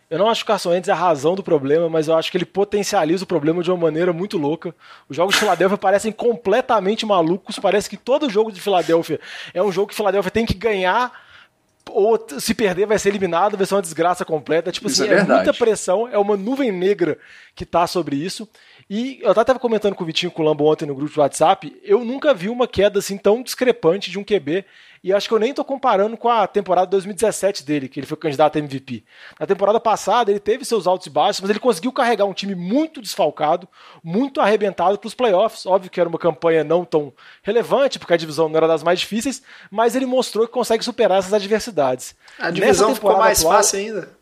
Eu 0.08 0.18
não 0.18 0.28
acho 0.28 0.44
que 0.44 0.50
o 0.50 0.52
Carson 0.52 0.70
Wentz 0.70 0.88
é 0.88 0.92
a 0.92 0.96
razão 0.96 1.34
do 1.34 1.42
problema, 1.42 1.88
mas 1.88 2.06
eu 2.06 2.16
acho 2.16 2.30
que 2.30 2.36
ele 2.36 2.44
potencializa 2.44 3.24
o 3.24 3.26
problema 3.26 3.62
de 3.62 3.70
uma 3.70 3.76
maneira 3.76 4.12
muito 4.12 4.38
louca. 4.38 4.74
Os 5.08 5.16
jogos 5.16 5.34
de 5.34 5.40
Filadélfia 5.40 5.76
parecem 5.76 6.12
completamente 6.12 7.04
malucos. 7.04 7.58
Parece 7.58 7.90
que 7.90 7.96
todo 7.96 8.30
jogo 8.30 8.52
de 8.52 8.60
Filadélfia 8.60 9.18
é 9.52 9.62
um 9.62 9.72
jogo 9.72 9.88
que 9.88 9.96
Filadélfia 9.96 10.30
tem 10.30 10.46
que 10.46 10.54
ganhar 10.54 11.12
ou 11.90 12.24
se 12.38 12.52
perder 12.52 12.86
vai 12.86 12.98
ser 12.98 13.10
eliminado, 13.10 13.56
vai 13.56 13.66
ser 13.66 13.74
uma 13.74 13.82
desgraça 13.82 14.24
completa. 14.24 14.72
Tipo 14.72 14.88
Isso 14.88 15.02
assim, 15.02 15.12
é 15.12 15.18
é, 15.18 15.24
muita 15.24 15.54
pressão, 15.54 16.08
é 16.08 16.18
uma 16.18 16.36
nuvem 16.36 16.72
negra 16.72 17.18
que 17.54 17.64
tá 17.64 17.86
sobre 17.86 18.16
isso. 18.16 18.48
E 18.88 19.18
eu 19.20 19.34
tava 19.34 19.58
comentando 19.58 19.94
com 19.96 20.04
o 20.04 20.06
Vitinho 20.06 20.30
com 20.30 20.42
o 20.42 20.44
Lambo 20.44 20.64
ontem 20.64 20.86
no 20.86 20.94
grupo 20.94 21.12
de 21.12 21.18
WhatsApp, 21.18 21.76
eu 21.82 22.04
nunca 22.04 22.32
vi 22.32 22.48
uma 22.48 22.68
queda 22.68 23.00
assim 23.00 23.18
tão 23.18 23.42
discrepante 23.42 24.10
de 24.12 24.18
um 24.18 24.22
QB. 24.24 24.64
E 25.02 25.12
acho 25.12 25.28
que 25.28 25.34
eu 25.34 25.38
nem 25.38 25.52
tô 25.54 25.64
comparando 25.64 26.16
com 26.16 26.28
a 26.28 26.46
temporada 26.48 26.86
2017 26.88 27.64
dele, 27.64 27.88
que 27.88 28.00
ele 28.00 28.06
foi 28.06 28.16
candidato 28.16 28.56
a 28.56 28.58
MVP. 28.58 29.04
Na 29.38 29.46
temporada 29.46 29.78
passada, 29.78 30.30
ele 30.30 30.40
teve 30.40 30.64
seus 30.64 30.86
altos 30.86 31.06
e 31.06 31.10
baixos, 31.10 31.40
mas 31.40 31.50
ele 31.50 31.60
conseguiu 31.60 31.92
carregar 31.92 32.24
um 32.24 32.32
time 32.32 32.54
muito 32.56 33.00
desfalcado, 33.00 33.68
muito 34.02 34.40
arrebentado 34.40 34.98
para 34.98 35.06
os 35.06 35.14
playoffs. 35.14 35.64
Óbvio 35.66 35.90
que 35.90 36.00
era 36.00 36.08
uma 36.08 36.18
campanha 36.18 36.64
não 36.64 36.84
tão 36.84 37.12
relevante, 37.42 37.98
porque 38.00 38.14
a 38.14 38.16
divisão 38.16 38.48
não 38.48 38.56
era 38.56 38.66
das 38.66 38.82
mais 38.82 38.98
difíceis, 39.00 39.42
mas 39.70 39.94
ele 39.94 40.06
mostrou 40.06 40.46
que 40.46 40.52
consegue 40.52 40.84
superar 40.84 41.18
essas 41.18 41.34
adversidades. 41.34 42.14
A 42.38 42.50
divisão 42.50 42.94
ficou 42.94 43.16
mais 43.16 43.38
atual- 43.40 43.54
fácil 43.56 43.78
ainda. 43.78 44.16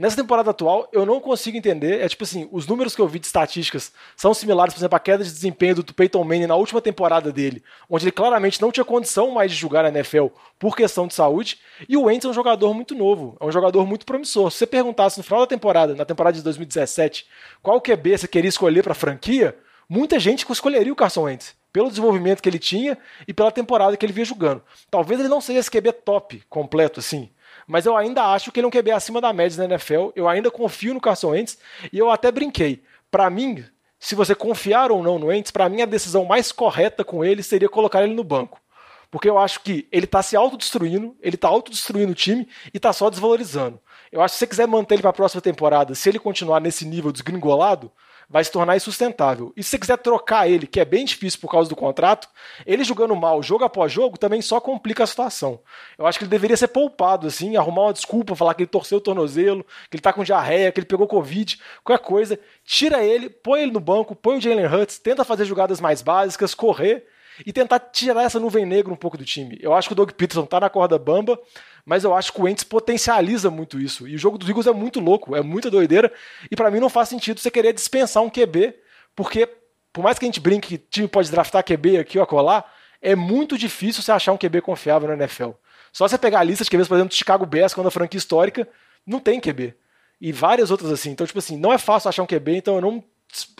Nessa 0.00 0.16
temporada 0.16 0.50
atual, 0.50 0.88
eu 0.94 1.04
não 1.04 1.20
consigo 1.20 1.58
entender. 1.58 2.00
É 2.00 2.08
tipo 2.08 2.24
assim, 2.24 2.48
os 2.50 2.66
números 2.66 2.96
que 2.96 3.02
eu 3.02 3.06
vi 3.06 3.18
de 3.18 3.26
estatísticas 3.26 3.92
são 4.16 4.32
similares, 4.32 4.72
por 4.72 4.80
exemplo, 4.80 4.96
à 4.96 4.98
queda 4.98 5.22
de 5.22 5.30
desempenho 5.30 5.74
do 5.74 5.92
Peyton 5.92 6.24
Manning 6.24 6.46
na 6.46 6.56
última 6.56 6.80
temporada 6.80 7.30
dele, 7.30 7.62
onde 7.86 8.04
ele 8.04 8.10
claramente 8.10 8.62
não 8.62 8.72
tinha 8.72 8.82
condição 8.82 9.30
mais 9.30 9.52
de 9.52 9.58
jogar 9.58 9.82
na 9.82 9.90
NFL 9.90 10.28
por 10.58 10.74
questão 10.74 11.06
de 11.06 11.12
saúde. 11.12 11.58
E 11.86 11.98
o 11.98 12.04
Wentz 12.04 12.24
é 12.24 12.28
um 12.30 12.32
jogador 12.32 12.72
muito 12.72 12.94
novo, 12.94 13.36
é 13.38 13.44
um 13.44 13.52
jogador 13.52 13.86
muito 13.86 14.06
promissor. 14.06 14.50
Se 14.50 14.60
você 14.60 14.66
perguntasse 14.66 15.18
no 15.18 15.22
final 15.22 15.40
da 15.40 15.46
temporada, 15.46 15.94
na 15.94 16.06
temporada 16.06 16.34
de 16.34 16.42
2017, 16.44 17.26
qual 17.62 17.78
QB 17.78 18.16
você 18.16 18.26
queria 18.26 18.48
escolher 18.48 18.82
para 18.82 18.92
a 18.92 18.94
franquia, 18.94 19.54
muita 19.86 20.18
gente 20.18 20.50
escolheria 20.50 20.94
o 20.94 20.96
Carson 20.96 21.24
Wentz. 21.24 21.54
Pelo 21.70 21.90
desenvolvimento 21.90 22.42
que 22.42 22.48
ele 22.48 22.58
tinha 22.58 22.96
e 23.28 23.34
pela 23.34 23.52
temporada 23.52 23.98
que 23.98 24.06
ele 24.06 24.14
vinha 24.14 24.24
jogando. 24.24 24.62
Talvez 24.90 25.20
ele 25.20 25.28
não 25.28 25.42
seja 25.42 25.60
esse 25.60 25.70
QB 25.70 25.92
top 25.92 26.42
completo 26.48 27.00
assim, 27.00 27.28
mas 27.70 27.86
eu 27.86 27.96
ainda 27.96 28.24
acho 28.24 28.50
que 28.50 28.58
ele 28.58 28.64
é 28.64 28.68
um 28.68 28.70
QB 28.70 28.90
acima 28.90 29.20
da 29.20 29.32
média 29.32 29.56
na 29.56 29.74
NFL. 29.74 30.10
Eu 30.16 30.28
ainda 30.28 30.50
confio 30.50 30.92
no 30.92 31.00
Carson 31.00 31.28
Wentz 31.28 31.56
e 31.92 31.98
eu 31.98 32.10
até 32.10 32.30
brinquei. 32.32 32.82
Pra 33.10 33.30
mim, 33.30 33.64
se 33.96 34.16
você 34.16 34.34
confiar 34.34 34.90
ou 34.90 35.02
não 35.04 35.20
no 35.20 35.26
Wentz, 35.26 35.52
pra 35.52 35.68
mim 35.68 35.80
a 35.80 35.86
decisão 35.86 36.24
mais 36.24 36.50
correta 36.50 37.04
com 37.04 37.24
ele 37.24 37.44
seria 37.44 37.68
colocar 37.68 38.02
ele 38.02 38.12
no 38.12 38.24
banco. 38.24 38.60
Porque 39.08 39.30
eu 39.30 39.38
acho 39.38 39.60
que 39.60 39.86
ele 39.92 40.06
tá 40.06 40.20
se 40.20 40.36
autodestruindo, 40.36 41.16
ele 41.20 41.36
tá 41.36 41.46
autodestruindo 41.46 42.10
o 42.10 42.14
time 42.14 42.48
e 42.74 42.78
tá 42.80 42.92
só 42.92 43.08
desvalorizando. 43.08 43.80
Eu 44.10 44.20
acho 44.20 44.32
que 44.32 44.38
se 44.38 44.40
você 44.40 44.46
quiser 44.48 44.66
manter 44.66 44.96
ele 44.96 45.02
pra 45.02 45.12
próxima 45.12 45.40
temporada, 45.40 45.94
se 45.94 46.08
ele 46.08 46.18
continuar 46.18 46.60
nesse 46.60 46.84
nível 46.84 47.12
desgringolado, 47.12 47.92
vai 48.30 48.44
se 48.44 48.52
tornar 48.52 48.76
insustentável. 48.76 49.52
E 49.56 49.62
se 49.62 49.70
você 49.70 49.78
quiser 49.78 49.98
trocar 49.98 50.48
ele, 50.48 50.64
que 50.64 50.78
é 50.78 50.84
bem 50.84 51.04
difícil 51.04 51.40
por 51.40 51.50
causa 51.50 51.68
do 51.68 51.74
contrato, 51.74 52.28
ele 52.64 52.84
jogando 52.84 53.16
mal 53.16 53.42
jogo 53.42 53.64
após 53.64 53.90
jogo 53.90 54.16
também 54.16 54.40
só 54.40 54.60
complica 54.60 55.02
a 55.02 55.06
situação. 55.06 55.60
Eu 55.98 56.06
acho 56.06 56.16
que 56.16 56.24
ele 56.24 56.30
deveria 56.30 56.56
ser 56.56 56.68
poupado, 56.68 57.26
assim, 57.26 57.56
arrumar 57.56 57.82
uma 57.82 57.92
desculpa, 57.92 58.36
falar 58.36 58.54
que 58.54 58.62
ele 58.62 58.70
torceu 58.70 58.98
o 58.98 59.00
tornozelo, 59.00 59.66
que 59.90 59.96
ele 59.96 60.02
tá 60.02 60.12
com 60.12 60.22
diarreia, 60.22 60.70
que 60.70 60.78
ele 60.78 60.86
pegou 60.86 61.08
Covid, 61.08 61.60
qualquer 61.82 62.04
coisa. 62.04 62.38
Tira 62.64 63.02
ele, 63.02 63.28
põe 63.28 63.62
ele 63.62 63.72
no 63.72 63.80
banco, 63.80 64.14
põe 64.14 64.38
o 64.38 64.40
Jalen 64.40 64.66
Hurts, 64.66 64.98
tenta 65.00 65.24
fazer 65.24 65.44
jogadas 65.44 65.80
mais 65.80 66.00
básicas, 66.00 66.54
correr 66.54 67.04
e 67.44 67.52
tentar 67.52 67.78
tirar 67.78 68.24
essa 68.24 68.38
nuvem 68.38 68.66
negra 68.66 68.92
um 68.92 68.96
pouco 68.96 69.16
do 69.16 69.24
time. 69.24 69.58
Eu 69.60 69.74
acho 69.74 69.88
que 69.88 69.92
o 69.92 69.96
Doug 69.96 70.10
Peterson 70.10 70.46
tá 70.46 70.60
na 70.60 70.70
corda 70.70 70.98
bamba, 70.98 71.38
mas 71.84 72.04
eu 72.04 72.14
acho 72.14 72.32
que 72.32 72.40
o 72.40 72.44
Wentz 72.44 72.64
potencializa 72.64 73.50
muito 73.50 73.80
isso. 73.80 74.06
E 74.06 74.14
o 74.14 74.18
jogo 74.18 74.38
dos 74.38 74.48
Eagles 74.48 74.66
é 74.66 74.72
muito 74.72 75.00
louco, 75.00 75.34
é 75.34 75.42
muita 75.42 75.70
doideira, 75.70 76.12
e 76.50 76.56
pra 76.56 76.70
mim 76.70 76.80
não 76.80 76.88
faz 76.88 77.08
sentido 77.08 77.40
você 77.40 77.50
querer 77.50 77.72
dispensar 77.72 78.22
um 78.22 78.30
QB, 78.30 78.74
porque 79.14 79.48
por 79.92 80.02
mais 80.02 80.18
que 80.18 80.24
a 80.24 80.28
gente 80.28 80.40
brinque 80.40 80.78
que 80.78 80.78
time 80.78 81.08
pode 81.08 81.30
draftar 81.30 81.64
QB 81.64 81.98
aqui 81.98 82.18
ou 82.18 82.24
acolá, 82.24 82.64
é 83.02 83.16
muito 83.16 83.56
difícil 83.56 84.02
você 84.02 84.12
achar 84.12 84.32
um 84.32 84.38
QB 84.38 84.60
confiável 84.60 85.08
na 85.08 85.14
NFL. 85.14 85.50
Só 85.92 86.06
você 86.06 86.16
pegar 86.16 86.40
a 86.40 86.44
lista 86.44 86.64
de 86.64 86.70
QBs, 86.70 86.86
por 86.86 86.94
exemplo, 86.94 87.08
do 87.08 87.14
Chicago 87.14 87.46
Bears, 87.46 87.74
quando 87.74 87.88
a 87.88 87.90
franquia 87.90 88.18
histórica, 88.18 88.68
não 89.04 89.18
tem 89.18 89.40
QB. 89.40 89.74
E 90.20 90.32
várias 90.32 90.70
outras 90.70 90.92
assim. 90.92 91.10
Então, 91.10 91.26
tipo 91.26 91.38
assim, 91.38 91.56
não 91.56 91.72
é 91.72 91.78
fácil 91.78 92.08
achar 92.08 92.22
um 92.22 92.26
QB, 92.26 92.56
então 92.56 92.76
eu 92.76 92.80
não 92.80 93.02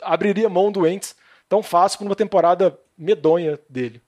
abriria 0.02 0.48
mão 0.48 0.70
do 0.70 0.80
Wentz 0.80 1.16
tão 1.48 1.62
fácil 1.62 1.98
por 1.98 2.06
uma 2.06 2.14
temporada 2.14 2.78
medonha 3.00 3.58
dele. 3.68 4.00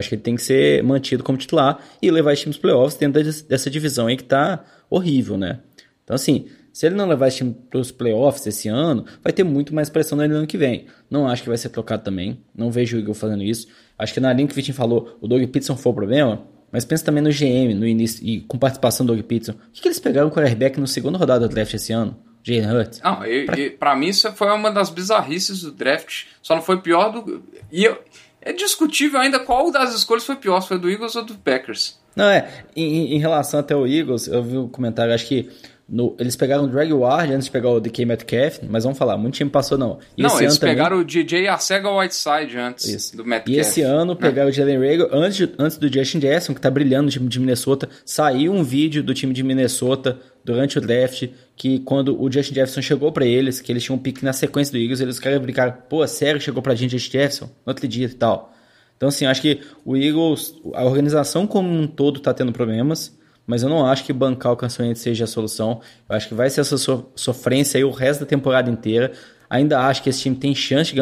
Acho 0.00 0.08
que 0.08 0.14
ele 0.16 0.22
tem 0.22 0.34
que 0.34 0.42
ser 0.42 0.82
mantido 0.82 1.22
como 1.22 1.38
titular 1.38 1.78
e 2.02 2.10
levar 2.10 2.32
esse 2.32 2.42
time 2.42 2.54
para 2.54 2.62
playoffs 2.62 2.98
dentro 2.98 3.22
des- 3.22 3.42
dessa 3.42 3.70
divisão 3.70 4.06
aí 4.08 4.16
que 4.16 4.24
tá 4.24 4.64
horrível, 4.88 5.36
né? 5.36 5.60
Então, 6.02 6.14
assim, 6.16 6.46
se 6.72 6.86
ele 6.86 6.94
não 6.96 7.06
levar 7.06 7.28
esse 7.28 7.36
time 7.38 7.54
para 7.70 7.78
os 7.78 7.92
playoffs 7.92 8.46
esse 8.46 8.68
ano, 8.68 9.04
vai 9.22 9.32
ter 9.32 9.44
muito 9.44 9.72
mais 9.74 9.88
pressão 9.88 10.18
nele 10.18 10.32
no 10.32 10.38
ano 10.40 10.46
que 10.46 10.58
vem. 10.58 10.86
Não 11.08 11.28
acho 11.28 11.42
que 11.42 11.48
vai 11.48 11.58
ser 11.58 11.68
trocado 11.68 12.02
também. 12.02 12.40
Não 12.54 12.70
vejo 12.70 12.96
o 12.96 13.00
Eagle 13.00 13.14
fazendo 13.14 13.42
isso. 13.44 13.68
Acho 13.98 14.14
que 14.14 14.20
na 14.20 14.32
linha 14.32 14.46
que 14.48 14.52
o 14.52 14.56
Vitinho 14.56 14.74
falou, 14.76 15.16
o 15.20 15.28
Doug 15.28 15.42
Peterson 15.44 15.76
foi 15.76 15.92
o 15.92 15.94
problema. 15.94 16.42
Mas 16.72 16.84
pensa 16.84 17.04
também 17.04 17.22
no 17.22 17.30
GM, 17.30 17.74
no 17.74 17.86
início, 17.86 18.24
e 18.24 18.40
com 18.42 18.56
participação 18.56 19.04
do 19.04 19.12
Doug 19.14 19.24
Peterson. 19.26 19.52
Por 19.54 19.70
que, 19.72 19.82
que 19.82 19.88
eles 19.88 19.98
pegaram 19.98 20.28
o 20.28 20.30
quarterback 20.30 20.78
no 20.80 20.86
segundo 20.86 21.18
rodada 21.18 21.46
do 21.48 21.52
draft 21.54 21.74
esse 21.74 21.92
ano? 21.92 22.16
Jalen 22.44 22.72
Hurts? 22.72 23.00
Não, 23.02 23.26
e, 23.26 23.44
e, 23.58 23.70
pra 23.70 23.94
mim 23.96 24.06
isso 24.06 24.32
foi 24.32 24.48
uma 24.50 24.70
das 24.70 24.88
bizarrices 24.88 25.60
do 25.62 25.72
draft. 25.72 26.26
Só 26.40 26.54
não 26.54 26.62
foi 26.62 26.80
pior 26.80 27.10
do. 27.10 27.42
E 27.70 27.84
eu- 27.84 27.98
é 28.40 28.52
discutível 28.52 29.20
ainda 29.20 29.38
qual 29.38 29.70
das 29.70 29.94
escolhas 29.94 30.24
foi 30.24 30.36
pior, 30.36 30.60
se 30.60 30.68
foi 30.68 30.78
do 30.78 30.90
Eagles 30.90 31.14
ou 31.16 31.24
do 31.24 31.34
Packers. 31.34 31.98
Não, 32.16 32.28
é. 32.28 32.64
Em, 32.74 33.14
em 33.14 33.18
relação 33.18 33.60
até 33.60 33.74
o 33.74 33.86
Eagles, 33.86 34.26
eu 34.26 34.42
vi 34.42 34.56
o 34.56 34.68
comentário, 34.68 35.14
acho 35.14 35.26
que 35.26 35.50
no- 35.90 36.14
eles 36.20 36.36
pegaram 36.36 36.64
o 36.64 36.68
Drag 36.68 36.92
Ward 36.92 37.32
antes 37.32 37.46
de 37.46 37.50
pegar 37.50 37.68
o 37.70 37.80
DK 37.80 38.04
Metcalf, 38.04 38.58
mas 38.68 38.84
vamos 38.84 38.96
falar, 38.98 39.16
muito 39.18 39.34
time 39.34 39.50
passou 39.50 39.76
não. 39.76 39.98
E 40.16 40.22
não, 40.22 40.30
eles 40.38 40.52
ano 40.52 40.60
também- 40.60 40.74
pegaram 40.76 40.98
o 41.00 41.04
DJ 41.04 41.48
Arcega 41.48 41.90
Whiteside 41.90 42.56
antes 42.58 42.84
Isso. 42.86 43.16
do 43.16 43.26
Matt 43.26 43.48
E 43.48 43.56
esse 43.56 43.82
ano 43.82 44.14
pegaram 44.14 44.48
o 44.48 44.52
Jalen 44.52 44.78
Rager 44.78 45.08
antes, 45.12 45.36
de- 45.36 45.50
antes 45.58 45.76
do 45.76 45.92
Justin 45.92 46.20
Jackson, 46.20 46.54
que 46.54 46.60
tá 46.60 46.70
brilhando 46.70 47.04
no 47.06 47.10
time 47.10 47.28
de 47.28 47.40
Minnesota. 47.40 47.88
Saiu 48.04 48.52
um 48.52 48.62
vídeo 48.62 49.02
do 49.02 49.12
time 49.12 49.32
de 49.34 49.42
Minnesota 49.42 50.18
durante 50.44 50.78
o 50.78 50.80
draft, 50.80 51.28
que 51.56 51.80
quando 51.80 52.18
o 52.22 52.30
Justin 52.32 52.54
Jefferson 52.54 52.80
chegou 52.82 53.10
pra 53.12 53.26
eles, 53.26 53.60
que 53.60 53.70
eles 53.72 53.82
tinham 53.82 53.96
um 53.96 54.00
pique 54.00 54.24
na 54.24 54.32
sequência 54.32 54.72
do 54.72 54.78
Eagles, 54.78 55.00
eles 55.00 55.18
queriam 55.18 55.40
brincar, 55.42 55.86
pô, 55.88 56.06
sério, 56.06 56.40
chegou 56.40 56.62
pra 56.62 56.74
gente 56.74 56.92
Justin 56.92 57.12
Jefferson? 57.18 57.44
No 57.46 57.70
outro 57.72 57.86
dia 57.88 58.06
e 58.06 58.08
tal. 58.10 58.54
Então, 58.96 59.08
assim, 59.08 59.26
acho 59.26 59.40
que 59.42 59.60
o 59.84 59.96
Eagles, 59.96 60.54
a 60.74 60.84
organização 60.84 61.46
como 61.46 61.68
um 61.70 61.86
todo 61.86 62.20
tá 62.20 62.32
tendo 62.34 62.52
problemas, 62.52 63.18
mas 63.50 63.64
eu 63.64 63.68
não 63.68 63.84
acho 63.84 64.04
que 64.04 64.12
bancar 64.12 64.52
o 64.52 64.56
cancelamento 64.56 65.00
seja 65.00 65.24
a 65.24 65.26
solução. 65.26 65.80
Eu 66.08 66.14
acho 66.14 66.28
que 66.28 66.34
vai 66.34 66.48
ser 66.48 66.60
essa 66.60 66.78
so- 66.78 67.10
sofrência 67.16 67.78
aí 67.78 67.82
o 67.82 67.90
resto 67.90 68.20
da 68.20 68.26
temporada 68.26 68.70
inteira. 68.70 69.10
Ainda 69.50 69.80
acho 69.80 70.04
que 70.04 70.08
esse 70.08 70.20
time 70.20 70.36
tem 70.36 70.54
chance 70.54 70.94
de 70.94 71.00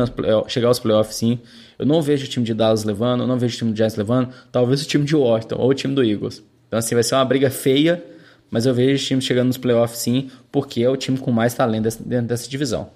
chegar 0.49 0.68
aos 0.68 0.78
playoffs, 0.78 1.14
sim. 1.14 1.40
Eu 1.78 1.84
não 1.84 2.01
vejo 2.01 2.24
o 2.24 2.28
time 2.28 2.46
de 2.46 2.55
Dallas 2.55 2.84
levando, 2.84 3.20
eu 3.20 3.26
não 3.26 3.38
vejo 3.38 3.55
o 3.55 3.59
time 3.59 3.72
do 3.72 3.76
Giants 3.76 3.96
levando, 3.96 4.32
talvez 4.51 4.80
o 4.82 4.86
time 4.86 5.05
de 5.05 5.14
Washington 5.14 5.57
ou 5.57 5.68
o 5.68 5.74
time 5.74 5.94
do 5.94 6.03
Eagles. 6.03 6.42
Então, 6.66 6.78
assim, 6.78 6.94
vai 6.94 7.05
ser 7.05 7.16
uma 7.16 7.24
briga 7.26 7.51
feia, 7.51 8.03
mas 8.51 8.64
eu 8.64 8.72
vejo 8.72 9.05
o 9.05 9.07
time 9.07 9.20
chegando 9.20 9.49
nos 9.49 9.59
playoffs, 9.59 10.01
sim, 10.01 10.30
porque 10.51 10.82
é 10.82 10.88
o 10.88 10.96
time 10.96 11.18
com 11.18 11.30
mais 11.30 11.53
talento 11.53 12.03
dentro 12.03 12.28
dessa 12.28 12.49
divisão. 12.49 12.88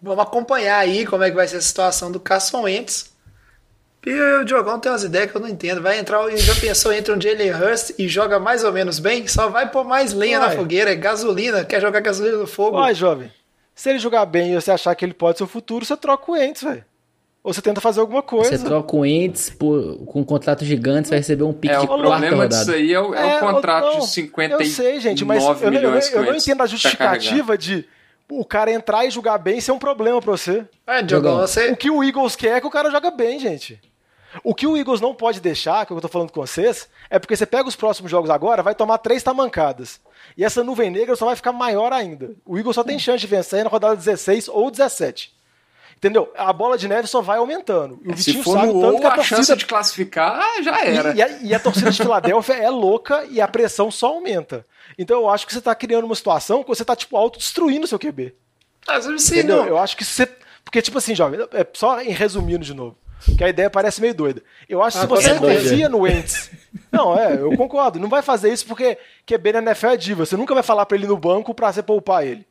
Vamos 0.00 0.24
acompanhar 0.24 0.78
aí 0.78 1.04
como 1.04 1.22
é 1.24 1.28
que 1.28 1.36
vai 1.36 1.46
ser 1.46 1.58
a 1.58 1.60
situação 1.60 2.10
do 2.10 2.18
Carson 2.18 2.62
Wentz. 2.62 3.12
E 4.06 4.12
o 4.40 4.44
Diogão 4.44 4.78
tem 4.78 4.92
umas 4.92 5.02
ideias 5.02 5.30
que 5.30 5.36
eu 5.36 5.40
não 5.40 5.48
entendo. 5.48 5.80
Vai 5.80 5.98
entrar, 5.98 6.28
já 6.36 6.54
pensou, 6.56 6.92
entra 6.92 7.16
um 7.16 7.20
Jalen 7.20 7.52
Hurst 7.52 7.94
e 7.98 8.06
joga 8.06 8.38
mais 8.38 8.62
ou 8.62 8.72
menos 8.72 8.98
bem, 8.98 9.26
só 9.26 9.48
vai 9.48 9.70
pôr 9.70 9.84
mais 9.84 10.12
lenha 10.12 10.38
Uai. 10.38 10.48
na 10.48 10.54
fogueira, 10.54 10.92
é 10.92 10.94
gasolina, 10.94 11.64
quer 11.64 11.80
jogar 11.80 12.00
gasolina 12.00 12.36
no 12.36 12.46
fogo. 12.46 12.76
Vai, 12.76 12.94
jovem. 12.94 13.30
Se 13.74 13.90
ele 13.90 13.98
jogar 13.98 14.26
bem 14.26 14.52
e 14.52 14.54
você 14.54 14.70
achar 14.70 14.94
que 14.94 15.04
ele 15.04 15.14
pode 15.14 15.38
ser 15.38 15.44
o 15.44 15.48
futuro, 15.48 15.84
você 15.84 15.96
troca 15.96 16.30
o 16.30 16.36
Ents, 16.36 16.62
velho. 16.62 16.84
Ou 17.42 17.52
você 17.52 17.60
tenta 17.60 17.80
fazer 17.80 18.00
alguma 18.00 18.22
coisa. 18.22 18.56
Você 18.56 18.64
troca 18.64 18.96
o 18.96 19.04
Ents 19.04 19.50
por, 19.50 19.98
com 20.06 20.20
um 20.20 20.24
contrato 20.24 20.64
gigante, 20.64 21.08
você 21.08 21.10
vai 21.10 21.18
receber 21.18 21.44
um 21.44 21.52
pique 21.52 21.74
é, 21.74 21.78
de 21.78 21.84
O 21.84 21.88
problema 21.88 22.48
disso 22.48 22.70
aí 22.70 22.92
é 22.92 23.00
o, 23.00 23.14
é 23.14 23.20
é, 23.20 23.36
o 23.36 23.40
contrato 23.40 23.84
não, 23.84 24.00
de 24.00 24.06
59 24.06 24.64
Eu 24.64 24.70
sei, 24.70 25.00
gente, 25.00 25.24
mas 25.24 25.42
eu, 25.42 25.50
eu, 25.50 25.72
eu, 25.72 26.00
eu 26.00 26.24
não 26.24 26.36
entendo 26.36 26.62
a 26.62 26.66
justificativa 26.66 27.58
de 27.58 27.86
o 28.30 28.44
cara 28.44 28.70
entrar 28.70 29.04
e 29.04 29.10
jogar 29.10 29.38
bem 29.38 29.60
ser 29.60 29.72
um 29.72 29.78
problema 29.78 30.20
pra 30.20 30.30
você. 30.30 30.64
É, 30.86 31.02
Diogão, 31.02 31.38
você... 31.38 31.70
O 31.70 31.76
que 31.76 31.90
o 31.90 32.02
Eagles 32.02 32.36
quer 32.36 32.56
é 32.56 32.60
que 32.60 32.66
o 32.66 32.70
cara 32.70 32.90
joga 32.90 33.10
bem, 33.10 33.38
gente. 33.38 33.80
O 34.42 34.54
que 34.54 34.66
o 34.66 34.76
Eagles 34.76 35.00
não 35.00 35.14
pode 35.14 35.40
deixar, 35.40 35.86
que 35.86 35.92
eu 35.92 36.00
tô 36.00 36.08
falando 36.08 36.32
com 36.32 36.40
vocês, 36.40 36.88
é 37.08 37.18
porque 37.18 37.36
você 37.36 37.46
pega 37.46 37.68
os 37.68 37.76
próximos 37.76 38.10
jogos 38.10 38.30
agora, 38.30 38.62
vai 38.62 38.74
tomar 38.74 38.98
três 38.98 39.22
tamancadas. 39.22 40.00
E 40.36 40.44
essa 40.44 40.64
nuvem 40.64 40.90
negra 40.90 41.14
só 41.14 41.26
vai 41.26 41.36
ficar 41.36 41.52
maior 41.52 41.92
ainda. 41.92 42.32
O 42.44 42.58
Eagles 42.58 42.74
só 42.74 42.82
tem 42.82 42.98
chance 42.98 43.20
de 43.20 43.26
vencer 43.26 43.62
na 43.62 43.70
rodada 43.70 43.96
16 43.96 44.48
ou 44.48 44.70
17. 44.70 45.32
Entendeu? 45.96 46.30
A 46.36 46.52
bola 46.52 46.76
de 46.76 46.86
neve 46.88 47.06
só 47.06 47.22
vai 47.22 47.38
aumentando. 47.38 47.98
E 48.04 48.12
o 48.12 48.16
Se 48.16 48.42
for 48.42 48.58
sabe 48.58 48.72
no 48.72 48.80
tanto 48.80 49.00
que 49.00 49.06
a, 49.06 49.10
torcida... 49.12 49.36
chance 49.36 49.56
de 49.56 49.64
classificar 49.64 50.62
já 50.62 50.84
era. 50.84 51.12
E, 51.12 51.16
e, 51.16 51.22
a, 51.22 51.28
e 51.42 51.54
a 51.54 51.60
torcida 51.60 51.90
de 51.90 51.96
Filadélfia 52.02 52.54
é 52.54 52.68
louca 52.68 53.24
e 53.30 53.40
a 53.40 53.48
pressão 53.48 53.90
só 53.90 54.08
aumenta. 54.08 54.66
Então 54.98 55.20
eu 55.20 55.30
acho 55.30 55.46
que 55.46 55.52
você 55.52 55.60
está 55.60 55.74
criando 55.74 56.04
uma 56.04 56.14
situação 56.14 56.62
que 56.62 56.68
você 56.68 56.82
está 56.82 56.94
tipo 56.94 57.16
autodestruindo 57.16 57.84
o 57.84 57.88
seu 57.88 57.98
QB. 57.98 58.34
Ah, 58.86 59.00
sim, 59.00 59.38
Entendeu? 59.38 59.58
Não. 59.58 59.66
Eu 59.66 59.78
acho 59.78 59.96
que 59.96 60.04
você 60.04 60.28
porque 60.62 60.82
tipo 60.82 60.98
assim, 60.98 61.14
jovem, 61.14 61.40
é 61.52 61.66
só 61.72 62.00
em 62.00 62.10
resumindo 62.10 62.64
de 62.64 62.74
novo 62.74 62.96
que 63.36 63.42
a 63.44 63.48
ideia 63.48 63.70
parece 63.70 64.00
meio 64.00 64.14
doida. 64.14 64.42
Eu 64.68 64.82
acho 64.82 64.98
que 64.98 65.04
ah, 65.04 65.06
se 65.06 65.28
você 65.28 65.38
confia 65.38 65.88
no 65.88 66.00
Wentz. 66.00 66.50
Não, 66.90 67.18
é, 67.18 67.34
eu 67.34 67.56
concordo. 67.56 67.98
Não 67.98 68.08
vai 68.08 68.22
fazer 68.22 68.52
isso 68.52 68.66
porque 68.66 68.98
QB 69.26 69.52
na 69.52 69.58
NFL 69.70 69.88
é 69.88 69.96
diva. 69.96 70.26
Você 70.26 70.36
nunca 70.36 70.54
vai 70.54 70.62
falar 70.62 70.86
para 70.86 70.96
ele 70.96 71.06
no 71.06 71.16
banco 71.16 71.54
para 71.54 71.72
você 71.72 71.82
poupar 71.82 72.26
ele. 72.26 72.46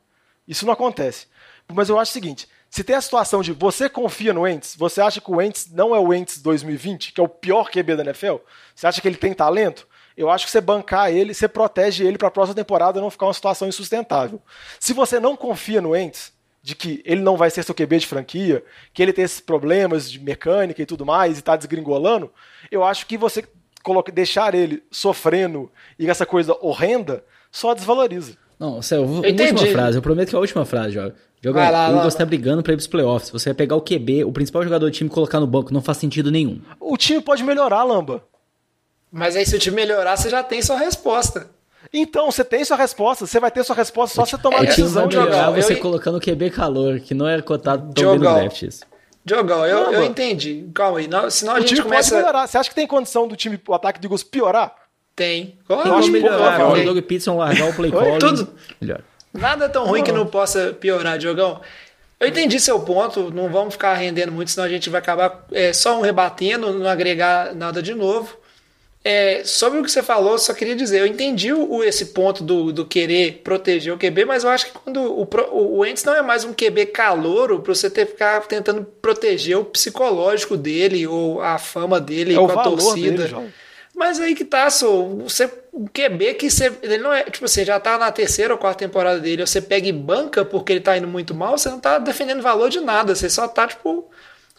Isso 0.46 0.66
não 0.66 0.72
acontece. 0.72 1.26
Mas 1.72 1.88
eu 1.88 1.98
acho 1.98 2.10
o 2.10 2.12
seguinte: 2.12 2.48
se 2.68 2.84
tem 2.84 2.96
a 2.96 3.00
situação 3.00 3.40
de 3.40 3.52
você 3.52 3.88
confia 3.88 4.32
no 4.32 4.42
Wentz, 4.42 4.76
você 4.76 5.00
acha 5.00 5.20
que 5.20 5.30
o 5.30 5.36
Wentz 5.36 5.70
não 5.70 5.94
é 5.94 5.98
o 5.98 6.08
Wentz 6.08 6.42
2020, 6.42 7.12
que 7.12 7.20
é 7.20 7.24
o 7.24 7.28
pior 7.28 7.70
QB 7.70 7.96
da 7.96 8.02
NFL? 8.02 8.36
Você 8.74 8.86
acha 8.86 9.00
que 9.00 9.08
ele 9.08 9.16
tem 9.16 9.32
talento? 9.32 9.86
Eu 10.16 10.30
acho 10.30 10.44
que 10.44 10.50
você 10.50 10.60
bancar 10.60 11.10
ele, 11.10 11.32
você 11.32 11.48
protege 11.48 12.04
ele 12.04 12.18
para 12.18 12.28
a 12.28 12.30
próxima 12.30 12.54
temporada 12.54 13.00
não 13.00 13.10
ficar 13.10 13.26
uma 13.26 13.34
situação 13.34 13.66
insustentável. 13.66 14.40
Se 14.78 14.92
você 14.92 15.18
não 15.18 15.36
confia 15.36 15.80
no 15.80 15.90
Wentz, 15.90 16.33
de 16.64 16.74
que 16.74 17.02
ele 17.04 17.20
não 17.20 17.36
vai 17.36 17.50
ser 17.50 17.62
seu 17.62 17.74
QB 17.74 17.98
de 17.98 18.06
franquia, 18.06 18.64
que 18.94 19.02
ele 19.02 19.12
tem 19.12 19.22
esses 19.22 19.38
problemas 19.38 20.10
de 20.10 20.18
mecânica 20.18 20.80
e 20.80 20.86
tudo 20.86 21.04
mais, 21.04 21.38
e 21.38 21.42
tá 21.42 21.56
desgringolando, 21.56 22.32
eu 22.70 22.82
acho 22.82 23.04
que 23.04 23.18
você 23.18 23.44
coloca, 23.82 24.10
deixar 24.10 24.54
ele 24.54 24.82
sofrendo 24.90 25.70
e 25.98 26.08
essa 26.08 26.24
coisa 26.24 26.56
horrenda 26.62 27.22
só 27.52 27.74
desvaloriza. 27.74 28.38
Não, 28.58 28.80
sério, 28.80 29.04
eu 29.04 29.08
última 29.10 29.66
frase, 29.66 29.98
eu 29.98 30.02
prometo 30.02 30.30
que 30.30 30.34
é 30.34 30.38
a 30.38 30.40
última 30.40 30.64
frase, 30.64 30.94
Joga. 30.94 31.14
Joga, 31.42 31.68
lá, 31.68 31.90
o 31.90 31.96
Eagles 31.96 32.14
tá 32.14 32.24
brigando 32.24 32.62
pra 32.62 32.72
ir 32.72 32.76
pros 32.76 32.86
playoffs. 32.86 33.28
Você 33.28 33.50
vai 33.50 33.54
pegar 33.54 33.76
o 33.76 33.82
QB, 33.82 34.24
o 34.24 34.32
principal 34.32 34.62
jogador 34.62 34.86
do 34.86 34.90
time, 34.90 35.10
e 35.10 35.12
colocar 35.12 35.40
no 35.40 35.46
banco, 35.46 35.70
não 35.70 35.82
faz 35.82 35.98
sentido 35.98 36.30
nenhum. 36.30 36.62
O 36.80 36.96
time 36.96 37.20
pode 37.20 37.44
melhorar, 37.44 37.84
Lamba. 37.84 38.24
Mas 39.12 39.36
aí 39.36 39.44
se 39.44 39.54
o 39.54 39.58
time 39.58 39.76
melhorar, 39.76 40.16
você 40.16 40.30
já 40.30 40.42
tem 40.42 40.62
sua 40.62 40.78
resposta. 40.78 41.50
Então, 41.96 42.28
você 42.28 42.42
tem 42.42 42.64
sua 42.64 42.76
resposta, 42.76 43.24
você 43.24 43.38
vai 43.38 43.52
ter 43.52 43.62
sua 43.62 43.76
resposta 43.76 44.16
só 44.16 44.26
você 44.26 44.36
tomar 44.36 44.58
a 44.58 44.64
decisão 44.64 45.06
de 45.06 45.14
jogar. 45.14 45.52
Você 45.52 45.74
eu... 45.74 45.78
colocando 45.78 46.20
QB 46.20 46.50
calor, 46.50 46.98
que 46.98 47.14
não 47.14 47.28
é 47.28 47.40
cotado 47.40 47.94
tão 47.94 48.18
bem 48.18 48.18
no 48.18 48.34
draft 48.34 48.62
isso. 48.62 48.84
Diogão, 49.24 49.64
eu, 49.64 49.92
eu 49.92 50.04
entendi. 50.04 50.68
Calma 50.74 50.98
aí. 50.98 51.06
Não, 51.06 51.30
senão 51.30 51.54
a 51.54 51.58
o 51.58 51.60
gente 51.60 51.68
time 51.68 51.82
começa... 51.82 52.10
pode 52.10 52.20
melhorar. 52.20 52.46
Você 52.48 52.58
acha 52.58 52.68
que 52.68 52.74
tem 52.74 52.86
condição 52.86 53.28
do 53.28 53.36
time, 53.36 53.60
o 53.66 53.74
ataque 53.74 54.00
de 54.00 54.06
Eagles 54.06 54.24
piorar? 54.24 54.74
Tem. 55.14 55.56
Eu 55.68 55.94
acho 55.94 56.10
melhorar. 56.10 56.68
O 56.68 56.84
Doug 56.84 56.98
Peterson 56.98 57.36
largar 57.36 57.70
o 57.70 57.74
play 57.74 57.92
call. 57.92 58.18
Tudo... 58.18 58.52
Melhor. 58.80 59.00
Nada 59.32 59.68
tão 59.68 59.86
ruim 59.86 60.02
que 60.02 60.10
não 60.10 60.26
possa 60.26 60.76
piorar, 60.78 61.16
Diogão. 61.16 61.60
Eu 62.18 62.28
entendi 62.28 62.58
seu 62.58 62.80
ponto, 62.80 63.30
não 63.30 63.48
vamos 63.48 63.74
ficar 63.74 63.94
rendendo 63.94 64.32
muito, 64.32 64.50
senão 64.50 64.66
a 64.66 64.68
gente 64.68 64.90
vai 64.90 65.00
acabar 65.00 65.44
é, 65.52 65.72
só 65.72 65.98
um 65.98 66.02
rebatendo, 66.02 66.72
não 66.72 66.88
agregar 66.88 67.54
nada 67.54 67.80
de 67.80 67.94
novo. 67.94 68.36
É, 69.06 69.42
sobre 69.44 69.78
o 69.78 69.82
que 69.82 69.90
você 69.90 70.02
falou, 70.02 70.38
só 70.38 70.54
queria 70.54 70.74
dizer, 70.74 71.00
eu 71.00 71.06
entendi 71.06 71.52
o, 71.52 71.84
esse 71.84 72.06
ponto 72.06 72.42
do, 72.42 72.72
do 72.72 72.86
querer 72.86 73.42
proteger 73.44 73.92
o 73.92 73.98
QB, 73.98 74.24
mas 74.24 74.44
eu 74.44 74.50
acho 74.50 74.64
que 74.64 74.72
quando 74.72 74.98
o, 74.98 75.28
o, 75.52 75.78
o 75.78 75.84
Ents 75.84 76.04
não 76.04 76.14
é 76.14 76.22
mais 76.22 76.42
um 76.42 76.54
QB 76.54 76.86
calouro 76.86 77.60
para 77.60 77.74
você 77.74 77.90
ter 77.90 78.06
ficar 78.06 78.40
tentando 78.46 78.82
proteger 79.02 79.58
o 79.58 79.64
psicológico 79.64 80.56
dele 80.56 81.06
ou 81.06 81.42
a 81.42 81.58
fama 81.58 82.00
dele 82.00 82.32
é 82.32 82.36
com 82.36 82.58
a 82.58 82.62
torcida. 82.62 83.28
Dele, 83.28 83.52
mas 83.94 84.18
aí 84.18 84.34
que 84.34 84.44
tá, 84.44 84.70
so, 84.70 85.18
você, 85.18 85.52
o 85.70 85.86
QB 85.86 86.34
que 86.34 86.48
você, 86.48 86.72
ele 86.82 86.96
não 86.96 87.12
é, 87.12 87.24
tipo, 87.24 87.46
você 87.46 87.62
já 87.62 87.78
tá 87.78 87.98
na 87.98 88.10
terceira 88.10 88.54
ou 88.54 88.58
quarta 88.58 88.78
temporada 88.78 89.20
dele, 89.20 89.46
você 89.46 89.60
pega 89.60 89.86
e 89.86 89.92
banca 89.92 90.46
porque 90.46 90.72
ele 90.72 90.80
tá 90.80 90.96
indo 90.96 91.06
muito 91.06 91.34
mal, 91.34 91.58
você 91.58 91.68
não 91.68 91.78
tá 91.78 91.98
defendendo 91.98 92.40
valor 92.40 92.70
de 92.70 92.80
nada, 92.80 93.14
você 93.14 93.28
só 93.28 93.46
tá, 93.46 93.68
tipo, 93.68 94.08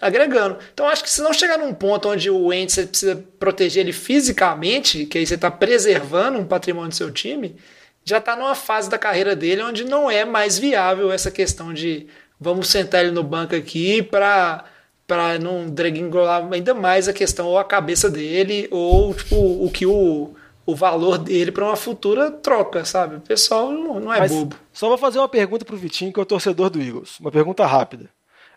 agregando. 0.06 0.58
Então 0.74 0.88
acho 0.88 1.04
que 1.04 1.10
se 1.10 1.22
não 1.22 1.34
chegar 1.34 1.58
num 1.58 1.74
ponto 1.74 2.10
onde 2.10 2.30
o 2.30 2.52
ente 2.54 2.74
você 2.74 2.86
precisa 2.86 3.24
proteger 3.40 3.84
ele 3.84 3.94
fisicamente, 3.94 5.06
que 5.06 5.18
aí 5.18 5.26
você 5.26 5.36
está 5.36 5.52
preservando 5.52 6.40
um 6.40 6.46
patrimônio 6.46 6.90
do 6.90 6.96
seu 6.96 7.12
time, 7.12 7.56
já 8.04 8.20
está 8.20 8.36
numa 8.36 8.56
fase 8.56 8.90
da 8.90 8.98
carreira 8.98 9.36
dele 9.36 9.64
onde 9.64 9.84
não 9.84 10.10
é 10.10 10.24
mais 10.24 10.58
viável 10.58 11.12
essa 11.12 11.32
questão 11.32 11.74
de 11.74 12.08
vamos 12.40 12.68
sentar 12.68 13.04
ele 13.04 13.12
no 13.12 13.24
banco 13.24 13.56
aqui 13.56 14.02
para 14.04 14.66
para 15.08 15.38
não 15.38 15.70
dregringolar 15.70 16.48
ainda 16.52 16.74
mais 16.74 17.08
a 17.08 17.14
questão 17.14 17.46
ou 17.48 17.60
a 17.60 17.64
cabeça 17.64 18.10
dele 18.10 18.68
ou 18.72 19.14
tipo 19.14 19.36
o 19.36 19.70
que 19.72 19.86
o 19.86 20.34
o 20.66 20.76
valor 20.76 21.18
dele 21.18 21.52
para 21.52 21.64
uma 21.64 21.76
futura 21.76 22.32
troca, 22.32 22.84
sabe? 22.84 23.18
O 23.18 23.22
pessoal 23.22 23.72
não, 23.72 24.00
não 24.00 24.14
é 24.14 24.20
Mas 24.20 24.32
bobo. 24.32 24.56
Só 24.74 24.88
vou 24.88 24.98
fazer 24.98 25.20
uma 25.20 25.30
pergunta 25.30 25.64
pro 25.64 25.78
Vitinho, 25.78 26.12
que 26.12 26.20
é 26.20 26.24
o 26.24 26.26
torcedor 26.26 26.70
do 26.70 26.82
Eagles. 26.82 27.20
Uma 27.20 27.32
pergunta 27.32 27.66
rápida. 27.66 28.10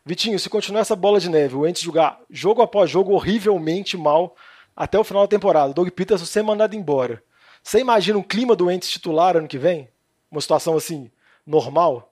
Vitinho, 0.08 0.38
se 0.38 0.48
continuar 0.48 0.80
essa 0.80 0.96
bola 0.96 1.20
de 1.20 1.28
neve, 1.28 1.54
o 1.54 1.66
Entes 1.66 1.82
jogar 1.82 2.18
jogo 2.30 2.62
após 2.62 2.90
jogo 2.90 3.12
horrivelmente 3.12 3.94
mal 3.94 4.34
até 4.74 4.98
o 4.98 5.04
final 5.04 5.24
da 5.24 5.28
temporada, 5.28 5.74
Doug 5.74 5.90
Peterson 5.90 6.24
ser 6.24 6.42
mandado 6.42 6.74
embora, 6.74 7.22
você 7.62 7.78
imagina 7.80 8.16
um 8.18 8.22
clima 8.22 8.56
do 8.56 8.70
Entes 8.70 8.88
titular 8.88 9.36
ano 9.36 9.46
que 9.46 9.58
vem? 9.58 9.86
Uma 10.30 10.40
situação 10.40 10.78
assim, 10.78 11.10
normal? 11.46 12.10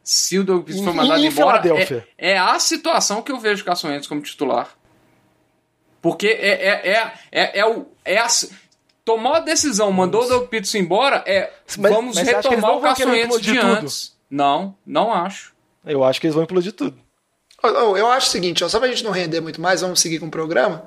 Se 0.00 0.38
o 0.38 0.44
Doug 0.44 0.64
Peterson 0.64 0.84
for 0.84 0.94
mandado 0.94 1.24
em 1.24 1.26
embora, 1.26 1.60
é, 2.16 2.34
é, 2.34 2.38
a 2.38 2.56
situação 2.60 3.20
que 3.20 3.32
eu 3.32 3.40
vejo 3.40 3.62
o 3.62 3.66
Carson 3.66 3.88
Wentz 3.88 4.06
como 4.06 4.20
titular. 4.20 4.70
Porque 6.00 6.28
é, 6.28 6.68
é, 6.68 6.90
é, 6.92 7.12
é, 7.32 7.58
é, 7.58 7.66
o, 7.66 7.88
é 8.04 8.18
a, 8.18 8.28
tomou 9.04 9.34
a 9.34 9.40
decisão, 9.40 9.90
mandou 9.90 10.22
o 10.22 10.28
Doug 10.28 10.48
Peterson 10.48 10.78
embora, 10.78 11.24
é 11.26 11.52
mas, 11.78 11.92
vamos 11.92 12.14
mas 12.14 12.28
retomar 12.28 12.76
o 12.76 12.80
Carson 12.80 13.10
Wentz 13.10 13.40
de, 13.40 13.52
de 13.54 13.58
antes. 13.58 14.16
Não, 14.30 14.76
não 14.86 15.12
acho. 15.12 15.55
Eu 15.86 16.02
acho 16.04 16.20
que 16.20 16.26
eles 16.26 16.34
vão 16.34 16.44
implodir 16.44 16.72
tudo. 16.72 16.98
Eu 17.62 18.08
acho 18.08 18.28
o 18.28 18.30
seguinte, 18.30 18.62
ó, 18.62 18.68
só 18.68 18.78
pra 18.78 18.88
gente 18.88 19.02
não 19.02 19.10
render 19.10 19.40
muito 19.40 19.60
mais, 19.60 19.80
vamos 19.80 20.00
seguir 20.00 20.18
com 20.18 20.26
o 20.26 20.30
programa. 20.30 20.86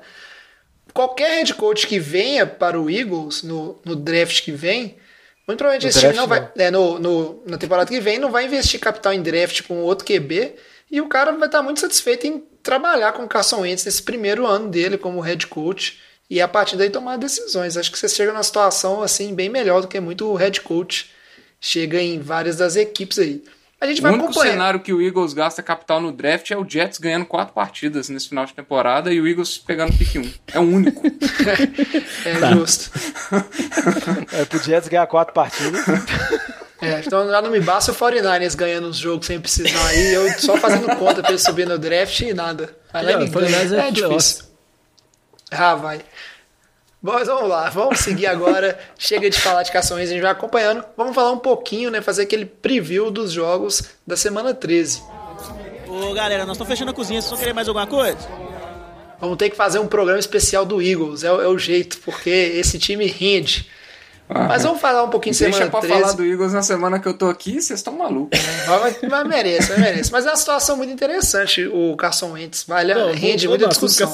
Qualquer 0.92 1.36
head 1.36 1.54
coach 1.54 1.86
que 1.86 1.98
venha 1.98 2.46
para 2.46 2.80
o 2.80 2.90
Eagles 2.90 3.42
no, 3.42 3.80
no 3.84 3.96
draft 3.96 4.42
que 4.42 4.52
vem, 4.52 4.96
muito 5.46 5.58
provavelmente 5.58 5.84
no 5.84 5.88
esse 5.90 6.00
time 6.00 6.14
não 6.14 6.26
vai. 6.26 6.50
É, 6.56 6.70
no, 6.70 6.98
no, 6.98 7.42
na 7.46 7.58
temporada 7.58 7.88
que 7.88 8.00
vem, 8.00 8.18
não 8.18 8.30
vai 8.30 8.44
investir 8.44 8.78
capital 8.78 9.12
em 9.12 9.22
draft 9.22 9.62
com 9.62 9.82
outro 9.82 10.06
QB. 10.06 10.54
E 10.90 11.00
o 11.00 11.08
cara 11.08 11.32
vai 11.32 11.46
estar 11.46 11.62
muito 11.62 11.80
satisfeito 11.80 12.26
em 12.26 12.40
trabalhar 12.62 13.12
com 13.12 13.24
o 13.24 13.28
Carson 13.28 13.60
Wentz 13.60 13.84
nesse 13.84 14.02
primeiro 14.02 14.46
ano 14.46 14.68
dele 14.68 14.98
como 14.98 15.20
head 15.20 15.46
coach. 15.46 16.00
E 16.28 16.40
a 16.40 16.48
partir 16.48 16.76
daí 16.76 16.90
tomar 16.90 17.16
decisões. 17.16 17.76
Acho 17.76 17.90
que 17.90 17.98
você 17.98 18.08
chega 18.08 18.32
numa 18.32 18.42
situação 18.42 19.02
assim 19.02 19.34
bem 19.34 19.48
melhor 19.48 19.80
do 19.80 19.88
que 19.88 19.98
muito 20.00 20.32
head 20.34 20.60
coach 20.60 21.10
chega 21.60 22.00
em 22.00 22.20
várias 22.20 22.56
das 22.56 22.76
equipes 22.76 23.18
aí. 23.18 23.42
A 23.80 23.86
gente 23.86 24.02
vai 24.02 24.12
o 24.12 24.14
único 24.14 24.34
cenário 24.34 24.80
que 24.80 24.92
o 24.92 25.00
Eagles 25.00 25.32
gasta 25.32 25.62
capital 25.62 26.02
no 26.02 26.12
draft 26.12 26.50
é 26.50 26.56
o 26.56 26.68
Jets 26.68 26.98
ganhando 26.98 27.24
quatro 27.24 27.54
partidas 27.54 28.10
nesse 28.10 28.28
final 28.28 28.44
de 28.44 28.52
temporada 28.52 29.10
e 29.10 29.18
o 29.18 29.26
Eagles 29.26 29.56
pegando 29.56 29.96
pick 29.96 30.16
1. 30.16 30.32
É 30.52 30.58
o 30.58 30.62
único. 30.62 31.02
é 32.26 32.38
tá. 32.38 32.52
justo. 32.52 32.90
é 34.32 34.44
pro 34.44 34.58
Jets 34.62 34.86
ganhar 34.86 35.06
quatro 35.06 35.32
partidas. 35.32 35.82
É, 36.82 37.00
então 37.00 37.26
já 37.26 37.40
não 37.40 37.50
me 37.50 37.60
basta 37.60 37.92
o 37.92 37.94
49ers 37.94 38.54
ganhando 38.54 38.88
os 38.88 38.98
jogos 38.98 39.26
sem 39.26 39.40
precisar 39.40 39.86
aí, 39.88 40.14
eu 40.14 40.30
só 40.38 40.58
fazendo 40.58 40.94
conta 40.96 41.22
pra 41.22 41.30
ele 41.30 41.38
subir 41.38 41.66
no 41.66 41.78
draft 41.78 42.20
e 42.20 42.34
nada. 42.34 42.74
Mas 42.92 43.04
lá 43.04 43.12
é, 43.12 43.88
é 43.88 43.90
difícil. 43.90 44.44
Ah, 45.50 45.74
vai. 45.74 46.00
Mas 47.02 47.28
vamos 47.28 47.48
lá, 47.48 47.70
vamos 47.70 48.00
seguir 48.00 48.26
agora. 48.26 48.78
Chega 48.98 49.30
de 49.30 49.38
falar 49.38 49.62
de 49.62 49.72
cações, 49.72 50.10
a 50.10 50.12
gente 50.12 50.22
vai 50.22 50.30
acompanhando. 50.30 50.84
Vamos 50.96 51.14
falar 51.14 51.32
um 51.32 51.38
pouquinho, 51.38 51.90
né? 51.90 52.02
Fazer 52.02 52.22
aquele 52.22 52.44
preview 52.44 53.10
dos 53.10 53.32
jogos 53.32 53.82
da 54.06 54.16
semana 54.16 54.52
13. 54.52 55.02
Ô 55.88 56.12
galera, 56.12 56.44
nós 56.44 56.56
estamos 56.56 56.70
fechando 56.70 56.90
a 56.90 56.94
cozinha, 56.94 57.20
vocês 57.20 57.30
vão 57.30 57.38
querer 57.38 57.52
mais 57.52 57.68
alguma 57.68 57.86
coisa? 57.86 58.18
Vamos 59.18 59.36
ter 59.36 59.50
que 59.50 59.56
fazer 59.56 59.78
um 59.78 59.86
programa 59.86 60.18
especial 60.18 60.64
do 60.64 60.80
Eagles, 60.80 61.24
é, 61.24 61.28
é 61.28 61.48
o 61.48 61.58
jeito, 61.58 61.98
porque 61.98 62.30
esse 62.30 62.78
time 62.78 63.06
rende. 63.06 63.68
Mas 64.32 64.62
vamos 64.62 64.80
falar 64.80 65.02
um 65.04 65.10
pouquinho 65.10 65.34
de 65.34 65.40
Deixa 65.40 65.54
semana 65.58 65.70
pra 65.70 65.80
13. 65.80 66.00
falar 66.00 66.12
do 66.12 66.24
Eagles 66.24 66.52
na 66.52 66.62
semana 66.62 66.98
que 67.00 67.08
eu 67.08 67.14
tô 67.14 67.28
aqui, 67.28 67.60
vocês 67.60 67.80
estão 67.80 67.96
malucos. 67.96 68.38
né? 68.38 68.50
Mas, 68.80 68.96
mas 69.10 69.26
merece, 69.26 69.70
mas 69.70 69.78
merece. 69.80 70.12
Mas 70.12 70.26
é 70.26 70.30
uma 70.30 70.36
situação 70.36 70.76
muito 70.76 70.92
interessante 70.92 71.66
o 71.66 71.96
Carson 71.96 72.32
Wentz. 72.32 72.64
Vale, 72.66 72.92
rende 73.12 73.48
muita 73.48 73.66
discussão. 73.68 74.10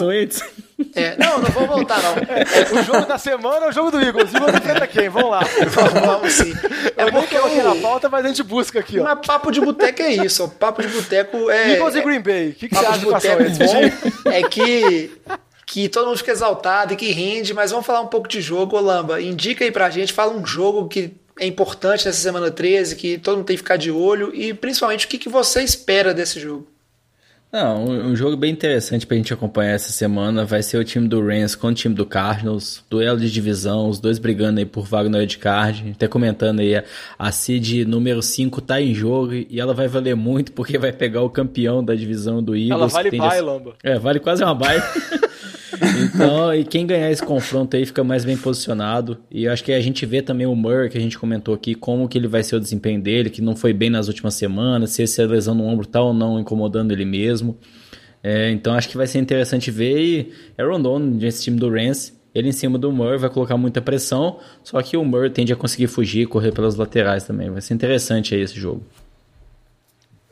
É, 0.94 1.16
não, 1.18 1.38
não 1.38 1.50
vou 1.50 1.66
voltar, 1.66 1.98
não. 2.02 2.14
O 2.78 2.82
jogo 2.82 3.06
da 3.06 3.18
semana 3.18 3.66
é 3.66 3.68
o 3.68 3.72
jogo 3.72 3.90
do 3.90 4.00
Eagles. 4.00 4.30
E 4.32 4.38
você 4.38 4.56
enfrenta 4.56 4.86
quem? 4.86 5.08
Vamos 5.08 5.30
lá. 5.30 5.40
Vamos, 5.68 5.92
vamos 6.06 6.32
sim. 6.32 6.54
É 6.96 7.04
Eu 7.04 7.12
porque 7.12 7.36
coloquei 7.38 7.62
na 7.62 7.72
o... 7.72 7.80
pauta, 7.80 8.08
mas 8.08 8.24
a 8.24 8.28
gente 8.28 8.42
busca 8.42 8.80
aqui, 8.80 8.98
ó. 8.98 9.04
Mas 9.04 9.26
papo 9.26 9.50
de 9.50 9.60
boteco 9.60 10.02
é 10.02 10.10
isso. 10.12 10.44
ó. 10.44 10.48
Papo 10.48 10.82
de 10.82 10.88
boteco 10.88 11.50
é. 11.50 11.72
Eagles 11.72 11.94
e 11.96 12.00
Green 12.02 12.20
Bay. 12.20 12.48
O 12.50 12.54
que, 12.54 12.68
que 12.68 12.74
você 12.74 12.86
acha 12.86 12.98
do 12.98 13.10
Carson 13.10 13.36
Wentz? 13.36 13.58
bom 13.58 14.30
é 14.30 14.42
que, 14.42 15.10
que 15.66 15.88
todo 15.88 16.06
mundo 16.06 16.18
fica 16.18 16.30
exaltado 16.32 16.92
e 16.92 16.96
que 16.96 17.10
rende, 17.10 17.52
mas 17.52 17.72
vamos 17.72 17.84
falar 17.84 18.00
um 18.00 18.06
pouco 18.06 18.28
de 18.28 18.40
jogo, 18.40 18.76
Ô, 18.76 18.80
Lamba. 18.80 19.20
Indica 19.20 19.64
aí 19.64 19.72
pra 19.72 19.90
gente, 19.90 20.12
fala 20.12 20.32
um 20.32 20.46
jogo 20.46 20.86
que 20.88 21.12
é 21.38 21.46
importante 21.46 22.06
nessa 22.06 22.20
semana 22.20 22.50
13, 22.50 22.94
que 22.96 23.18
todo 23.18 23.36
mundo 23.38 23.46
tem 23.46 23.56
que 23.56 23.62
ficar 23.62 23.76
de 23.76 23.90
olho 23.90 24.34
e 24.34 24.54
principalmente 24.54 25.04
o 25.06 25.08
que, 25.08 25.18
que 25.18 25.28
você 25.28 25.62
espera 25.62 26.14
desse 26.14 26.38
jogo. 26.40 26.68
Não, 27.52 27.84
um, 27.86 28.06
um 28.08 28.16
jogo 28.16 28.36
bem 28.36 28.50
interessante 28.52 29.06
pra 29.06 29.16
gente 29.16 29.32
acompanhar 29.32 29.72
essa 29.74 29.90
semana 29.92 30.44
vai 30.44 30.62
ser 30.62 30.78
o 30.78 30.84
time 30.84 31.06
do 31.08 31.24
Rams 31.24 31.54
contra 31.54 31.72
o 31.72 31.74
time 31.74 31.94
do 31.94 32.04
Cardinals, 32.04 32.82
duelo 32.90 33.18
de 33.18 33.30
divisão, 33.30 33.88
os 33.88 33.98
dois 34.00 34.18
brigando 34.18 34.58
aí 34.58 34.66
por 34.66 34.84
vaga 34.84 35.08
no 35.08 35.16
wildcard, 35.16 35.92
até 35.94 36.08
comentando 36.08 36.60
aí, 36.60 36.74
a, 36.76 36.84
a 37.18 37.30
seed 37.32 37.86
número 37.86 38.20
5 38.20 38.60
tá 38.60 38.80
em 38.80 38.92
jogo 38.94 39.32
e 39.32 39.60
ela 39.60 39.72
vai 39.74 39.88
valer 39.88 40.16
muito 40.16 40.52
porque 40.52 40.76
vai 40.76 40.92
pegar 40.92 41.22
o 41.22 41.30
campeão 41.30 41.84
da 41.84 41.94
divisão 41.94 42.42
do 42.42 42.54
Eagles. 42.54 42.70
Ela 42.72 42.86
vale 42.88 43.10
bye, 43.12 43.28
esse- 43.28 43.40
Lamba. 43.40 43.74
É, 43.82 43.98
vale 43.98 44.20
quase 44.20 44.42
uma 44.42 44.54
bye. 44.54 44.82
então, 46.04 46.54
e 46.54 46.64
quem 46.64 46.86
ganhar 46.86 47.10
esse 47.10 47.22
confronto 47.22 47.76
aí 47.76 47.84
fica 47.84 48.02
mais 48.02 48.24
bem 48.24 48.36
posicionado. 48.36 49.18
E 49.30 49.44
eu 49.44 49.52
acho 49.52 49.62
que 49.64 49.72
a 49.72 49.80
gente 49.80 50.04
vê 50.06 50.22
também 50.22 50.46
o 50.46 50.54
Murray, 50.54 50.88
que 50.88 50.98
a 50.98 51.00
gente 51.00 51.18
comentou 51.18 51.54
aqui, 51.54 51.74
como 51.74 52.08
que 52.08 52.18
ele 52.18 52.28
vai 52.28 52.42
ser 52.42 52.56
o 52.56 52.60
desempenho 52.60 53.00
dele, 53.00 53.30
que 53.30 53.42
não 53.42 53.56
foi 53.56 53.72
bem 53.72 53.90
nas 53.90 54.08
últimas 54.08 54.34
semanas, 54.34 54.90
se 54.90 55.02
essa 55.02 55.24
lesão 55.26 55.54
no 55.54 55.64
ombro 55.64 55.86
tá 55.86 56.00
ou 56.00 56.12
não 56.12 56.38
incomodando 56.40 56.92
ele 56.92 57.04
mesmo. 57.04 57.58
É, 58.22 58.50
então 58.50 58.74
acho 58.74 58.88
que 58.88 58.96
vai 58.96 59.06
ser 59.06 59.18
interessante 59.18 59.70
ver. 59.70 59.98
E 59.98 60.32
Aaron 60.58 60.80
Donald, 60.80 61.26
esse 61.26 61.44
time 61.44 61.58
do 61.58 61.70
Rams, 61.70 62.12
ele 62.34 62.48
em 62.48 62.52
cima 62.52 62.78
do 62.78 62.92
Murray 62.92 63.18
vai 63.18 63.30
colocar 63.30 63.56
muita 63.56 63.80
pressão, 63.80 64.38
só 64.62 64.82
que 64.82 64.96
o 64.96 65.04
Murray 65.04 65.30
tende 65.30 65.52
a 65.52 65.56
conseguir 65.56 65.86
fugir 65.86 66.22
e 66.22 66.26
correr 66.26 66.52
pelas 66.52 66.74
laterais 66.76 67.24
também. 67.24 67.50
Vai 67.50 67.62
ser 67.62 67.72
interessante 67.72 68.34
aí 68.34 68.42
esse 68.42 68.58
jogo. 68.58 68.82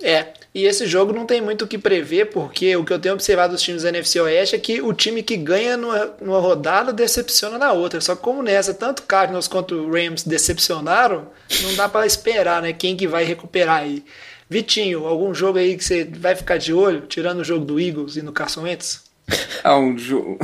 É, 0.02 0.34
e 0.54 0.66
esse 0.66 0.86
jogo 0.86 1.12
não 1.12 1.26
tem 1.26 1.40
muito 1.40 1.64
o 1.64 1.66
que 1.68 1.76
prever, 1.76 2.26
porque 2.26 2.76
o 2.76 2.84
que 2.84 2.92
eu 2.92 2.98
tenho 3.00 3.14
observado 3.14 3.54
dos 3.54 3.62
times 3.62 3.82
da 3.82 3.88
NFC 3.88 4.20
Oeste 4.20 4.54
é 4.54 4.58
que 4.58 4.80
o 4.80 4.92
time 4.92 5.20
que 5.20 5.36
ganha 5.36 5.76
numa, 5.76 6.14
numa 6.20 6.38
rodada 6.38 6.92
decepciona 6.92 7.58
na 7.58 7.72
outra. 7.72 8.00
Só 8.00 8.14
que 8.14 8.22
como 8.22 8.40
nessa, 8.40 8.72
tanto 8.72 9.02
Cardinals 9.02 9.48
quanto 9.48 9.74
o 9.74 9.90
Rams 9.90 10.22
decepcionaram, 10.22 11.28
não 11.60 11.74
dá 11.74 11.88
pra 11.88 12.06
esperar, 12.06 12.62
né? 12.62 12.72
Quem 12.72 12.96
que 12.96 13.08
vai 13.08 13.24
recuperar 13.24 13.80
aí. 13.80 14.04
Vitinho, 14.48 15.06
algum 15.06 15.34
jogo 15.34 15.58
aí 15.58 15.76
que 15.76 15.84
você 15.84 16.04
vai 16.04 16.36
ficar 16.36 16.56
de 16.56 16.72
olho, 16.72 17.00
tirando 17.08 17.40
o 17.40 17.44
jogo 17.44 17.64
do 17.64 17.80
Eagles 17.80 18.14
e 18.14 18.22
no 18.22 18.32
Carson 18.32 18.62
Wentz? 18.62 19.02
Ah, 19.64 19.78
um 19.78 19.96
jogo. 19.96 20.38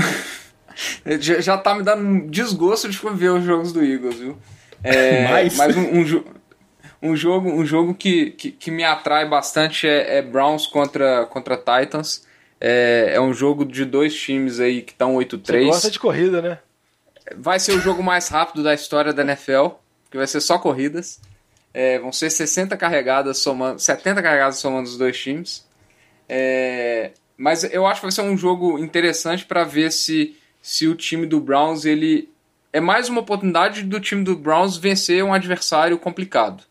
já, 1.21 1.41
já 1.41 1.59
tá 1.59 1.75
me 1.75 1.83
dando 1.83 2.03
um 2.03 2.27
desgosto 2.27 2.89
de 2.89 2.99
ver 3.15 3.31
os 3.31 3.45
jogos 3.45 3.71
do 3.71 3.85
Eagles, 3.85 4.17
viu? 4.17 4.39
É, 4.83 5.29
Mais? 5.31 5.57
Mas 5.57 5.77
um, 5.77 6.01
um, 6.01 6.25
um 7.03 7.17
jogo, 7.17 7.51
um 7.51 7.65
jogo 7.65 7.95
que, 7.95 8.31
que, 8.33 8.51
que 8.51 8.71
me 8.71 8.85
atrai 8.85 9.29
bastante 9.29 9.87
é, 9.89 10.19
é 10.19 10.23
Browns 10.23 10.67
contra, 10.67 11.27
contra 11.27 11.57
Titans. 11.57 12.27
É, 12.61 13.13
é 13.15 13.21
um 13.21 13.33
jogo 13.33 13.65
de 13.65 13.85
dois 13.85 14.15
times 14.15 14.61
aí 14.61 14.83
que 14.83 14.93
estão 14.93 15.15
Você 15.15 15.25
8-3. 15.25 15.67
gosta 15.67 15.91
de 15.91 15.99
corrida, 15.99 16.43
né? 16.43 16.59
Vai 17.37 17.59
ser 17.59 17.73
o 17.73 17.81
jogo 17.81 18.03
mais 18.03 18.29
rápido 18.29 18.63
da 18.63 18.75
história 18.75 19.13
da 19.13 19.23
NFL, 19.23 19.69
que 20.11 20.17
vai 20.17 20.27
ser 20.27 20.41
só 20.41 20.59
corridas. 20.59 21.21
É, 21.73 21.99
vão 21.99 22.13
ser 22.13 22.29
60 22.29 22.77
carregadas 22.77 23.39
somando, 23.39 23.79
70 23.79 24.23
carregadas 24.23 24.59
somando 24.59 24.89
os 24.89 24.99
dois 24.99 25.19
times. 25.19 25.67
É, 26.29 27.13
mas 27.37 27.65
eu 27.65 27.87
acho 27.87 28.01
que 28.01 28.07
vai 28.07 28.13
ser 28.13 28.23
um 28.23 28.37
jogo 28.37 28.79
interessante 28.79 29.47
para 29.47 29.65
ver 29.65 29.91
se, 29.91 30.37
se 30.61 30.87
o 30.87 30.95
time 30.95 31.27
do 31.27 31.41
Browns 31.41 31.87
ele 31.87 32.29
é 32.73 32.81
mais 32.81 33.09
uma 33.09 33.21
oportunidade 33.21 33.83
do 33.83 33.99
time 33.99 34.23
do 34.23 34.37
Browns 34.37 34.77
vencer 34.77 35.25
um 35.25 35.33
adversário 35.33 35.99
complicado, 35.99 36.65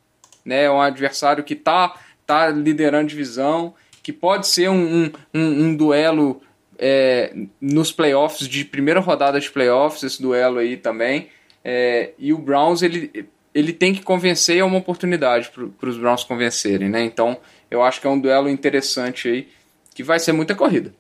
né? 0.50 0.70
Um 0.70 0.82
adversário 0.82 1.44
que 1.44 1.56
tá 1.56 1.96
tá 2.26 2.50
liderando 2.50 3.08
divisão, 3.08 3.74
que 4.04 4.14
pode 4.14 4.48
ser 4.48 4.70
um, 4.70 5.06
um, 5.06 5.12
um, 5.34 5.76
duelo 5.76 6.42
é, 6.78 7.34
nos 7.60 7.92
playoffs 7.92 8.48
de 8.48 8.64
primeira 8.64 9.00
rodada 9.00 9.40
de 9.40 9.50
playoffs 9.50 10.04
esse 10.04 10.22
duelo 10.22 10.60
aí 10.60 10.78
também. 10.78 11.30
É, 11.64 12.12
e 12.20 12.34
o 12.34 12.38
Browns 12.38 12.82
ele 12.82 13.28
ele 13.54 13.74
tem 13.74 13.94
que 13.94 14.04
convencer 14.04 14.60
é 14.60 14.64
uma 14.64 14.78
oportunidade 14.78 15.50
para 15.50 15.90
os 15.90 15.98
Browns 15.98 16.24
convencerem, 16.24 16.88
né? 16.88 17.04
Então 17.04 17.38
eu 17.70 17.82
acho 17.82 18.00
que 18.00 18.06
é 18.06 18.10
um 18.10 18.20
duelo 18.20 18.48
interessante 18.48 19.28
aí 19.28 19.48
que 19.94 20.04
vai 20.04 20.20
ser 20.20 20.32
muita 20.32 20.54
corrida. 20.54 20.94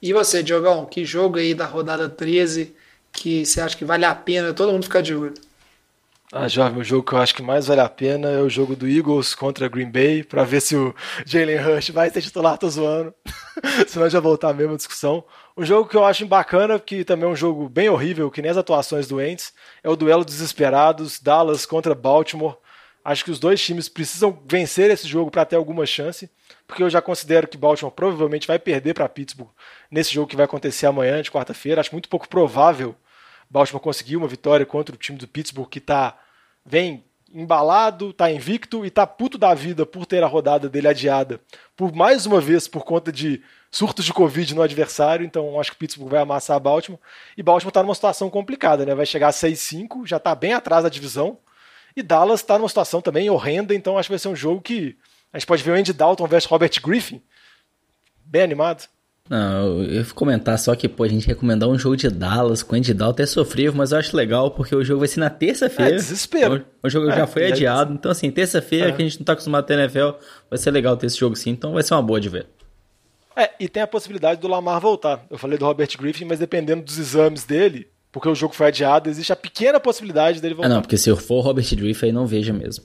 E 0.00 0.12
você, 0.12 0.42
Diogão, 0.42 0.84
que 0.84 1.04
jogo 1.04 1.38
aí 1.38 1.54
da 1.54 1.64
rodada 1.64 2.08
13 2.08 2.74
que 3.12 3.46
você 3.46 3.60
acha 3.60 3.76
que 3.76 3.84
vale 3.84 4.04
a 4.04 4.14
pena 4.14 4.52
todo 4.52 4.72
mundo 4.72 4.84
ficar 4.84 5.00
de 5.00 5.14
olho? 5.14 5.34
Ah, 6.34 6.48
Jovem, 6.48 6.80
o 6.80 6.84
jogo 6.84 7.02
que 7.06 7.12
eu 7.12 7.18
acho 7.18 7.34
que 7.34 7.42
mais 7.42 7.66
vale 7.66 7.82
a 7.82 7.88
pena 7.90 8.30
é 8.30 8.40
o 8.40 8.48
jogo 8.48 8.74
do 8.74 8.88
Eagles 8.88 9.34
contra 9.34 9.68
Green 9.68 9.90
Bay, 9.90 10.24
pra 10.24 10.44
ver 10.44 10.62
se 10.62 10.74
o 10.74 10.94
Jalen 11.26 11.58
Hurst 11.58 11.90
vai 11.90 12.08
ser 12.08 12.22
titular, 12.22 12.56
tô 12.56 12.70
zoando. 12.70 13.12
Senão 13.86 14.08
já 14.08 14.18
voltar 14.18 14.48
a 14.48 14.54
mesma 14.54 14.74
discussão. 14.74 15.22
Um 15.54 15.62
jogo 15.62 15.86
que 15.86 15.94
eu 15.94 16.02
acho 16.02 16.24
bacana, 16.24 16.80
que 16.80 17.04
também 17.04 17.28
é 17.28 17.30
um 17.30 17.36
jogo 17.36 17.68
bem 17.68 17.90
horrível, 17.90 18.30
que 18.30 18.40
nem 18.40 18.50
as 18.50 18.56
atuações 18.56 19.06
doentes, 19.06 19.52
é 19.84 19.90
o 19.90 19.94
duelo 19.94 20.24
dos 20.24 20.36
desesperados, 20.36 21.20
Dallas 21.20 21.66
contra 21.66 21.94
Baltimore. 21.94 22.56
Acho 23.04 23.26
que 23.26 23.30
os 23.30 23.38
dois 23.38 23.60
times 23.60 23.90
precisam 23.90 24.42
vencer 24.48 24.90
esse 24.90 25.06
jogo 25.06 25.30
para 25.30 25.44
ter 25.44 25.56
alguma 25.56 25.84
chance, 25.84 26.30
porque 26.66 26.82
eu 26.82 26.88
já 26.88 27.02
considero 27.02 27.46
que 27.46 27.58
Baltimore 27.58 27.92
provavelmente 27.92 28.46
vai 28.46 28.58
perder 28.58 28.94
para 28.94 29.06
Pittsburgh 29.06 29.50
nesse 29.90 30.14
jogo 30.14 30.28
que 30.28 30.36
vai 30.36 30.46
acontecer 30.46 30.86
amanhã, 30.86 31.20
de 31.20 31.30
quarta-feira. 31.30 31.82
Acho 31.82 31.92
muito 31.92 32.08
pouco 32.08 32.26
provável 32.26 32.96
Baltimore 33.52 33.82
conseguir 33.82 34.16
uma 34.16 34.26
vitória 34.26 34.64
contra 34.64 34.94
o 34.94 34.98
time 34.98 35.18
do 35.18 35.28
Pittsburgh 35.28 35.68
que 35.68 35.80
tá 35.80 36.18
vem 36.64 37.04
embalado, 37.32 38.12
tá 38.12 38.30
invicto 38.30 38.84
e 38.84 38.90
tá 38.90 39.06
puto 39.06 39.36
da 39.36 39.52
vida 39.52 39.84
por 39.84 40.06
ter 40.06 40.22
a 40.22 40.26
rodada 40.26 40.68
dele 40.68 40.88
adiada 40.88 41.40
por 41.76 41.92
mais 41.92 42.26
uma 42.26 42.40
vez 42.40 42.68
por 42.68 42.84
conta 42.84 43.10
de 43.10 43.42
surtos 43.70 44.04
de 44.04 44.12
Covid 44.12 44.54
no 44.54 44.62
adversário, 44.62 45.26
então 45.26 45.58
acho 45.58 45.70
que 45.70 45.76
o 45.76 45.78
Pittsburgh 45.78 46.10
vai 46.10 46.20
amassar 46.20 46.60
Baltimore. 46.60 47.00
E 47.36 47.42
Baltimore 47.42 47.72
tá 47.72 47.82
numa 47.82 47.94
situação 47.94 48.30
complicada, 48.30 48.86
né? 48.86 48.94
Vai 48.94 49.04
chegar 49.04 49.28
a 49.28 49.32
6-5, 49.32 50.06
já 50.06 50.20
tá 50.20 50.34
bem 50.34 50.52
atrás 50.52 50.84
da 50.84 50.88
divisão. 50.88 51.38
E 51.96 52.02
Dallas 52.02 52.42
tá 52.42 52.58
numa 52.58 52.68
situação 52.68 53.00
também 53.00 53.28
horrenda, 53.28 53.74
então 53.74 53.98
acho 53.98 54.06
que 54.06 54.12
vai 54.12 54.18
ser 54.18 54.28
um 54.28 54.36
jogo 54.36 54.60
que 54.60 54.96
a 55.32 55.38
gente 55.38 55.46
pode 55.46 55.62
ver 55.62 55.72
o 55.72 55.74
Andy 55.74 55.92
Dalton 55.92 56.26
versus 56.26 56.50
Robert 56.50 56.70
Griffin. 56.82 57.20
Bem 58.24 58.42
animado. 58.42 58.88
Não, 59.30 59.82
eu 59.82 59.92
ia 59.94 60.04
comentar 60.14 60.58
só 60.58 60.74
que, 60.74 60.88
pô, 60.88 61.04
a 61.04 61.08
gente 61.08 61.26
recomendar 61.26 61.68
um 61.68 61.78
jogo 61.78 61.96
de 61.96 62.10
Dallas 62.10 62.62
com 62.62 62.74
Andy 62.74 62.92
Dalton 62.92 63.22
é 63.22 63.26
sofrível, 63.26 63.72
mas 63.74 63.92
eu 63.92 63.98
acho 63.98 64.16
legal 64.16 64.50
porque 64.50 64.74
o 64.74 64.84
jogo 64.84 64.98
vai 64.98 65.08
ser 65.08 65.20
na 65.20 65.30
terça-feira. 65.30 65.92
É 65.92 65.94
desespero. 65.94 66.64
O, 66.82 66.86
o 66.86 66.90
jogo 66.90 67.08
É, 67.08 67.16
já 67.16 67.26
foi 67.26 67.42
já 67.42 67.48
é 67.48 67.52
adiado, 67.52 67.94
então 67.94 68.10
assim, 68.10 68.30
terça-feira 68.30 68.88
É. 68.88 68.92
que 68.92 69.00
a 69.00 69.04
gente 69.04 69.18
não 69.20 69.24
tá 69.24 69.32
acostumado 69.32 69.62
a 69.64 69.66
ter 69.66 69.78
NFL, 69.78 70.10
vai 70.50 70.58
ser 70.58 70.70
legal 70.72 70.96
ter 70.96 71.06
esse 71.06 71.16
jogo 71.18 71.36
sim, 71.36 71.50
então 71.50 71.72
vai 71.72 71.82
ser 71.82 71.94
uma 71.94 72.02
boa 72.02 72.20
de 72.20 72.28
ver. 72.28 72.46
É, 73.34 73.50
e 73.58 73.68
tem 73.68 73.82
a 73.82 73.86
possibilidade 73.86 74.40
do 74.40 74.48
Lamar 74.48 74.78
voltar. 74.80 75.24
Eu 75.30 75.38
falei 75.38 75.56
do 75.56 75.64
Robert 75.64 75.88
Griffin, 75.98 76.26
mas 76.26 76.38
dependendo 76.38 76.82
dos 76.82 76.98
exames 76.98 77.44
dele, 77.44 77.88
porque 78.10 78.28
o 78.28 78.34
jogo 78.34 78.54
foi 78.54 78.66
adiado, 78.66 79.08
existe 79.08 79.32
a 79.32 79.36
pequena 79.36 79.80
possibilidade 79.80 80.40
dele 80.40 80.52
Ah 80.54 80.56
voltar. 80.56 80.68
não, 80.68 80.82
porque 80.82 80.98
se 80.98 81.08
eu 81.08 81.16
for 81.16 81.36
o 81.36 81.40
Robert 81.40 81.64
Griffin 81.74 82.06
aí 82.06 82.12
não 82.12 82.26
veja 82.26 82.52
mesmo. 82.52 82.84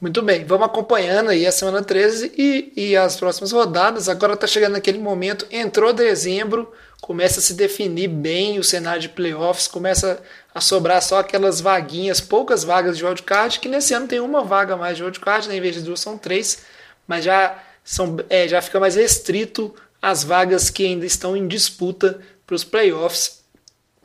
Muito 0.00 0.22
bem, 0.22 0.44
vamos 0.44 0.66
acompanhando 0.66 1.30
aí 1.30 1.44
a 1.44 1.50
semana 1.50 1.82
13 1.82 2.32
e, 2.38 2.72
e 2.76 2.96
as 2.96 3.16
próximas 3.16 3.50
rodadas. 3.50 4.08
Agora 4.08 4.34
está 4.34 4.46
chegando 4.46 4.74
naquele 4.74 4.98
momento, 4.98 5.44
entrou 5.50 5.92
dezembro, 5.92 6.72
começa 7.00 7.40
a 7.40 7.42
se 7.42 7.54
definir 7.54 8.06
bem 8.06 8.60
o 8.60 8.64
cenário 8.64 9.02
de 9.02 9.08
playoffs, 9.08 9.66
começa 9.66 10.22
a 10.54 10.60
sobrar 10.60 11.02
só 11.02 11.18
aquelas 11.18 11.60
vaguinhas, 11.60 12.20
poucas 12.20 12.62
vagas 12.62 12.96
de 12.96 13.04
wildcard, 13.04 13.58
que 13.58 13.68
nesse 13.68 13.92
ano 13.92 14.06
tem 14.06 14.20
uma 14.20 14.44
vaga 14.44 14.76
mais 14.76 14.96
de 14.96 15.02
wildcard, 15.02 15.48
né? 15.48 15.56
em 15.56 15.60
vez 15.60 15.74
de 15.74 15.82
duas 15.82 15.98
são 15.98 16.16
três, 16.16 16.62
mas 17.04 17.24
já, 17.24 17.60
são, 17.82 18.18
é, 18.30 18.46
já 18.46 18.62
fica 18.62 18.78
mais 18.78 18.94
restrito 18.94 19.74
as 20.00 20.22
vagas 20.22 20.70
que 20.70 20.86
ainda 20.86 21.06
estão 21.06 21.36
em 21.36 21.48
disputa 21.48 22.20
para 22.46 22.54
os 22.54 22.62
playoffs. 22.62 23.42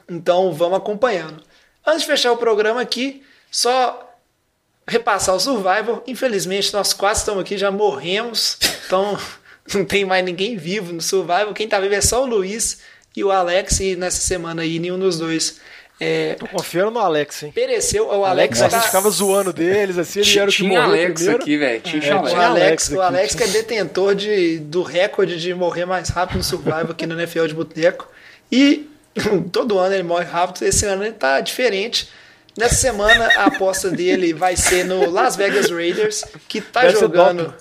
Então 0.09 0.51
vamos 0.53 0.79
acompanhando. 0.79 1.43
Antes 1.85 2.01
de 2.01 2.07
fechar 2.07 2.31
o 2.31 2.37
programa 2.37 2.81
aqui, 2.81 3.21
só 3.51 4.02
repassar 4.87 5.35
o 5.35 5.39
Survivor. 5.39 6.03
Infelizmente, 6.07 6.73
nós 6.73 6.93
quase 6.93 7.21
estamos 7.21 7.41
aqui, 7.41 7.57
já 7.57 7.71
morremos. 7.71 8.57
Então, 8.85 9.17
não 9.73 9.85
tem 9.85 10.05
mais 10.05 10.23
ninguém 10.23 10.57
vivo 10.57 10.93
no 10.93 11.01
Survivor. 11.01 11.53
Quem 11.53 11.67
tá 11.67 11.79
vivo 11.79 11.93
é 11.93 12.01
só 12.01 12.23
o 12.23 12.25
Luiz, 12.25 12.79
e 13.15 13.23
o 13.23 13.31
Alex, 13.31 13.79
e 13.79 13.95
nessa 13.95 14.21
semana 14.21 14.63
aí 14.63 14.79
nenhum 14.79 14.97
dos 14.97 15.17
dois 15.19 15.59
é, 15.99 16.33
Tô 16.33 16.47
confiando 16.47 16.91
no 16.91 16.99
Alex, 16.99 17.43
hein? 17.43 17.51
pereceu. 17.53 18.07
O 18.07 18.25
Alex, 18.25 18.61
a 18.61 18.67
tá- 18.67 18.77
gente 18.77 18.87
ficava 18.87 19.09
zoando 19.09 19.53
deles, 19.53 19.97
assim, 19.97 20.19
ele 20.21 20.39
era 20.39 20.49
o 20.49 20.53
que 20.53 20.63
morreu 20.63 20.81
Alex 20.83 21.13
primeiro. 21.13 21.41
aqui, 21.43 21.57
velho. 21.57 21.81
Tinha 21.81 22.03
É, 22.03 22.11
Alex. 22.11 22.25
O 22.31 22.33
tinha 22.33 22.47
Alex, 22.47 22.65
Alex 22.65 22.89
o 22.89 22.93
aqui. 22.93 23.01
Alex 23.15 23.35
que 23.35 23.43
é 23.43 23.47
detentor 23.47 24.15
de, 24.15 24.57
do 24.59 24.81
recorde 24.81 25.39
de 25.39 25.53
morrer 25.53 25.85
mais 25.85 26.09
rápido 26.09 26.37
no 26.37 26.43
Survival 26.43 26.89
aqui 26.89 27.05
no 27.05 27.13
NFL 27.13 27.45
de 27.45 27.53
Boteco. 27.53 28.09
E 28.51 28.89
todo 29.53 29.77
ano 29.77 29.93
ele 29.93 30.03
morre 30.03 30.25
rápido, 30.25 30.63
esse 30.65 30.85
ano 30.85 31.03
ele 31.03 31.13
tá 31.13 31.39
diferente. 31.39 32.09
Nessa 32.57 32.75
semana 32.75 33.27
a 33.35 33.45
aposta 33.45 33.89
dele 33.89 34.33
vai 34.33 34.55
ser 34.55 34.85
no 34.85 35.09
Las 35.09 35.35
Vegas 35.35 35.69
Raiders, 35.71 36.23
que 36.47 36.61
tá 36.61 36.81
Deve 36.81 36.99
jogando. 36.99 37.53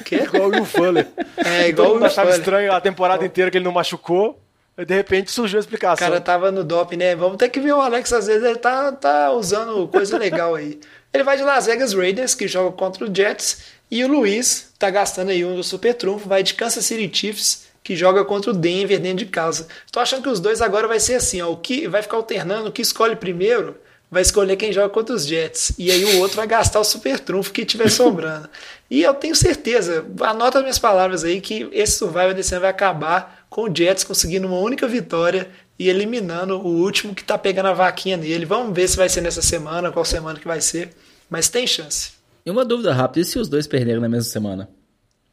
O 0.00 0.02
quê? 0.04 0.16
Igual 0.24 0.48
o 0.48 0.52
Will 0.52 0.64
Fuller. 0.64 1.06
É, 1.36 1.60
Todo 1.60 1.68
igual 1.68 1.88
mundo 1.94 2.02
o 2.02 2.06
achava 2.06 2.28
Fuller. 2.28 2.38
estranho 2.40 2.72
a 2.72 2.80
temporada 2.80 3.24
inteira 3.24 3.50
que 3.50 3.58
ele 3.58 3.64
não 3.64 3.72
machucou. 3.72 4.40
De 4.76 4.94
repente 4.94 5.30
surgiu 5.30 5.58
a 5.58 5.60
O 5.60 5.62
explicação. 5.62 5.96
cara 6.08 6.20
tava 6.20 6.52
no 6.52 6.62
doping, 6.62 6.96
né? 6.96 7.14
Vamos 7.16 7.38
ter 7.38 7.48
que 7.48 7.58
ver 7.60 7.72
o 7.72 7.80
Alex, 7.80 8.12
às 8.12 8.26
vezes 8.26 8.44
ele 8.44 8.58
tá, 8.58 8.92
tá 8.92 9.30
usando 9.32 9.88
coisa 9.88 10.18
legal 10.18 10.54
aí. 10.54 10.78
Ele 11.14 11.22
vai 11.24 11.36
de 11.38 11.42
Las 11.44 11.64
Vegas 11.66 11.94
Raiders, 11.94 12.34
que 12.34 12.46
joga 12.46 12.76
contra 12.76 13.04
o 13.08 13.14
Jets, 13.14 13.62
e 13.90 14.04
o 14.04 14.08
Luiz 14.08 14.70
tá 14.78 14.90
gastando 14.90 15.30
aí 15.30 15.42
um 15.46 15.56
do 15.56 15.64
super 15.64 15.94
trunfo, 15.94 16.28
vai 16.28 16.42
de 16.42 16.52
Kansas 16.52 16.84
City 16.84 17.10
Chiefs, 17.16 17.68
que 17.82 17.96
joga 17.96 18.22
contra 18.22 18.50
o 18.50 18.54
Denver 18.54 19.00
dentro 19.00 19.24
de 19.24 19.26
casa. 19.26 19.66
Tô 19.90 19.98
achando 19.98 20.22
que 20.24 20.28
os 20.28 20.40
dois 20.40 20.60
agora 20.60 20.86
vai 20.86 21.00
ser 21.00 21.14
assim, 21.14 21.40
ó, 21.40 21.50
o 21.50 21.56
que 21.56 21.88
vai 21.88 22.02
ficar 22.02 22.18
alternando, 22.18 22.68
o 22.68 22.72
que 22.72 22.82
escolhe 22.82 23.16
primeiro 23.16 23.78
vai 24.16 24.22
escolher 24.22 24.56
quem 24.56 24.72
joga 24.72 24.88
contra 24.88 25.14
os 25.14 25.26
Jets. 25.26 25.72
E 25.78 25.90
aí 25.90 26.02
o 26.02 26.20
outro 26.20 26.38
vai 26.38 26.46
gastar 26.46 26.80
o 26.80 26.84
super 26.84 27.20
trunfo 27.20 27.52
que 27.52 27.66
tiver 27.66 27.90
sobrando. 27.92 28.48
E 28.90 29.02
eu 29.02 29.12
tenho 29.12 29.36
certeza, 29.36 30.06
anota 30.22 30.56
as 30.56 30.64
minhas 30.64 30.78
palavras 30.78 31.22
aí, 31.22 31.38
que 31.38 31.68
esse 31.70 31.98
Survivor 31.98 32.32
desse 32.32 32.54
ano 32.54 32.62
vai 32.62 32.70
acabar 32.70 33.44
com 33.50 33.64
o 33.64 33.74
Jets 33.74 34.04
conseguindo 34.04 34.46
uma 34.46 34.58
única 34.58 34.88
vitória 34.88 35.50
e 35.78 35.90
eliminando 35.90 36.58
o 36.58 36.66
último 36.66 37.14
que 37.14 37.22
tá 37.22 37.36
pegando 37.36 37.66
a 37.66 37.74
vaquinha 37.74 38.16
nele. 38.16 38.46
Vamos 38.46 38.74
ver 38.74 38.88
se 38.88 38.96
vai 38.96 39.10
ser 39.10 39.20
nessa 39.20 39.42
semana, 39.42 39.92
qual 39.92 40.04
semana 40.04 40.38
que 40.38 40.46
vai 40.46 40.62
ser. 40.62 40.92
Mas 41.28 41.50
tem 41.50 41.66
chance. 41.66 42.12
E 42.46 42.50
uma 42.50 42.64
dúvida 42.64 42.94
rápida, 42.94 43.20
e 43.20 43.24
se 43.24 43.38
os 43.38 43.50
dois 43.50 43.66
perderem 43.66 44.00
na 44.00 44.08
mesma 44.08 44.30
semana? 44.30 44.66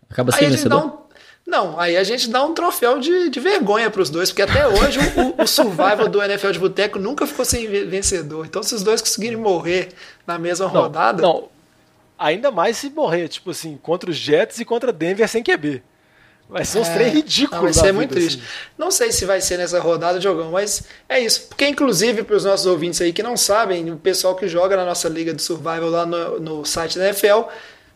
Acaba 0.10 0.34
sendo 0.34 0.52
vencedor? 0.52 1.03
Não, 1.46 1.78
aí 1.80 1.98
a 1.98 2.04
gente 2.04 2.30
dá 2.30 2.44
um 2.44 2.54
troféu 2.54 3.00
de, 3.00 3.30
de 3.30 3.40
vergonha 3.40 3.90
pros 3.90 4.10
dois, 4.10 4.30
porque 4.30 4.42
até 4.44 4.66
hoje 4.68 4.98
o, 5.38 5.44
o 5.44 5.48
survival 5.48 6.08
do 6.08 6.22
NFL 6.22 6.52
de 6.52 6.60
Boteco 6.60 6.98
nunca 6.98 7.28
ficou 7.28 7.44
sem 7.44 7.68
ve- 7.68 7.84
vencedor. 7.86 8.46
Então, 8.46 8.64
se 8.64 8.74
os 8.74 8.82
dois 8.82 9.02
conseguirem 9.02 9.38
morrer 9.38 9.90
na 10.26 10.40
mesma 10.40 10.68
Não, 10.68 10.74
rodada. 10.84 11.22
Não, 11.22 11.50
ainda 12.18 12.50
mais 12.50 12.78
se 12.78 12.90
morrer, 12.90 13.28
tipo 13.28 13.52
assim, 13.52 13.78
contra 13.84 14.10
os 14.10 14.16
Jets 14.16 14.60
e 14.60 14.66
contra 14.66 14.94
Denver 14.94 15.28
sem 15.28 15.44
QB. 15.44 15.84
Vai 16.50 16.64
ser 16.66 16.80
uns 16.80 16.88
É, 16.88 16.94
trem 16.94 17.10
ridículos. 17.10 17.52
Não, 17.58 17.62
vai 17.64 17.74
ser 17.74 17.82
vida, 17.82 17.94
muito 17.94 18.12
triste. 18.12 18.38
assim. 18.40 18.48
Não 18.78 18.92
sei 18.92 19.12
se 19.12 19.26
vai 19.26 19.42
ser 19.42 19.58
nessa 19.58 19.80
rodada, 19.80 20.20
Diogão, 20.20 20.52
mas 20.52 20.84
é 21.10 21.20
isso. 21.20 21.48
Porque, 21.48 21.68
inclusive, 21.68 22.24
para 22.24 22.36
os 22.36 22.46
nossos 22.46 22.66
ouvintes 22.66 23.02
aí 23.02 23.12
que 23.12 23.24
não 23.24 23.36
sabem, 23.36 23.90
o 23.92 23.98
pessoal 23.98 24.36
que 24.36 24.48
joga 24.48 24.76
na 24.78 24.86
nossa 24.86 25.10
Liga 25.10 25.34
de 25.34 25.42
Survival 25.42 25.90
lá 25.90 26.06
no, 26.06 26.40
no 26.40 26.66
site 26.66 26.98
da 27.00 27.06
NFL, 27.06 27.50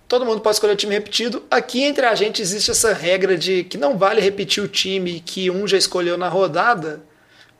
todo 0.08 0.26
mundo 0.26 0.42
pode 0.42 0.56
escolher 0.56 0.74
o 0.74 0.78
time 0.78 0.94
repetido. 0.94 1.44
Aqui 1.52 1.84
entre 1.84 2.06
a 2.06 2.16
gente 2.16 2.42
existe 2.42 2.72
essa 2.72 2.94
regra 2.94 3.38
de 3.38 3.64
que 3.64 3.78
não 3.78 3.98
vale 3.98 4.22
repetir 4.22 4.64
o 4.64 4.68
time 4.68 5.20
que 5.20 5.52
um 5.52 5.68
já 5.68 5.78
escolheu 5.78 6.18
na 6.18 6.30
rodada, 6.30 7.02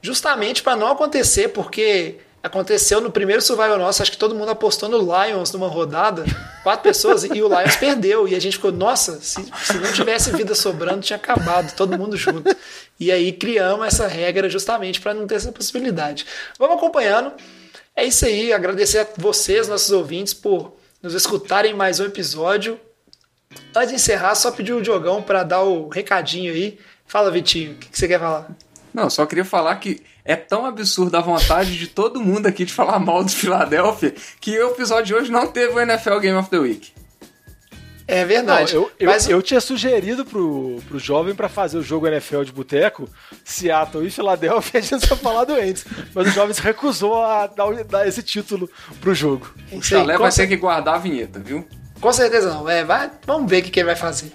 justamente 0.02 0.64
para 0.64 0.76
não 0.76 0.88
acontecer, 0.88 1.50
porque 1.50 2.16
aconteceu 2.42 3.02
no 3.02 3.12
primeiro 3.12 3.42
survival 3.42 3.78
nosso, 3.78 4.02
acho 4.02 4.12
que 4.12 4.18
todo 4.18 4.34
mundo 4.34 4.52
apostou 4.52 4.88
no 4.88 4.98
Lions 4.98 5.52
numa 5.52 5.68
rodada, 5.68 6.24
quatro 6.64 6.84
pessoas, 6.84 7.26
e 7.26 7.42
o 7.42 7.48
Lions 7.48 7.76
perdeu. 7.76 8.28
E 8.28 8.36
a 8.36 8.40
gente 8.40 8.54
ficou, 8.54 8.72
nossa, 8.72 9.20
se, 9.20 9.44
se 9.64 9.74
não 9.78 9.92
tivesse 9.92 10.32
vida 10.32 10.56
sobrando, 10.56 11.02
tinha 11.02 11.18
acabado, 11.18 11.76
todo 11.76 11.98
mundo 11.98 12.16
junto. 12.16 12.56
E 13.00 13.12
aí 13.12 13.34
criamos 13.34 13.86
essa 13.86 14.08
regra 14.08 14.50
justamente 14.50 15.02
para 15.02 15.14
não 15.14 15.28
ter 15.28 15.36
essa 15.36 15.52
possibilidade. 15.52 16.26
Vamos 16.58 16.78
acompanhando. 16.78 17.34
É 17.96 18.06
isso 18.06 18.26
aí, 18.26 18.54
agradecer 18.54 19.00
a 19.00 19.08
vocês, 19.18 19.68
nossos 19.68 19.92
ouvintes, 19.92 20.34
por 20.34 20.77
nos 21.02 21.14
escutarem 21.14 21.74
mais 21.74 22.00
um 22.00 22.06
episódio. 22.06 22.80
Antes 23.76 23.90
de 23.90 23.96
encerrar, 23.96 24.36
só 24.36 24.52
pedir 24.52 24.74
o 24.74 24.82
Diogão 24.82 25.22
para 25.22 25.44
dar 25.44 25.64
o 25.64 25.88
recadinho 25.88 26.52
aí. 26.52 26.80
Fala, 27.06 27.32
Vitinho, 27.32 27.74
o 27.74 27.76
que, 27.76 27.90
que 27.90 27.98
você 27.98 28.08
quer 28.08 28.20
falar? 28.20 28.50
Não, 28.94 29.10
só 29.10 29.26
queria 29.26 29.46
falar 29.46 29.76
que 29.76 30.02
é 30.26 30.36
tão 30.36 30.66
absurda 30.66 31.20
a 31.20 31.22
vontade 31.22 31.78
de 31.78 31.88
todo 31.88 32.22
mundo 32.22 32.48
aqui 32.48 32.66
de 32.66 32.74
falar 32.74 33.00
mal 33.00 33.24
do 33.24 33.32
Philadelphia 33.32 34.14
que 34.42 34.60
o 34.60 34.72
episódio 34.72 35.06
de 35.06 35.16
hoje 35.16 35.32
não 35.32 35.48
teve 35.48 35.74
o 35.74 35.80
NFL 35.80 36.20
Game 36.20 36.38
of 36.38 36.50
the 36.50 36.58
Week. 36.58 36.92
É 38.08 38.22
Não, 38.22 38.28
verdade. 38.28 38.74
eu, 38.74 38.90
eu, 38.98 39.10
mas 39.10 39.28
eu 39.30 39.42
tinha 39.42 39.60
sugerido 39.60 40.26
pro, 40.26 40.82
pro 40.88 40.98
jovem 40.98 41.36
pra 41.36 41.50
fazer 41.50 41.78
o 41.78 41.84
jogo 41.84 42.08
NFL 42.08 42.44
de 42.44 42.54
boteco, 42.54 43.10
Seattle 43.44 44.08
e 44.08 44.10
Filadélfia, 44.10 44.80
a 44.80 44.82
gente 44.82 45.06
tinha 45.06 45.18
falado 45.18 45.54
antes. 45.54 45.86
Mas 46.16 46.28
o 46.28 46.32
jovem 46.32 46.54
se 46.54 46.62
recusou 46.62 47.22
a 47.22 47.48
dar, 47.48 47.84
dar 47.84 48.08
esse 48.08 48.24
título 48.24 48.70
pro 49.02 49.14
jogo. 49.14 49.54
O 49.72 49.82
Chalé 49.82 50.18
vai 50.18 50.32
ter 50.32 50.48
que 50.48 50.56
guardar 50.56 50.96
a 50.96 51.00
vinheta, 51.00 51.40
viu? 51.40 51.68
Com 52.00 52.14
certeza 52.14 52.54
não. 52.54 52.70
É, 52.70 52.84
vai, 52.84 53.12
vamos 53.26 53.50
ver 53.50 53.60
o 53.60 53.64
que, 53.64 53.72
que 53.72 53.80
ele 53.80 53.88
vai 53.88 53.96
fazer. 53.96 54.32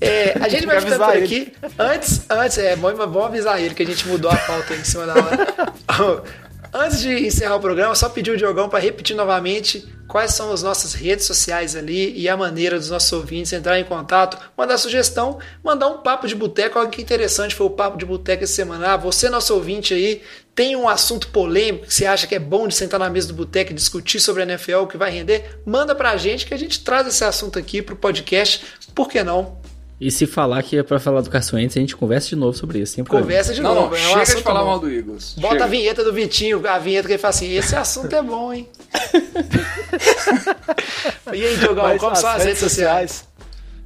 É, 0.00 0.34
a 0.40 0.48
gente 0.48 0.64
vai 0.64 0.80
ficando 0.80 0.98
por 0.98 1.10
avisar 1.10 1.22
aqui. 1.22 1.52
Antes, 1.78 2.22
antes, 2.30 2.58
é 2.58 2.74
bom, 2.76 2.94
bom 3.08 3.24
avisar 3.24 3.60
ele 3.60 3.74
que 3.74 3.82
a 3.82 3.86
gente 3.86 4.06
mudou 4.08 4.30
a 4.30 4.36
pauta 4.36 4.72
aí 4.72 4.80
em 4.80 4.84
cima 4.84 5.06
da 5.06 5.14
hora. 5.14 5.72
Antes 6.72 7.00
de 7.00 7.26
encerrar 7.26 7.56
o 7.56 7.60
programa, 7.60 7.94
só 7.96 8.08
pedir 8.08 8.30
o 8.30 8.36
Diogão 8.36 8.68
para 8.68 8.78
repetir 8.78 9.16
novamente 9.16 9.88
quais 10.06 10.34
são 10.34 10.52
as 10.52 10.62
nossas 10.62 10.94
redes 10.94 11.24
sociais 11.24 11.74
ali 11.74 12.16
e 12.16 12.28
a 12.28 12.36
maneira 12.36 12.78
dos 12.78 12.90
nossos 12.90 13.12
ouvintes 13.12 13.52
entrar 13.52 13.78
em 13.78 13.84
contato, 13.84 14.38
mandar 14.56 14.78
sugestão, 14.78 15.38
mandar 15.64 15.88
um 15.88 15.98
papo 15.98 16.26
de 16.26 16.34
boteco, 16.34 16.78
algo 16.78 16.90
que 16.90 17.02
interessante 17.02 17.54
foi 17.54 17.66
o 17.66 17.70
papo 17.70 17.96
de 17.96 18.04
boteco 18.04 18.44
essa 18.44 18.52
semana. 18.52 18.92
Ah, 18.92 18.96
você, 18.96 19.28
nosso 19.28 19.54
ouvinte 19.54 19.94
aí, 19.94 20.22
tem 20.54 20.76
um 20.76 20.88
assunto 20.88 21.28
polêmico 21.28 21.86
que 21.86 21.94
você 21.94 22.06
acha 22.06 22.26
que 22.26 22.34
é 22.34 22.38
bom 22.40 22.68
de 22.68 22.74
sentar 22.74 23.00
na 23.00 23.10
mesa 23.10 23.28
do 23.28 23.34
boteco 23.34 23.70
e 23.72 23.74
discutir 23.74 24.20
sobre 24.20 24.42
a 24.42 24.46
NFL, 24.46 24.86
que 24.86 24.96
vai 24.96 25.10
render, 25.10 25.60
manda 25.64 25.94
pra 25.94 26.16
gente 26.16 26.46
que 26.46 26.54
a 26.54 26.58
gente 26.58 26.84
traz 26.84 27.06
esse 27.06 27.24
assunto 27.24 27.58
aqui 27.58 27.82
pro 27.82 27.96
podcast. 27.96 28.64
Por 28.94 29.08
que 29.08 29.22
não? 29.22 29.59
E 30.00 30.10
se 30.10 30.26
falar 30.26 30.62
que 30.62 30.78
é 30.78 30.82
pra 30.82 30.98
falar 30.98 31.20
do 31.20 31.28
Carson 31.28 31.56
Wentz, 31.56 31.76
a 31.76 31.80
gente 31.80 31.94
conversa 31.94 32.30
de 32.30 32.36
novo 32.36 32.56
sobre 32.56 32.78
isso. 32.78 32.94
Sem. 32.94 33.04
Conversa 33.04 33.52
de 33.52 33.60
não, 33.60 33.74
novo. 33.74 33.90
não, 33.90 33.96
é 33.96 34.00
um 34.00 34.24
chega 34.24 34.36
de 34.36 34.42
falar 34.42 34.60
bom. 34.60 34.66
mal 34.66 34.78
do 34.78 34.90
Eagles. 34.90 35.34
Bota 35.36 35.54
Chega. 35.54 35.64
a 35.64 35.68
vinheta 35.68 36.02
do 36.02 36.12
Vitinho, 36.12 36.66
a 36.66 36.78
vinheta 36.78 37.06
que 37.06 37.12
ele 37.12 37.20
fala 37.20 37.34
assim: 37.34 37.52
esse 37.52 37.76
assunto 37.76 38.16
é 38.16 38.22
bom, 38.22 38.50
hein? 38.50 38.66
e 41.34 41.44
aí, 41.44 41.56
Diogão, 41.58 41.98
como 41.98 42.16
são 42.16 42.30
as 42.30 42.44
redes 42.44 42.60
sociais? 42.60 43.28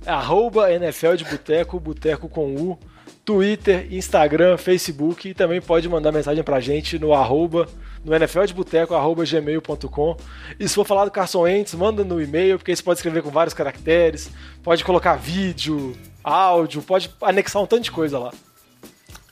é 0.07 0.11
arroba 0.11 0.73
NFL 0.73 1.15
de 1.15 1.25
Boteco, 1.25 1.81
Boteco 1.81 2.29
com 2.29 2.55
U, 2.55 2.79
Twitter, 3.25 3.87
Instagram, 3.91 4.59
Facebook 4.59 5.29
e 5.29 5.35
também 5.35 5.61
pode 5.61 5.89
mandar 5.89 6.13
mensagem 6.13 6.45
pra 6.45 6.61
gente 6.61 6.99
no 6.99 7.15
arroba, 7.15 7.67
no 8.05 8.15
NFL 8.15 8.45
de 8.45 8.55
Boteco, 8.55 8.95
arroba 8.95 9.25
gmail.com. 9.25 10.17
E 10.61 10.69
se 10.69 10.75
for 10.75 10.85
falar 10.85 11.07
do 11.07 11.11
Carson 11.11 11.41
Wentz, 11.41 11.75
manda 11.75 12.05
no 12.05 12.21
e-mail, 12.21 12.59
porque 12.59 12.75
você 12.75 12.83
pode 12.83 12.99
escrever 12.99 13.23
com 13.23 13.31
vários 13.31 13.55
caracteres, 13.55 14.31
pode 14.63 14.85
colocar 14.85 15.17
vídeo, 15.17 15.97
áudio, 16.23 16.83
pode 16.83 17.11
anexar 17.23 17.63
um 17.63 17.67
tanto 17.67 17.85
de 17.85 17.93
coisa 17.93 18.19
lá. 18.19 18.33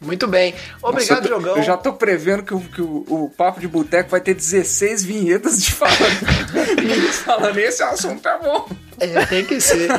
Muito 0.02 0.26
bem. 0.26 0.54
Obrigado, 0.82 1.22
Nossa, 1.22 1.32
eu- 1.32 1.38
Diogão. 1.40 1.56
Eu 1.56 1.62
já 1.62 1.76
tô 1.76 1.92
prevendo 1.92 2.42
que, 2.42 2.54
o, 2.54 2.60
que 2.60 2.82
o, 2.82 3.04
o 3.08 3.30
Papo 3.36 3.60
de 3.60 3.68
Boteco 3.68 4.10
vai 4.10 4.20
ter 4.20 4.34
16 4.34 5.04
vinhetas 5.04 5.62
de 5.62 5.72
falando. 5.72 5.96
falando 7.24 7.58
esse 7.58 7.82
assunto 7.82 8.26
é 8.28 8.38
bom. 8.38 8.68
É, 9.00 9.24
tem 9.26 9.44
que 9.44 9.60
ser. 9.60 9.88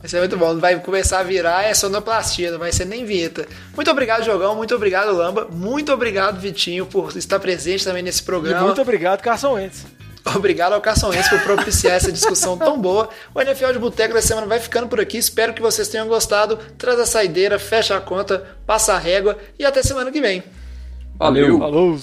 Vai 0.00 0.08
ser 0.08 0.18
muito 0.20 0.34
bom. 0.38 0.58
Vai 0.58 0.80
começar 0.80 1.18
a 1.18 1.22
virar 1.22 1.62
é 1.62 1.74
sonoplastia, 1.74 2.50
não 2.50 2.58
vai 2.58 2.72
ser 2.72 2.86
nem 2.86 3.04
vinheta. 3.04 3.46
Muito 3.76 3.90
obrigado, 3.90 4.22
Diogão. 4.22 4.54
Muito 4.54 4.74
obrigado, 4.74 5.12
Lamba. 5.14 5.46
Muito 5.52 5.92
obrigado, 5.92 6.40
Vitinho, 6.40 6.86
por 6.86 7.14
estar 7.18 7.38
presente 7.38 7.84
também 7.84 8.02
nesse 8.02 8.22
E 8.22 8.24
programa. 8.24 8.64
muito 8.64 8.80
obrigado, 8.80 9.20
Carson 9.20 9.52
Wentz. 9.56 9.84
Obrigado 10.34 10.72
ao 10.72 10.80
Carson 10.80 11.08
Wentz 11.08 11.28
por 11.28 11.40
propiciar 11.40 11.94
essa 11.94 12.12
discussão 12.12 12.56
tão 12.56 12.80
boa. 12.80 13.08
O 13.34 13.40
NFL 13.40 13.72
de 13.72 13.78
Boteco 13.78 14.14
da 14.14 14.22
semana 14.22 14.46
vai 14.46 14.58
ficando 14.58 14.88
por 14.88 15.00
aqui. 15.00 15.18
Espero 15.18 15.54
que 15.54 15.62
vocês 15.62 15.88
tenham 15.88 16.06
gostado. 16.06 16.58
Traz 16.78 16.98
a 16.98 17.06
saideira, 17.06 17.58
fecha 17.58 17.96
a 17.96 18.00
conta, 18.00 18.46
passa 18.66 18.94
a 18.94 18.98
régua 18.98 19.38
e 19.58 19.64
até 19.64 19.82
semana 19.82 20.10
que 20.10 20.20
vem. 20.20 20.42
Valeu. 21.18 21.58
Falou! 21.58 21.98